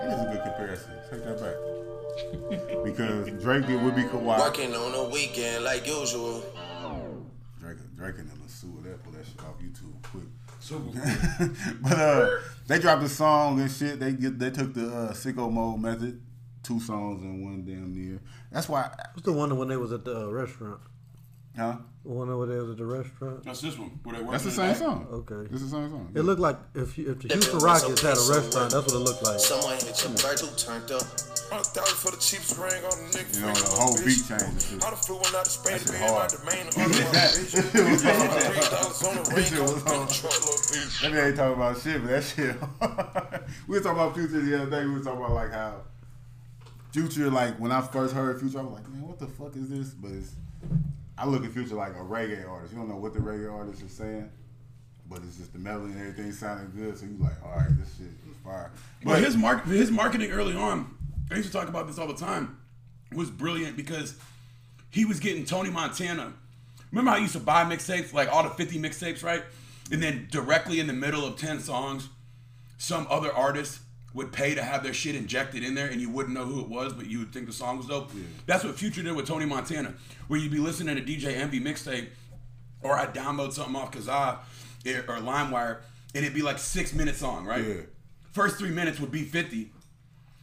It 0.04 0.14
is 0.14 0.20
a 0.22 0.26
good 0.32 0.44
comparison. 0.44 0.92
Take 1.10 1.26
that 1.26 1.40
back. 1.42 1.56
because 2.86 3.42
Drake 3.42 3.66
did 3.66 3.82
would 3.82 3.96
be 3.96 4.04
Kawhi. 4.04 4.38
Working 4.38 4.76
on 4.76 4.94
a 4.94 5.10
weekend 5.10 5.64
like 5.64 5.88
usual. 5.88 6.44
Drake, 7.66 7.78
Drake 7.96 8.18
and 8.20 8.30
them 8.30 8.40
will 8.42 8.48
sue 8.48 8.78
that, 8.84 9.04
pull 9.04 9.14
that 9.14 9.26
shit 9.26 9.40
off 9.40 9.58
YouTube 9.60 10.00
quick. 10.04 10.26
Super 10.60 11.76
but 11.82 11.94
uh, 11.94 12.30
they 12.68 12.78
dropped 12.78 13.02
a 13.02 13.10
song 13.10 13.60
and 13.60 13.72
shit. 13.72 14.00
They 14.00 14.14
get 14.14 14.38
they 14.38 14.52
took 14.52 14.76
the 14.76 14.88
uh, 14.88 15.14
sicko 15.14 15.52
mode 15.52 15.80
method, 15.80 16.22
two 16.62 16.80
songs 16.80 17.24
in 17.24 17.44
one 17.44 17.66
damn 17.66 17.92
near. 17.96 18.22
That's 18.52 18.70
why, 18.70 18.82
I 18.82 19.08
What's 19.14 19.26
the 19.26 19.34
one 19.34 19.58
when 19.58 19.68
they 19.68 19.78
was 19.78 19.92
at 19.92 20.06
the 20.06 20.28
uh, 20.28 20.28
restaurant? 20.28 20.80
Huh? 21.58 21.78
The 22.04 22.12
one 22.12 22.30
over 22.30 22.46
there 22.46 22.62
was 22.62 22.72
at 22.72 22.78
the 22.78 22.86
restaurant. 22.86 23.44
That's 23.44 23.62
this 23.62 23.78
one. 23.80 23.90
Where 24.04 24.16
they 24.16 24.24
That's 24.30 24.44
the 24.44 24.52
same 24.52 24.76
song. 24.76 25.08
Okay. 25.12 25.50
It's 25.52 25.64
the 25.64 25.70
same 25.70 25.90
song. 25.90 26.12
It 26.14 26.22
looked 26.22 26.40
like 26.40 26.58
if 26.76 26.98
you, 27.00 27.10
if 27.12 27.20
the 27.20 27.34
Houston 27.34 27.58
it 27.58 27.64
Rockets 27.64 28.04
okay, 28.06 28.08
had 28.10 28.18
a 28.18 28.30
restaurant, 28.30 28.72
that's 28.72 28.86
what 28.86 28.94
it 28.94 29.00
looked 29.00 29.24
like. 29.24 29.40
Someone 29.40 29.74
hit 29.82 29.98
your 30.04 30.14
bird 30.22 30.40
who 30.40 30.48
turned 30.56 30.92
up. 30.92 31.02
Hundred 31.50 31.66
thousand 31.78 31.98
for 31.98 32.10
the 32.12 32.18
cheapest 32.22 32.58
ring 32.58 32.82
on 32.86 32.94
the 32.94 33.06
nigga. 33.18 33.34
You 33.38 33.42
know, 33.46 33.54
the 33.54 33.78
whole 33.78 33.98
beat 34.06 34.22
change 34.26 34.42
and 34.42 34.62
shit. 34.62 34.84
I 34.86 34.90
done 34.90 34.98
flew 35.02 35.18
one 35.18 35.34
out 35.34 35.46
of 35.46 35.54
Spain 35.54 35.78
That 35.78 35.82
to 35.82 35.94
shit 35.94 35.98
be 35.98 36.06
in 36.06 36.14
my 36.14 36.26
domain. 36.30 36.66
Was 36.66 38.02
hard. 38.06 38.70
dollars 38.70 39.02
on 39.06 39.14
the 39.16 39.24
That 39.26 39.36
ring. 39.38 39.46
shit 39.46 39.62
was 39.62 39.74
on 39.74 39.82
the 39.82 39.90
hard. 39.90 40.10
truck, 40.10 40.38
little 40.46 40.62
bitch. 40.70 41.02
That 41.02 41.26
ain't 41.26 41.36
talking 41.38 41.58
about 41.58 41.74
shit, 41.82 42.02
but 42.02 42.10
that 42.10 42.24
shit. 42.26 42.54
we 43.70 43.78
were 43.78 43.84
talking 43.84 43.98
about 44.02 44.14
Future 44.18 44.42
the 44.42 44.62
other 44.62 44.70
day. 44.70 44.86
We 44.86 44.94
were 44.94 45.02
talking 45.06 45.22
about 45.26 45.34
like 45.34 45.52
how 45.54 45.82
Future, 46.94 47.30
like 47.30 47.58
when 47.58 47.72
I 47.72 47.82
first 47.82 48.14
heard 48.14 48.40
Future, 48.40 48.60
I 48.60 48.64
was 48.64 48.74
like, 48.74 48.90
man, 48.90 49.02
what 49.06 49.18
the 49.20 49.28
fuck 49.28 49.56
is 49.56 49.70
this? 49.70 49.90
But 49.90 50.12
it's, 50.12 50.34
I 51.18 51.26
look 51.26 51.46
at 51.46 51.52
Future 51.52 51.76
like 51.76 51.94
a 51.94 52.00
reggae 52.00 52.48
artist. 52.50 52.74
You 52.74 52.80
don't 52.80 52.90
know 52.90 52.98
what 52.98 53.14
the 53.14 53.20
reggae 53.20 53.52
artist 53.52 53.82
is 53.82 53.92
saying, 53.92 54.30
but 55.10 55.20
it's 55.20 55.38
just 55.38 55.54
the 55.54 55.60
melody 55.60 55.94
and 55.94 56.02
everything 56.02 56.32
sounding 56.32 56.72
good. 56.76 56.98
So 56.98 57.06
you 57.06 57.18
like, 57.20 57.42
all 57.44 57.58
right, 57.58 57.70
this 57.80 57.96
shit 57.98 58.08
is 58.08 58.38
fire. 58.44 58.72
But 59.04 59.24
his 59.24 59.38
mark, 59.38 59.66
his 59.66 59.92
marketing 59.92 60.32
early 60.32 60.56
on, 60.56 60.96
I 61.32 61.36
used 61.36 61.48
to 61.48 61.54
talk 61.54 61.70
about 61.70 61.88
this 61.88 61.98
all 61.98 62.08
the 62.08 62.14
time, 62.14 62.58
was 63.14 63.30
brilliant 63.30 63.78
because 63.78 64.16
he 64.90 65.06
was 65.06 65.20
getting 65.20 65.46
Tony 65.46 65.70
Montana. 65.70 66.34
Remember 66.92 67.12
how 67.12 67.18
I 67.18 67.20
used 67.20 67.34
to 67.34 67.40
buy 67.40 67.64
mixtapes, 67.64 68.14
like 68.14 68.32
all 68.32 68.44
the 68.44 68.50
50 68.50 68.80
mixtapes, 68.80 69.24
right? 69.24 69.44
And 69.92 70.02
then 70.02 70.28
directly 70.32 70.80
in 70.80 70.88
the 70.88 70.94
middle 70.94 71.26
of 71.26 71.38
10 71.38 71.60
songs, 71.60 72.10
some 72.78 73.08
other 73.10 73.32
artist 73.32 73.80
would 74.16 74.32
pay 74.32 74.56
to 74.56 74.64
have 74.64 74.82
their 74.82 74.94
shit 74.94 75.14
injected 75.14 75.62
in 75.64 75.76
there 75.76 75.88
and 75.88 76.00
you 76.02 76.10
wouldn't 76.10 76.34
know 76.34 76.46
who 76.46 76.62
it 76.62 76.70
was, 76.70 76.94
but 76.94 77.06
you 77.06 77.20
would 77.20 77.32
think 77.34 77.46
the 77.46 77.54
song 77.54 77.78
was 77.78 77.86
dope. 77.88 78.10
That's 78.48 78.64
what 78.64 78.76
Future 78.76 79.04
did 79.04 79.14
with 79.16 79.28
Tony 79.28 79.46
Montana, 79.46 79.94
where 80.30 80.40
you'd 80.40 80.52
be 80.54 80.58
listening 80.58 80.96
to 80.96 81.02
DJ 81.04 81.36
Envy 81.36 81.60
mixtape, 81.60 82.08
or 82.82 82.98
I'd 82.98 83.14
download 83.14 83.52
something 83.52 83.76
off 83.76 83.92
Kazaa 83.92 84.38
or 84.86 85.18
LimeWire, 85.20 85.82
and 86.16 86.24
it'd 86.24 86.34
be 86.34 86.42
like 86.42 86.58
six 86.60 86.94
minute 86.94 87.16
song, 87.16 87.46
right? 87.46 87.64
Yeah. 87.64 87.74
First 88.32 88.58
three 88.58 88.72
minutes 88.72 89.00
would 89.00 89.12
be 89.12 89.24
50, 89.24 89.70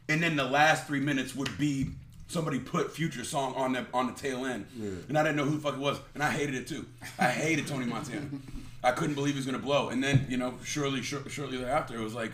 and 0.09 0.23
then 0.23 0.37
the 0.37 0.45
last 0.45 0.87
three 0.87 1.01
minutes 1.01 1.35
would 1.35 1.57
be 1.59 1.91
somebody 2.29 2.59
put 2.59 2.93
Future 2.93 3.25
song 3.25 3.55
on 3.55 3.73
the 3.73 3.87
on 3.95 4.07
the 4.07 4.13
tail 4.13 4.45
end, 4.45 4.67
and 5.09 5.17
I 5.19 5.23
didn't 5.23 5.37
know 5.37 5.45
who 5.45 5.57
the 5.57 5.61
fuck 5.63 5.75
it 5.75 5.81
was, 5.81 5.99
and 6.15 6.23
I 6.23 6.31
hated 6.31 6.55
it 6.57 6.67
too. 6.67 6.85
I 7.19 7.29
hated 7.31 7.67
Tony 7.67 7.87
Montana. 7.87 8.27
I 8.85 8.91
couldn't 8.91 9.15
believe 9.15 9.35
he 9.35 9.39
was 9.39 9.47
gonna 9.47 9.59
blow, 9.59 9.89
and 9.91 10.03
then 10.03 10.27
you 10.29 10.37
know, 10.37 10.55
shor- 10.65 10.91
shortly 11.01 11.57
thereafter, 11.57 11.95
it 11.95 12.01
was 12.03 12.15
like, 12.15 12.33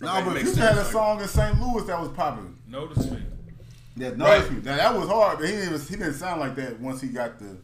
No, 0.00 0.08
okay, 0.16 0.24
but 0.24 0.34
makes 0.34 0.48
Future 0.50 0.60
had 0.66 0.74
a 0.74 0.82
like- 0.82 0.86
song 0.92 1.20
in 1.20 1.28
St. 1.28 1.60
Louis 1.60 1.84
that 1.86 2.00
was 2.00 2.08
popular. 2.10 2.50
Notice 2.68 3.10
me. 3.10 3.22
Yeah, 3.96 4.10
no, 4.16 4.24
Right. 4.24 4.64
Now, 4.64 4.76
that 4.76 4.94
was 4.98 5.08
hard, 5.08 5.38
but 5.38 5.48
he 5.48 5.54
didn't. 5.54 5.80
He 5.82 5.96
didn't 5.96 6.14
sound 6.14 6.40
like 6.40 6.56
that 6.56 6.80
once 6.80 7.00
he 7.00 7.08
got 7.08 7.38
the. 7.38 7.56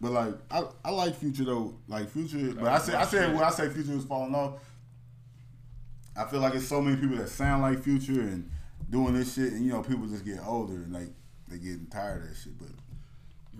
But 0.00 0.12
like, 0.12 0.34
I, 0.50 0.64
I 0.84 0.90
like 0.90 1.16
Future 1.16 1.44
though. 1.44 1.74
Like 1.88 2.08
Future, 2.10 2.52
but 2.54 2.68
I 2.68 2.78
said 2.78 2.94
I 2.94 3.04
said 3.04 3.34
when 3.34 3.42
I 3.42 3.50
say 3.50 3.68
Future 3.70 3.94
was 3.94 4.04
falling 4.04 4.34
off. 4.34 4.60
I 6.16 6.24
feel 6.26 6.40
like 6.40 6.54
it's 6.54 6.68
so 6.68 6.80
many 6.80 6.96
people 6.96 7.16
that 7.16 7.28
sound 7.28 7.62
like 7.62 7.82
Future 7.82 8.20
and 8.20 8.48
doing 8.88 9.14
this 9.14 9.34
shit, 9.34 9.52
and 9.52 9.64
you 9.64 9.72
know, 9.72 9.82
people 9.82 10.06
just 10.06 10.24
get 10.24 10.38
older 10.46 10.74
and 10.74 10.92
like 10.92 11.08
they 11.48 11.58
getting 11.58 11.86
tired 11.90 12.22
of 12.22 12.28
that 12.28 12.36
shit. 12.36 12.52
But 12.58 12.68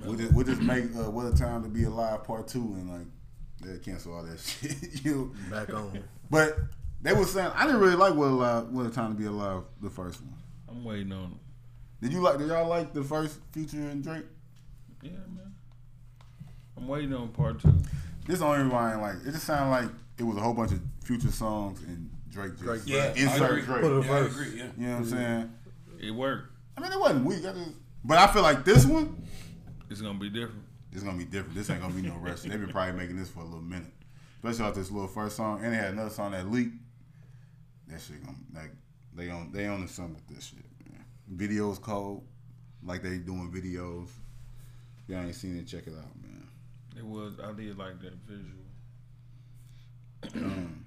we'll 0.07 0.17
just, 0.17 0.33
we'll 0.33 0.47
just 0.47 0.61
make 0.63 0.85
uh, 0.97 1.11
"What 1.11 1.27
a 1.27 1.37
Time 1.37 1.63
to 1.65 1.69
Be 1.69 1.85
Alive" 1.85 2.23
part 2.23 2.47
two 2.47 2.61
and 2.61 2.91
like 2.93 3.07
they 3.61 3.79
cancel 3.79 4.15
all 4.15 4.23
that 4.23 4.39
shit. 4.61 5.05
you 5.05 5.33
know? 5.51 5.57
Back 5.57 5.73
on. 5.75 5.99
But 6.31 6.59
they 7.05 7.13
were 7.13 7.25
saying 7.27 7.53
I 7.55 7.67
didn't 7.67 7.81
really 7.81 7.97
like 7.97 8.15
"What 8.15 8.29
Alive," 8.29 8.69
"What 8.71 8.87
a 8.87 8.91
Time 8.91 9.13
to 9.13 9.19
Be 9.19 9.27
Alive" 9.27 9.63
the 9.81 9.91
first 9.91 10.21
one. 10.23 10.35
I'm 10.69 10.83
waiting 10.85 11.13
on 11.13 11.25
him. 11.25 11.41
Did 12.03 12.13
you 12.13 12.21
like? 12.21 12.39
Did 12.39 12.49
y'all 12.49 12.67
like 12.67 12.93
the 12.93 13.05
first 13.05 13.39
Future 13.53 13.77
and 13.77 14.03
Drake? 14.03 14.25
Yeah, 15.03 15.11
man. 15.13 15.55
I'm 16.77 16.89
waiting 16.89 17.15
on 17.15 17.29
part 17.29 17.61
two. 17.61 17.75
This 18.27 18.39
the 18.39 18.47
only 18.47 18.65
reason 18.65 18.77
I 18.77 18.93
ain't 18.93 19.03
like 19.03 19.17
it. 19.17 19.33
Just 19.33 19.45
sounded 19.45 19.71
like 19.71 19.91
it 20.19 20.23
was 20.25 20.37
a 20.37 20.41
whole 20.41 20.55
bunch 20.55 20.73
of 20.73 20.81
Future 21.05 21.31
songs 21.31 21.83
and 21.83 22.11
Drake 22.31 22.53
just 22.53 22.63
Drake. 22.65 22.81
Yeah, 22.87 23.13
I 23.15 23.21
insert 23.21 23.51
agree. 23.51 23.63
Drake. 23.63 23.81
Put 23.83 23.93
a 23.93 23.95
yeah, 23.95 23.99
I 24.01 24.21
verse. 24.23 24.33
agree, 24.33 24.59
yeah. 24.59 24.65
You 24.77 24.87
know 24.87 24.93
what 24.93 24.99
I'm 24.99 25.05
saying? 25.07 25.53
It 26.01 26.11
worked. 26.11 26.53
I 26.77 26.81
mean, 26.81 26.91
it 26.93 26.99
wasn't 26.99 27.25
weak. 27.27 27.45
I 27.45 27.53
just, 27.53 27.71
but 28.03 28.19
I 28.19 28.27
feel 28.33 28.43
like 28.43 28.65
this 28.65 28.85
one 28.87 29.23
It's 29.91 30.01
gonna 30.01 30.19
be 30.19 30.31
different. 30.31 30.65
It's 30.93 31.03
gonna 31.03 31.19
be 31.19 31.25
different. 31.25 31.55
This 31.55 31.69
ain't 31.71 31.81
gonna 31.81 31.95
be 31.95 32.03
no 32.03 32.15
rush. 32.15 32.41
They've 32.43 32.53
been 32.53 32.69
probably 32.69 32.93
making 32.95 33.17
this 33.17 33.29
for 33.29 33.41
a 33.41 33.45
little 33.45 33.61
minute, 33.61 33.93
especially 34.37 34.65
off 34.65 34.75
this 34.75 34.91
little 34.91 35.09
first 35.09 35.37
song. 35.37 35.63
And 35.63 35.73
they 35.73 35.77
had 35.77 35.93
another 35.93 36.11
song 36.11 36.33
that 36.33 36.51
leaked. 36.51 36.77
That 37.95 38.01
shit 38.01 38.25
gonna 38.27 38.37
like 38.53 38.73
they 39.15 39.31
on 39.31 39.53
they 39.53 39.67
on 39.67 39.83
the 39.83 39.89
something 39.89 40.15
with 40.17 40.27
this 40.27 40.47
shit. 40.47 40.65
Man. 40.91 41.05
Videos 41.37 41.81
cold, 41.81 42.25
like 42.83 43.05
they 43.05 43.19
doing 43.19 43.53
videos. 43.55 44.09
Y'all 45.07 45.21
ain't 45.23 45.37
seen 45.37 45.57
it, 45.57 45.69
check 45.69 45.87
it 45.87 45.93
out, 45.93 46.11
man. 46.21 46.49
It 46.97 47.05
was. 47.05 47.35
I 47.39 47.53
did 47.53 47.79
like 47.79 48.01
that 48.01 48.15
visual. 48.27 48.65
Um, 50.35 50.85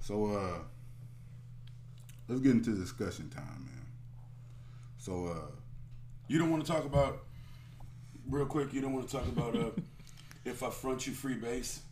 so 0.00 0.26
uh 0.34 0.58
let's 2.26 2.40
get 2.40 2.50
into 2.50 2.74
discussion 2.74 3.28
time, 3.30 3.44
man. 3.66 3.86
So 4.98 5.26
uh 5.26 5.52
You 6.26 6.40
don't 6.40 6.50
want 6.50 6.66
to 6.66 6.72
talk 6.72 6.84
about 6.84 7.22
real 8.28 8.46
quick. 8.46 8.72
You 8.72 8.80
don't 8.80 8.94
want 8.94 9.08
to 9.08 9.16
talk 9.16 9.28
about 9.28 9.54
uh, 9.54 9.70
if 10.44 10.64
I 10.64 10.70
front 10.70 11.06
you 11.06 11.12
free 11.12 11.36
base 11.36 11.82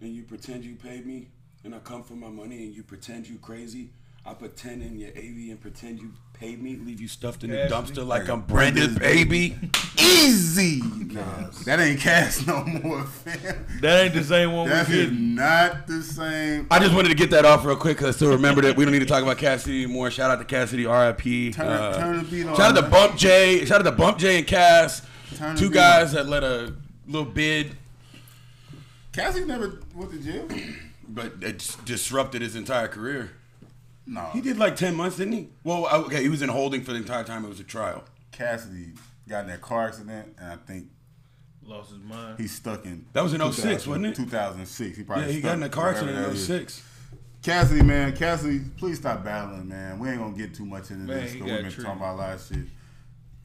and 0.00 0.12
you 0.12 0.24
pretend 0.24 0.64
you 0.64 0.74
paid 0.74 1.06
me 1.06 1.28
and 1.64 1.74
I 1.74 1.78
come 1.78 2.02
for 2.02 2.14
my 2.14 2.28
money 2.28 2.64
and 2.64 2.74
you 2.74 2.82
pretend 2.82 3.28
you 3.28 3.38
crazy. 3.38 3.90
I 4.24 4.34
pretend 4.34 4.82
in 4.82 4.98
your 4.98 5.08
AV 5.10 5.50
and 5.50 5.58
pretend 5.60 5.98
you 5.98 6.12
paid 6.34 6.62
me, 6.62 6.76
leave 6.76 7.00
you 7.00 7.08
stuffed 7.08 7.42
in 7.42 7.50
the 7.50 7.56
Cassidy. 7.68 8.00
dumpster 8.00 8.06
like 8.06 8.28
I'm 8.28 8.42
Brendan, 8.42 8.94
baby. 8.96 9.56
easy. 9.98 10.82
Nah, 10.82 11.48
That 11.64 11.80
ain't 11.80 12.00
cast 12.00 12.46
no 12.46 12.62
more, 12.64 13.04
fam. 13.04 13.66
That 13.80 14.04
ain't 14.04 14.14
the 14.14 14.22
same 14.22 14.52
one 14.52 14.68
That 14.68 14.88
we 14.88 15.00
is 15.00 15.08
did. 15.08 15.18
not 15.18 15.86
the 15.86 16.02
same. 16.02 16.66
I 16.70 16.78
just 16.78 16.94
wanted 16.94 17.08
to 17.08 17.14
get 17.14 17.30
that 17.30 17.46
off 17.46 17.64
real 17.64 17.76
quick 17.76 17.96
because 17.96 18.14
I 18.14 18.16
still 18.16 18.30
remembered 18.30 18.66
it. 18.66 18.76
We 18.76 18.84
don't 18.84 18.92
need 18.92 19.00
to 19.00 19.06
talk 19.06 19.22
about 19.22 19.38
Cassidy 19.38 19.84
anymore. 19.84 20.10
Shout 20.10 20.30
out 20.30 20.38
to 20.38 20.44
Cassidy, 20.44 20.84
RIP. 20.86 21.54
Turn- 21.54 21.66
Uh, 21.66 21.98
turn 21.98 22.18
the 22.18 22.24
beat 22.24 22.46
on, 22.46 22.56
shout 22.56 22.76
out 22.76 22.84
to. 22.84 22.90
Bump 22.90 23.16
J. 23.16 23.64
Shout 23.64 23.80
out 23.80 23.84
to 23.84 23.92
Bump 23.92 24.18
J 24.18 24.38
and 24.38 24.46
Cass. 24.46 25.00
Turn 25.36 25.56
Two 25.56 25.68
beat 25.70 25.74
guys 25.76 26.12
that 26.12 26.26
let 26.28 26.44
a 26.44 26.74
little 27.08 27.24
bid, 27.30 27.74
Cassie 29.12 29.44
never 29.46 29.80
went 29.94 30.10
to 30.12 30.18
jail. 30.18 30.46
But 31.12 31.34
it 31.42 31.76
disrupted 31.84 32.42
his 32.42 32.54
entire 32.56 32.88
career. 32.88 33.32
No, 34.06 34.22
He 34.32 34.40
did 34.40 34.56
like 34.58 34.76
10 34.76 34.94
months, 34.94 35.16
didn't 35.18 35.34
he? 35.34 35.48
Well, 35.62 35.86
okay, 36.04 36.22
he 36.22 36.28
was 36.28 36.42
in 36.42 36.48
holding 36.48 36.82
for 36.82 36.92
the 36.92 36.98
entire 36.98 37.22
time 37.24 37.44
it 37.44 37.48
was 37.48 37.60
a 37.60 37.64
trial. 37.64 38.02
Cassidy 38.32 38.92
got 39.28 39.42
in 39.44 39.50
that 39.50 39.60
car 39.60 39.86
accident, 39.88 40.34
and 40.38 40.52
I 40.52 40.56
think 40.56 40.86
Lost 41.64 41.90
his 41.90 42.00
mind. 42.00 42.38
he's 42.38 42.52
stuck 42.52 42.84
in. 42.86 43.06
That 43.12 43.22
was 43.22 43.34
in 43.34 43.40
06, 43.52 43.86
wasn't 43.86 44.06
it? 44.06 44.16
2006. 44.16 44.96
He 44.96 45.04
probably 45.04 45.26
Yeah, 45.26 45.32
he 45.32 45.38
stuck 45.40 45.50
got 45.50 45.56
in 45.58 45.62
a 45.64 45.68
car 45.68 45.90
accident 45.90 46.16
that 46.16 46.24
oh 46.26 46.30
in 46.30 46.34
is. 46.36 46.46
06. 46.46 46.82
Cassidy, 47.42 47.82
man, 47.82 48.16
Cassidy, 48.16 48.60
please 48.76 48.98
stop 48.98 49.22
battling, 49.24 49.68
man. 49.68 49.98
We 49.98 50.08
ain't 50.08 50.18
gonna 50.18 50.36
get 50.36 50.54
too 50.54 50.66
much 50.66 50.90
into 50.90 51.04
Man, 51.04 51.20
this 51.22 51.32
he 51.32 51.38
because 51.38 51.52
we've 51.52 51.62
been 51.62 51.70
treated. 51.70 51.84
talking 51.86 52.00
about 52.02 52.14
a 52.14 52.18
lot 52.18 52.34
of 52.34 52.42
shit. 52.46 52.66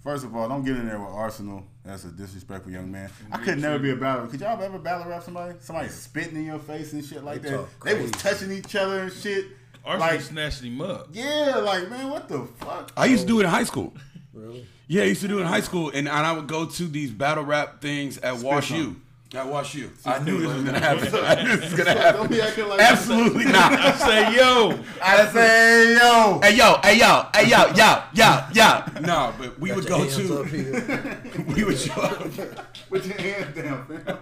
First 0.03 0.25
of 0.25 0.35
all, 0.35 0.49
don't 0.49 0.63
get 0.65 0.75
in 0.75 0.87
there 0.87 0.99
with 0.99 1.09
Arsonal. 1.09 1.63
That's 1.85 2.03
a 2.03 2.07
disrespectful 2.09 2.71
young 2.71 2.91
man. 2.91 3.11
I 3.31 3.37
could 3.37 3.59
never 3.59 3.77
be 3.77 3.91
a 3.91 3.95
battler. 3.95 4.27
Could 4.27 4.39
y'all 4.41 4.59
ever 4.61 4.79
battle 4.79 5.07
rap 5.09 5.21
somebody? 5.23 5.55
Somebody 5.59 5.89
spitting 5.89 6.35
in 6.35 6.45
your 6.45 6.57
face 6.59 6.93
and 6.93 7.05
shit 7.05 7.23
like 7.23 7.43
They 7.43 7.51
that. 7.51 7.57
talk 7.57 7.85
They 7.85 8.01
was 8.01 8.11
touching 8.11 8.51
each 8.51 8.75
other 8.75 9.01
and 9.01 9.13
shit. 9.13 9.45
Arsonal 9.85 9.99
like, 9.99 10.21
snatched 10.21 10.63
him 10.63 10.81
up. 10.81 11.09
yeah, 11.13 11.57
like 11.57 11.87
man, 11.91 12.09
what 12.09 12.27
the 12.27 12.47
fuck? 12.59 12.91
I 12.97 13.05
used 13.05 13.21
to 13.23 13.27
do 13.27 13.39
it 13.39 13.43
in 13.43 13.49
high 13.49 13.63
school. 13.65 13.93
Really? 14.33 14.67
Yeah, 14.89 15.03
I 15.03 15.05
used 15.05 15.21
to 15.21 15.29
do 15.29 15.37
it 15.37 15.43
in 15.43 15.47
high 15.47 15.61
school, 15.61 15.87
and, 15.91 16.09
and 16.09 16.09
I 16.09 16.33
would 16.33 16.45
go 16.45 16.65
to 16.65 16.83
these 16.89 17.09
battle 17.09 17.45
rap 17.45 17.79
things 17.79 18.17
at 18.17 18.39
Wash 18.39 18.69
U. 18.69 18.97
At 19.35 19.73
you. 19.75 19.91
I 20.05 20.19
knew 20.19 20.39
this 20.39 20.53
was 20.53 20.63
gonna 20.63 20.79
happen. 20.79 21.13
I 21.25 21.43
knew 21.43 21.57
this 21.57 21.71
was 21.71 21.83
gonna 21.83 22.13
Don't 22.13 22.29
be 22.29 22.37
happen. 22.37 22.47
acting 22.49 22.67
like 22.69 22.79
Absolutely 22.79 23.45
not. 23.45 23.73
I 23.73 23.91
say, 23.97 24.35
yo, 24.35 24.79
I 25.01 25.25
say 25.27 25.93
yo. 25.95 26.39
Hey 26.41 26.55
yo, 26.55 26.79
hey 26.81 26.97
yo, 26.99 27.25
hey 27.35 27.49
yo, 27.49 27.65
yo, 27.75 28.03
yo, 28.13 28.39
yo. 28.53 29.01
No, 29.01 29.33
but 29.37 29.59
we 29.59 29.73
would 29.73 29.85
Got 29.85 30.07
go 30.09 30.21
your 30.21 30.45
hands 30.45 30.85
to. 31.35 31.43
We 31.53 31.63
would 31.65 31.77
show 31.77 32.01
up. 32.01 32.19
Put 32.89 33.05
your 33.05 33.17
hands 33.17 33.55
down, 33.55 33.85
fam. 33.87 34.17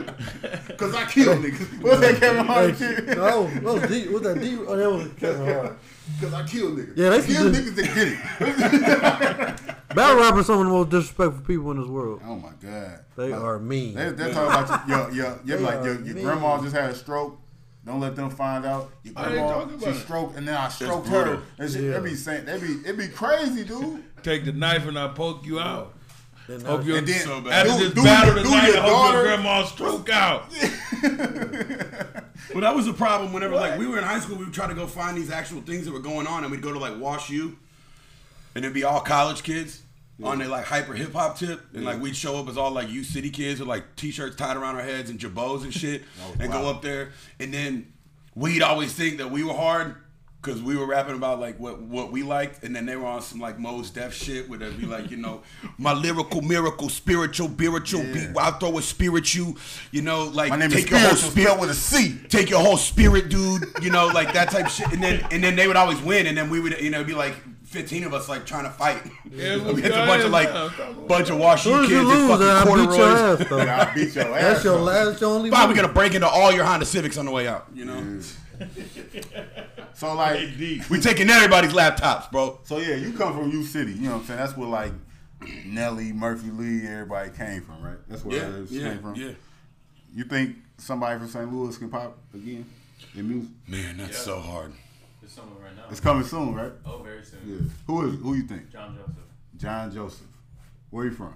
Cause 0.76 0.94
I 0.94 1.04
killed 1.06 1.38
niggas. 1.44 1.82
What's 1.82 2.00
that 2.00 2.16
Kevin 2.20 2.46
Hart 2.46 2.76
shit? 2.76 3.06
No, 3.06 3.46
that 3.46 3.62
was. 3.62 3.90
What's 4.08 4.24
that 4.26 4.40
deep? 4.40 4.60
Oh, 4.66 4.76
that 4.76 4.90
was 4.90 5.08
Kevin 5.18 5.54
Hart. 5.54 5.78
Cause 6.20 6.34
I 6.34 6.46
kill 6.46 6.70
niggas. 6.72 6.96
Yeah, 6.96 7.10
they 7.10 7.18
I 7.18 7.20
killed 7.22 7.54
should 7.54 7.64
niggas 7.64 7.74
that 7.76 7.94
get 7.94 8.08
it. 8.08 9.76
Battle 9.94 10.20
rappers 10.20 10.46
some 10.46 10.58
of 10.60 10.66
the 10.66 10.72
most 10.72 10.90
disrespectful 10.90 11.42
people 11.44 11.70
in 11.72 11.78
this 11.80 11.88
world. 11.88 12.20
Oh 12.24 12.36
my 12.36 12.50
god. 12.62 13.00
They 13.16 13.30
Like, 13.32 13.40
are 13.40 13.58
mean. 13.58 13.94
They, 13.94 14.10
they're 14.10 14.32
talking 14.32 14.64
about 14.64 14.88
your, 14.88 15.10
your, 15.12 15.40
your, 15.44 15.58
They 15.58 15.64
like 15.64 15.84
your, 15.84 16.00
your 16.04 16.14
grandma 16.14 16.60
just 16.62 16.74
had 16.74 16.90
a 16.90 16.94
stroke. 16.94 17.38
Don't 17.84 18.00
let 18.00 18.14
them 18.14 18.30
find 18.30 18.64
out. 18.66 18.90
Your 19.02 19.14
grandma, 19.14 19.66
she 19.68 19.74
about 19.74 19.88
it. 19.88 19.94
stroked, 20.00 20.36
and 20.36 20.46
then 20.46 20.54
I 20.54 20.68
stroked 20.68 21.08
her. 21.08 21.40
And 21.58 21.70
she, 21.70 21.86
Yeah. 21.86 21.98
They 21.98 22.10
be 22.10 22.14
saying, 22.14 22.44
they 22.44 22.58
be, 22.60 22.66
it 22.86 22.96
be 22.96 23.08
crazy, 23.08 23.64
dude. 23.64 24.02
take 24.22 24.44
the 24.44 24.52
knife 24.52 24.86
and 24.86 24.98
I 24.98 25.08
poke 25.08 25.44
you 25.46 25.58
out. 25.60 25.94
They're 26.58 26.68
Hope 26.68 26.80
not- 26.80 26.86
your 26.86 26.98
And 26.98 27.06
then 27.06 27.20
So 27.20 27.40
bad. 27.40 27.66
after 27.66 27.78
do- 27.78 27.84
this 27.86 27.94
do 27.94 28.02
battle 28.02 28.34
your- 28.34 28.42
do 28.42 28.50
tonight, 28.50 28.66
your 28.68 28.76
I 28.76 28.80
hope 28.80 28.90
daughter- 28.90 29.16
your 29.18 29.24
grandma 29.36 29.64
stroke 29.64 30.10
out. 30.10 30.50
Well, 32.52 32.62
that 32.62 32.74
was 32.74 32.86
the 32.86 32.92
problem. 32.92 33.32
Whenever 33.32 33.54
like 33.54 33.78
we 33.78 33.86
were 33.86 33.98
in 33.98 34.02
high 34.04 34.18
school, 34.18 34.36
we 34.36 34.44
would 34.44 34.52
try 34.54 34.66
to 34.66 34.74
go 34.74 34.86
find 34.88 35.16
these 35.16 35.30
actual 35.30 35.60
things 35.60 35.84
that 35.84 35.92
were 35.92 36.00
going 36.00 36.26
on, 36.26 36.42
and 36.42 36.50
we'd 36.50 36.62
go 36.62 36.72
to 36.72 36.78
like 36.80 36.98
Wash 36.98 37.30
U, 37.30 37.56
and 38.56 38.64
it'd 38.64 38.74
be 38.74 38.82
all 38.82 39.00
college 39.00 39.44
kids 39.44 39.82
on 40.22 40.38
their 40.38 40.48
like 40.48 40.64
hyper 40.64 40.94
hip 40.94 41.12
hop 41.12 41.38
tip, 41.38 41.60
and 41.74 41.84
like 41.84 42.00
we'd 42.00 42.16
show 42.16 42.36
up 42.40 42.48
as 42.48 42.56
all 42.58 42.72
like 42.72 42.88
U 42.90 43.04
City 43.04 43.30
kids 43.30 43.60
with 43.60 43.68
like 43.68 43.94
t-shirts 43.94 44.34
tied 44.34 44.56
around 44.56 44.74
our 44.74 44.82
heads 44.82 45.10
and 45.10 45.20
jabos 45.20 45.62
and 45.62 45.72
shit, 45.72 46.02
oh, 46.24 46.34
and 46.40 46.50
go 46.50 46.68
up 46.68 46.82
there, 46.82 47.12
and 47.38 47.54
then 47.54 47.92
we'd 48.34 48.62
always 48.62 48.92
think 48.92 49.18
that 49.18 49.30
we 49.30 49.44
were 49.44 49.54
hard. 49.54 49.94
Cause 50.42 50.62
we 50.62 50.74
were 50.74 50.86
rapping 50.86 51.16
about 51.16 51.38
like 51.38 51.60
what 51.60 51.82
what 51.82 52.10
we 52.12 52.22
liked, 52.22 52.64
and 52.64 52.74
then 52.74 52.86
they 52.86 52.96
were 52.96 53.04
on 53.06 53.20
some 53.20 53.40
like 53.40 53.58
Mos 53.58 53.90
Def 53.90 54.14
shit, 54.14 54.48
where 54.48 54.58
they'd 54.58 54.78
be 54.80 54.86
like, 54.86 55.10
you 55.10 55.18
know, 55.18 55.42
my 55.78 55.92
lyrical 55.92 56.40
miracle, 56.40 56.88
spiritual, 56.88 57.48
spiritual 57.50 58.02
beat. 58.04 58.30
I 58.38 58.50
throw 58.52 58.78
a 58.78 58.82
spirit, 58.82 59.34
you, 59.34 59.56
you 59.90 60.00
know, 60.00 60.24
like 60.24 60.48
My 60.48 60.56
name 60.56 60.70
take 60.70 60.84
is 60.86 60.90
your 60.92 60.98
whole 61.00 61.08
Spiritual, 61.16 61.30
spirit 61.30 61.60
with 61.60 61.70
a 61.70 61.74
C. 61.74 62.16
take 62.30 62.48
your 62.48 62.60
whole 62.60 62.78
spirit, 62.78 63.28
dude. 63.28 63.64
You 63.82 63.90
know, 63.90 64.06
like 64.06 64.32
that 64.32 64.50
type 64.50 64.64
of 64.64 64.72
shit. 64.72 64.90
And 64.92 65.02
then 65.02 65.26
and 65.30 65.44
then 65.44 65.56
they 65.56 65.66
would 65.66 65.76
always 65.76 66.00
win, 66.00 66.26
and 66.26 66.38
then 66.38 66.48
we 66.48 66.58
would, 66.58 66.80
you 66.80 66.88
know, 66.90 67.04
be 67.04 67.12
like 67.12 67.34
fifteen 67.64 68.04
of 68.04 68.14
us 68.14 68.26
like 68.28 68.46
trying 68.46 68.64
to 68.64 68.70
fight 68.70 69.02
Yeah, 69.30 69.56
what's 69.62 69.78
against 69.78 69.96
a 69.98 70.06
bunch 70.06 70.24
of 70.24 70.30
like 70.30 70.48
now? 70.48 70.68
Come 70.70 70.98
on. 71.00 71.06
bunch 71.06 71.28
of 71.28 71.36
Wash 71.38 71.66
As 71.66 71.66
U 71.66 71.72
soon 71.72 71.84
as 71.84 71.88
kids 71.90 71.92
you 71.92 71.98
and 72.00 72.28
lose, 72.30 72.38
then 72.40 72.48
I 72.56 72.64
fucking 72.64 72.74
beat 72.76 72.96
your 72.96 73.06
corduroys. 73.06 73.40
ass 73.42 73.48
though. 73.50 73.94
Beat 73.94 74.14
your 74.14 74.24
ass. 74.38 74.42
That's 74.42 74.64
your 74.64 74.78
last, 74.78 75.06
that's 75.06 75.20
your 75.20 75.30
only. 75.34 75.50
Fine, 75.50 75.68
we're 75.68 75.74
gonna 75.76 75.92
break 75.92 76.14
into 76.14 76.26
all 76.28 76.50
your 76.50 76.64
Honda 76.64 76.86
Civics 76.86 77.18
on 77.18 77.26
the 77.26 77.30
way 77.30 77.46
out. 77.46 77.66
You 77.74 77.84
know, 77.84 78.20
So 80.00 80.14
like, 80.14 80.38
we 80.88 80.98
taking 80.98 81.28
everybody's 81.28 81.72
laptops, 81.74 82.30
bro. 82.32 82.58
so 82.64 82.78
yeah, 82.78 82.94
you 82.94 83.12
come 83.12 83.34
from 83.36 83.50
U 83.50 83.62
City. 83.62 83.92
You 83.92 84.04
know 84.04 84.12
what 84.12 84.20
I'm 84.22 84.26
saying? 84.28 84.38
That's 84.40 84.56
where 84.56 84.66
like 84.68 84.92
Nelly, 85.66 86.10
Murphy 86.14 86.50
Lee, 86.50 86.86
everybody 86.86 87.28
came 87.36 87.60
from, 87.60 87.82
right? 87.82 87.98
That's 88.08 88.24
where 88.24 88.36
Yeah, 88.38 88.62
it 88.62 88.70
yeah, 88.70 88.88
came 88.92 89.02
from. 89.02 89.14
yeah. 89.16 89.32
You 90.14 90.24
think 90.24 90.56
somebody 90.78 91.18
from 91.18 91.28
St. 91.28 91.52
Louis 91.52 91.76
can 91.76 91.90
pop 91.90 92.16
again 92.32 92.64
in 93.14 93.28
music? 93.28 93.50
Man, 93.68 93.98
that's 93.98 94.12
Yeah. 94.12 94.24
so 94.24 94.40
hard. 94.40 94.72
There's 95.20 95.32
someone 95.34 95.62
right 95.62 95.76
now. 95.76 95.82
It's 95.90 96.00
coming 96.00 96.24
soon, 96.24 96.54
right? 96.54 96.72
Oh, 96.86 97.02
very 97.02 97.22
soon. 97.22 97.40
Yeah. 97.44 97.70
Who 97.86 98.08
is? 98.08 98.18
Who 98.20 98.34
you 98.34 98.44
think? 98.44 98.72
John 98.72 98.96
Joseph. 98.96 99.14
John 99.58 99.92
Joseph. 99.92 100.26
Where 100.88 101.04
are 101.04 101.08
you 101.10 101.14
from? 101.14 101.34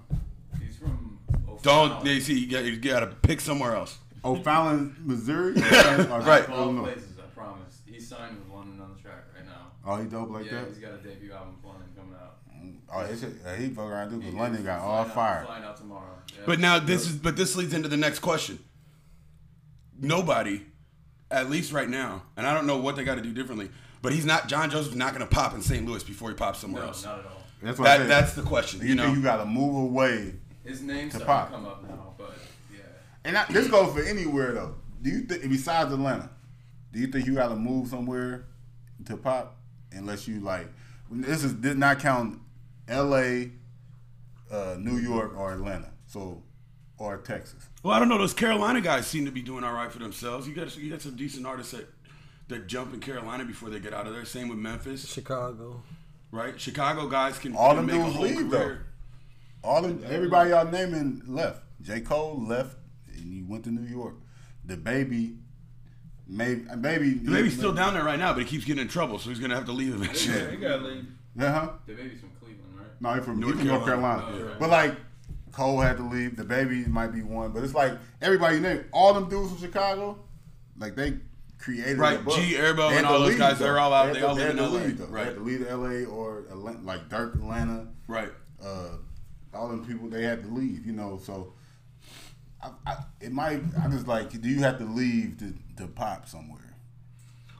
He's 0.59 0.78
from. 0.78 1.19
Don't 1.61 1.91
O'Fallon. 1.91 2.07
you 2.07 2.20
see? 2.23 2.39
You 2.39 2.51
got 2.51 2.65
you 2.65 2.77
got 2.78 3.01
to 3.01 3.09
pick 3.09 3.43
somewhere 3.43 3.77
else. 3.77 3.99
O'Fallon, 4.24 4.97
Missouri. 5.05 5.53
Right. 5.61 6.45
Of 6.45 6.51
all 6.51 6.62
Illinois. 6.62 6.85
places, 6.95 7.12
I 7.19 7.27
promise. 7.39 7.81
He's 7.86 8.09
signed 8.09 8.36
with 8.39 8.49
London 8.53 8.81
on 8.81 8.89
da 8.97 9.03
Track 9.03 9.24
right 9.36 9.47
now. 9.47 9.69
Oh, 9.86 9.97
he 9.97 10.06
dope 10.06 10.31
like 10.31 10.47
yeah, 10.47 10.61
that. 10.62 10.69
he's 10.69 10.78
got 10.78 10.93
a 10.94 10.97
debut 10.98 11.32
album 11.32 11.56
planned 11.62 11.94
coming 11.97 12.15
out. 12.15 12.39
Oh, 12.93 13.01
it's 13.01 13.20
just, 13.20 13.35
uh, 13.47 13.52
he 13.55 13.69
fuck 13.69 13.85
around 13.90 14.11
too 14.11 14.19
because 14.19 14.35
London 14.35 14.65
got 14.65 14.78
flying 14.81 14.90
all 14.93 15.01
out- 15.05 15.15
fire. 15.15 15.44
Flying 15.44 15.65
out 15.65 15.77
tomorrow. 15.77 16.15
Yeah. 16.32 16.43
But 16.47 16.59
now 16.61 16.78
this 16.78 17.06
is 17.06 17.16
but 17.16 17.36
this 17.36 17.55
leads 17.56 17.74
into 17.74 17.89
the 17.89 17.97
next 17.97 18.20
question. 18.20 18.59
Nobody, 20.01 20.62
at 21.31 21.48
least 21.51 21.73
right 21.73 21.89
now, 21.89 22.23
and 22.36 22.47
I 22.47 22.55
don't 22.55 22.66
know 22.66 22.78
what 22.78 22.97
they 22.97 23.05
got 23.05 23.15
to 23.16 23.20
do 23.23 23.32
differently, 23.32 23.70
but 24.02 24.12
he's 24.12 24.24
not 24.24 24.48
John 24.48 24.70
Joseph's 24.70 24.97
not 24.97 25.15
going 25.15 25.27
to 25.27 25.32
pop 25.32 25.55
in 25.55 25.62
St. 25.62 25.86
Louis 25.86 26.02
before 26.02 26.31
he 26.31 26.35
pops 26.36 26.59
somewhere 26.61 26.82
no, 26.82 26.89
else. 26.89 27.05
not 27.05 27.20
at 27.20 27.27
all. 27.27 27.32
That's 27.62 27.78
what 27.78 27.89
I 27.89 27.98
That 27.98 28.02
said. 28.05 28.11
that's 28.11 28.32
the 28.35 28.43
question. 28.43 28.81
you, 28.81 28.89
You 28.89 28.94
know, 28.97 29.05
think 29.05 29.16
you 29.19 29.23
got 29.23 29.36
to 29.39 29.47
move 29.47 29.77
away. 29.90 30.35
His 30.65 30.82
name's 30.82 31.12
To 31.15 31.20
starting 31.20 31.27
pop. 31.27 31.48
to 31.51 31.55
come 31.55 31.66
up 31.66 31.89
now, 31.89 32.15
but 32.19 32.35
yeah. 32.73 32.78
And 33.24 33.39
I, 33.39 33.44
this 33.51 33.69
goes 33.69 33.93
for 33.94 34.02
anywhere 34.02 34.52
though. 34.52 34.74
Do 35.02 35.11
you 35.11 35.20
think 35.23 35.43
besides 35.48 35.93
Atlanta, 35.93 36.31
do 36.93 36.98
you 36.98 37.06
think 37.06 37.27
you 37.27 37.35
got 37.35 37.48
to 37.48 37.56
move 37.56 37.89
somewhere 37.89 38.47
to 39.06 39.16
pop 39.16 39.56
unless 39.95 40.29
you 40.29 40.41
like? 40.41 40.69
This 41.11 41.45
is 41.45 41.53
did 41.55 41.79
not 41.79 41.99
count 42.01 42.41
L.A., 42.89 43.53
uh, 44.51 44.77
New 44.79 44.99
York, 44.99 45.37
or 45.37 45.53
Atlanta. 45.53 45.91
So 46.07 46.43
or 46.99 47.19
Texas. 47.19 47.69
well, 47.83 47.93
I 47.95 47.99
don't 47.99 48.09
know. 48.09 48.19
Those 48.19 48.35
Carolina 48.35 48.81
guys 48.81 49.07
seem 49.07 49.25
to 49.25 49.33
be 49.33 49.43
doing 49.43 49.65
all 49.65 49.73
right 49.73 49.91
for 49.91 49.99
themselves. 49.99 50.47
You 50.47 50.55
got 50.55 50.77
you 50.77 50.91
got 50.91 51.03
some 51.03 51.16
decent 51.16 51.47
artists 51.47 51.73
that 51.73 51.89
that 52.49 52.66
jump 52.66 52.95
in 52.95 53.01
Carolina 53.01 53.45
before 53.45 53.71
they 53.71 53.81
get 53.81 53.95
out 53.95 54.07
of 54.07 54.12
there. 54.12 54.25
Same 54.25 54.49
with 54.49 54.59
Memphis, 54.59 55.11
Chicago. 55.11 55.83
right? 56.31 56.61
Chicago 56.61 57.09
guys 57.09 57.39
can, 57.39 57.57
All 57.57 57.75
can 57.75 57.87
them 57.87 57.87
make 57.87 57.95
a 57.97 57.99
dudes 58.05 58.16
whole 58.16 58.25
leave, 58.25 58.51
though. 58.51 58.77
All 59.62 59.85
of, 59.85 60.05
everybody 60.05 60.51
y'all 60.51 60.71
naming 60.71 61.23
left. 61.27 61.62
J. 61.81 62.01
Cole 62.01 62.43
left 62.47 62.77
and 63.15 63.33
he 63.33 63.43
went 63.43 63.65
to 63.65 63.71
New 63.71 63.89
York. 63.89 64.16
DaBaby, 64.66 65.39
maybe, 66.27 66.63
baby, 66.81 67.15
DaBaby's 67.17 67.55
still 67.57 67.73
down 67.73 67.95
there 67.95 68.05
right 68.05 68.19
now, 68.19 68.33
but 68.33 68.43
he 68.43 68.49
keeps 68.49 68.65
getting 68.65 68.83
in 68.83 68.89
trouble, 68.89 69.19
so 69.19 69.29
he's 69.31 69.39
gonna 69.39 69.55
have 69.55 69.67
to 69.67 69.73
leave 69.73 69.89
Yeah, 69.91 69.95
eventually. 70.05 70.51
he 70.51 70.57
gotta 70.57 70.83
leave. 70.83 71.07
Yeah, 71.37 71.53
huh? 71.53 71.69
DaBaby's 71.89 72.21
from 72.21 72.31
Cleveland, 72.41 72.75
right? 72.79 72.87
No, 73.01 73.15
he's 73.15 73.25
from, 73.25 73.41
North 73.41 73.53
he 73.55 73.59
from 73.61 73.69
North 73.69 73.85
Carolina. 73.85 74.23
Carolina. 74.23 74.45
Oh, 74.45 74.49
okay. 74.51 74.57
But 74.61 74.71
like 74.71 74.97
Cole 75.53 75.81
had 75.81 75.97
to 75.99 76.03
leave. 76.05 76.33
DaBaby 76.33 76.87
might 76.89 77.09
be 77.13 77.23
one, 77.23 77.53
but 77.53 77.63
it's 77.65 77.75
like 77.75 77.93
everybody 78.23 78.61
name 78.61 78.85
all 78.93 79.15
them 79.15 79.29
dudes 79.29 79.51
from 79.53 79.61
Chicago, 79.61 80.19
like 80.79 80.95
they 80.97 81.19
created 81.59 81.97
Right. 81.99 82.19
G, 82.29 82.55
Erbo, 82.55 82.91
and 82.93 83.07
all 83.07 83.21
those 83.21 83.37
guys, 83.37 83.59
though. 83.59 83.65
they're 83.67 83.79
all 83.79 83.93
out- 83.93 84.07
had 84.09 84.17
they 84.17 84.23
all 84.23 84.35
live 84.35 84.51
in 84.51 84.57
to 84.57 84.63
LA, 84.65 84.69
leave, 84.85 84.99
though. 84.99 85.07
right. 85.07 85.23
They 85.25 85.31
had 85.31 85.35
to 85.37 85.43
leave 85.43 85.67
L.A. 85.69 86.05
or 86.05 86.41
Atlanta, 86.51 86.81
like 86.83 87.09
Durk 87.09 87.35
Atlanta. 87.37 87.87
right. 88.09 88.31
uh, 88.65 88.89
all 89.55 89.69
them 89.69 89.87
people 89.87 90.09
they 90.09 90.25
had 90.25 90.43
to 90.43 90.49
leave, 90.49 90.85
you 90.85 90.93
know. 90.93 91.19
So 91.23 91.53
I, 92.65 92.91
I, 92.91 92.97
it 93.20 93.32
might. 93.32 93.61
I 93.82 93.89
just 93.89 94.07
like, 94.09 94.31
do 94.41 94.49
you 94.49 94.61
have 94.61 94.78
to 94.78 94.85
leave 94.85 95.39
to, 95.39 95.55
to 95.82 95.86
pop 95.89 96.28
somewhere? 96.28 96.61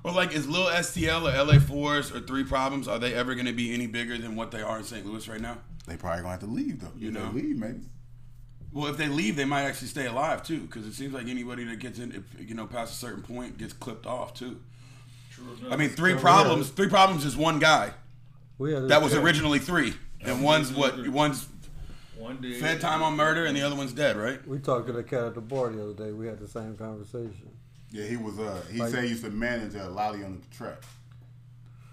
Or 0.03 0.13
like, 0.13 0.35
is 0.35 0.49
Lil 0.49 0.67
STL 0.67 1.33
or 1.33 1.45
LA 1.45 1.59
Fours 1.59 2.13
or 2.13 2.21
Three 2.21 2.45
Problems? 2.45 2.89
Are 2.89 2.99
they 2.99 3.15
ever 3.15 3.35
going 3.35 3.47
to 3.47 3.53
be 3.53 3.73
any 3.73 3.87
bigger 3.87 4.19
than 4.19 4.37
what 4.37 4.51
they 4.51 4.61
are 4.63 4.79
in 4.79 4.85
St. 4.85 5.05
Louis 5.07 5.27
right 5.29 5.41
now? 5.41 5.59
They 5.87 5.97
probably 5.97 6.23
gonna 6.23 6.31
have 6.33 6.41
to 6.41 6.47
leave 6.47 6.81
though. 6.81 6.93
You 6.97 7.09
If 7.09 7.15
they 7.15 7.21
know. 7.21 7.31
leave 7.31 7.57
maybe. 7.59 7.81
Well, 8.73 8.87
if 8.87 8.97
they 8.97 9.07
leave, 9.09 9.37
they 9.37 9.45
might 9.45 9.63
actually 9.63 9.89
stay 9.89 10.07
alive 10.07 10.43
too, 10.43 10.61
because 10.61 10.87
it 10.87 10.95
seems 10.95 11.13
like 11.15 11.29
anybody 11.29 11.65
that 11.65 11.79
gets 11.79 11.99
in, 11.99 12.11
if, 12.13 12.49
you 12.49 12.55
know, 12.55 12.67
past 12.67 12.93
a 12.95 12.97
certain 12.97 13.23
point, 13.23 13.57
gets 13.59 13.73
clipped 13.73 14.07
off 14.07 14.35
too. 14.35 14.61
True. 15.31 15.45
I 15.71 15.77
mean, 15.77 15.91
Three 15.91 16.15
Problems. 16.15 16.71
Three 16.71 16.89
Problems 16.89 17.25
is 17.25 17.37
one 17.37 17.59
guy. 17.59 17.93
We 18.59 18.73
had 18.73 18.89
That 18.89 19.03
was 19.03 19.15
originally 19.15 19.59
three, 19.59 19.95
and 20.23 20.43
one's 20.43 20.73
what? 20.73 21.07
One's 21.09 21.47
One 22.25 22.41
day. 22.41 22.55
fed 22.55 22.81
time 22.81 23.03
on 23.03 23.17
murder, 23.17 23.45
and 23.45 23.55
the 23.55 23.61
other 23.61 23.77
one's 23.77 23.93
dead, 23.93 24.17
right? 24.17 24.47
We 24.49 24.59
talked 24.59 24.87
to 24.87 24.93
the 24.95 25.03
cat 25.03 25.25
at 25.25 25.35
the 25.35 25.43
bar 25.43 25.69
the 25.71 25.83
other 25.83 25.93
day. 25.93 26.13
We 26.13 26.27
had 26.27 26.39
the 26.39 26.49
same 26.49 26.75
conversation. 26.77 27.51
Yeah, 27.91 28.07
he 28.07 28.17
was. 28.17 28.39
Uh, 28.39 28.63
he 28.73 28.79
Like- 28.79 28.91
said 28.91 29.05
he 29.05 29.11
used 29.11 29.25
to 29.25 29.31
manage 29.31 29.77
uh, 29.77 29.91
Lolly 29.91 30.25
on 30.25 30.41
the 30.41 30.57
track. 30.57 30.83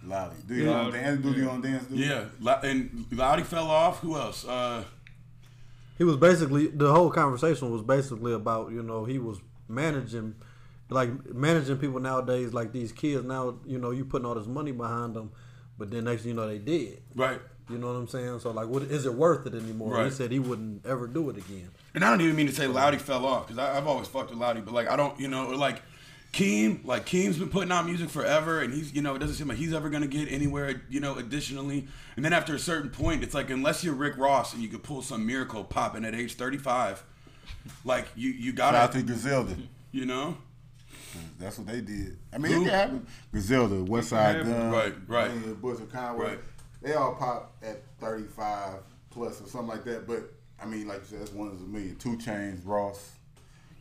Lolly, 0.05 0.35
do 0.47 0.55
you 0.55 0.69
Yeah. 0.69 0.79
on 0.85 0.91
dance? 0.93 1.21
Do 1.21 1.31
you 1.33 1.49
on 1.49 1.61
dance? 1.61 1.83
Dude? 1.85 1.99
Yeah, 1.99 2.25
Lo- 2.39 2.59
and 2.63 3.05
Loudy 3.11 3.43
fell 3.43 3.69
off. 3.69 3.99
Who 3.99 4.15
else? 4.15 4.45
Uh, 4.45 4.83
He 5.97 6.03
was 6.05 6.15
basically 6.17 6.67
the 6.67 6.91
whole 6.91 7.11
conversation 7.11 7.69
was 7.69 7.83
basically 7.83 8.33
about 8.33 8.71
you 8.71 8.81
know 8.81 9.03
he 9.05 9.19
was 9.19 9.39
managing, 9.67 10.33
like 10.89 11.11
managing 11.35 11.77
people 11.77 11.99
nowadays 11.99 12.53
like 12.53 12.71
these 12.71 12.91
kids 12.91 13.23
now 13.25 13.59
you 13.65 13.77
know 13.77 13.91
you 13.91 14.05
putting 14.05 14.25
all 14.25 14.33
this 14.35 14.47
money 14.47 14.71
behind 14.71 15.13
them, 15.13 15.31
but 15.77 15.91
then 15.91 16.05
next 16.05 16.21
thing 16.23 16.29
you 16.29 16.35
know 16.35 16.47
they 16.47 16.57
did. 16.57 17.01
right. 17.15 17.41
You 17.69 17.77
know 17.77 17.87
what 17.87 17.93
I'm 17.99 18.07
saying? 18.07 18.39
So 18.39 18.51
like, 18.51 18.67
what 18.67 18.83
is 18.83 19.05
it 19.05 19.13
worth 19.13 19.45
it 19.47 19.53
anymore? 19.53 20.03
He 20.03 20.09
said 20.11 20.31
he 20.31 20.39
wouldn't 20.39 20.85
ever 20.85 21.07
do 21.07 21.29
it 21.29 21.37
again. 21.37 21.69
And 21.93 22.03
I 22.03 22.09
don't 22.09 22.21
even 22.21 22.35
mean 22.35 22.47
to 22.47 22.53
say 22.53 22.67
Loudy 22.67 22.97
fell 22.97 23.25
off 23.25 23.47
because 23.47 23.57
I've 23.59 23.87
always 23.87 24.07
fucked 24.07 24.29
with 24.31 24.39
Loudy, 24.39 24.61
but 24.61 24.73
like 24.73 24.89
I 24.89 24.95
don't, 24.95 25.17
you 25.19 25.27
know, 25.27 25.47
or 25.47 25.55
like 25.55 25.81
Keem, 26.33 26.85
like 26.85 27.05
Keem's 27.05 27.37
been 27.37 27.49
putting 27.49 27.71
out 27.71 27.85
music 27.85 28.09
forever, 28.09 28.61
and 28.61 28.73
he's, 28.73 28.93
you 28.93 29.01
know, 29.01 29.15
it 29.15 29.19
doesn't 29.19 29.35
seem 29.35 29.47
like 29.49 29.57
he's 29.57 29.73
ever 29.73 29.89
gonna 29.89 30.07
get 30.07 30.31
anywhere, 30.31 30.81
you 30.89 30.99
know, 30.99 31.15
additionally. 31.15 31.87
And 32.15 32.23
then 32.25 32.33
after 32.33 32.55
a 32.55 32.59
certain 32.59 32.89
point, 32.89 33.23
it's 33.23 33.33
like 33.33 33.49
unless 33.49 33.83
you're 33.83 33.93
Rick 33.93 34.17
Ross 34.17 34.53
and 34.53 34.61
you 34.63 34.69
could 34.69 34.83
pull 34.83 35.01
some 35.01 35.25
miracle 35.25 35.63
popping 35.63 36.03
at 36.05 36.15
age 36.15 36.35
35, 36.35 37.03
like 37.85 38.07
you 38.15 38.29
you 38.31 38.55
Shout 38.55 38.75
out 38.75 38.91
to 38.93 38.99
gotta, 38.99 39.07
Griselda. 39.13 39.55
you 39.91 40.05
know, 40.05 40.37
That's 41.37 41.57
what 41.57 41.67
they 41.67 41.81
did. 41.81 42.17
I 42.33 42.37
mean, 42.37 42.51
Who? 42.53 42.61
it 42.61 42.65
can 42.65 42.73
happen. 42.73 43.07
Griselda, 43.33 43.83
West 43.83 44.09
Side 44.09 44.37
happen. 44.37 44.51
Gun, 44.51 44.71
Right, 44.71 44.93
right. 45.07 45.31
yeah, 45.45 45.53
Butcher 45.53 45.85
Conway. 45.91 46.25
Right. 46.27 46.39
They 46.81 46.93
all 46.93 47.15
pop 47.15 47.55
at 47.61 47.81
35 47.99 48.79
plus 49.11 49.41
or 49.41 49.47
something 49.47 49.67
like 49.69 49.83
that. 49.85 50.07
But 50.07 50.31
I 50.61 50.65
mean, 50.65 50.87
like 50.87 50.99
you 51.01 51.05
said, 51.05 51.19
that's 51.21 51.31
one 51.33 51.47
of 51.47 51.53
a 51.53 51.63
million. 51.63 51.95
2 51.97 52.17
Chainz, 52.17 52.61
Ross. 52.65 53.11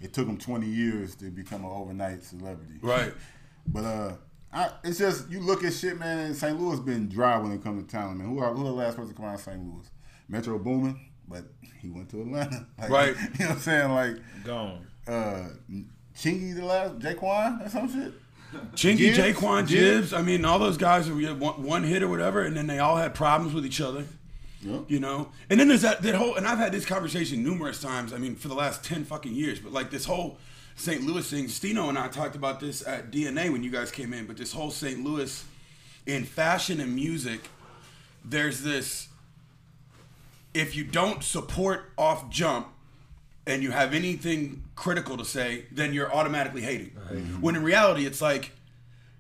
It 0.01 0.13
took 0.15 0.27
them 0.27 0.39
20 0.39 0.67
years 0.67 1.15
to 1.17 1.27
become 1.31 1.65
an 1.65 1.71
overnight 1.71 2.23
celebrity. 2.25 2.75
right? 2.83 3.13
But 3.67 3.85
uh, 3.85 4.13
I, 4.53 4.71
it's 4.83 4.99
just 4.99 5.31
you 5.31 5.39
look 5.41 5.63
at 5.63 5.73
shit, 5.75 5.99
man. 5.99 6.19
And 6.27 6.35
St. 6.37 6.59
Louis 6.59 6.81
been 6.81 7.09
dry 7.09 7.37
when 7.39 7.53
it 7.53 7.63
comes 7.63 7.85
to 7.85 7.89
talent, 7.91 8.19
man. 8.19 8.29
Who 8.29 8.39
are 8.41 8.53
who 8.53 8.65
the 8.65 8.71
last 8.73 8.97
person 8.97 9.11
to 9.13 9.15
come 9.17 9.27
out 9.27 9.35
of 9.35 9.41
St. 9.41 9.59
Louis? 9.63 9.89
Metro 10.29 10.59
Boomin, 10.59 10.99
but 11.29 11.45
he 11.81 11.91
went 11.91 12.09
to 12.11 12.23
Atlanta. 12.23 12.67
Like, 12.79 12.91
Right. 12.91 13.17
You 13.39 13.45
know 13.45 13.47
what 13.47 13.51
I'm 13.51 13.59
saying? 13.61 13.91
Like 13.93 14.17
Gone. 14.45 14.87
uh, 15.07 15.49
Chingy 16.17 16.55
the 16.57 16.65
last 16.65 16.99
J-Kwon 16.99 17.65
or 17.67 17.69
some 17.69 17.93
shit. 17.93 18.13
Chingy, 18.75 18.99
Gibbs? 18.99 19.17
J-Kwon, 19.17 19.61
Gibbs? 19.61 19.71
Jibbs. 19.71 20.13
I 20.13 20.23
mean, 20.23 20.45
all 20.45 20.59
those 20.59 20.77
guys 20.77 21.09
were 21.09 21.17
one, 21.35 21.63
one 21.63 21.83
hit 21.85 22.03
or 22.03 22.09
whatever, 22.09 22.43
and 22.43 22.57
then 22.57 22.67
they 22.67 22.79
all 22.79 22.97
had 22.97 23.15
problems 23.15 23.55
with 23.55 23.65
each 23.65 23.81
other. 23.81 24.05
Yeah. 24.63 24.81
You 24.89 25.01
know, 25.01 25.31
and 25.49 25.59
then 25.59 25.69
there's 25.69 25.83
that 25.83 26.03
that 26.03 26.15
whole, 26.15 26.35
and 26.35 26.47
I've 26.47 26.59
had 26.59 26.73
this 26.73 26.85
conversation 26.85 27.43
numerous 27.43 27.81
times. 27.81 28.13
I 28.13 28.19
mean, 28.19 28.37
for 28.37 28.49
the 28.49 28.55
last 28.55 28.85
ten 28.85 29.05
fucking 29.05 29.33
years, 29.33 29.59
but 29.59 29.73
like 29.73 29.91
this 29.91 30.05
whole 30.05 30.37
St. 30.77 31.03
Louis 31.03 31.29
thing. 31.29 31.47
Stino 31.47 31.89
and 31.89 31.99
I 31.99 32.09
talked 32.09 32.37
about 32.37 32.61
this 32.61 32.87
at 32.87 33.11
DNA 33.11 33.51
when 33.51 33.63
you 33.63 33.71
guys 33.71 33.91
came 33.91 34.13
in, 34.13 34.27
but 34.27 34.37
this 34.37 34.53
whole 34.53 34.71
St. 34.71 35.03
Louis 35.05 35.45
in 36.07 36.25
fashion 36.25 36.81
and 36.81 36.95
music, 36.95 37.41
there's 38.25 38.63
this. 38.63 39.09
If 40.53 40.75
you 40.75 40.85
don't 40.85 41.23
support 41.23 41.93
off 41.97 42.29
jump, 42.31 42.69
and 43.51 43.63
you 43.63 43.71
have 43.71 43.95
anything 43.95 44.65
critical 44.77 45.17
to 45.17 45.25
say, 45.25 45.65
then 45.73 45.93
you're 45.93 46.13
automatically 46.15 46.63
hating. 46.63 46.91
Mm-hmm. 46.91 47.41
When 47.41 47.57
in 47.57 47.63
reality, 47.63 48.07
it's 48.07 48.23
like, 48.23 48.53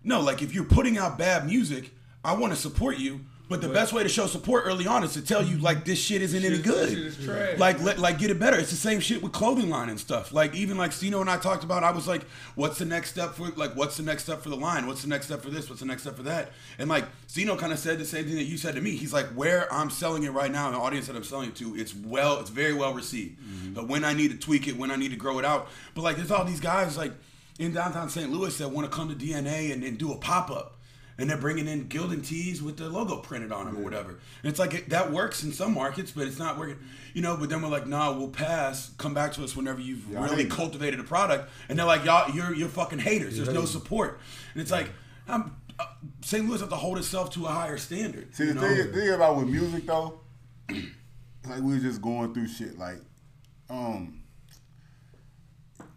no, 0.02 0.20
like 0.20 0.40
if 0.40 0.54
you're 0.54 0.64
putting 0.64 0.96
out 0.96 1.18
bad 1.18 1.46
music, 1.46 1.90
I 2.24 2.34
want 2.34 2.52
to 2.52 2.58
support 2.58 2.98
you. 2.98 3.20
But 3.50 3.60
the 3.60 3.68
best 3.68 3.92
way 3.92 4.04
to 4.04 4.08
show 4.08 4.28
support 4.28 4.62
early 4.64 4.86
on 4.86 5.02
is 5.02 5.14
to 5.14 5.22
tell 5.22 5.44
you 5.44 5.58
like 5.58 5.84
this 5.84 5.98
shit 6.00 6.22
isn't 6.22 6.44
any 6.44 6.58
good. 6.58 6.88
shit 6.88 6.98
is. 6.98 7.18
Like 7.58 7.82
let, 7.82 7.98
like 7.98 8.18
get 8.20 8.30
it 8.30 8.38
better. 8.38 8.56
It's 8.56 8.70
the 8.70 8.76
same 8.76 9.00
shit 9.00 9.24
with 9.24 9.32
clothing 9.32 9.68
line 9.68 9.88
and 9.88 9.98
stuff. 9.98 10.32
Like 10.32 10.54
even 10.54 10.78
like 10.78 10.92
Stino 10.92 11.20
and 11.20 11.28
I 11.28 11.36
talked 11.36 11.64
about. 11.64 11.82
I 11.82 11.90
was 11.90 12.06
like, 12.06 12.22
what's 12.54 12.78
the 12.78 12.84
next 12.84 13.10
step 13.10 13.34
for 13.34 13.48
like 13.56 13.74
what's 13.74 13.96
the 13.96 14.04
next 14.04 14.22
step 14.22 14.40
for 14.40 14.50
the 14.50 14.56
line? 14.56 14.86
What's 14.86 15.02
the 15.02 15.08
next 15.08 15.26
step 15.26 15.42
for 15.42 15.50
this? 15.50 15.68
What's 15.68 15.80
the 15.80 15.86
next 15.86 16.02
step 16.02 16.16
for 16.16 16.22
that? 16.22 16.52
And 16.78 16.88
like 16.88 17.06
Stino 17.26 17.58
kind 17.58 17.72
of 17.72 17.80
said 17.80 17.98
the 17.98 18.04
same 18.04 18.24
thing 18.24 18.36
that 18.36 18.44
you 18.44 18.56
said 18.56 18.76
to 18.76 18.80
me. 18.80 18.92
He's 18.92 19.12
like, 19.12 19.26
where 19.30 19.66
I'm 19.74 19.90
selling 19.90 20.22
it 20.22 20.30
right 20.30 20.52
now, 20.52 20.70
the 20.70 20.76
audience 20.76 21.08
that 21.08 21.16
I'm 21.16 21.24
selling 21.24 21.48
it 21.48 21.56
to, 21.56 21.74
it's 21.74 21.92
well, 21.92 22.38
it's 22.38 22.50
very 22.50 22.72
well 22.72 22.94
received. 22.94 23.36
But 23.74 23.88
when 23.88 24.04
I 24.04 24.12
need 24.12 24.30
to 24.30 24.36
tweak 24.36 24.68
it, 24.68 24.76
when 24.76 24.92
I 24.92 24.96
need 24.96 25.10
to 25.10 25.16
grow 25.16 25.40
it 25.40 25.44
out, 25.44 25.68
but 25.96 26.02
like 26.02 26.14
there's 26.14 26.30
all 26.30 26.44
these 26.44 26.60
guys 26.60 26.96
like 26.96 27.14
in 27.58 27.74
downtown 27.74 28.08
St. 28.10 28.30
Louis 28.30 28.56
that 28.58 28.68
want 28.68 28.88
to 28.88 28.96
come 28.96 29.08
to 29.08 29.14
DNA 29.16 29.72
and, 29.72 29.82
and 29.82 29.98
do 29.98 30.12
a 30.12 30.16
pop 30.16 30.52
up 30.52 30.76
and 31.20 31.28
they're 31.28 31.36
bringing 31.36 31.68
in 31.68 31.84
Gildan 31.84 32.26
tees 32.26 32.62
with 32.62 32.78
the 32.78 32.88
logo 32.88 33.18
printed 33.18 33.52
on 33.52 33.66
them 33.66 33.76
or 33.76 33.82
whatever. 33.82 34.08
And 34.42 34.50
it's 34.50 34.58
like 34.58 34.72
it, 34.72 34.88
that 34.88 35.12
works 35.12 35.42
in 35.42 35.52
some 35.52 35.74
markets, 35.74 36.12
but 36.12 36.26
it's 36.26 36.38
not 36.38 36.58
working, 36.58 36.78
you 37.12 37.20
know. 37.20 37.36
But 37.36 37.50
then 37.50 37.60
we're 37.60 37.68
like, 37.68 37.86
nah, 37.86 38.16
we'll 38.16 38.28
pass. 38.28 38.90
Come 38.96 39.12
back 39.12 39.34
to 39.34 39.44
us 39.44 39.54
whenever 39.54 39.80
you've 39.80 40.08
Yeah, 40.08 40.24
really 40.24 40.46
cultivated 40.46 40.98
a 40.98 41.02
product. 41.02 41.50
And 41.68 41.78
they're 41.78 41.86
like, 41.86 42.06
y'all, 42.06 42.34
you're 42.34 42.54
you're 42.54 42.70
fucking 42.70 43.00
haters. 43.00 43.36
There's 43.36 43.52
no 43.52 43.66
support. 43.66 44.18
And 44.54 44.62
it's 44.62 44.70
like, 44.70 44.90
I'm, 45.28 45.56
uh, 45.78 45.84
St. 46.22 46.48
Louis 46.48 46.60
has 46.60 46.70
to 46.70 46.74
hold 46.74 46.96
itself 46.96 47.30
to 47.32 47.44
a 47.44 47.50
higher 47.50 47.76
standard. 47.76 48.34
See 48.34 48.46
the 48.46 48.54
know? 48.54 48.62
thing, 48.62 48.90
thing 48.90 49.10
about 49.10 49.36
with 49.36 49.48
music 49.48 49.86
though, 49.86 50.20
like 50.70 51.60
we 51.60 51.74
were 51.74 51.80
just 51.80 52.00
going 52.00 52.32
through 52.32 52.48
shit. 52.48 52.78
Like, 52.78 52.96
um, 53.68 54.22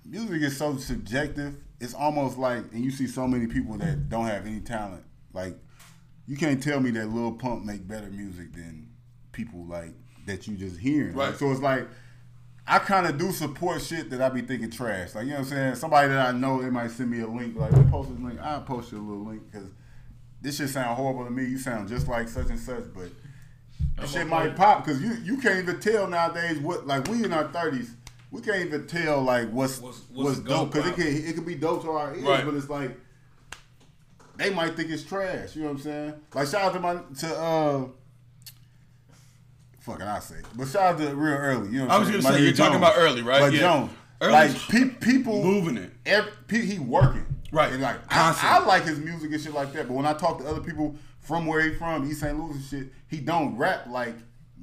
music 0.05 0.41
is 0.41 0.57
so 0.57 0.75
subjective. 0.75 1.55
It's 1.79 1.93
almost 1.93 2.37
like, 2.37 2.65
and 2.73 2.83
you 2.83 2.91
see 2.91 3.07
so 3.07 3.25
many 3.25 3.47
people 3.47 3.77
that 3.77 4.09
don't 4.09 4.25
have 4.25 4.45
any 4.45 4.59
talent. 4.59 5.05
Like, 5.33 5.57
you 6.27 6.37
can't 6.37 6.61
tell 6.61 6.79
me 6.79 6.91
that 6.91 7.07
Lil 7.09 7.33
Pump 7.33 7.65
make 7.65 7.87
better 7.87 8.07
music 8.09 8.53
than 8.53 8.89
people 9.31 9.65
like 9.65 9.91
that 10.25 10.47
you 10.47 10.55
just 10.55 10.79
hearing. 10.79 11.13
Right. 11.15 11.35
So 11.35 11.51
it's 11.51 11.61
like. 11.61 11.87
I 12.65 12.79
kind 12.79 13.05
of 13.05 13.17
do 13.17 13.33
support 13.33 13.81
shit 13.81 14.09
that 14.11 14.21
I 14.21 14.29
be 14.29 14.41
thinking 14.41 14.71
trash. 14.71 15.15
Like, 15.15 15.25
you 15.25 15.31
know 15.31 15.39
what 15.39 15.47
I'm 15.47 15.49
saying? 15.49 15.75
Somebody 15.75 16.07
that 16.07 16.27
I 16.27 16.31
know, 16.31 16.61
they 16.61 16.69
might 16.69 16.91
send 16.91 17.11
me 17.11 17.19
a 17.19 17.27
link. 17.27 17.57
Like, 17.57 17.71
they 17.71 17.83
post 17.83 18.09
this 18.09 18.17
link. 18.21 18.39
I'll 18.41 18.61
post 18.61 18.93
you 18.93 18.99
a 18.99 19.03
little 19.03 19.25
link 19.25 19.41
because 19.51 19.67
this 20.41 20.55
shit 20.55 20.69
sound 20.69 20.95
horrible 20.95 21.25
to 21.25 21.29
me. 21.29 21.43
You 21.43 21.57
sound 21.57 21.89
just 21.89 22.07
like 22.07 22.29
such 22.29 22.47
and 22.47 22.57
such, 22.57 22.85
but 22.95 23.09
that 23.97 24.07
shit 24.07 24.27
might 24.27 24.55
pop 24.55 24.85
because 24.85 25.01
you 25.01 25.11
you 25.25 25.35
can't 25.41 25.59
even 25.59 25.81
tell 25.81 26.07
nowadays 26.07 26.57
what 26.59 26.87
like 26.87 27.05
we 27.09 27.25
in 27.25 27.33
our 27.33 27.49
thirties. 27.51 27.91
We 28.31 28.39
can't 28.39 28.65
even 28.65 28.87
tell 28.87 29.21
like 29.21 29.49
what's 29.49 29.81
What's- 29.81 30.03
what's, 30.13 30.37
what's 30.37 30.39
dope 30.39 30.71
because 30.71 30.89
it 30.89 30.95
can 30.95 31.05
it 31.07 31.35
could 31.35 31.45
be 31.45 31.55
dope 31.55 31.81
to 31.83 31.91
our 31.91 32.15
ears, 32.15 32.23
Right. 32.23 32.45
but 32.45 32.53
it's 32.53 32.69
like 32.69 32.97
they 34.37 34.49
might 34.49 34.75
think 34.75 34.89
it's 34.89 35.03
trash. 35.03 35.55
You 35.55 35.63
know 35.63 35.69
what 35.69 35.77
I'm 35.77 35.81
saying? 35.83 36.13
Like 36.33 36.47
shout 36.47 36.61
out 36.63 36.73
to 36.73 36.79
my 36.79 36.95
to 37.19 37.37
uh. 37.39 37.85
Fucking 39.81 40.05
I 40.07 40.19
say, 40.19 40.35
but 40.55 40.67
shout 40.69 40.93
out 40.93 40.97
to 40.99 41.13
real 41.13 41.33
early. 41.33 41.69
You 41.69 41.79
know, 41.79 41.85
what 41.87 41.91
I 41.91 41.95
I'm 41.95 41.99
was 42.01 42.09
saying? 42.09 42.21
gonna 42.21 42.35
say, 42.37 42.43
you're 42.43 42.53
talking 42.53 42.77
about 42.77 42.93
Early, 42.97 43.21
right? 43.21 43.41
But 43.41 43.51
Yeah. 43.53 43.59
Jones, 43.59 43.91
Early's 44.21 44.53
like 44.53 44.69
pe- 44.69 44.89
people 45.05 45.43
moving 45.43 45.75
it. 45.75 45.91
every, 46.05 46.31
pe- 46.47 46.65
he 46.65 46.79
working. 46.79 47.25
Right. 47.51 47.73
And 47.73 47.81
like 47.81 47.97
I, 48.09 48.33
I 48.41 48.65
like 48.65 48.83
his 48.85 48.97
music 48.99 49.33
and 49.33 49.41
shit 49.41 49.53
like 49.53 49.73
that. 49.73 49.87
But 49.89 49.93
when 49.95 50.05
I 50.05 50.13
talk 50.13 50.39
to 50.39 50.47
other 50.47 50.61
people 50.61 50.95
from 51.19 51.45
where 51.47 51.61
he 51.61 51.75
from, 51.75 52.09
East 52.09 52.21
St. 52.21 52.39
Louis 52.39 52.53
and 52.55 52.63
shit, 52.63 52.93
he 53.09 53.17
don't 53.19 53.57
rap 53.57 53.87
like 53.87 54.15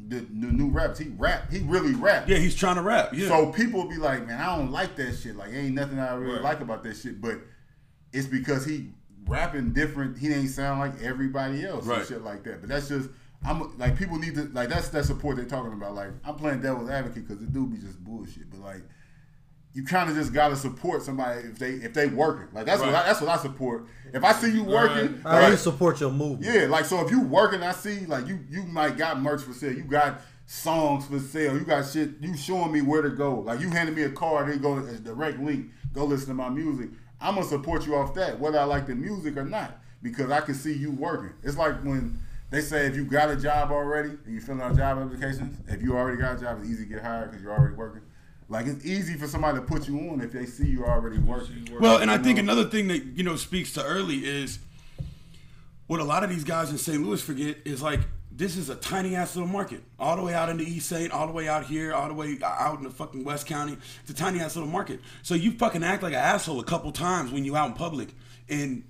the, 0.09 0.21
the 0.21 0.47
new 0.47 0.71
raps. 0.71 0.99
He 0.99 1.09
rap. 1.19 1.53
He 1.53 1.59
really 1.59 1.93
rap. 1.93 2.27
Yeah, 2.27 2.39
he's 2.39 2.55
trying 2.55 2.77
to 2.77 2.83
rap. 2.83 3.11
Yeah. 3.13 3.29
So 3.29 3.53
people 3.53 3.85
be 3.89 3.97
like, 3.97 4.27
man, 4.27 4.41
I 4.41 4.57
don't 4.57 4.73
like 4.73 4.97
that 4.97 5.13
shit. 5.17 5.37
Like 5.37 5.53
ain't 5.53 5.75
nothing 5.75 5.99
I 5.99 6.15
really 6.15 6.37
Right. 6.37 6.43
like 6.43 6.61
about 6.61 6.83
that 6.85 6.97
shit. 6.97 7.21
But 7.21 7.41
it's 8.15 8.27
because 8.27 8.65
he 8.65 8.89
rapping 9.31 9.73
different. 9.73 10.19
He 10.19 10.33
ain't 10.33 10.51
sound 10.51 10.81
like 10.81 11.01
everybody 11.03 11.65
else 11.65 11.87
Right. 11.87 12.01
and 12.01 12.09
shit 12.09 12.23
like 12.23 12.43
that. 12.45 12.61
But 12.61 12.69
that's 12.71 12.89
just. 12.89 13.09
I'm 13.43 13.79
like 13.79 13.97
people 13.97 14.19
need 14.19 14.35
to 14.35 14.51
like 14.53 14.69
that's 14.69 14.89
that 14.89 15.07
support 15.07 15.37
they're 15.37 15.47
talking 15.47 15.73
about. 15.73 15.95
Like 15.95 16.11
I'm 16.27 16.35
playing 16.35 16.61
devil's 16.61 16.91
advocate 16.91 17.27
because 17.27 17.41
the 17.43 17.47
dude 17.51 17.73
be 17.73 17.79
just 17.79 17.99
bullshit. 18.05 18.51
But 18.51 18.61
like 18.61 18.83
you 19.73 19.85
kind 19.85 20.11
of 20.11 20.17
just 20.17 20.35
gotta 20.35 20.57
support 20.57 21.03
somebody 21.03 21.41
if 21.49 21.59
they 21.59 21.71
if 21.71 21.95
they 21.95 22.09
working. 22.09 22.49
Like 22.53 22.67
that's 22.67 22.81
what 22.83 22.91
I, 22.91 23.05
that's 23.05 23.21
what 23.23 23.31
I 23.31 23.39
support. 23.39 23.87
If 24.13 24.25
I 24.25 24.33
see 24.33 24.51
you 24.53 24.65
working, 24.65 25.23
I 25.25 25.37
at 25.37 25.43
like, 25.43 25.51
least 25.53 25.63
support 25.63 26.01
your 26.01 26.11
movement. 26.11 26.53
yeah, 26.55 26.67
like 26.67 26.85
so 26.85 27.01
if 27.03 27.11
you 27.11 27.23
working, 27.23 27.63
I 27.63 27.73
see 27.73 28.05
like 28.05 28.27
you 28.27 28.41
you 28.51 28.65
might 28.65 28.99
got 28.99 29.23
merch 29.23 29.41
for 29.43 29.55
sale. 29.55 29.73
You 29.73 29.85
got 29.85 30.21
songs 30.45 31.07
for 31.07 31.19
sale. 31.19 31.55
You 31.55 31.61
got 31.65 31.87
shit. 31.87 32.11
You 32.21 32.37
showing 32.37 32.73
me 32.73 32.83
where 32.83 33.01
to 33.01 33.11
go. 33.11 33.37
Like 33.41 33.61
you 33.61 33.71
handed 33.71 33.97
me 33.97 34.03
a 34.03 34.11
card, 34.11 34.51
then 34.51 34.61
go 34.61 34.79
to 34.81 34.87
a 34.87 34.97
direct 34.99 35.39
link. 35.41 35.71
Go 35.95 36.05
listen 36.05 36.29
to 36.29 36.35
my 36.35 36.51
music. 36.51 36.91
I'm 37.21 37.35
gonna 37.35 37.47
support 37.47 37.87
you 37.87 37.97
off 37.97 38.15
that, 38.15 38.39
whether 38.39 38.59
I 38.59 38.65
like 38.65 38.87
the 38.87 38.95
music 38.95 39.37
or 39.37 39.45
not, 39.45 39.79
because 40.03 40.31
I 40.31 40.41
can 40.41 40.55
see 40.55 40.73
you 40.73 40.91
working. 40.91 41.33
It's 41.43 41.57
like 41.57 41.83
when 41.83 42.19
they 42.51 42.61
say 42.61 42.87
if 42.87 42.97
you 42.97 43.05
got 43.05 43.31
a 43.31 43.37
job 43.37 43.71
already 43.71 44.11
and 44.25 44.35
you 44.35 44.41
fill 44.41 44.61
out 44.61 44.77
job 44.77 44.99
applications, 44.99 45.59
if 45.69 45.83
you 45.83 45.97
already 45.97 46.21
got 46.21 46.37
a 46.37 46.41
job, 46.41 46.59
it's 46.61 46.69
easy 46.71 46.85
to 46.85 46.95
get 46.95 47.03
hired 47.03 47.31
because 47.31 47.43
you're 47.43 47.53
already 47.53 47.75
working. 47.75 48.03
Like 48.49 48.67
it's 48.67 48.85
easy 48.85 49.15
for 49.15 49.29
somebody 49.29 49.59
to 49.59 49.65
put 49.65 49.87
you 49.87 49.99
on 50.11 50.21
if 50.21 50.33
they 50.33 50.47
see 50.47 50.67
you 50.67 50.85
already 50.85 51.19
working. 51.19 51.69
Well, 51.79 51.99
and 51.99 52.11
I 52.11 52.19
think 52.19 52.39
another 52.39 52.65
thing 52.65 52.89
that 52.89 53.05
you 53.05 53.23
know 53.23 53.37
speaks 53.37 53.73
to 53.75 53.85
early 53.85 54.27
is 54.27 54.59
what 55.87 56.01
a 56.01 56.05
lot 56.05 56.25
of 56.25 56.31
these 56.31 56.45
guys 56.45 56.71
in 56.71 56.79
St. 56.79 57.01
Louis 57.01 57.23
forget 57.23 57.59
is 57.65 57.83
like 57.83 58.01
this 58.33 58.57
is 58.57 58.71
a 58.71 58.75
tiny 58.77 59.17
ass 59.17 59.35
little 59.37 59.51
market, 59.51 59.83
all 59.99 60.17
the 60.17 60.23
way 60.23 60.35
out 60.35 60.49
in 60.49 60.57
the 60.57 60.65
East 60.65 60.89
St., 60.89 61.13
all 61.13 61.27
the 61.27 61.33
way 61.33 61.49
out 61.49 61.67
here, 61.67 61.93
all 61.93 62.09
the 62.09 62.15
way 62.15 62.39
out 62.43 62.79
in 62.79 62.85
the 62.85 62.91
fucking 62.91 63.25
West 63.25 63.47
County. 63.47 63.77
It's 64.03 64.11
a 64.11 64.15
tiny 64.15 64.41
ass 64.41 64.57
little 64.57 64.71
market. 64.71 65.01
So 65.23 65.35
you 65.35 65.53
fucking 65.53 65.83
act 65.83 66.03
like 66.03 66.13
an 66.13 66.21
asshole 66.21 66.61
a 66.61 66.65
couple 66.65 66.93
times 66.93 67.33
when 67.33 67.45
you 67.45 67.57
out 67.57 67.69
in 67.69 67.75
public, 67.75 68.09
and 68.49 68.85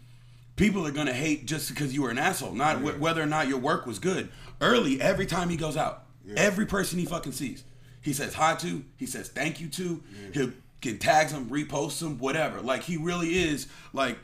people 0.56 0.86
are 0.86 0.92
gonna 0.92 1.12
hate 1.14 1.46
just 1.46 1.68
because 1.70 1.92
you 1.94 2.02
were 2.02 2.10
an 2.10 2.18
asshole, 2.18 2.52
not 2.52 2.78
wh- 2.78 3.00
whether 3.00 3.22
or 3.22 3.26
not 3.26 3.48
your 3.48 3.58
work 3.58 3.86
was 3.86 3.98
good. 3.98 4.28
Early, 4.60 5.00
every 5.00 5.26
time 5.26 5.48
he 5.48 5.56
goes 5.56 5.76
out, 5.76 6.04
every 6.36 6.66
person 6.66 6.98
he 6.98 7.06
fucking 7.06 7.32
sees, 7.32 7.64
he 8.02 8.12
says 8.12 8.34
hi 8.34 8.54
to, 8.56 8.84
he 8.98 9.06
says 9.06 9.28
thank 9.28 9.58
you 9.60 9.68
to, 9.68 10.02
he 10.32 10.52
can 10.82 10.98
tags 10.98 11.32
them, 11.32 11.48
reposts 11.48 12.00
them, 12.00 12.18
whatever. 12.18 12.60
Like 12.60 12.82
he 12.82 12.96
really 12.98 13.28
is 13.42 13.66
like. 13.92 14.18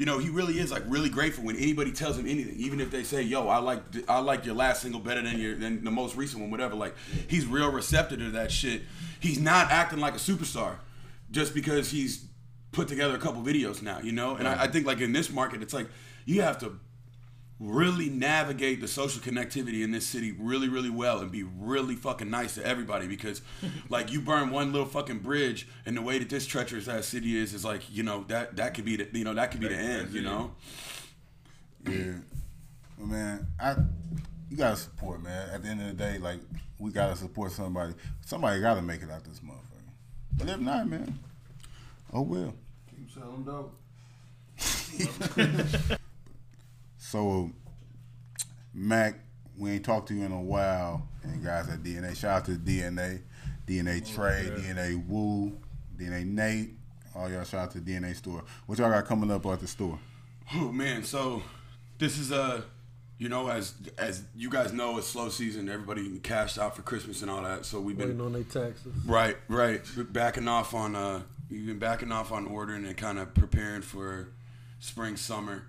You 0.00 0.06
know, 0.06 0.16
he 0.16 0.30
really 0.30 0.58
is 0.58 0.70
like 0.70 0.82
really 0.86 1.10
grateful 1.10 1.44
when 1.44 1.56
anybody 1.56 1.92
tells 1.92 2.16
him 2.16 2.26
anything, 2.26 2.54
even 2.56 2.80
if 2.80 2.90
they 2.90 3.02
say, 3.02 3.20
"Yo, 3.20 3.48
I 3.48 3.58
like 3.58 3.82
I 4.08 4.20
like 4.20 4.46
your 4.46 4.54
last 4.54 4.80
single 4.80 4.98
better 4.98 5.20
than 5.20 5.38
your 5.38 5.54
than 5.56 5.84
the 5.84 5.90
most 5.90 6.16
recent 6.16 6.40
one, 6.40 6.50
whatever." 6.50 6.74
Like, 6.74 6.94
he's 7.28 7.44
real 7.44 7.70
receptive 7.70 8.18
to 8.20 8.30
that 8.30 8.50
shit. 8.50 8.80
He's 9.20 9.38
not 9.38 9.70
acting 9.70 9.98
like 9.98 10.14
a 10.14 10.18
superstar 10.18 10.76
just 11.30 11.52
because 11.52 11.90
he's 11.90 12.24
put 12.72 12.88
together 12.88 13.14
a 13.14 13.18
couple 13.18 13.42
videos 13.42 13.82
now, 13.82 14.00
you 14.00 14.12
know. 14.12 14.36
And 14.36 14.48
I, 14.48 14.62
I 14.62 14.66
think 14.68 14.86
like 14.86 15.02
in 15.02 15.12
this 15.12 15.28
market, 15.28 15.60
it's 15.60 15.74
like 15.74 15.88
you 16.24 16.40
have 16.40 16.56
to 16.60 16.80
really 17.60 18.08
navigate 18.08 18.80
the 18.80 18.88
social 18.88 19.20
connectivity 19.20 19.84
in 19.84 19.90
this 19.90 20.06
city 20.06 20.32
really, 20.32 20.68
really 20.68 20.88
well 20.88 21.18
and 21.20 21.30
be 21.30 21.42
really 21.42 21.94
fucking 21.94 22.30
nice 22.30 22.54
to 22.54 22.66
everybody 22.66 23.06
because 23.06 23.42
like 23.90 24.10
you 24.10 24.20
burn 24.20 24.50
one 24.50 24.72
little 24.72 24.88
fucking 24.88 25.18
bridge 25.18 25.68
and 25.84 25.94
the 25.94 26.00
way 26.00 26.18
that 26.18 26.30
this 26.30 26.46
treacherous 26.46 26.88
ass 26.88 27.06
city 27.06 27.36
is 27.36 27.52
is 27.52 27.64
like, 27.64 27.82
you 27.94 28.02
know, 28.02 28.24
that 28.28 28.56
that 28.56 28.72
could 28.72 28.86
be 28.86 28.96
the 28.96 29.06
you 29.12 29.24
know, 29.24 29.34
that 29.34 29.50
could 29.50 29.60
be 29.60 29.68
the 29.68 29.76
end, 29.76 30.10
you 30.12 30.22
know? 30.22 30.52
Yeah, 31.86 32.14
Well, 32.98 33.06
man, 33.06 33.46
I 33.60 33.76
you 34.48 34.56
gotta 34.56 34.76
support, 34.76 35.22
man. 35.22 35.50
At 35.50 35.62
the 35.62 35.68
end 35.68 35.82
of 35.82 35.86
the 35.88 35.92
day, 35.92 36.18
like 36.18 36.40
we 36.78 36.90
gotta 36.90 37.14
support 37.14 37.52
somebody. 37.52 37.92
Somebody 38.24 38.60
gotta 38.62 38.80
make 38.80 39.02
it 39.02 39.10
out 39.10 39.22
this 39.24 39.40
motherfucker. 39.40 39.92
But 40.38 40.48
if 40.48 40.60
not, 40.60 40.88
man, 40.88 41.18
oh 42.12 42.22
well. 42.22 42.54
Keep 42.88 43.10
selling 43.10 43.44
dope. 43.44 43.76
So, 47.10 47.50
Mac, 48.72 49.18
we 49.58 49.72
ain't 49.72 49.84
talked 49.84 50.06
to 50.08 50.14
you 50.14 50.24
in 50.24 50.30
a 50.30 50.40
while, 50.40 51.08
and 51.24 51.42
guys 51.42 51.68
at 51.68 51.82
DNA. 51.82 52.16
Shout 52.16 52.36
out 52.36 52.44
to 52.44 52.52
DNA, 52.52 53.20
DNA 53.66 54.14
Trey, 54.14 54.48
DNA 54.54 55.04
Woo, 55.08 55.58
DNA 55.98 56.24
Nate. 56.24 56.70
All 57.16 57.28
y'all 57.28 57.42
shout 57.42 57.62
out 57.62 57.70
to 57.72 57.78
DNA 57.78 58.14
Store. 58.14 58.44
What 58.66 58.78
y'all 58.78 58.90
got 58.90 59.06
coming 59.06 59.28
up 59.28 59.44
at 59.46 59.58
the 59.58 59.66
store? 59.66 59.98
Oh 60.54 60.70
man, 60.70 61.02
so 61.02 61.42
this 61.98 62.16
is 62.16 62.30
a 62.30 62.62
you 63.18 63.28
know, 63.28 63.48
as 63.48 63.74
as 63.98 64.22
you 64.36 64.48
guys 64.48 64.72
know, 64.72 64.96
it's 64.96 65.08
slow 65.08 65.30
season. 65.30 65.68
Everybody 65.68 66.16
cashed 66.20 66.58
out 66.58 66.76
for 66.76 66.82
Christmas 66.82 67.22
and 67.22 67.30
all 67.30 67.42
that. 67.42 67.66
So 67.66 67.80
we've 67.80 67.98
been 67.98 68.18
Waiting 68.18 68.20
on 68.20 68.32
their 68.34 68.44
taxes. 68.44 68.94
Right, 69.04 69.36
right. 69.48 69.80
Backing 70.12 70.46
off 70.46 70.74
on 70.74 70.94
uh 70.94 71.22
we've 71.50 71.66
been 71.66 71.80
backing 71.80 72.12
off 72.12 72.30
on 72.30 72.46
ordering 72.46 72.86
and 72.86 72.96
kind 72.96 73.18
of 73.18 73.34
preparing 73.34 73.82
for 73.82 74.28
spring 74.78 75.16
summer. 75.16 75.64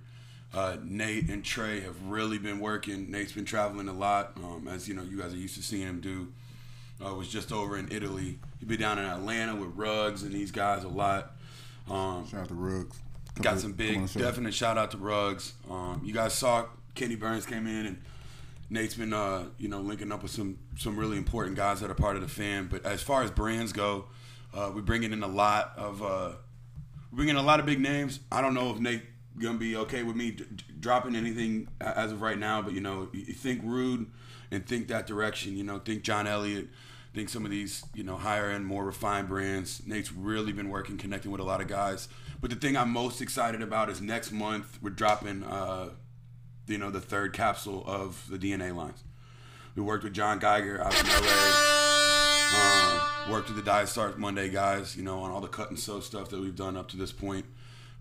Uh, 0.54 0.78
Nate 0.84 1.30
and 1.30 1.44
Trey 1.44 1.80
have 1.80 1.96
really 2.08 2.38
been 2.38 2.60
working. 2.60 3.10
Nate's 3.10 3.32
been 3.32 3.46
traveling 3.46 3.88
a 3.88 3.94
lot, 3.94 4.34
um, 4.38 4.68
as 4.70 4.88
you 4.88 4.94
know, 4.94 5.04
you 5.04 5.18
guys 5.18 5.34
are 5.34 5.38
used 5.38 5.56
to 5.56 5.64
seeing 5.64 5.88
him 5.88 6.02
do. 6.02 6.28
Uh, 7.04 7.16
was 7.16 7.30
just 7.30 7.52
over 7.52 7.78
in 7.78 7.92
Italy. 7.92 8.38
He'd 8.60 8.68
be 8.68 8.78
down 8.78 9.00
in 9.00 9.06
Atlanta 9.06 9.56
with 9.56 9.76
Rugs 9.76 10.24
and 10.24 10.32
these 10.34 10.52
guys 10.52 10.84
a 10.84 10.88
lot. 10.88 11.32
Um, 11.90 12.28
Shout 12.28 12.42
out 12.42 12.48
to 12.50 12.54
Ruggs. 12.54 13.00
Come 13.36 13.44
got 13.44 13.60
some 13.60 13.72
big, 13.72 14.12
definite 14.14 14.54
shout 14.54 14.78
out 14.78 14.92
to 14.92 14.98
Ruggs. 14.98 15.54
Um, 15.70 16.02
you 16.04 16.14
guys 16.14 16.34
saw 16.34 16.66
Kenny 16.96 17.16
Burns 17.16 17.46
came 17.46 17.66
in, 17.66 17.86
and 17.86 18.02
Nate's 18.70 18.94
been, 18.94 19.14
uh, 19.14 19.46
you 19.58 19.68
know, 19.68 19.80
linking 19.80 20.12
up 20.12 20.22
with 20.22 20.32
some 20.32 20.60
some 20.78 20.98
really 20.98 21.18
important 21.18 21.56
guys 21.56 21.80
that 21.80 21.90
are 21.90 21.96
part 21.96 22.18
of 22.18 22.22
the 22.22 22.28
fam. 22.28 22.68
But 22.68 22.86
as 22.86 23.02
far 23.02 23.24
as 23.24 23.32
brands 23.32 23.74
go, 23.74 24.06
uh, 24.54 24.72
we're 24.76 24.82
bringing 24.82 25.14
in 25.14 25.24
a 25.24 25.28
lot 25.28 25.74
of 25.78 26.04
uh, 26.04 26.34
we're 27.12 27.16
bringing 27.16 27.36
in 27.36 27.42
a 27.42 27.46
lot 27.46 27.60
of 27.60 27.66
big 27.66 27.80
names. 27.80 28.20
I 28.32 28.42
don't 28.42 28.54
know 28.54 28.72
if 28.72 28.80
Nate 28.80 29.04
gonna 29.40 29.58
be 29.58 29.76
okay 29.78 30.04
with 30.04 30.16
me 30.16 30.32
d- 30.32 30.46
dropping 30.80 31.16
anything 31.16 31.68
as 31.80 32.12
of 32.12 32.22
right 32.22 32.38
now, 32.38 32.62
but 32.62 32.74
you 32.74 32.82
know, 32.82 33.10
you 33.14 33.34
think 33.34 33.62
Rhude 33.64 34.08
and 34.52 34.66
think 34.66 34.88
that 34.90 35.08
direction. 35.08 35.58
You 35.58 35.64
know, 35.64 35.80
think 35.80 36.04
John 36.04 36.28
Elliott. 36.28 36.68
Think 37.14 37.28
some 37.28 37.44
of 37.44 37.52
these, 37.52 37.84
you 37.94 38.04
know, 38.04 38.16
higher 38.16 38.50
end, 38.50 38.66
more 38.66 38.86
refined 38.86 39.28
brands. 39.28 39.82
Nate's 39.86 40.14
really 40.14 40.54
been 40.54 40.70
working, 40.70 40.98
connecting 40.98 41.30
with 41.30 41.42
a 41.42 41.44
lot 41.44 41.60
of 41.60 41.68
guys. 41.68 42.08
But 42.40 42.52
the 42.52 42.56
thing 42.56 42.78
I'm 42.78 42.90
most 42.90 43.20
excited 43.20 43.62
about 43.62 43.90
is 43.90 44.00
next 44.00 44.32
month 44.32 44.80
we're 44.82 44.92
dropping, 44.92 45.44
uh, 45.44 45.90
you 46.68 46.78
know, 46.78 46.90
the 46.90 47.02
third 47.02 47.34
capsule 47.34 47.84
of 47.86 48.26
the 48.30 48.38
DNA 48.38 48.74
lines. 48.74 49.04
We 49.76 49.82
worked 49.82 50.06
with 50.06 50.14
John 50.14 50.40
Geiger 50.40 50.82
out 50.82 50.98
in 50.98 51.06
LA. 51.06 51.72
Um, 52.54 53.32
worked 53.32 53.48
with 53.50 53.58
the 53.58 53.64
Diet 53.64 53.90
Starts 53.90 54.18
Monday 54.18 54.50
guys, 54.50 54.96
you 54.96 55.04
know, 55.04 55.20
on 55.20 55.32
all 55.32 55.42
the 55.42 55.48
cut 55.50 55.70
and 55.70 55.78
sew 55.78 56.00
stuff 56.00 56.30
that 56.30 56.40
we've 56.40 56.56
done 56.56 56.78
up 56.78 56.88
to 56.90 56.98
this 56.98 57.12
point. 57.12 57.46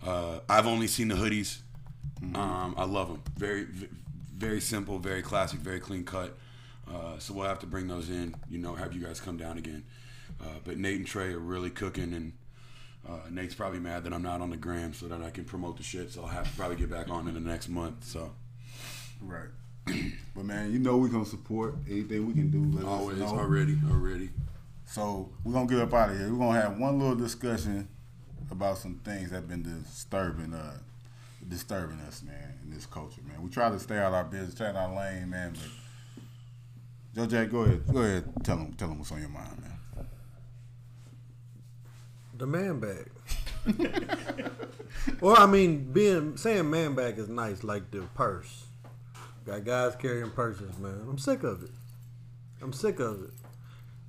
Uh, 0.06 0.40
I've 0.48 0.66
only 0.66 0.86
seen 0.86 1.08
the 1.08 1.14
hoodies. 1.14 1.58
Um, 2.34 2.74
I 2.76 2.84
love 2.84 3.08
them. 3.08 3.22
Very, 3.36 3.66
very 4.34 4.60
simple, 4.60 4.98
very 4.98 5.22
classic, 5.22 5.60
very 5.60 5.80
clean 5.80 6.04
cut. 6.04 6.36
Uh, 6.90 7.18
so 7.18 7.34
we'll 7.34 7.46
have 7.46 7.60
to 7.60 7.66
bring 7.66 7.88
those 7.88 8.10
in. 8.10 8.34
You 8.48 8.58
know, 8.58 8.74
have 8.74 8.92
you 8.92 9.02
guys 9.02 9.20
come 9.20 9.36
down 9.36 9.58
again. 9.58 9.84
Uh, 10.40 10.44
but 10.64 10.78
Nate 10.78 10.96
and 10.96 11.06
Trey 11.06 11.32
are 11.32 11.38
really 11.38 11.70
cooking, 11.70 12.14
and 12.14 12.32
uh, 13.08 13.28
Nate's 13.30 13.54
probably 13.54 13.78
mad 13.78 14.04
that 14.04 14.12
I'm 14.12 14.22
not 14.22 14.40
on 14.40 14.50
the 14.50 14.56
gram 14.56 14.94
so 14.94 15.06
that 15.08 15.22
I 15.22 15.30
can 15.30 15.44
promote 15.44 15.76
the 15.76 15.82
shit. 15.82 16.12
So 16.12 16.22
I'll 16.22 16.28
have 16.28 16.50
to 16.50 16.56
probably 16.56 16.76
get 16.76 16.90
back 16.90 17.10
on 17.10 17.28
in 17.28 17.34
the 17.34 17.40
next 17.40 17.68
month. 17.68 18.04
So 18.04 18.32
Right. 19.20 19.48
but 20.34 20.44
man, 20.44 20.72
you 20.72 20.78
know 20.78 20.96
we 20.96 21.08
gonna 21.08 21.24
support 21.24 21.74
anything 21.88 22.26
we 22.26 22.32
can 22.32 22.50
do. 22.50 22.76
Let 22.76 22.86
always, 22.86 23.20
us 23.20 23.30
know. 23.32 23.38
already, 23.38 23.76
already. 23.90 24.30
So 24.86 25.30
we're 25.44 25.52
gonna 25.52 25.66
get 25.66 25.78
up 25.80 25.92
out 25.94 26.10
of 26.10 26.18
here. 26.18 26.30
We're 26.32 26.38
gonna 26.38 26.60
have 26.60 26.78
one 26.78 26.98
little 26.98 27.16
discussion 27.16 27.88
about 28.50 28.78
some 28.78 29.00
things 29.04 29.30
that 29.30 29.36
have 29.36 29.48
been 29.48 29.62
disturbing 29.62 30.54
uh 30.54 30.78
disturbing 31.48 31.98
us, 32.00 32.22
man, 32.22 32.58
in 32.62 32.70
this 32.70 32.86
culture, 32.86 33.22
man. 33.26 33.42
We 33.42 33.50
try 33.50 33.70
to 33.70 33.78
stay 33.78 33.98
out 33.98 34.12
our 34.12 34.24
business, 34.24 34.54
stay 34.54 34.66
out 34.66 34.76
our 34.76 34.94
lane, 34.94 35.30
man, 35.30 35.54
but 35.54 35.70
Joe 37.14 37.26
Jack, 37.26 37.50
go 37.50 37.60
ahead. 37.60 37.82
Go 37.92 38.00
ahead. 38.00 38.24
Tell 38.44 38.56
them 38.56 38.72
tell 38.74 38.88
them 38.88 38.98
what's 38.98 39.12
on 39.12 39.20
your 39.20 39.30
mind, 39.30 39.60
man. 39.60 40.06
The 42.36 42.46
man 42.46 42.80
bag. 42.80 43.10
Well, 45.20 45.36
I 45.36 45.46
mean, 45.46 45.92
being 45.92 46.36
saying 46.36 46.68
man 46.70 46.94
bag 46.94 47.18
is 47.18 47.28
nice, 47.28 47.64
like 47.64 47.90
the 47.90 48.02
purse. 48.14 48.66
Got 49.46 49.64
guys 49.64 49.96
carrying 49.96 50.30
purses, 50.30 50.78
man. 50.78 51.06
I'm 51.08 51.18
sick 51.18 51.42
of 51.42 51.62
it. 51.62 51.70
I'm 52.60 52.72
sick 52.72 53.00
of 53.00 53.22
it. 53.22 53.30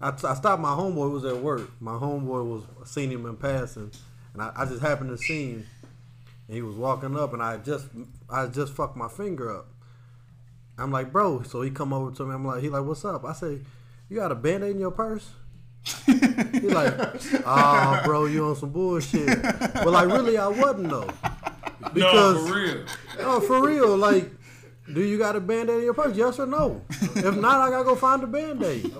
I, 0.01 0.09
I 0.09 0.33
stopped 0.33 0.61
my 0.61 0.71
homeboy 0.71 1.11
was 1.11 1.25
at 1.25 1.37
work. 1.37 1.69
My 1.79 1.93
homeboy 1.93 2.45
was 2.45 2.63
seen 2.89 3.09
him 3.11 3.25
in 3.25 3.37
passing, 3.37 3.91
and 4.33 4.41
I, 4.41 4.51
I 4.55 4.65
just 4.65 4.81
happened 4.81 5.09
to 5.09 5.17
see 5.17 5.51
him. 5.51 5.67
And 6.47 6.55
he 6.55 6.61
was 6.61 6.75
walking 6.75 7.17
up, 7.17 7.33
and 7.33 7.41
I 7.41 7.57
just 7.57 7.87
I 8.29 8.47
just 8.47 8.73
fucked 8.73 8.97
my 8.97 9.07
finger 9.07 9.55
up. 9.55 9.67
I'm 10.77 10.91
like, 10.91 11.11
bro. 11.11 11.43
So 11.43 11.61
he 11.61 11.69
come 11.69 11.93
over 11.93 12.11
to 12.11 12.25
me. 12.25 12.33
I'm 12.33 12.45
like, 12.45 12.61
he 12.61 12.69
like, 12.69 12.83
what's 12.83 13.05
up? 13.05 13.23
I 13.25 13.33
say, 13.33 13.59
you 14.09 14.17
got 14.17 14.31
a 14.31 14.35
band-aid 14.35 14.71
in 14.71 14.79
your 14.79 14.91
purse? 14.91 15.31
he 16.05 16.59
like, 16.69 16.93
ah, 17.45 18.01
bro, 18.05 18.25
you 18.25 18.45
on 18.45 18.55
some 18.55 18.71
bullshit. 18.71 19.41
But 19.41 19.87
like, 19.87 20.07
really, 20.07 20.37
I 20.37 20.47
wasn't 20.47 20.89
though. 20.89 21.09
no, 21.95 22.45
for 22.47 22.53
real. 22.53 22.85
No, 23.19 23.39
for 23.39 23.67
real. 23.67 23.97
Like, 23.97 24.29
do 24.91 25.01
you 25.01 25.17
got 25.17 25.35
a 25.35 25.39
band-aid 25.39 25.77
in 25.77 25.83
your 25.83 25.93
purse? 25.93 26.15
Yes 26.15 26.39
or 26.39 26.45
no? 26.45 26.81
If 26.89 27.35
not, 27.37 27.61
I 27.61 27.69
gotta 27.69 27.83
go 27.83 27.95
find 27.95 28.23
a 28.23 28.27
band-aid. 28.27 28.93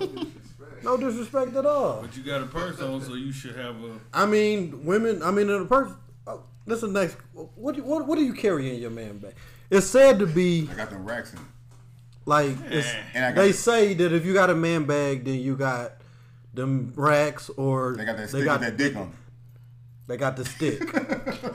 No 0.84 0.96
disrespect 0.96 1.54
at 1.56 1.66
all. 1.66 2.02
But 2.02 2.16
you 2.16 2.22
got 2.22 2.42
a 2.42 2.46
purse 2.46 2.80
on, 2.80 3.00
so 3.02 3.14
you 3.14 3.32
should 3.32 3.56
have 3.56 3.76
a. 3.82 3.98
I 4.12 4.26
mean, 4.26 4.84
women. 4.84 5.22
I 5.22 5.30
mean, 5.30 5.48
in 5.48 5.62
a 5.62 5.64
purse. 5.64 5.92
Oh, 6.26 6.42
listen, 6.66 6.92
next. 6.92 7.16
What, 7.54 7.76
do- 7.76 7.84
what 7.84 8.06
what 8.06 8.16
do 8.16 8.24
you 8.24 8.32
carry 8.34 8.74
in 8.74 8.80
your 8.80 8.90
man 8.90 9.18
bag? 9.18 9.34
It's 9.70 9.86
said 9.86 10.18
to 10.18 10.26
be 10.26 10.68
I 10.70 10.74
got 10.74 10.90
them 10.90 11.04
racks 11.04 11.32
in. 11.32 11.40
like 12.26 12.56
it's, 12.70 12.88
And 13.14 13.24
I 13.24 13.32
got 13.32 13.40
they 13.40 13.52
say 13.52 13.94
that 13.94 14.12
if 14.12 14.24
you 14.26 14.34
got 14.34 14.50
a 14.50 14.54
man 14.54 14.84
bag, 14.84 15.24
then 15.24 15.40
you 15.40 15.56
got 15.56 15.92
them 16.54 16.92
racks 16.96 17.48
or 17.56 17.94
They 17.96 18.04
got 18.04 18.16
that 18.18 18.28
stick 18.28 18.46
with 18.46 18.60
that 18.60 18.76
dick 18.76 18.94
on. 18.96 19.14
It. 20.12 20.16
They 20.16 20.16
got 20.18 20.36
the 20.36 20.44
stick. 20.44 20.82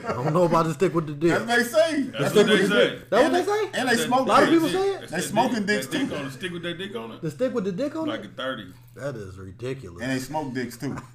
I 0.05 0.13
don't 0.13 0.33
know 0.33 0.43
about 0.43 0.65
the 0.65 0.73
stick 0.73 0.93
with 0.93 1.07
the 1.07 1.13
dick. 1.13 1.29
That's 1.29 1.45
what 1.45 1.57
they 1.57 1.63
say. 1.63 2.01
That's 2.03 2.31
stick 2.31 2.35
what 2.35 2.47
they 2.47 2.61
with 2.61 2.69
the 2.69 2.75
say. 2.75 2.89
dick. 2.89 3.09
That 3.09 3.23
what 3.23 3.31
they 3.31 3.43
say? 3.43 3.69
And 3.79 3.89
they 3.89 3.95
smoke 3.97 4.19
A 4.19 4.29
lot 4.29 4.43
of 4.43 4.49
people 4.49 4.69
say 4.69 4.93
it. 4.95 5.09
They 5.09 5.19
smoking 5.21 5.65
dick, 5.65 5.67
dicks 5.67 5.87
that 5.87 5.97
dick 5.99 6.09
too. 6.09 6.15
on 6.15 6.25
it. 6.25 6.31
Stick 6.31 6.51
with 6.53 6.63
that 6.63 6.77
dick 6.77 6.95
on 6.95 7.11
it. 7.11 7.21
The 7.21 7.31
stick 7.31 7.53
with 7.53 7.63
the 7.65 7.71
dick 7.71 7.95
on 7.95 8.07
it? 8.07 8.11
Like 8.11 8.25
a 8.25 8.27
thirty. 8.29 8.73
That 8.95 9.15
is 9.15 9.37
ridiculous. 9.37 10.01
And 10.01 10.11
they 10.11 10.19
smoke 10.19 10.53
dicks 10.53 10.77
too. 10.77 10.97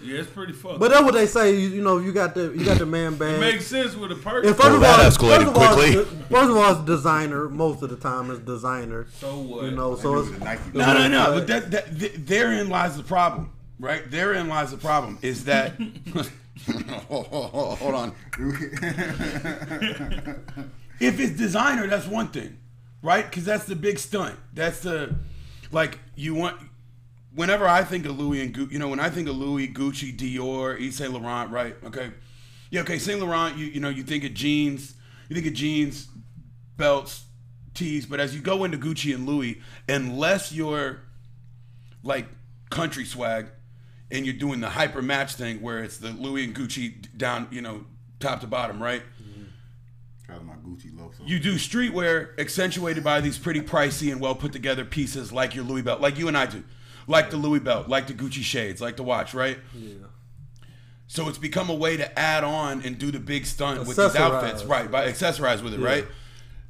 Yeah, 0.00 0.20
it's 0.20 0.30
pretty 0.30 0.52
fucked. 0.52 0.78
But 0.78 0.92
that's 0.92 1.02
what 1.02 1.14
they 1.14 1.26
say. 1.26 1.56
You, 1.58 1.70
you 1.70 1.82
know, 1.82 1.98
you 1.98 2.12
got 2.12 2.32
the 2.32 2.52
you 2.56 2.64
got 2.64 2.78
the 2.78 2.86
man 2.86 3.16
bag. 3.16 3.34
it 3.34 3.40
makes 3.40 3.66
sense 3.66 3.96
with 3.96 4.12
a 4.12 4.14
purse. 4.14 4.46
And 4.46 4.54
first 4.54 4.68
Well, 4.68 4.76
of 4.76 4.84
all, 4.84 5.10
first 5.10 5.20
of 5.48 5.56
all, 5.56 5.74
quickly. 5.74 5.94
First 6.30 6.50
of 6.50 6.56
all, 6.56 6.70
it's 6.76 6.80
designer. 6.86 7.48
Most 7.48 7.82
of 7.82 7.90
the 7.90 7.96
time, 7.96 8.30
it's 8.30 8.38
designer. 8.38 9.08
so 9.14 9.36
what? 9.40 9.64
You 9.64 9.72
know, 9.72 9.96
So 9.96 10.02
so 10.02 10.18
it's 10.20 10.30
it's 10.30 10.38
Nike. 10.38 10.60
No, 10.72 10.94
no, 10.94 11.08
no. 11.08 11.32
But 11.34 11.48
that, 11.48 11.70
that 11.72 11.98
th- 11.98 12.12
therein 12.14 12.68
lies 12.68 12.96
the 12.96 13.02
problem, 13.02 13.50
right? 13.80 14.08
Therein 14.08 14.46
lies 14.48 14.70
the 14.70 14.76
problem. 14.76 15.18
Is 15.20 15.46
that 15.46 15.72
hold 17.08 17.94
on. 17.94 18.14
If 21.00 21.20
it's 21.20 21.36
designer, 21.36 21.86
that's 21.86 22.06
one 22.06 22.28
thing, 22.28 22.58
right? 23.02 23.24
Because 23.24 23.44
that's 23.44 23.66
the 23.66 23.76
big 23.76 23.98
stunt. 23.98 24.36
That's 24.52 24.80
the 24.80 25.14
like 25.70 25.98
you 26.16 26.34
want. 26.34 26.56
Whenever 27.34 27.68
I 27.68 27.84
think 27.84 28.04
of 28.06 28.18
Louis 28.18 28.42
and 28.42 28.52
Gucci, 28.52 28.72
you 28.72 28.78
know, 28.80 28.88
when 28.88 28.98
I 28.98 29.10
think 29.10 29.28
of 29.28 29.36
Louis, 29.36 29.68
Gucci, 29.68 30.16
Dior, 30.16 30.80
Yves 30.80 30.96
Saint 30.96 31.12
Laurent, 31.12 31.50
right? 31.50 31.76
Okay, 31.84 32.10
yeah, 32.70 32.80
okay. 32.80 32.98
Saint 32.98 33.20
Laurent, 33.20 33.56
you 33.56 33.66
you 33.66 33.80
know, 33.80 33.90
you 33.90 34.02
think 34.02 34.24
of 34.24 34.34
jeans, 34.34 34.94
you 35.28 35.34
think 35.34 35.46
of 35.46 35.54
jeans, 35.54 36.08
belts, 36.76 37.26
tees, 37.74 38.06
but 38.06 38.18
as 38.18 38.34
you 38.34 38.40
go 38.40 38.64
into 38.64 38.76
Gucci 38.76 39.14
and 39.14 39.24
Louis, 39.24 39.60
unless 39.88 40.50
you're 40.50 41.02
like 42.02 42.26
country 42.70 43.04
swag 43.04 43.46
and 44.10 44.24
you're 44.24 44.34
doing 44.34 44.60
the 44.60 44.70
hyper 44.70 45.02
match 45.02 45.34
thing 45.34 45.60
where 45.60 45.82
it's 45.82 45.98
the 45.98 46.10
Louis 46.10 46.44
and 46.44 46.54
Gucci 46.54 46.94
down, 47.16 47.48
you 47.50 47.60
know, 47.60 47.84
top 48.20 48.40
to 48.40 48.46
bottom, 48.46 48.82
right? 48.82 49.02
Mm-hmm. 49.22 50.32
Got 50.32 50.44
my 50.44 50.54
Gucci 50.54 50.96
loafs 50.98 51.20
on. 51.20 51.26
You 51.26 51.38
do 51.38 51.54
streetwear 51.54 52.38
accentuated 52.38 53.04
by 53.04 53.20
these 53.20 53.38
pretty 53.38 53.60
pricey 53.60 54.10
and 54.12 54.20
well 54.20 54.34
put 54.34 54.52
together 54.52 54.84
pieces 54.84 55.32
like 55.32 55.54
your 55.54 55.64
Louis 55.64 55.82
belt, 55.82 56.00
like 56.00 56.18
you 56.18 56.28
and 56.28 56.36
I 56.36 56.46
do. 56.46 56.64
Like 57.06 57.30
the 57.30 57.38
Louis 57.38 57.60
belt, 57.60 57.88
like 57.88 58.06
the 58.06 58.12
Gucci 58.12 58.42
shades, 58.42 58.80
like 58.80 58.96
the 58.96 59.02
watch, 59.02 59.32
right? 59.34 59.58
yeah. 59.74 59.94
So 61.10 61.26
it's 61.30 61.38
become 61.38 61.70
a 61.70 61.74
way 61.74 61.96
to 61.96 62.18
add 62.18 62.44
on 62.44 62.82
and 62.82 62.98
do 62.98 63.10
the 63.10 63.18
big 63.18 63.46
stunt 63.46 63.86
with 63.86 63.96
these 63.96 64.14
outfits, 64.14 64.62
right? 64.64 64.90
By 64.90 65.10
accessorize 65.10 65.62
with 65.62 65.72
it, 65.72 65.80
right? 65.80 66.04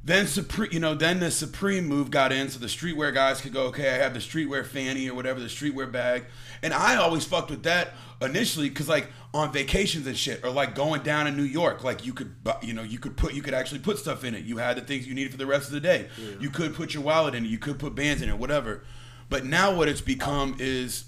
Then 0.01 0.27
Supreme, 0.27 0.71
you 0.71 0.79
know, 0.79 0.95
then 0.95 1.19
the 1.19 1.29
Supreme 1.29 1.85
move 1.85 2.09
got 2.09 2.31
in, 2.31 2.47
so 2.47 2.57
the 2.57 2.67
streetwear 2.67 3.13
guys 3.13 3.41
could 3.41 3.51
go, 3.51 3.63
okay, 3.63 3.89
I 3.89 3.95
have 3.95 4.13
the 4.13 4.21
streetwear 4.21 4.65
fanny 4.65 5.09
or 5.09 5.13
whatever, 5.13 5.41
the 5.41 5.47
streetwear 5.47 5.91
bag, 5.91 6.23
and 6.61 6.73
I 6.73 6.95
always 6.95 7.25
fucked 7.25 7.49
with 7.49 7.63
that 7.63 7.93
initially 8.21 8.69
because 8.69 8.89
like 8.89 9.09
on 9.33 9.51
vacations 9.51 10.07
and 10.07 10.17
shit, 10.17 10.43
or 10.43 10.49
like 10.49 10.75
going 10.75 11.03
down 11.03 11.27
in 11.27 11.37
New 11.37 11.43
York, 11.43 11.83
like 11.83 12.05
you 12.05 12.13
could, 12.13 12.35
you 12.61 12.73
know, 12.73 12.83
you 12.83 12.97
could 12.99 13.15
put, 13.15 13.33
you 13.33 13.41
could 13.41 13.53
actually 13.53 13.79
put 13.79 13.97
stuff 13.97 14.23
in 14.23 14.33
it. 14.35 14.43
You 14.43 14.57
had 14.57 14.77
the 14.77 14.81
things 14.81 15.07
you 15.07 15.13
needed 15.13 15.31
for 15.31 15.37
the 15.37 15.45
rest 15.45 15.67
of 15.67 15.73
the 15.73 15.79
day. 15.79 16.07
You 16.39 16.49
could 16.49 16.73
put 16.75 16.93
your 16.93 17.03
wallet 17.03 17.35
in 17.35 17.45
it. 17.45 17.47
You 17.49 17.59
could 17.59 17.77
put 17.79 17.95
bands 17.95 18.21
in 18.21 18.29
it, 18.29 18.37
whatever. 18.37 18.83
But 19.29 19.45
now 19.45 19.75
what 19.75 19.87
it's 19.87 20.01
become 20.01 20.55
is 20.59 21.05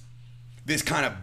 this 0.66 0.82
kind 0.84 1.06
of 1.06 1.14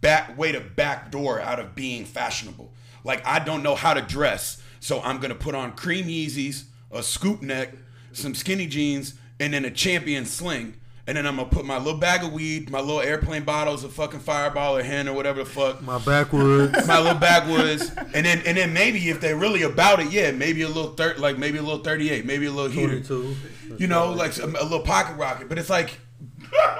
back 0.00 0.38
way 0.38 0.52
to 0.52 0.60
backdoor 0.60 1.40
out 1.40 1.58
of 1.58 1.74
being 1.74 2.04
fashionable. 2.04 2.72
Like 3.02 3.26
I 3.26 3.40
don't 3.40 3.62
know 3.62 3.74
how 3.74 3.94
to 3.94 4.02
dress, 4.02 4.62
so 4.80 5.00
I'm 5.02 5.18
gonna 5.18 5.34
put 5.34 5.54
on 5.54 5.72
cream 5.72 6.06
Yeezys, 6.06 6.64
a 6.92 7.02
scoop 7.02 7.42
neck, 7.42 7.72
some 8.12 8.34
skinny 8.34 8.66
jeans, 8.66 9.14
and 9.40 9.52
then 9.52 9.64
a 9.64 9.70
champion 9.70 10.24
sling. 10.24 10.76
And 11.08 11.16
then 11.16 11.24
I'm 11.24 11.36
gonna 11.36 11.48
put 11.48 11.64
my 11.64 11.78
little 11.78 12.00
bag 12.00 12.24
of 12.24 12.32
weed, 12.32 12.68
my 12.68 12.80
little 12.80 13.00
airplane 13.00 13.44
bottles 13.44 13.84
of 13.84 13.92
fucking 13.92 14.20
fireball 14.20 14.76
or 14.76 14.82
hen 14.82 15.08
or 15.08 15.12
whatever 15.12 15.44
the 15.44 15.48
fuck. 15.48 15.80
My 15.82 15.98
backwoods. 15.98 16.86
My 16.86 16.98
little 16.98 17.18
backwoods, 17.18 17.92
and 18.12 18.26
then 18.26 18.42
and 18.44 18.56
then 18.56 18.72
maybe 18.72 19.08
if 19.08 19.20
they're 19.20 19.36
really 19.36 19.62
about 19.62 20.00
it, 20.00 20.10
yeah, 20.10 20.32
maybe 20.32 20.62
a 20.62 20.68
little 20.68 20.94
third, 20.94 21.18
like 21.20 21.38
maybe 21.38 21.58
a 21.58 21.62
little 21.62 21.78
thirty 21.78 22.10
eight, 22.10 22.24
maybe 22.26 22.46
a 22.46 22.50
little 22.50 22.70
heater, 22.70 23.00
22. 23.00 23.36
you 23.78 23.86
know, 23.86 24.10
like 24.12 24.32
some, 24.32 24.56
a 24.56 24.62
little 24.62 24.80
pocket 24.80 25.16
rocket. 25.16 25.48
But 25.48 25.58
it's 25.58 25.70
like 25.70 25.98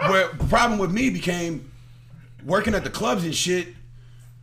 where 0.08 0.28
the 0.32 0.44
problem 0.48 0.80
with 0.80 0.90
me 0.90 1.10
became 1.10 1.70
working 2.44 2.74
at 2.74 2.82
the 2.82 2.90
clubs 2.90 3.24
and 3.24 3.34
shit. 3.34 3.68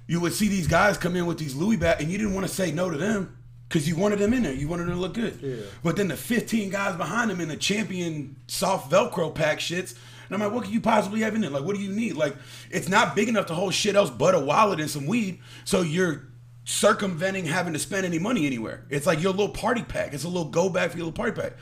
You 0.07 0.19
would 0.22 0.34
see 0.34 0.47
these 0.47 0.68
guys 0.68 0.97
come 0.97 1.15
in 1.15 1.26
with 1.26 1.39
these 1.39 1.55
Louis 1.55 1.77
bag, 1.77 2.01
and 2.01 2.10
you 2.10 2.18
didn't 2.18 2.34
want 2.34 2.47
to 2.47 2.53
say 2.53 2.72
no 2.72 2.89
to 2.89 2.97
them 2.97 3.38
because 3.73 3.87
you 3.87 3.95
wanted 3.95 4.19
them 4.19 4.35
in 4.35 4.43
there. 4.43 4.53
You 4.53 4.67
wanted 4.67 4.83
them 4.83 4.93
to 4.93 5.01
look 5.01 5.15
good. 5.15 5.39
Yeah. 5.41 5.55
But 5.81 5.95
then 5.95 6.07
the 6.07 6.15
15 6.15 6.69
guys 6.69 6.95
behind 6.95 7.31
them 7.31 7.41
in 7.41 7.47
the 7.47 7.57
champion 7.57 8.35
soft 8.45 8.91
Velcro 8.91 9.33
pack 9.33 9.57
shits. 9.57 9.95
And 10.27 10.35
I'm 10.35 10.41
like, 10.41 10.51
what 10.51 10.65
could 10.65 10.73
you 10.73 10.79
possibly 10.79 11.21
have 11.21 11.33
in 11.33 11.41
there? 11.41 11.49
Like, 11.49 11.63
what 11.63 11.75
do 11.75 11.81
you 11.81 11.91
need? 11.91 12.13
Like, 12.13 12.35
it's 12.69 12.87
not 12.87 13.15
big 13.15 13.29
enough 13.29 13.47
to 13.47 13.55
hold 13.55 13.73
shit 13.73 13.95
else 13.95 14.11
but 14.11 14.35
a 14.35 14.39
wallet 14.39 14.79
and 14.79 14.87
some 14.87 15.07
weed. 15.07 15.39
So 15.65 15.81
you're 15.81 16.27
circumventing 16.65 17.45
having 17.45 17.73
to 17.73 17.79
spend 17.79 18.05
any 18.05 18.19
money 18.19 18.45
anywhere. 18.45 18.85
It's 18.91 19.07
like 19.07 19.23
your 19.23 19.31
little 19.31 19.49
party 19.49 19.81
pack. 19.81 20.13
It's 20.13 20.23
a 20.23 20.29
little 20.29 20.49
go 20.49 20.69
bag 20.69 20.91
for 20.91 20.97
your 20.97 21.07
little 21.07 21.17
party 21.17 21.41
pack. 21.41 21.53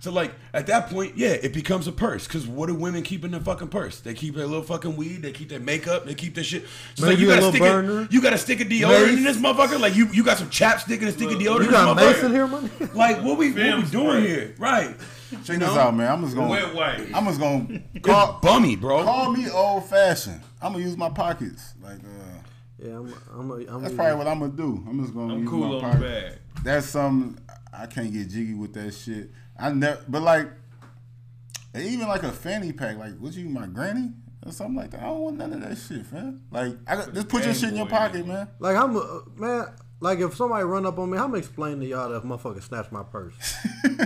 So 0.00 0.10
like 0.10 0.32
at 0.54 0.66
that 0.68 0.88
point, 0.88 1.16
yeah, 1.18 1.28
it 1.28 1.52
becomes 1.52 1.86
a 1.86 1.92
purse. 1.92 2.26
Cause 2.26 2.46
what 2.46 2.68
do 2.68 2.74
women 2.74 3.02
keep 3.02 3.22
in 3.22 3.32
their 3.32 3.40
fucking 3.40 3.68
purse? 3.68 4.00
They 4.00 4.14
keep 4.14 4.34
their 4.34 4.46
little 4.46 4.62
fucking 4.62 4.96
weed. 4.96 5.20
They 5.20 5.30
keep 5.30 5.50
their 5.50 5.60
makeup. 5.60 6.06
They 6.06 6.14
keep 6.14 6.34
their 6.34 6.42
shit. 6.42 6.64
So 6.94 7.06
Maybe 7.06 7.20
you 7.20 7.28
gotta 7.28 7.48
stick 7.50 7.60
burner. 7.60 8.02
it. 8.02 8.12
You 8.12 8.22
gotta 8.22 8.38
stick 8.38 8.60
a 8.60 8.64
deodorant 8.64 9.18
in 9.18 9.24
this 9.24 9.36
motherfucker. 9.36 9.78
Like 9.78 9.94
you, 9.94 10.06
you 10.08 10.24
got 10.24 10.38
some 10.38 10.48
chapstick 10.48 11.00
and 11.00 11.08
a 11.08 11.12
stick 11.12 11.30
of 11.30 11.34
deodorant. 11.38 11.58
You 11.60 11.64
in 11.66 11.70
got 11.70 11.94
this 11.98 12.16
Mace 12.16 12.24
in 12.24 12.32
here, 12.32 12.46
man? 12.46 12.70
Like 12.94 13.18
what 13.22 13.36
we 13.36 13.52
what 13.52 13.56
we 13.56 13.82
doing 13.82 13.86
spray. 13.86 14.20
here? 14.26 14.54
Right. 14.58 14.96
Check 15.44 15.58
know? 15.58 15.68
this 15.68 15.76
out, 15.76 15.94
man. 15.94 16.10
I'm 16.10 16.22
just 16.24 16.34
gonna. 16.34 16.48
Wet 16.50 16.74
wipe. 16.74 17.14
I'm 17.14 17.24
just 17.26 17.38
gonna 17.38 17.82
Call 18.00 18.26
call, 18.26 18.40
bummy, 18.40 18.76
bro. 18.76 19.04
call 19.04 19.30
me 19.32 19.50
old 19.50 19.84
fashioned. 19.84 20.40
I'm 20.62 20.72
gonna 20.72 20.84
use 20.84 20.96
my 20.96 21.10
pockets. 21.10 21.74
Like, 21.82 21.98
uh, 21.98 22.42
Yeah, 22.82 22.96
I'm. 22.96 23.14
I'm. 23.38 23.50
A, 23.50 23.54
I'm 23.74 23.82
that's 23.82 23.92
a, 23.92 23.96
probably 23.96 24.14
what 24.16 24.26
I'm 24.28 24.40
gonna 24.40 24.52
do. 24.52 24.82
I'm 24.88 24.98
just 25.02 25.14
gonna 25.14 25.34
I'm 25.34 25.40
use 25.42 25.50
cool 25.50 25.58
my 25.60 25.66
on 25.66 25.72
the 25.74 25.80
pockets. 25.82 26.02
bag. 26.02 26.38
That's 26.64 26.86
some. 26.86 27.38
I 27.72 27.86
can't 27.86 28.12
get 28.12 28.28
jiggy 28.30 28.54
with 28.54 28.72
that 28.74 28.92
shit. 28.92 29.30
I 29.60 29.72
never. 29.72 30.02
But 30.08 30.22
like, 30.22 30.48
even 31.74 32.08
like 32.08 32.22
a 32.22 32.32
fanny 32.32 32.72
pack. 32.72 32.96
Like, 32.96 33.16
what 33.18 33.34
you, 33.34 33.48
my 33.48 33.66
granny 33.66 34.12
or 34.44 34.52
something 34.52 34.76
like 34.76 34.90
that. 34.92 35.00
I 35.00 35.04
don't 35.04 35.20
want 35.20 35.36
none 35.38 35.52
of 35.52 35.60
that 35.60 35.76
shit, 35.76 36.10
man. 36.12 36.42
Like, 36.50 36.76
I 36.86 36.96
got, 36.96 37.14
just 37.14 37.28
put 37.28 37.44
your 37.44 37.54
shit 37.54 37.70
in 37.70 37.76
your 37.76 37.86
pocket, 37.86 38.26
man. 38.26 38.48
Like 38.58 38.76
I'm, 38.76 38.96
a, 38.96 39.22
man. 39.36 39.66
Like 40.02 40.20
if 40.20 40.34
somebody 40.34 40.64
run 40.64 40.86
up 40.86 40.98
on 40.98 41.10
me, 41.10 41.18
I'm 41.18 41.26
gonna 41.26 41.38
explain 41.38 41.78
to 41.80 41.86
y'all 41.86 42.08
that 42.08 42.22
motherfucker 42.22 42.62
snatched 42.62 42.90
my 42.90 43.02
purse. 43.02 43.34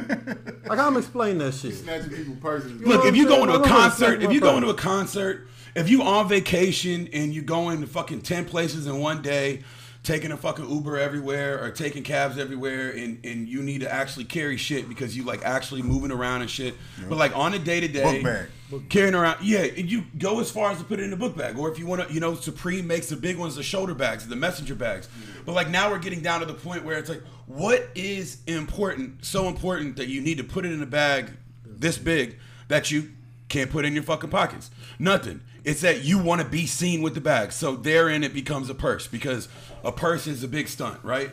like 0.67 0.79
I'm 0.79 0.97
explain 0.97 1.39
that 1.39 1.55
shit. 1.55 1.75
Snatching 1.75 2.11
people 2.11 2.35
purses. 2.41 2.81
know 2.81 2.89
Look, 2.89 3.05
what 3.05 3.09
if 3.09 3.17
you 3.17 3.29
go 3.29 3.43
into 3.43 3.59
gonna 3.59 3.65
a 3.65 3.69
concert, 3.69 4.21
if 4.21 4.33
you 4.33 4.41
go 4.41 4.49
phone. 4.49 4.65
into 4.65 4.71
a 4.71 4.75
concert, 4.75 5.49
if 5.77 5.89
you 5.89 6.03
on 6.03 6.29
vacation 6.29 7.09
and 7.13 7.33
you 7.33 7.43
going 7.43 7.81
to 7.81 7.87
fucking 7.87 8.23
ten 8.23 8.45
places 8.45 8.89
in 8.89 8.99
one 8.99 9.23
day, 9.23 9.63
taking 10.05 10.31
a 10.31 10.37
fucking 10.37 10.71
Uber 10.71 10.99
everywhere 10.99 11.63
or 11.65 11.71
taking 11.71 12.03
cabs 12.05 12.39
everywhere, 12.39 12.91
and 12.91 13.19
and 13.25 13.49
you 13.49 13.63
need 13.63 13.81
to 13.81 13.93
actually 13.93 14.27
carry 14.27 14.57
shit 14.57 14.89
because 14.89 15.17
you 15.17 15.25
like 15.25 15.43
actually 15.45 15.83
moving 15.83 16.13
around 16.13 16.43
and 16.43 16.51
shit. 16.51 16.75
But 17.09 17.19
like 17.19 17.37
on 17.37 17.55
a 17.55 17.59
day 17.59 17.81
to 17.81 17.89
day, 17.89 18.23
Book 18.23 18.23
bag. 18.23 18.89
carrying 18.89 19.15
around, 19.15 19.39
yeah, 19.43 19.65
you 19.65 20.05
go 20.19 20.41
as 20.41 20.51
far 20.51 20.71
as 20.71 20.79
to 20.79 20.85
put 20.85 21.01
it 21.01 21.05
in 21.05 21.13
a 21.13 21.17
book 21.17 21.37
bag, 21.37 21.59
or 21.59 21.73
if 21.73 21.79
you 21.79 21.87
want 21.87 22.07
to, 22.07 22.15
you 22.15 22.21
know, 22.21 22.35
Supreme 22.35 22.87
makes 22.87 23.09
the 23.09 23.17
big 23.17 23.37
ones, 23.37 23.57
the 23.57 23.63
shoulder 23.63 23.95
bags, 23.95 24.29
the 24.29 24.37
messenger 24.37 24.75
bags. 24.75 25.09
But 25.45 25.55
like 25.55 25.71
now 25.71 25.91
we're 25.91 25.99
getting 25.99 26.21
down 26.21 26.41
to 26.41 26.47
the 26.47 26.55
point 26.55 26.85
where 26.85 26.99
it's 26.99 27.09
like, 27.09 27.23
what 27.47 27.89
is 27.95 28.39
important, 28.47 29.25
so 29.25 29.49
important 29.49 29.97
that 29.97 30.09
you 30.09 30.21
need 30.21 30.39
to 30.39 30.45
put 30.45 30.65
it 30.65 30.73
in 30.73 30.83
a 30.83 30.87
bag 30.87 31.31
this 31.67 31.99
big 31.99 32.39
that 32.69 32.91
you 32.91 33.11
can't 33.49 33.71
put 33.71 33.85
in 33.85 33.95
your 33.95 34.03
fucking 34.03 34.31
pockets? 34.31 34.71
Nothing. 34.99 35.41
It's 35.65 35.81
that 35.81 36.05
you 36.05 36.19
want 36.19 36.43
to 36.43 36.47
be 36.47 36.67
seen 36.67 37.03
with 37.03 37.15
the 37.15 37.21
bag. 37.21 37.53
So 37.53 37.75
therein 37.77 38.23
it 38.23 38.35
becomes 38.35 38.69
a 38.71 38.75
purse 38.75 39.07
because 39.07 39.49
a 39.83 39.93
purse 39.93 40.27
is 40.27 40.43
a 40.45 40.49
big 40.49 40.69
stunt, 40.69 41.01
right? 41.03 41.31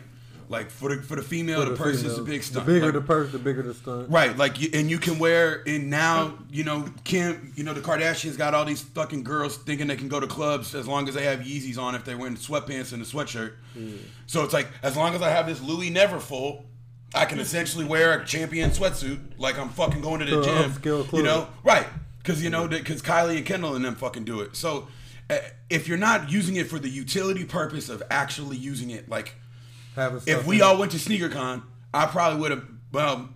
Like 0.48 0.70
for 0.70 0.94
the 0.94 1.02
for 1.02 1.16
the 1.16 1.22
female, 1.22 1.64
For 1.64 1.70
the, 1.70 1.78
purse 1.78 2.04
is 2.04 2.18
a 2.18 2.24
big 2.24 2.44
stunt. 2.44 2.66
The 2.66 2.74
bigger 2.74 2.86
Like- 2.88 2.94
the 2.96 3.02
purse, 3.02 3.32
the 3.32 3.40
bigger 3.40 3.62
the 3.62 3.74
stunt. 3.74 4.10
Right, 4.10 4.36
like, 4.38 4.60
you, 4.60 4.70
and 4.74 4.90
you 4.90 4.98
can 5.00 5.18
wear, 5.18 5.64
and 5.66 5.90
now, 5.90 6.34
you 6.52 6.66
know, 6.66 6.90
Kim, 7.06 7.54
you 7.56 7.64
know, 7.64 7.74
the 7.74 7.80
Kardashians 7.80 8.38
got 8.38 8.54
all 8.54 8.66
these 8.66 8.82
fucking 8.82 9.24
girls 9.24 9.56
thinking 9.56 9.88
they 9.88 9.96
can 9.96 10.10
go 10.10 10.20
to 10.20 10.28
clubs 10.28 10.76
as 10.76 10.90
long 10.90 11.08
as 11.08 11.16
they 11.16 11.24
have 11.24 11.40
Yeezys 11.40 11.78
on 11.78 11.96
if 11.96 12.04
they're 12.04 12.18
wearing 12.18 12.36
sweatpants 12.36 12.92
and 12.92 13.02
a 13.02 13.06
sweatshirt. 13.06 13.54
So 14.28 14.44
it's 14.44 14.54
like, 14.54 14.68
as 14.84 14.98
long 14.98 15.16
as 15.16 15.22
I 15.22 15.30
have 15.30 15.48
this 15.48 15.62
Louis 15.62 15.90
Neverfull, 15.90 16.64
I 17.16 17.24
can 17.24 17.40
essentially 17.40 17.86
wear 17.86 18.20
a 18.20 18.26
champion 18.26 18.72
sweatsuit 18.72 19.20
like 19.38 19.58
I'm 19.58 19.70
fucking 19.70 20.02
going 20.02 20.20
to 20.20 20.26
the 20.26 20.40
an 20.40 20.44
gym. 20.44 21.08
You 21.14 21.24
know, 21.24 21.48
right? 21.64 21.88
Because 22.22 22.44
you 22.44 22.50
know, 22.50 22.68
because 22.68 23.02
Kylie 23.02 23.38
and 23.38 23.46
Kendall 23.46 23.76
and 23.76 23.84
them 23.84 23.96
fucking 23.96 24.24
do 24.24 24.42
it. 24.42 24.56
So 24.56 24.88
uh, 25.30 25.38
if 25.70 25.88
you're 25.88 25.98
not 25.98 26.32
using 26.32 26.56
it 26.58 26.68
for 26.68 26.80
the 26.80 26.90
utility 26.90 27.46
purpose 27.46 27.90
of 27.90 28.04
actually 28.12 28.58
using 28.58 28.90
it, 28.92 29.10
like 29.10 29.36
if 30.28 30.46
we 30.46 30.62
all 30.62 30.78
went 30.78 30.92
to 30.92 30.98
SneakerCon, 30.98 31.64
I 31.94 32.06
probably 32.06 32.40
would 32.42 32.52
have. 32.52 32.66
Well, 32.92 33.30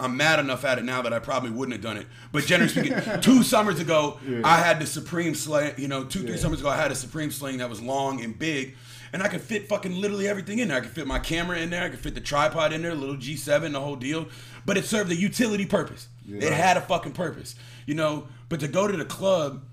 I'm 0.00 0.16
mad 0.16 0.40
enough 0.40 0.64
at 0.64 0.78
it 0.78 0.84
now 0.84 1.02
that 1.02 1.12
I 1.12 1.18
probably 1.18 1.50
wouldn't 1.50 1.72
have 1.74 1.82
done 1.82 1.96
it. 1.96 2.06
But 2.32 2.44
generally 2.44 2.70
speaking, 2.70 2.96
two 3.20 3.42
summers 3.42 3.78
ago, 3.78 4.18
I 4.42 4.56
had 4.56 4.80
the 4.80 4.86
Supreme 4.86 5.34
sling. 5.34 5.74
You 5.76 5.88
know, 5.88 6.04
two 6.04 6.20
three 6.26 6.36
summers 6.36 6.60
ago, 6.60 6.68
I 6.68 6.76
had 6.76 6.90
a 6.90 6.96
Supreme 6.96 7.30
sling 7.30 7.58
that 7.58 7.70
was 7.70 7.80
long 7.80 8.22
and 8.22 8.36
big, 8.36 8.74
and 9.12 9.22
I 9.22 9.28
could 9.28 9.40
fit 9.40 9.68
fucking 9.68 9.94
literally 9.94 10.26
everything 10.26 10.58
in 10.58 10.68
there. 10.68 10.78
I 10.78 10.80
could 10.80 10.90
fit 10.90 11.06
my 11.06 11.20
camera 11.20 11.58
in 11.58 11.70
there. 11.70 11.84
I 11.84 11.88
could 11.90 12.00
fit 12.00 12.14
the 12.14 12.20
tripod 12.20 12.72
in 12.72 12.82
there, 12.82 12.92
a 12.92 12.96
little 12.96 13.16
G7, 13.16 13.72
the 13.72 13.80
whole 13.80 13.96
deal. 13.96 14.26
But 14.66 14.76
it 14.76 14.84
served 14.84 15.12
a 15.12 15.16
utility 15.16 15.66
purpose. 15.66 16.08
It 16.28 16.52
had 16.52 16.76
a 16.76 16.80
fucking 16.80 17.12
purpose. 17.12 17.54
You 17.86 17.94
know, 17.94 18.28
but 18.48 18.60
to 18.60 18.68
go 18.68 18.86
to 18.86 18.96
the 18.96 19.04
club, 19.04 19.64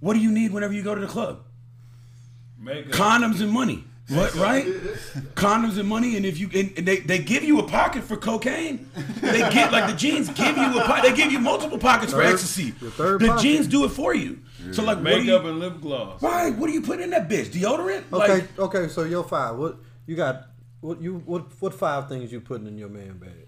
what 0.00 0.14
do 0.14 0.20
you 0.20 0.30
need 0.30 0.52
whenever 0.52 0.72
you 0.72 0.82
go 0.82 0.94
to 0.94 1.00
the 1.00 1.06
club? 1.06 1.44
Makeup. 2.60 2.92
condoms 2.92 3.40
and 3.40 3.50
money. 3.50 3.84
What 4.08 4.34
right? 4.36 4.64
Condoms 5.34 5.78
and 5.78 5.86
money, 5.86 6.16
and 6.16 6.24
if 6.24 6.40
you 6.40 6.48
and, 6.54 6.72
and 6.78 6.88
they, 6.88 7.00
they 7.00 7.18
give 7.18 7.44
you 7.44 7.58
a 7.60 7.68
pocket 7.68 8.02
for 8.04 8.16
cocaine, 8.16 8.88
they 9.20 9.40
get 9.50 9.70
like 9.70 9.90
the 9.90 9.96
jeans 9.96 10.30
give 10.30 10.56
you 10.56 10.78
a 10.80 10.84
pocket. 10.84 11.10
They 11.10 11.14
give 11.14 11.30
you 11.30 11.38
multiple 11.38 11.76
pockets 11.76 12.12
for 12.12 12.22
ecstasy. 12.22 12.70
the 12.70 12.90
third 12.90 13.20
the 13.20 13.36
jeans 13.36 13.66
do 13.66 13.84
it 13.84 13.90
for 13.90 14.14
you. 14.14 14.40
So 14.72 14.82
like, 14.82 14.96
what 14.98 15.04
do 15.04 15.18
Makeup 15.24 15.42
you, 15.44 15.50
and 15.50 15.60
lip 15.60 15.80
gloss. 15.82 16.22
right? 16.22 16.54
What 16.56 16.68
do 16.68 16.72
you 16.72 16.80
put 16.80 17.00
in 17.00 17.10
that 17.10 17.28
bitch? 17.28 17.46
Deodorant? 17.50 18.04
Okay, 18.10 18.32
Like, 18.32 18.58
okay. 18.58 18.88
So 18.88 19.04
your 19.04 19.24
five. 19.24 19.56
What 19.56 19.76
you 20.06 20.16
got? 20.16 20.46
What 20.80 21.02
you 21.02 21.22
what? 21.26 21.46
What 21.60 21.74
five 21.74 22.08
things 22.08 22.32
you 22.32 22.40
putting 22.40 22.66
in 22.66 22.78
your 22.78 22.88
man 22.88 23.18
bag? 23.18 23.47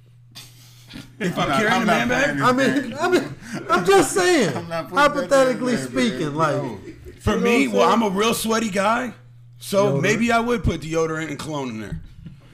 If 1.18 1.38
I'm, 1.38 1.48
not- 1.48 1.58
carrying 1.58 1.72
I'm 1.74 1.82
a 1.82 1.86
not 1.86 2.08
man 2.08 2.08
bag, 2.08 2.40
I 2.40 2.52
mean, 2.52 2.94
I 2.98 3.08
mean, 3.08 3.34
I'm 3.68 3.84
just 3.84 4.12
saying. 4.12 4.56
I'm 4.56 4.68
not 4.68 4.84
putting 4.90 4.96
that 4.96 5.10
hypothetically 5.10 5.76
speaking, 5.76 6.34
like 6.34 6.56
No. 6.56 6.78
for 7.20 7.30
You 7.34 7.36
know 7.38 7.42
me, 7.44 7.68
well, 7.68 7.88
I'm 7.90 8.02
a 8.02 8.10
real 8.10 8.34
sweaty 8.34 8.70
guy, 8.70 9.12
so 9.58 9.92
Deodorant. 9.98 10.02
maybe 10.02 10.32
I 10.32 10.40
would 10.40 10.64
put 10.64 10.80
deodorant 10.80 11.28
and 11.28 11.38
cologne 11.38 11.68
in 11.70 11.80
there. 11.80 12.00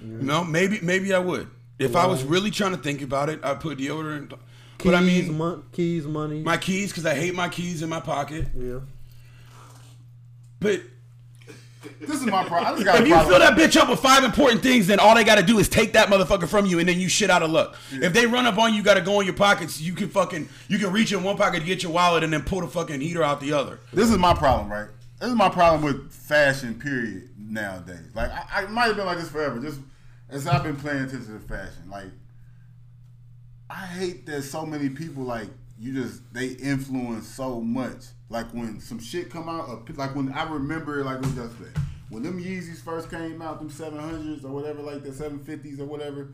No, 0.02 0.44
maybe 0.44 0.80
maybe 0.82 1.12
I 1.14 1.18
would. 1.18 1.48
If 1.78 1.94
I 1.96 2.06
was 2.06 2.24
really 2.24 2.50
trying 2.50 2.70
to 2.72 2.78
think 2.78 3.02
about 3.02 3.28
it, 3.28 3.40
I'd 3.44 3.60
put 3.60 3.78
deodorant. 3.78 4.30
keys, 4.30 4.38
But 4.84 4.94
I 4.94 5.00
mean, 5.00 5.36
mon- 5.36 5.64
keys, 5.72 6.06
money. 6.06 6.42
my 6.42 6.56
keys 6.56 6.90
because 6.90 7.04
I 7.06 7.14
hate 7.14 7.34
my 7.34 7.48
keys 7.48 7.82
in 7.82 7.88
my 7.88 8.00
pocket. 8.00 8.48
yeah. 8.56 8.78
But 10.60 10.80
This 12.00 12.20
is 12.20 12.26
my 12.26 12.44
problem. 12.44 12.66
I 12.66 12.70
just 12.72 12.84
got 12.84 13.00
if 13.00 13.08
you 13.08 13.14
problem. 13.14 13.32
fill 13.32 13.40
that 13.40 13.58
bitch 13.58 13.76
up 13.76 13.88
with 13.88 14.00
five 14.00 14.24
important 14.24 14.62
things, 14.62 14.86
then 14.86 14.98
all 14.98 15.14
they 15.14 15.24
got 15.24 15.36
to 15.36 15.42
do 15.42 15.58
is 15.58 15.68
take 15.68 15.92
that 15.94 16.08
motherfucker 16.08 16.48
from 16.48 16.66
you, 16.66 16.78
and 16.78 16.88
then 16.88 17.00
you 17.00 17.08
shit 17.08 17.30
out 17.30 17.42
of 17.42 17.50
luck. 17.50 17.76
If 17.92 18.12
they 18.12 18.26
run 18.26 18.46
up 18.46 18.58
on 18.58 18.70
you, 18.70 18.78
you 18.78 18.82
got 18.82 18.94
to 18.94 19.00
go 19.00 19.20
in 19.20 19.26
your 19.26 19.34
pockets. 19.34 19.80
You 19.80 19.94
can 19.94 20.08
fucking 20.08 20.48
you 20.68 20.78
can 20.78 20.92
reach 20.92 21.12
in 21.12 21.22
one 21.22 21.36
pocket 21.36 21.60
to 21.60 21.66
get 21.66 21.82
your 21.82 21.92
wallet, 21.92 22.24
and 22.24 22.32
then 22.32 22.42
pull 22.42 22.60
the 22.60 22.68
fucking 22.68 23.00
heater 23.00 23.22
out 23.22 23.40
the 23.40 23.52
other. 23.52 23.80
This 23.92 24.10
is 24.10 24.18
my 24.18 24.34
problem, 24.34 24.70
right? 24.70 24.88
This 25.18 25.30
is 25.30 25.34
my 25.34 25.48
problem 25.48 25.82
with 25.82 26.12
fashion, 26.12 26.78
period, 26.78 27.30
nowadays. 27.38 28.14
Like, 28.14 28.30
I, 28.30 28.64
I 28.64 28.66
might 28.66 28.88
have 28.88 28.96
been 28.96 29.06
like 29.06 29.18
this 29.18 29.30
forever, 29.30 29.58
just 29.58 29.80
as 30.28 30.46
I've 30.46 30.62
been 30.62 30.76
paying 30.76 31.04
attention 31.04 31.40
to 31.40 31.48
fashion. 31.48 31.88
Like, 31.90 32.10
I 33.70 33.86
hate 33.86 34.26
that 34.26 34.42
so 34.42 34.66
many 34.66 34.90
people, 34.90 35.22
like, 35.22 35.48
you 35.78 35.94
just, 35.94 36.22
they 36.34 36.48
influence 36.48 37.28
so 37.28 37.60
much. 37.60 38.04
Like, 38.28 38.53
when 38.53 38.81
some 38.81 38.98
shit 38.98 39.31
come 39.31 39.48
out, 39.48 39.89
like, 39.97 40.15
when 40.16 40.32
I 40.32 40.43
remember, 40.51 41.05
like, 41.05 41.19
it 41.19 41.27
was 41.27 41.35
yesterday, 41.36 41.70
when 42.09 42.23
them 42.23 42.43
Yeezys 42.43 42.78
first 42.82 43.09
came 43.11 43.40
out, 43.40 43.59
them 43.59 43.70
700s 43.70 44.44
or 44.44 44.48
whatever, 44.48 44.82
like 44.82 45.03
the 45.05 45.11
750s 45.11 45.78
or 45.81 45.85
whatever, 45.85 46.28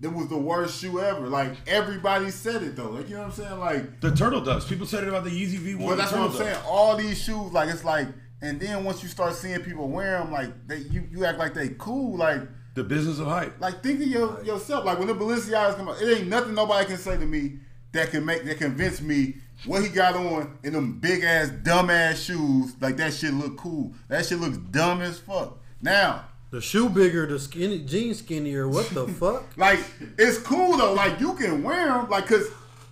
it 0.00 0.12
was 0.12 0.28
the 0.28 0.36
worst 0.36 0.80
shoe 0.80 1.00
ever. 1.00 1.28
Like, 1.28 1.52
everybody 1.66 2.30
said 2.30 2.62
it, 2.62 2.74
though. 2.76 2.90
Like, 2.90 3.08
you 3.08 3.14
know 3.16 3.22
what 3.22 3.38
I'm 3.38 3.44
saying? 3.44 3.58
Like, 3.60 4.00
The 4.00 4.14
turtle 4.14 4.40
doves. 4.40 4.64
People 4.64 4.86
said 4.86 5.02
it 5.04 5.08
about 5.08 5.24
the 5.24 5.30
Yeezy 5.30 5.58
V1. 5.58 5.86
but 5.88 5.96
that's 5.96 6.12
what 6.12 6.20
I'm 6.22 6.32
saying. 6.32 6.54
doves. 6.54 6.66
All 6.68 6.96
these 6.96 7.20
shoes, 7.22 7.52
like 7.52 7.68
it's 7.68 7.84
like, 7.84 8.08
and 8.40 8.58
then 8.60 8.82
once 8.84 9.02
you 9.04 9.08
start 9.08 9.34
seeing 9.34 9.60
people 9.60 9.88
wear 9.88 10.18
them, 10.18 10.32
like 10.32 10.50
they, 10.66 10.78
you, 10.78 11.06
you 11.10 11.24
act 11.24 11.38
like 11.38 11.54
they 11.54 11.68
cool. 11.78 12.16
Like, 12.16 12.40
The 12.74 12.82
business 12.82 13.20
of 13.20 13.26
hype. 13.28 13.60
like 13.60 13.80
think 13.84 14.00
of 14.00 14.08
your, 14.08 14.42
yourself. 14.42 14.84
Like 14.84 14.98
when 14.98 15.06
the 15.06 15.14
Balenciagas 15.14 15.76
come 15.76 15.88
out, 15.88 16.02
it 16.02 16.18
ain't 16.18 16.28
nothing 16.28 16.54
nobody 16.54 16.86
can 16.86 16.96
say 16.96 17.16
to 17.16 17.24
me 17.24 17.58
that 17.92 18.10
can 18.10 18.24
make 18.24 18.44
that 18.44 18.58
convince 18.58 19.00
me 19.00 19.36
what 19.64 19.82
he 19.82 19.88
got 19.88 20.14
on 20.16 20.58
in 20.64 20.72
them 20.72 20.98
big 20.98 21.22
ass 21.24 21.48
dumb 21.62 21.90
ass 21.90 22.20
shoes. 22.20 22.74
Like 22.80 22.96
that 22.96 23.12
shit 23.14 23.32
look 23.34 23.56
cool. 23.56 23.94
That 24.08 24.26
shit 24.26 24.38
looks 24.40 24.56
dumb 24.58 25.00
as 25.00 25.18
fuck. 25.18 25.58
Now, 25.80 26.24
The 26.50 26.60
shoe 26.60 26.88
bigger, 26.88 27.26
the 27.26 27.38
skinny 27.38 27.80
jeans 27.80 28.18
skinnier. 28.18 28.68
What 28.68 28.88
the 28.90 29.06
fuck? 29.20 29.56
like 29.56 29.80
it's 30.18 30.38
cool 30.38 30.76
though. 30.76 30.92
Like 30.94 31.20
you 31.20 31.34
can 31.34 31.62
wear 31.62 31.86
them. 31.86 32.08
Like 32.10 32.26
cause 32.26 32.46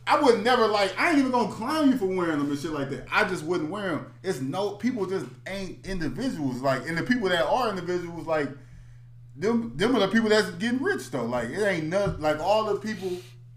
I 0.06 0.20
would 0.20 0.42
never 0.42 0.66
like. 0.66 0.92
I 0.98 1.10
ain't 1.10 1.18
even 1.18 1.30
gonna 1.30 1.52
clown 1.52 1.90
you 1.90 1.97
for 1.98 2.06
wearing 2.06 2.38
them 2.38 2.51
and 2.51 2.59
shit 2.59 2.72
like 2.72 2.90
that. 2.90 3.06
I 3.12 3.28
just 3.28 3.44
wouldn't 3.44 3.70
wear 3.70 3.90
them. 3.90 4.12
It's 4.22 4.40
no 4.40 4.70
people 4.72 5.06
just 5.06 5.26
ain't 5.47 5.84
individuals. 5.86 6.60
Like 6.60 6.88
and 6.88 6.97
the 6.98 7.02
people 7.02 7.28
that 7.28 7.44
are 7.44 7.68
individuals 7.70 8.26
like 8.26 8.48
them. 9.36 9.72
Them 9.76 9.94
are 9.97 10.01
the 10.01 10.09
people 10.09 10.28
that's 10.30 10.51
getting 10.52 10.82
rich 10.82 11.10
though. 11.10 11.24
Like 11.26 11.51
it 11.51 11.62
ain't 11.62 11.86
nothing. 11.86 12.20
Like 12.20 12.40
all 12.40 12.64
the 12.64 12.76
people 12.80 13.10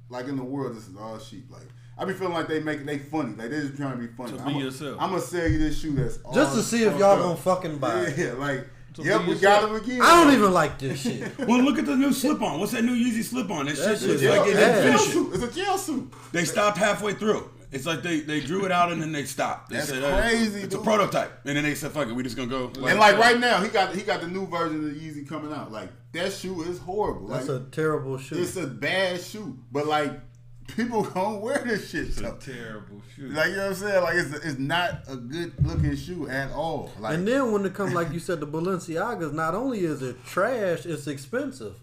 like 0.10 0.28
in 0.28 0.36
the 0.36 0.44
world. 0.44 0.76
This 0.76 0.88
is 0.88 0.96
all 0.98 1.18
sheep. 1.20 1.46
Like. 1.50 1.68
I 1.98 2.06
be 2.06 2.14
feeling 2.14 2.34
like 2.34 2.48
they 2.48 2.60
make 2.60 2.86
they 2.86 2.98
funny, 3.00 3.36
like 3.36 3.50
they 3.50 3.62
just 3.62 3.78
trying 3.78 3.92
to 3.94 3.98
be 3.98 4.08
funny. 4.08 4.38
To 4.38 4.44
I'm 4.44 4.54
be 4.54 4.60
a- 4.60 4.64
yourself. 4.66 4.98
I'm 5.00 5.10
gonna 5.12 5.22
sell 5.22 5.48
you 5.48 5.60
this 5.60 5.80
shoe 5.80 5.94
that's 5.94 6.18
Just 6.34 6.56
to 6.56 6.64
see 6.64 6.84
if 6.84 6.94
y'all 6.98 7.12
up. 7.14 7.20
gonna 7.20 7.36
fucking 7.36 7.78
buy. 7.78 8.02
it. 8.06 8.18
Yeah, 8.18 8.34
like 8.34 8.68
To 8.96 9.04
yep, 9.04 9.22
we 9.22 9.34
yourself. 9.34 9.42
got 9.62 9.70
him 9.70 9.76
again. 9.76 10.02
I 10.02 10.24
don't 10.24 10.34
even 10.34 10.52
like 10.54 10.80
this 10.80 11.02
shit. 11.02 11.38
Well, 11.48 11.62
look 11.62 11.78
at 11.78 11.86
the 11.86 11.96
new 11.96 12.12
slip 12.14 12.42
on. 12.42 12.60
What's 12.60 12.72
that 12.74 12.84
new 12.84 12.96
Yeezy 12.96 13.24
slip 13.24 13.50
on? 13.52 13.66
That, 13.68 13.76
That 13.76 13.98
shit 13.98 14.00
shit 14.00 14.10
looks 14.10 14.22
is 14.22 14.30
like 14.30 14.44
Jail- 14.46 14.46
they 14.46 14.54
didn't 14.54 14.70
it's, 14.70 14.80
a 14.80 14.84
finish 14.84 15.02
jail 15.02 15.10
it. 15.10 15.14
suit. 15.14 15.34
it's 15.34 15.44
a 15.58 15.62
jail 15.62 15.78
suit. 15.78 16.14
They 16.32 16.46
stopped 16.46 16.78
halfway 16.78 17.14
through. 17.14 17.50
It's 17.72 17.88
like 17.88 18.04
they, 18.04 18.20
they 18.20 18.40
drew 18.40 18.66
it 18.66 18.72
out 18.72 18.92
and 18.92 19.02
then 19.02 19.12
they 19.12 19.26
stopped. 19.26 19.70
They 19.72 19.78
That's 19.78 19.90
said, 19.90 20.04
"Hey, 20.04 20.30
crazy, 20.38 20.62
It's 20.62 20.76
a 20.76 20.78
prototype, 20.80 21.32
and 21.46 21.58
then 21.58 21.64
they 21.64 21.74
said, 21.74 21.92
"Fuck 21.92 22.08
it, 22.08 22.14
we 22.14 22.22
just 22.22 22.38
gonna 22.38 22.48
go." 22.48 22.68
and 22.88 23.00
like 23.00 23.18
right 23.18 23.40
now, 23.40 23.64
he 23.64 23.70
got 23.70 23.96
he 23.96 24.04
got 24.04 24.22
the 24.22 24.28
new 24.28 24.46
version 24.46 24.76
of 24.88 24.94
the 24.94 25.00
Yeezy 25.00 25.28
coming 25.28 25.52
out. 25.52 25.72
Like 25.72 25.90
that 26.12 26.32
shoe 26.34 26.62
is 26.62 26.78
horrible. 26.78 27.30
That's 27.30 27.48
like 27.48 27.62
a 27.62 27.66
terrible 27.72 28.20
shoe. 28.20 28.38
it's 28.40 28.56
a 28.58 28.68
bad 28.68 29.22
shoe, 29.22 29.58
but 29.72 29.88
like 29.88 30.12
people 30.68 31.04
gonna 31.14 31.38
wear 31.40 31.60
this 31.60 31.90
shit. 31.90 32.08
It's 32.08 32.18
a 32.20 32.24
So. 32.24 32.38
terrible 32.40 33.02
shoe. 33.16 33.28
Like 33.30 33.50
you 33.50 33.56
know 33.56 33.62
what 33.64 33.70
I'm 33.70 33.76
saying? 33.76 34.04
Like 34.04 34.16
it's 34.16 34.46
it's 34.46 34.60
not 34.60 35.04
a 35.08 35.16
good 35.16 35.54
looking 35.66 35.96
shoe 35.96 36.28
at 36.30 36.52
all. 36.52 36.92
Like 37.00 37.16
And 37.16 37.28
then 37.28 37.52
when 37.52 37.66
it 37.66 37.74
comes, 37.74 37.94
like 37.94 38.12
you 38.12 38.20
said, 38.20 38.40
the 38.40 38.48
Balenciagas, 38.48 39.34
not 39.34 39.56
only 39.56 39.80
is 39.86 40.02
it 40.02 40.24
trash, 40.26 40.86
it's 40.86 41.08
expensive. 41.08 41.76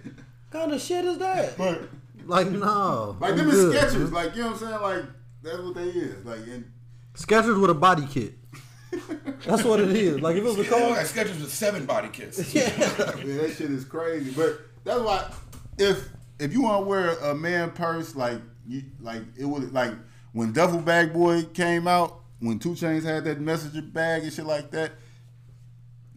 kind 0.50 0.72
of 0.72 0.80
shit 0.80 1.04
is 1.04 1.18
that? 1.18 1.56
but 1.58 1.82
Like, 2.26 2.50
no. 2.50 3.16
like 3.20 3.32
I'm 3.32 3.38
them 3.38 3.48
is 3.50 3.54
good, 3.54 3.76
Skechers. 3.76 3.92
dude. 3.92 4.12
Like 4.12 4.34
you 4.36 4.42
know 4.42 4.52
what 4.52 4.62
I'm 4.62 4.68
saying? 4.68 4.80
Like 4.82 5.04
that's 5.42 5.58
what 5.58 5.74
they 5.74 5.82
is. 5.88 6.24
Like 6.24 6.40
and 6.40 6.72
Skechers 7.14 7.60
with 7.60 7.70
a 7.70 7.74
body 7.74 8.06
kit. 8.10 8.34
That's 9.44 9.64
what 9.64 9.80
it 9.80 9.90
is. 9.90 10.20
Like, 10.20 10.36
if 10.36 10.44
it 10.44 10.46
was 10.46 10.58
a 10.60 10.64
car. 10.70 10.94
that 10.94 11.06
schedules 11.08 11.40
with 11.40 11.52
seven 11.52 11.84
body 11.84 12.08
kits. 12.10 12.54
Yeah. 12.54 12.62
Yeah, 12.78 13.42
that 13.42 13.54
shit 13.58 13.70
is 13.72 13.84
crazy. 13.84 14.30
But 14.30 14.60
that's 14.84 15.00
why 15.00 15.30
if 15.78 16.08
if 16.38 16.52
you 16.52 16.62
want 16.62 16.84
to 16.84 16.88
wear 16.88 17.10
a 17.18 17.34
man 17.34 17.70
purse, 17.70 18.14
like 18.16 18.40
you 18.66 18.82
like 19.00 19.22
it 19.38 19.44
would 19.44 19.72
like 19.72 19.92
when 20.32 20.52
Duffel 20.52 20.80
Bag 20.80 21.12
Boy 21.12 21.44
came 21.44 21.86
out, 21.86 22.20
when 22.40 22.58
2 22.58 22.70
Chainz 22.70 23.04
had 23.04 23.24
that 23.24 23.40
messenger 23.40 23.82
bag 23.82 24.22
and 24.24 24.32
shit 24.32 24.44
like 24.46 24.70
that. 24.72 24.92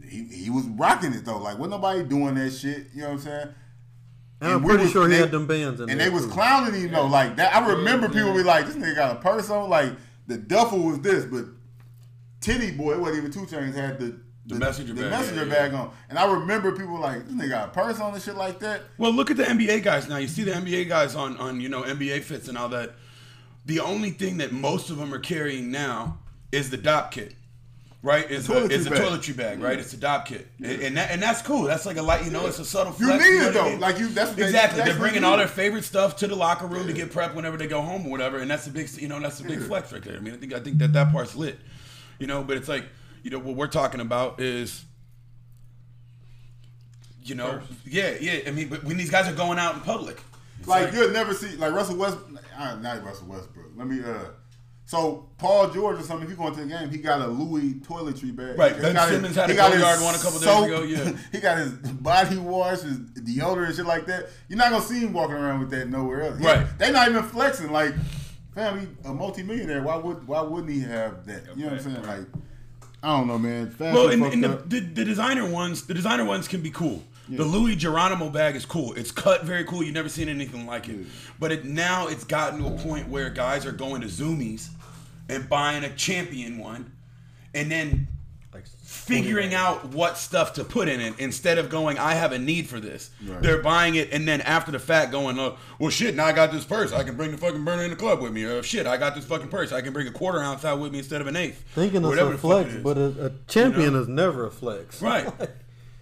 He, 0.07 0.23
he 0.23 0.49
was 0.49 0.64
rocking 0.65 1.14
it 1.14 1.26
though. 1.26 1.38
Like, 1.39 1.57
wasn't 1.57 1.72
nobody 1.72 2.03
doing 2.03 2.35
that 2.35 2.52
shit. 2.52 2.88
You 2.94 3.02
know 3.02 3.07
what 3.10 3.14
I'm 3.15 3.19
saying? 3.19 3.48
And 4.39 4.52
I'm 4.53 4.64
pretty 4.64 4.84
was- 4.84 4.91
sure 4.91 5.07
he 5.10 5.15
they- 5.15 5.19
had 5.22 5.31
them 5.31 5.48
bands 5.48 5.81
in 5.81 5.89
And 5.89 5.99
they 5.99 6.10
was 6.10 6.26
too. 6.26 6.31
clowning 6.31 6.80
him 6.81 6.91
though, 6.91 7.07
like 7.07 7.35
that. 7.38 7.53
I 7.56 7.68
remember 7.68 8.07
people 8.07 8.34
be 8.34 8.44
like, 8.44 8.68
"This 8.68 8.76
nigga 8.76 8.95
got 8.95 9.18
a 9.18 9.19
purse 9.19 9.49
on." 9.49 9.69
Like 9.69 9.94
the 10.27 10.38
duffel 10.38 10.80
was 10.80 10.99
this, 11.02 11.26
but 11.26 11.45
Tity 12.39 12.77
Boi, 12.77 12.94
it 12.94 12.99
wasn't 12.99 13.18
even 13.18 13.31
2 13.31 13.39
Chainz 13.53 13.73
had 13.76 13.99
the 13.99 14.15
The 14.48 14.56
messenger 14.56 14.94
the 14.94 15.02
bag, 15.02 15.11
messenger 15.11 15.45
yeah, 15.45 15.68
yeah. 15.68 15.80
on. 15.82 15.91
And 16.10 16.18
I 16.18 16.32
remember 16.32 16.72
people 16.72 16.98
like, 16.98 17.28
"This 17.28 17.36
nigga 17.36 17.49
got 17.49 17.68
a 17.68 17.72
purse 17.72 17.99
on 17.99 18.14
and 18.14 18.24
shit 18.24 18.36
like 18.36 18.60
that." 18.60 18.82
Well, 18.98 19.11
look 19.11 19.30
at 19.30 19.36
the 19.36 19.44
NBA 19.44 19.84
guys 19.84 20.07
now. 20.07 20.18
You 20.18 20.30
see 20.30 20.44
the 20.44 20.52
NBA 20.52 20.88
guys 20.88 21.15
on 21.15 21.36
on 21.38 21.60
you 21.60 21.68
know 21.68 21.84
NBA 21.84 22.24
fits 22.24 22.48
and 22.48 22.57
all 22.57 22.69
that. 22.69 22.94
The 23.65 23.82
only 23.82 24.11
thing 24.11 24.38
that 24.38 24.53
most 24.53 24.90
of 24.90 24.98
them 24.98 25.14
are 25.14 25.19
carrying 25.19 25.69
now 25.69 26.19
is 26.53 26.69
the 26.69 26.78
dopp 26.78 27.11
kit, 27.11 27.36
right? 28.02 28.30
Is 28.32 28.48
a, 28.49 28.53
Toiletry 28.53 28.72
is 28.72 28.88
a 28.88 28.91
bag. 28.91 29.02
toiletry 29.02 29.36
bag, 29.36 29.61
right? 29.61 29.78
It's 29.78 29.94
a 29.94 29.98
dopp 29.98 30.26
kit, 30.26 30.48
and, 30.64 30.82
and 30.82 30.98
that 30.98 31.11
and 31.11 31.22
that's 31.22 31.41
cool. 31.41 31.64
That's 31.64 31.86
like 31.86 31.98
a 31.98 32.02
light, 32.02 32.24
you 32.24 32.32
know, 32.32 32.48
it's 32.48 32.60
a 32.60 32.65
subtle. 32.65 32.94
Flex, 32.94 33.26
you 33.26 33.32
need 33.32 33.38
it 33.38 33.45
what 33.48 33.49
I 33.49 33.52
though. 33.52 33.69
mean? 33.72 33.80
Like 33.82 33.99
you, 33.99 34.07
that's 34.07 34.32
exactly. 34.32 34.78
that's 34.78 34.91
They're 34.91 34.98
bringing 34.98 35.26
all 35.26 35.36
their 35.36 35.48
favorite 35.48 35.84
stuff 35.84 36.15
to 36.18 36.28
the 36.28 36.36
locker 36.36 36.68
room 36.68 36.88
to 36.88 36.94
get 36.94 37.11
prep 37.11 37.36
whenever 37.36 37.57
they 37.57 37.68
go 37.68 37.82
home 37.82 38.07
or 38.07 38.11
whatever, 38.11 38.38
and 38.38 38.49
that's 38.49 38.65
a 38.68 38.69
big, 38.69 38.90
you 38.98 39.10
know, 39.10 39.19
that's 39.19 39.41
a 39.41 39.44
big 39.44 39.60
flex 39.61 39.91
right 39.91 40.02
there. 40.02 40.15
I 40.15 40.19
mean, 40.19 40.34
I 40.34 40.38
think 40.38 40.53
I 40.53 40.60
think 40.61 40.78
that 40.78 40.94
that 40.94 41.11
part's 41.11 41.36
lit, 41.36 41.60
you 42.19 42.28
know. 42.28 42.44
But 42.44 42.56
it's 42.56 42.69
like, 42.69 42.86
you 43.28 43.32
know, 43.32 43.40
what 43.40 43.58
we're 43.58 43.68
talking 43.68 43.99
about 43.99 44.40
is. 44.40 44.86
You 47.22 47.36
know, 47.36 47.60
yeah, 47.86 48.16
yeah. 48.22 48.40
I 48.48 48.52
mean, 48.52 48.70
but 48.70 48.86
when 48.86 48.95
these 48.95 49.12
guys 49.12 49.28
are 49.28 49.36
going 49.36 49.60
out 49.60 49.76
in 49.76 49.82
public, 49.82 50.22
it's 50.60 50.68
Like 50.70 50.94
you'll 50.94 51.12
never 51.12 51.34
see 51.34 51.58
like 51.58 51.74
Russell 51.74 51.98
West. 51.98 52.18
Uh, 52.58 52.76
not 52.76 53.04
Russell 53.04 53.28
Westbrook. 53.28 53.72
Let 53.76 53.88
me. 53.88 54.02
uh 54.02 54.30
So 54.86 55.28
Paul 55.38 55.70
George 55.72 55.99
or 55.99 56.04
something. 56.04 56.24
If 56.24 56.30
you 56.30 56.38
go 56.38 56.48
into 56.48 56.62
the 56.62 56.68
game, 56.68 56.90
he 56.90 56.99
got 56.99 57.20
a 57.20 57.28
Louis 57.28 57.74
toiletry 57.82 58.34
bag. 58.34 58.58
Right, 58.58 58.76
He 58.78 58.82
Ben 58.82 58.94
got 58.94 59.10
Simmons 59.10 59.36
had 59.36 59.49
a 59.49 59.56
got 59.56 59.74
Goyard 59.74 60.02
one 60.02 60.16
a 60.16 60.20
couple 60.20 60.40
days 60.40 60.66
ago, 60.66 60.84
yeah. 60.84 61.18
he 61.34 61.41
got 61.41 61.58
his 61.58 61.72
body 61.74 62.38
wash, 62.38 62.80
his 62.80 62.98
deodorant, 62.98 63.68
and 63.68 63.76
shit 63.76 63.86
like 63.86 64.06
that. 64.06 64.28
You're 64.48 64.58
not 64.58 64.72
gonna 64.72 64.86
see 64.86 65.02
him 65.02 65.12
walking 65.12 65.36
around 65.36 65.60
with 65.60 65.72
that 65.72 65.90
nowhere 65.90 66.22
else. 66.22 66.40
Right. 66.40 66.66
they're 66.78 66.94
not 66.94 67.10
even 67.10 67.24
flexing. 67.24 67.74
Like, 67.74 67.94
fam, 68.56 68.80
he 68.80 68.88
a 69.04 69.14
multimillionaire. 69.14 69.84
Why 69.84 69.98
would 69.98 70.26
Why 70.26 70.40
wouldn't 70.44 70.72
he 70.72 70.80
have 70.80 71.26
that? 71.26 71.44
You 71.58 71.66
know 71.66 71.72
what 71.72 71.86
I'm 71.86 71.94
saying? 71.94 72.04
Like, 72.04 72.28
I 73.08 73.18
don't 73.18 73.28
know, 73.28 73.40
man. 73.40 73.70
Fashion 73.70 73.96
Well, 73.96 74.10
and, 74.10 74.44
the, 74.44 74.62
the, 74.66 74.80
the 74.82 75.06
designer 75.06 75.50
ones, 75.50 75.88
the 75.88 75.94
designer 75.94 76.26
ones 76.26 76.46
can 76.50 76.62
be 76.62 76.72
cool. 76.72 77.02
The 77.30 77.46
Louis 77.46 77.76
Geronimo 77.76 78.30
bag 78.30 78.56
is 78.58 78.66
cool. 78.66 78.94
It's 78.94 79.12
cut 79.12 79.44
very 79.44 79.64
cool. 79.64 79.82
You've 79.82 79.94
never 79.94 80.10
seen 80.10 80.28
anything 80.28 80.66
like 80.66 80.90
it. 80.90 81.06
But 81.40 81.52
it, 81.54 81.66
now 81.66 82.08
it's 82.08 82.26
gotten 82.26 82.60
to 82.60 82.68
a 82.68 82.78
point 82.78 83.08
where 83.08 83.30
guys 83.30 83.66
are 83.66 83.72
going 83.72 84.02
to 84.02 84.08
Zumiez 84.08 84.70
and 85.30 85.48
buying 85.48 85.84
a 85.86 85.90
champion 85.96 86.58
one, 86.58 86.92
and 87.54 87.72
then 87.72 88.08
figuring 89.08 89.54
out 89.54 89.86
what 89.94 90.18
stuff 90.18 90.54
to 90.54 90.64
put 90.64 90.88
in 90.90 91.00
it 91.00 91.14
instead 91.20 91.58
of 91.58 91.70
going, 91.70 91.98
I 91.98 92.14
have 92.14 92.34
a 92.34 92.38
need 92.40 92.68
for 92.68 92.80
this. 92.80 93.10
Right. 93.26 93.42
They're 93.42 93.62
buying 93.62 93.96
it 93.96 94.12
and 94.12 94.28
then 94.28 94.42
after 94.42 94.72
the 94.72 94.80
fact 94.80 95.12
going, 95.12 95.40
oh, 95.40 95.58
well, 95.80 95.90
shit, 95.90 96.16
now 96.16 96.26
I 96.26 96.34
got 96.34 96.52
this 96.52 96.66
purse. 96.66 96.92
I 96.92 97.04
can 97.04 97.16
bring 97.16 97.32
the 97.32 97.38
fucking 97.38 97.64
burner 97.64 97.84
in 97.84 97.90
the 97.90 97.96
club 97.96 98.22
with 98.22 98.34
me. 98.34 98.44
Or 98.44 98.62
shit, 98.62 98.86
I 98.86 98.98
got 98.98 99.16
this 99.16 99.26
fucking 99.26 99.48
purse. 99.48 99.72
I 99.72 99.82
can 99.82 99.94
bring 99.94 100.08
a 100.08 100.12
quarter 100.12 100.40
ounce 100.40 100.66
out 100.66 100.80
with 100.80 100.92
me 100.92 101.00
instead 101.00 101.22
of 101.22 101.28
an 101.28 101.36
eighth. 101.36 101.64
thinking 101.74 102.02
it's 102.02 102.08
Whatever 102.08 102.30
a 102.30 102.34
the 102.34 102.38
fuck 102.38 102.52
flex, 102.52 102.70
it 102.74 102.78
is. 102.78 102.84
but 102.84 102.98
a, 102.98 103.26
a 103.28 103.32
champion 103.48 103.94
know? 103.94 104.02
is 104.02 104.08
never 104.08 104.46
a 104.46 104.52
flex. 104.52 105.02
Right. 105.02 105.32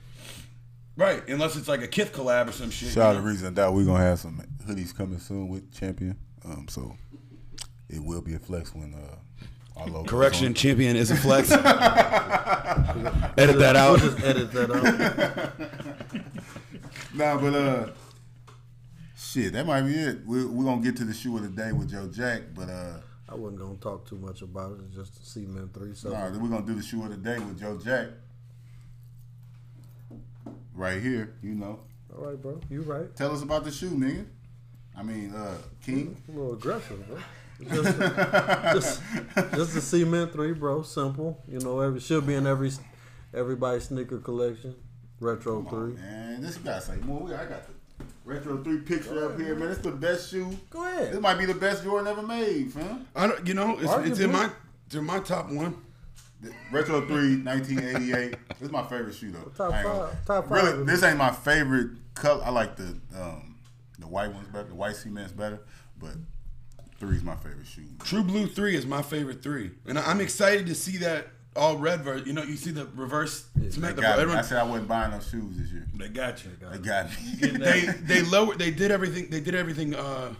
right. 0.97 1.27
Unless 1.27 1.55
it's 1.55 1.67
like 1.67 1.81
a 1.81 1.87
Kith 1.87 2.11
collab 2.11 2.49
or 2.49 2.51
some 2.51 2.71
shit. 2.71 2.89
Shout 2.89 3.15
out 3.15 3.19
to? 3.19 3.25
Reason 3.25 3.53
Doubt. 3.53 3.73
We're 3.73 3.85
gonna 3.85 4.03
have 4.03 4.19
some 4.19 4.41
hoodies 4.67 4.95
coming 4.95 5.19
soon 5.19 5.47
with 5.49 5.73
Champion. 5.73 6.17
Um, 6.43 6.67
so 6.69 6.95
it 7.89 8.03
will 8.03 8.21
be 8.21 8.33
a 8.33 8.39
flex 8.39 8.73
when 8.73 8.93
uh 8.93 8.97
our 8.97 9.07
logo. 9.07 9.24
Correction, 10.07 10.53
champion 10.53 10.95
is 10.95 11.11
a 11.11 11.15
flex. 11.15 11.51
Edit 13.37 13.59
that 13.59 13.75
out. 13.75 13.99
just 13.99 14.19
edit 14.23 14.51
that 14.53 14.71
out. 14.71 15.51
Nah, 17.13 17.37
but 17.37 17.53
uh, 17.53 17.87
shit, 19.17 19.53
that 19.53 19.65
might 19.65 19.83
be 19.83 19.93
it. 19.93 20.19
We're, 20.25 20.47
we're 20.47 20.65
gonna 20.65 20.81
get 20.81 20.97
to 20.97 21.05
the 21.05 21.13
shoe 21.13 21.37
of 21.37 21.43
the 21.43 21.49
day 21.49 21.71
with 21.71 21.89
Joe 21.89 22.07
Jack, 22.07 22.41
but 22.53 22.67
uh, 22.69 22.97
I 23.29 23.35
wasn't 23.35 23.61
gonna 23.61 23.75
talk 23.75 24.05
too 24.05 24.17
much 24.17 24.41
about 24.41 24.73
it. 24.73 24.79
It's 24.87 24.95
just 24.95 25.31
cement 25.31 25.73
three. 25.73 25.93
So 25.93 26.09
nah, 26.09 26.29
then 26.29 26.41
we're 26.43 26.49
gonna 26.49 26.65
do 26.65 26.75
the 26.75 26.83
shoe 26.83 27.01
of 27.03 27.11
the 27.11 27.15
day 27.15 27.39
with 27.39 27.57
Joe 27.57 27.77
Jack. 27.77 28.07
Right 30.73 31.01
here, 31.01 31.35
you 31.41 31.55
know. 31.55 31.79
all 32.17 32.25
right, 32.25 32.41
bro, 32.41 32.59
you 32.69 32.81
right. 32.81 33.15
Tell 33.15 33.33
us 33.33 33.41
about 33.43 33.63
the 33.63 33.71
shoe, 33.71 33.91
nigga. 33.91 34.25
I 34.97 35.03
mean, 35.03 35.33
uh, 35.33 35.57
King. 35.85 36.17
A 36.27 36.31
little 36.31 36.53
aggressive, 36.53 37.07
bro. 37.07 37.17
Just, 37.69 37.97
just, 38.73 39.01
just 39.55 39.73
the 39.73 39.81
cement 39.81 40.33
three, 40.33 40.51
bro. 40.51 40.81
Simple. 40.81 41.41
You 41.47 41.59
know, 41.59 41.79
every 41.79 42.01
should 42.01 42.27
be 42.27 42.33
in 42.33 42.45
every 42.45 42.69
everybody's 43.33 43.85
sneaker 43.85 44.17
collection. 44.17 44.75
Retro 45.21 45.63
three. 45.63 45.93
Man, 45.93 46.41
this 46.41 46.57
guy 46.57 46.79
say 46.79 46.97
more. 46.97 47.27
I 47.33 47.45
got 47.45 47.65
the 47.65 47.73
retro 48.25 48.61
three 48.61 48.79
picture 48.79 49.25
up 49.31 49.39
here, 49.39 49.55
man. 49.55 49.69
It's 49.71 49.79
the 49.79 49.91
best 49.91 50.29
shoe. 50.31 50.49
Go 50.69 50.85
ahead. 50.85 51.13
This 51.13 51.21
might 51.21 51.37
be 51.37 51.45
the 51.45 51.53
best 51.53 51.83
Jordan 51.83 52.07
ever 52.07 52.21
made, 52.21 52.73
fam. 52.73 53.07
I 53.15 53.27
don't, 53.27 53.47
you 53.47 53.53
know, 53.53 53.77
it's, 53.79 53.93
it's 54.09 54.19
in 54.19 54.33
my 54.33 54.49
it's 54.87 54.95
in 54.95 55.05
my 55.05 55.19
top 55.19 55.49
one. 55.49 55.81
The 56.41 56.51
Retro 56.73 57.07
3, 57.07 57.41
1988. 57.43 58.31
this 58.49 58.61
is 58.61 58.71
my 58.71 58.83
favorite 58.83 59.15
shoe 59.15 59.31
though. 59.31 59.49
Top 59.55 59.71
I 59.73 59.77
ain't 59.77 59.87
gonna- 59.87 60.17
five- 60.25 60.51
Really, 60.51 60.83
this 60.83 61.01
ain't 61.03 61.17
my 61.17 61.31
favorite 61.31 61.91
color. 62.15 62.43
I 62.43 62.49
like 62.49 62.75
the 62.75 62.97
um, 63.17 63.55
the 63.97 64.07
white 64.07 64.33
ones 64.33 64.49
better. 64.49 64.67
The 64.67 64.75
white 64.75 64.97
cement's 64.97 65.31
better, 65.31 65.61
but 65.97 66.11
three 67.05 67.17
is 67.17 67.23
my 67.23 67.35
favorite 67.35 67.65
shoe. 67.67 67.83
True 68.03 68.23
Blue 68.23 68.47
three 68.47 68.75
is 68.75 68.85
my 68.85 69.01
favorite 69.01 69.41
three, 69.43 69.71
and 69.85 69.97
I- 69.99 70.09
I'm 70.09 70.21
excited 70.21 70.65
to 70.67 70.75
see 70.75 70.97
that 70.97 71.27
all 71.55 71.77
red 71.77 72.01
version. 72.03 72.27
You 72.27 72.33
know, 72.33 72.43
you 72.43 72.57
see 72.57 72.71
the 72.71 72.85
reverse 72.95 73.45
They 73.55 73.69
cement. 73.71 73.95
the- 73.95 74.07
everyone- 74.07 74.37
I 74.37 74.41
said 74.41 74.57
I 74.57 74.63
wasn't 74.63 74.87
buying 74.89 75.11
no 75.11 75.19
shoes 75.19 75.57
this 75.57 75.69
year. 75.71 75.87
they 75.93 76.09
got 76.09 76.43
you. 76.43 76.51
They 76.71 76.77
got 76.79 77.09
me. 77.09 77.47
they 77.57 77.81
they 78.01 78.21
lowered 78.23 78.59
they 78.59 78.71
did 78.71 78.91
everything 78.91 79.29
they 79.29 79.39
did 79.39 79.55
everything 79.55 79.95
uh, 79.95 80.33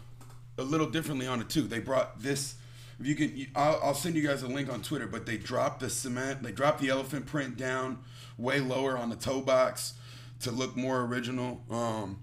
a 0.58 0.64
little 0.64 0.90
differently 0.90 1.28
on 1.28 1.40
it 1.42 1.50
too. 1.50 1.64
They 1.64 1.80
brought 1.80 2.22
this. 2.22 2.56
If 3.00 3.06
you 3.06 3.16
can, 3.16 3.36
you- 3.36 3.48
I'll, 3.56 3.80
I'll 3.84 3.94
send 3.94 4.16
you 4.16 4.26
guys 4.26 4.42
a 4.44 4.48
link 4.48 4.72
on 4.72 4.82
Twitter. 4.82 5.08
But 5.08 5.26
they 5.26 5.38
dropped 5.38 5.80
the 5.82 5.90
cement. 5.90 6.44
They 6.44 6.52
dropped 6.54 6.80
the 6.82 6.90
elephant 6.90 7.26
print 7.26 7.58
down 7.58 8.00
way 8.38 8.60
lower 8.60 8.98
on 8.98 9.10
the 9.10 9.16
toe 9.18 9.42
box 9.42 9.94
to 10.42 10.52
look 10.52 10.76
more 10.78 11.02
original. 11.02 11.62
Um, 11.70 12.20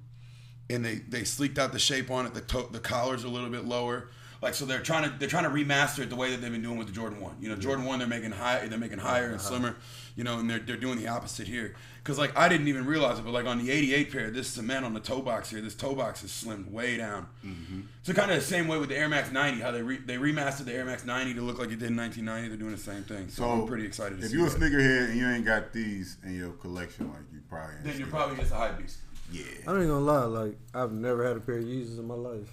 and 0.71 0.83
they 0.85 0.97
they 0.97 1.25
sleeked 1.25 1.59
out 1.59 1.73
the 1.73 1.79
shape 1.79 2.11
on 2.11 2.25
it. 2.27 2.33
The 2.35 2.41
toe, 2.43 2.69
the 2.71 2.79
collar's 2.79 3.25
a 3.25 3.29
little 3.29 3.51
bit 3.51 3.65
lower. 3.67 4.09
Like 4.43 4.55
so, 4.55 4.65
they're 4.65 4.81
trying 4.81 5.09
to 5.09 5.17
they're 5.19 5.29
trying 5.29 5.45
to 5.45 5.51
remaster 5.51 6.01
it 6.01 6.11
the 6.11 6.17
way 6.17 6.33
that 6.33 6.41
they've 6.41 6.51
been 6.51 6.63
doing 6.63 6.77
with 6.77 6.89
the 6.89 6.93
Jordan 6.93 7.21
One. 7.21 7.37
You 7.41 7.49
know, 7.49 7.55
Jordan 7.55 7.85
One 7.85 8.01
they're 8.01 8.09
making 8.09 8.33
high 8.33 8.67
they're 8.67 8.79
making 8.79 8.99
higher 8.99 9.27
and 9.27 9.37
uh-huh. 9.37 9.49
slimmer. 9.49 9.77
You 10.17 10.25
know, 10.25 10.41
and 10.41 10.51
they're 10.51 10.59
they're 10.59 10.77
doing 10.77 10.99
the 10.99 11.07
opposite 11.07 11.47
here. 11.47 11.77
Cause 12.05 12.19
like 12.19 12.37
I 12.37 12.49
didn't 12.49 12.67
even 12.67 12.85
realize 12.85 13.21
it, 13.21 13.25
but 13.25 13.31
like 13.31 13.47
on 13.47 13.65
the 13.65 13.71
'88 13.71 14.11
pair, 14.11 14.31
this 14.33 14.49
cement 14.49 14.85
on 14.85 14.93
the 14.93 15.01
toe 15.01 15.23
box 15.23 15.51
here, 15.51 15.61
this 15.61 15.77
toe 15.77 15.95
box 15.95 16.25
is 16.25 16.33
slimmed 16.33 16.69
way 16.73 16.97
down. 16.97 17.29
Mm-hmm. 17.47 17.83
So 18.03 18.13
kind 18.13 18.33
of 18.33 18.39
the 18.39 18.45
same 18.45 18.67
way 18.67 18.77
with 18.79 18.89
the 18.89 18.97
Air 18.97 19.09
Max 19.09 19.31
90, 19.31 19.61
how 19.61 19.71
they 19.71 19.83
re, 19.83 19.99
they 19.99 20.17
remastered 20.17 20.65
the 20.65 20.75
Air 20.75 20.85
Max 20.85 21.05
90 21.05 21.35
to 21.35 21.41
look 21.41 21.61
like 21.61 21.69
it 21.69 21.79
did 21.79 21.91
in 21.91 21.97
1990. 21.97 22.49
They're 22.49 22.59
doing 22.59 22.73
the 22.73 22.77
same 22.77 23.05
thing. 23.05 23.29
So, 23.29 23.43
So 23.43 23.51
I'm 23.51 23.67
pretty 23.69 23.87
excited 23.87 24.19
to 24.19 24.27
If 24.27 24.33
you're 24.33 24.49
a 24.49 24.51
sneakerhead 24.51 25.11
and 25.11 25.21
you 25.21 25.29
ain't 25.29 25.45
got 25.45 25.73
these 25.73 26.17
in 26.25 26.35
your 26.35 26.51
collection, 26.55 27.09
like 27.09 27.23
you 27.33 27.41
probably 27.49 27.77
ain't 27.77 27.85
then 27.85 27.99
you're 27.99 28.09
probably 28.09 28.37
just 28.37 28.51
a 28.51 28.57
hype 28.57 28.79
beast. 28.79 28.99
yeah. 29.31 29.45
I 29.69 29.79
ain't 29.79 29.89
gonna 29.89 30.01
lie, 30.01 30.25
like 30.25 30.59
I've 30.75 30.91
never 30.91 31.25
had 31.25 31.37
a 31.37 31.41
pair 31.41 31.59
of 31.59 31.65
Yeezys 31.65 32.01
in 32.01 32.07
my 32.07 32.15
life. 32.15 32.51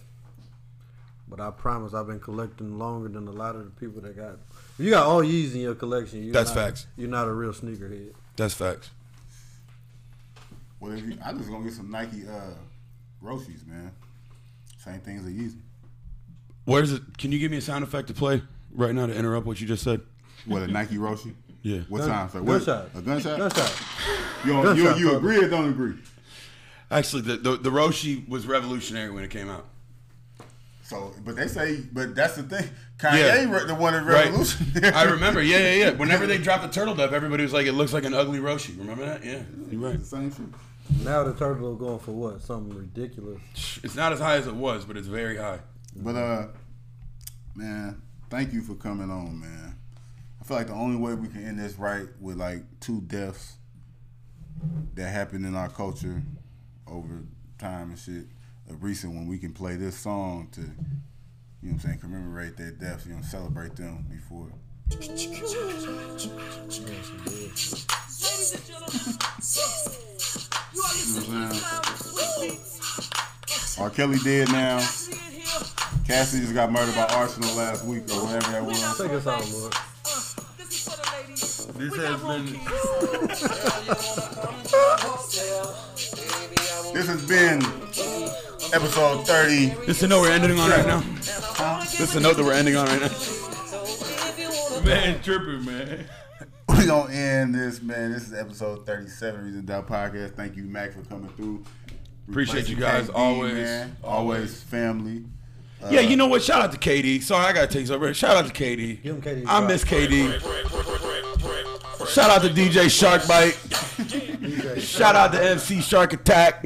But 1.30 1.40
I 1.40 1.52
promise 1.52 1.94
I've 1.94 2.08
been 2.08 2.20
collecting 2.20 2.80
longer 2.80 3.08
than 3.08 3.28
a 3.28 3.32
lot 3.32 3.56
of 3.56 3.64
the 3.66 3.72
people 3.72 4.02
that 4.02 4.18
got. 4.18 4.40
If 4.78 4.86
you 4.86 4.90
got 4.90 5.06
all 5.06 5.22
Yeezys 5.22 5.54
in 5.54 5.62
your 5.62 5.76
collection, 5.76 6.24
you're 6.24 6.34
That's 6.34 6.50
not, 6.56 6.66
facts. 6.66 6.88
You're 6.98 7.10
not 7.10 7.28
a 7.28 7.34
real 7.34 7.54
sneakerhead. 7.54 8.14
That's 8.36 8.54
facts. 8.56 8.90
Well, 10.80 10.94
if 10.94 11.06
you, 11.06 11.18
I 11.24 11.34
just 11.34 11.50
gonna 11.50 11.64
get 11.64 11.74
some 11.74 11.92
Nike 11.92 12.24
uh, 12.28 12.54
Roshes, 13.24 13.68
man. 13.68 13.92
Same 14.78 15.00
thing 15.02 15.18
as 15.18 15.26
a 15.26 15.30
Yeezy. 15.30 15.60
Where's 16.66 16.94
it? 16.94 17.18
Can 17.18 17.32
you 17.32 17.38
give 17.40 17.52
me 17.52 17.58
a 17.58 17.62
sound 17.62 17.84
effect 17.84 18.08
to 18.08 18.14
play 18.14 18.42
right 18.74 18.96
now 18.96 19.06
to 19.06 19.14
interrupt 19.14 19.46
what 19.46 19.60
you 19.62 19.68
just 19.68 19.84
said? 19.84 20.02
What 20.46 20.64
a 20.64 20.68
Nike 20.68 20.96
Roshe? 20.96 21.34
Yeah. 21.62 21.82
What 21.90 22.00
Gun- 22.00 22.10
time? 22.10 22.26
effect? 22.28 22.46
What, 22.46 22.66
gunshot. 22.66 22.90
A 22.96 23.02
gunshot? 23.02 23.40
Gunshot. 23.40 23.84
You, 24.46 24.54
Gunshot, 24.54 24.98
you, 24.98 25.10
you 25.10 25.18
agree 25.18 25.44
or 25.44 25.50
don't 25.50 25.68
agree? 25.68 25.96
Actually, 26.90 27.24
the, 27.24 27.36
the 27.36 27.58
the 27.58 27.70
Roshe 27.70 28.26
was 28.30 28.48
revolutionary 28.48 29.12
when 29.12 29.26
it 29.26 29.30
came 29.30 29.50
out. 29.50 29.66
So, 30.90 31.14
but 31.24 31.36
they 31.36 31.48
say, 31.48 31.82
but 31.94 32.16
that's 32.16 32.36
the 32.36 32.42
thing. 32.44 32.68
Kanye 32.98 33.20
Yeah. 33.20 33.56
re- 33.56 33.68
the 33.68 33.76
one 33.76 33.94
that 33.94 34.04
Right. 34.04 34.96
I 34.96 35.04
remember. 35.04 35.40
Yeah, 35.40 35.60
yeah, 35.60 35.74
yeah. 35.86 35.90
Whenever 35.92 36.26
they 36.26 36.38
dropped 36.46 36.64
the 36.64 36.70
turtle 36.70 36.96
dove, 36.96 37.14
everybody 37.14 37.44
was 37.44 37.54
like, 37.54 37.68
"It 37.68 37.74
looks 37.74 37.94
like 37.94 38.06
an 38.06 38.16
ugly 38.16 38.40
Roshe." 38.40 38.76
Remember 38.76 39.06
that? 39.06 39.24
Yeah, 39.24 39.44
you're 39.70 39.80
right. 39.82 40.00
the 40.00 40.04
same 40.06 40.32
shit. 40.34 40.48
Now 41.06 41.24
the 41.24 41.34
turtle 41.36 41.74
is 41.74 41.80
going 41.80 42.00
for 42.00 42.12
what? 42.14 42.42
Something 42.42 42.76
ridiculous. 42.76 43.40
It's 43.84 43.94
not 43.96 44.14
as 44.14 44.20
high 44.20 44.38
as 44.38 44.48
it 44.48 44.56
was, 44.56 44.84
but 44.84 44.98
it's 44.98 45.06
very 45.08 45.38
high. 45.38 45.60
But 45.96 46.16
uh, 46.16 46.48
man, 47.56 48.02
thank 48.32 48.52
you 48.52 48.62
for 48.64 48.74
coming 48.74 49.12
on, 49.12 49.40
man. 49.40 49.76
I 50.42 50.44
feel 50.44 50.58
like 50.58 50.68
the 50.68 50.74
only 50.74 50.98
way 50.98 51.14
we 51.14 51.28
can 51.28 51.46
end 51.46 51.60
this 51.60 51.78
right 51.78 52.08
with 52.20 52.38
like 52.38 52.64
two 52.80 53.02
deaths 53.02 53.58
that 54.96 55.10
happened 55.10 55.46
in 55.46 55.56
our 55.56 55.70
culture 55.70 56.24
over 56.88 57.22
time 57.60 57.92
and 57.92 58.00
shit. 58.00 58.26
A 58.70 58.74
recent 58.76 59.16
one, 59.16 59.28
we 59.28 59.40
can 59.40 59.52
play 59.52 59.76
this 59.76 59.98
song 59.98 60.48
to, 60.52 60.62
you 60.62 60.68
know 60.68 60.74
what 61.62 61.72
I'm 61.72 61.80
saying, 61.80 61.98
commemorate 62.00 62.56
their 62.56 62.72
deaths, 62.72 63.08
you 63.08 63.16
know, 63.16 63.22
celebrate 63.22 63.76
them 63.76 64.06
before. 64.10 64.52
Ladies 64.92 65.10
and 65.10 65.18
gentlemen, 65.18 66.20
you 66.20 66.38
are 66.38 66.66
listening 66.68 67.02
to 71.26 71.32
the 71.50 71.56
sound 71.56 71.88
of 71.88 71.98
Sweet 71.98 72.50
Beats. 72.50 73.80
R. 73.80 73.90
Kelly 73.90 74.20
dead 74.24 74.50
now. 74.50 74.78
Cassidy 74.78 75.18
in 75.18 75.24
here. 75.32 75.46
Cassidy 76.06 76.42
just 76.44 76.54
got 76.54 76.72
murdered 76.72 76.94
by 76.96 77.08
Arsonal 77.08 77.56
last 77.56 77.84
week 77.86 78.04
or 78.12 78.24
whatever 78.26 78.52
that 78.52 78.64
was. 78.64 78.80
Take 78.98 79.12
us 79.12 79.26
out, 79.26 79.50
Lord. 79.52 79.74
Uh, 81.70 81.74
this 81.78 81.94
is 81.94 82.00
for 82.00 82.18
the 82.18 82.28
ladies. 82.28 82.52
This 86.94 87.08
we 87.08 87.08
has 87.08 87.26
been- 87.28 87.60
This 87.62 87.96
has 88.02 88.74
been 88.74 88.74
episode 88.74 89.28
30. 89.28 89.68
This 89.86 89.90
is 89.90 90.00
the 90.00 90.08
note 90.08 90.22
we're 90.22 90.32
ending 90.32 90.58
on 90.60 90.70
right 90.72 90.88
now. 90.88 91.00
This 91.82 92.00
is 92.02 92.14
the 92.14 92.20
note 92.20 92.36
that 92.38 92.44
we're 92.44 92.54
ending 92.54 92.76
on 92.76 92.88
right 92.88 93.02
now. 93.02 93.10
Man, 94.84 95.22
tripping, 95.22 95.66
man. 95.66 96.06
We're 96.70 96.86
gonna 96.88 97.14
end 97.14 97.54
this, 97.54 97.82
man. 97.82 98.12
This 98.14 98.28
is 98.28 98.34
episode 98.34 98.86
thirty-seven, 98.86 99.44
Reason 99.44 99.66
Doubt 99.66 99.88
Podcast. 99.88 100.36
Thank 100.36 100.56
you, 100.56 100.64
Mac, 100.64 100.94
for 100.94 101.02
coming 101.02 101.28
through. 101.32 101.64
Appreciate 102.30 102.70
you 102.70 102.76
Replacing 102.78 103.08
guys, 103.08 103.10
always. 103.10 103.54
man. 103.56 103.98
always 104.04 104.62
family. 104.64 105.26
yeah, 105.90 106.00
you 106.00 106.16
know 106.16 106.28
what? 106.28 106.42
Shout 106.44 106.62
out 106.62 106.72
to 106.72 106.78
KD. 106.78 107.22
Sorry, 107.22 107.46
I 107.46 107.52
gotta 107.54 107.68
take 107.68 107.82
this 107.84 107.90
over. 107.90 108.14
Shout 108.14 108.38
out 108.38 108.46
to 108.46 108.54
KD. 108.54 109.02
Give 109.04 109.16
him 109.16 109.22
KD. 109.22 109.44
I 109.48 109.60
miss 109.68 109.84
KD. 109.84 110.40
Shout 112.10 112.30
out 112.30 112.42
to 112.42 112.50
DJ 112.50 112.90
Shark 112.90 113.28
Bite. 113.28 113.58
Shout 114.82 115.16
out 115.16 115.32
to 115.34 115.44
MC 115.44 115.82
Shark 115.82 116.14
Attack. 116.14 116.66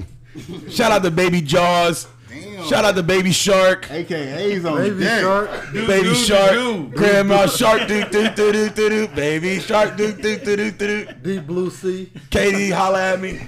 Shout 0.69 0.91
out 0.91 1.03
to 1.03 1.11
Baby 1.11 1.41
Jaws. 1.41 2.07
Damn. 2.29 2.63
Shout 2.65 2.85
out 2.85 2.95
to 2.95 3.03
Baby 3.03 3.31
Shark. 3.31 3.89
AKA's 3.91 4.65
on 4.65 4.77
Baby 4.77 4.99
deck. 5.03 5.21
shark. 5.21 5.49
Baby 5.73 6.03
do, 6.03 6.15
Shark. 6.15 6.51
do. 6.51 6.91
Grandma 6.95 7.45
Shark. 7.47 7.87
Do 7.87 8.03
do 8.09 8.29
do 8.29 8.51
do 8.51 8.69
do 8.69 8.89
do. 8.89 9.07
Baby 9.09 9.59
Shark. 9.59 9.97
Do 9.97 10.13
do 10.13 10.37
do 10.39 10.55
do 10.55 10.71
do. 10.71 11.05
Deep 11.21 11.45
blue 11.45 11.69
sea. 11.69 12.11
KD, 12.31 12.71
holla 12.71 13.13
at 13.13 13.19
me. 13.21 13.39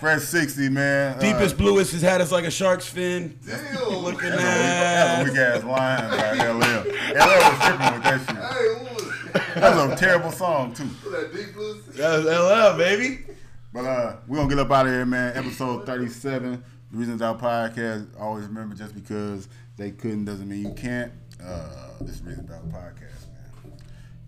Fresh 0.00 0.22
60, 0.24 0.68
man. 0.68 1.16
Uh, 1.16 1.20
Deepest, 1.20 1.56
bluest 1.56 1.92
has 1.92 2.02
had 2.02 2.20
us 2.20 2.30
like 2.30 2.44
a 2.44 2.50
shark's 2.50 2.86
fin. 2.86 3.38
Damn. 3.46 3.88
Looking 3.96 4.28
That's 4.30 4.42
a 4.42 4.46
at. 4.46 5.24
weak 5.24 5.36
ass 5.38 5.64
line 5.64 6.10
by 6.10 6.32
LL. 6.48 6.58
LL 6.58 7.40
was 7.40 7.58
tripping 7.64 7.92
with 7.94 8.02
that 8.02 8.20
shit. 8.26 8.36
Hey, 8.36 8.95
what 9.38 9.54
was 9.56 9.56
it? 9.56 9.60
That 9.60 9.88
was 9.88 9.92
a 9.92 9.96
terrible 9.96 10.32
song, 10.32 10.72
too. 10.74 10.88
That 11.10 11.32
deep 11.34 11.54
blue? 11.54 11.80
That's 11.88 12.24
LL, 12.24 12.76
baby. 12.78 13.24
But 13.72 13.84
uh, 13.84 14.16
we're 14.26 14.38
gonna 14.38 14.48
get 14.48 14.58
up 14.58 14.70
out 14.70 14.86
of 14.86 14.92
here, 14.92 15.04
man. 15.04 15.36
Episode 15.36 15.84
thirty-seven. 15.84 16.64
The 16.92 16.96
reasons 16.96 17.20
our 17.20 17.36
podcast. 17.36 18.08
Always 18.18 18.46
remember, 18.46 18.74
just 18.74 18.94
because 18.94 19.48
they 19.76 19.90
couldn't 19.90 20.24
doesn't 20.24 20.48
mean 20.48 20.62
you 20.62 20.74
can't. 20.74 21.12
Uh, 21.42 21.90
this 22.00 22.16
is 22.16 22.22
reasons 22.22 22.50
our 22.50 22.60
podcast, 22.60 23.26
man. 23.34 23.72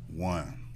One. 0.08 0.67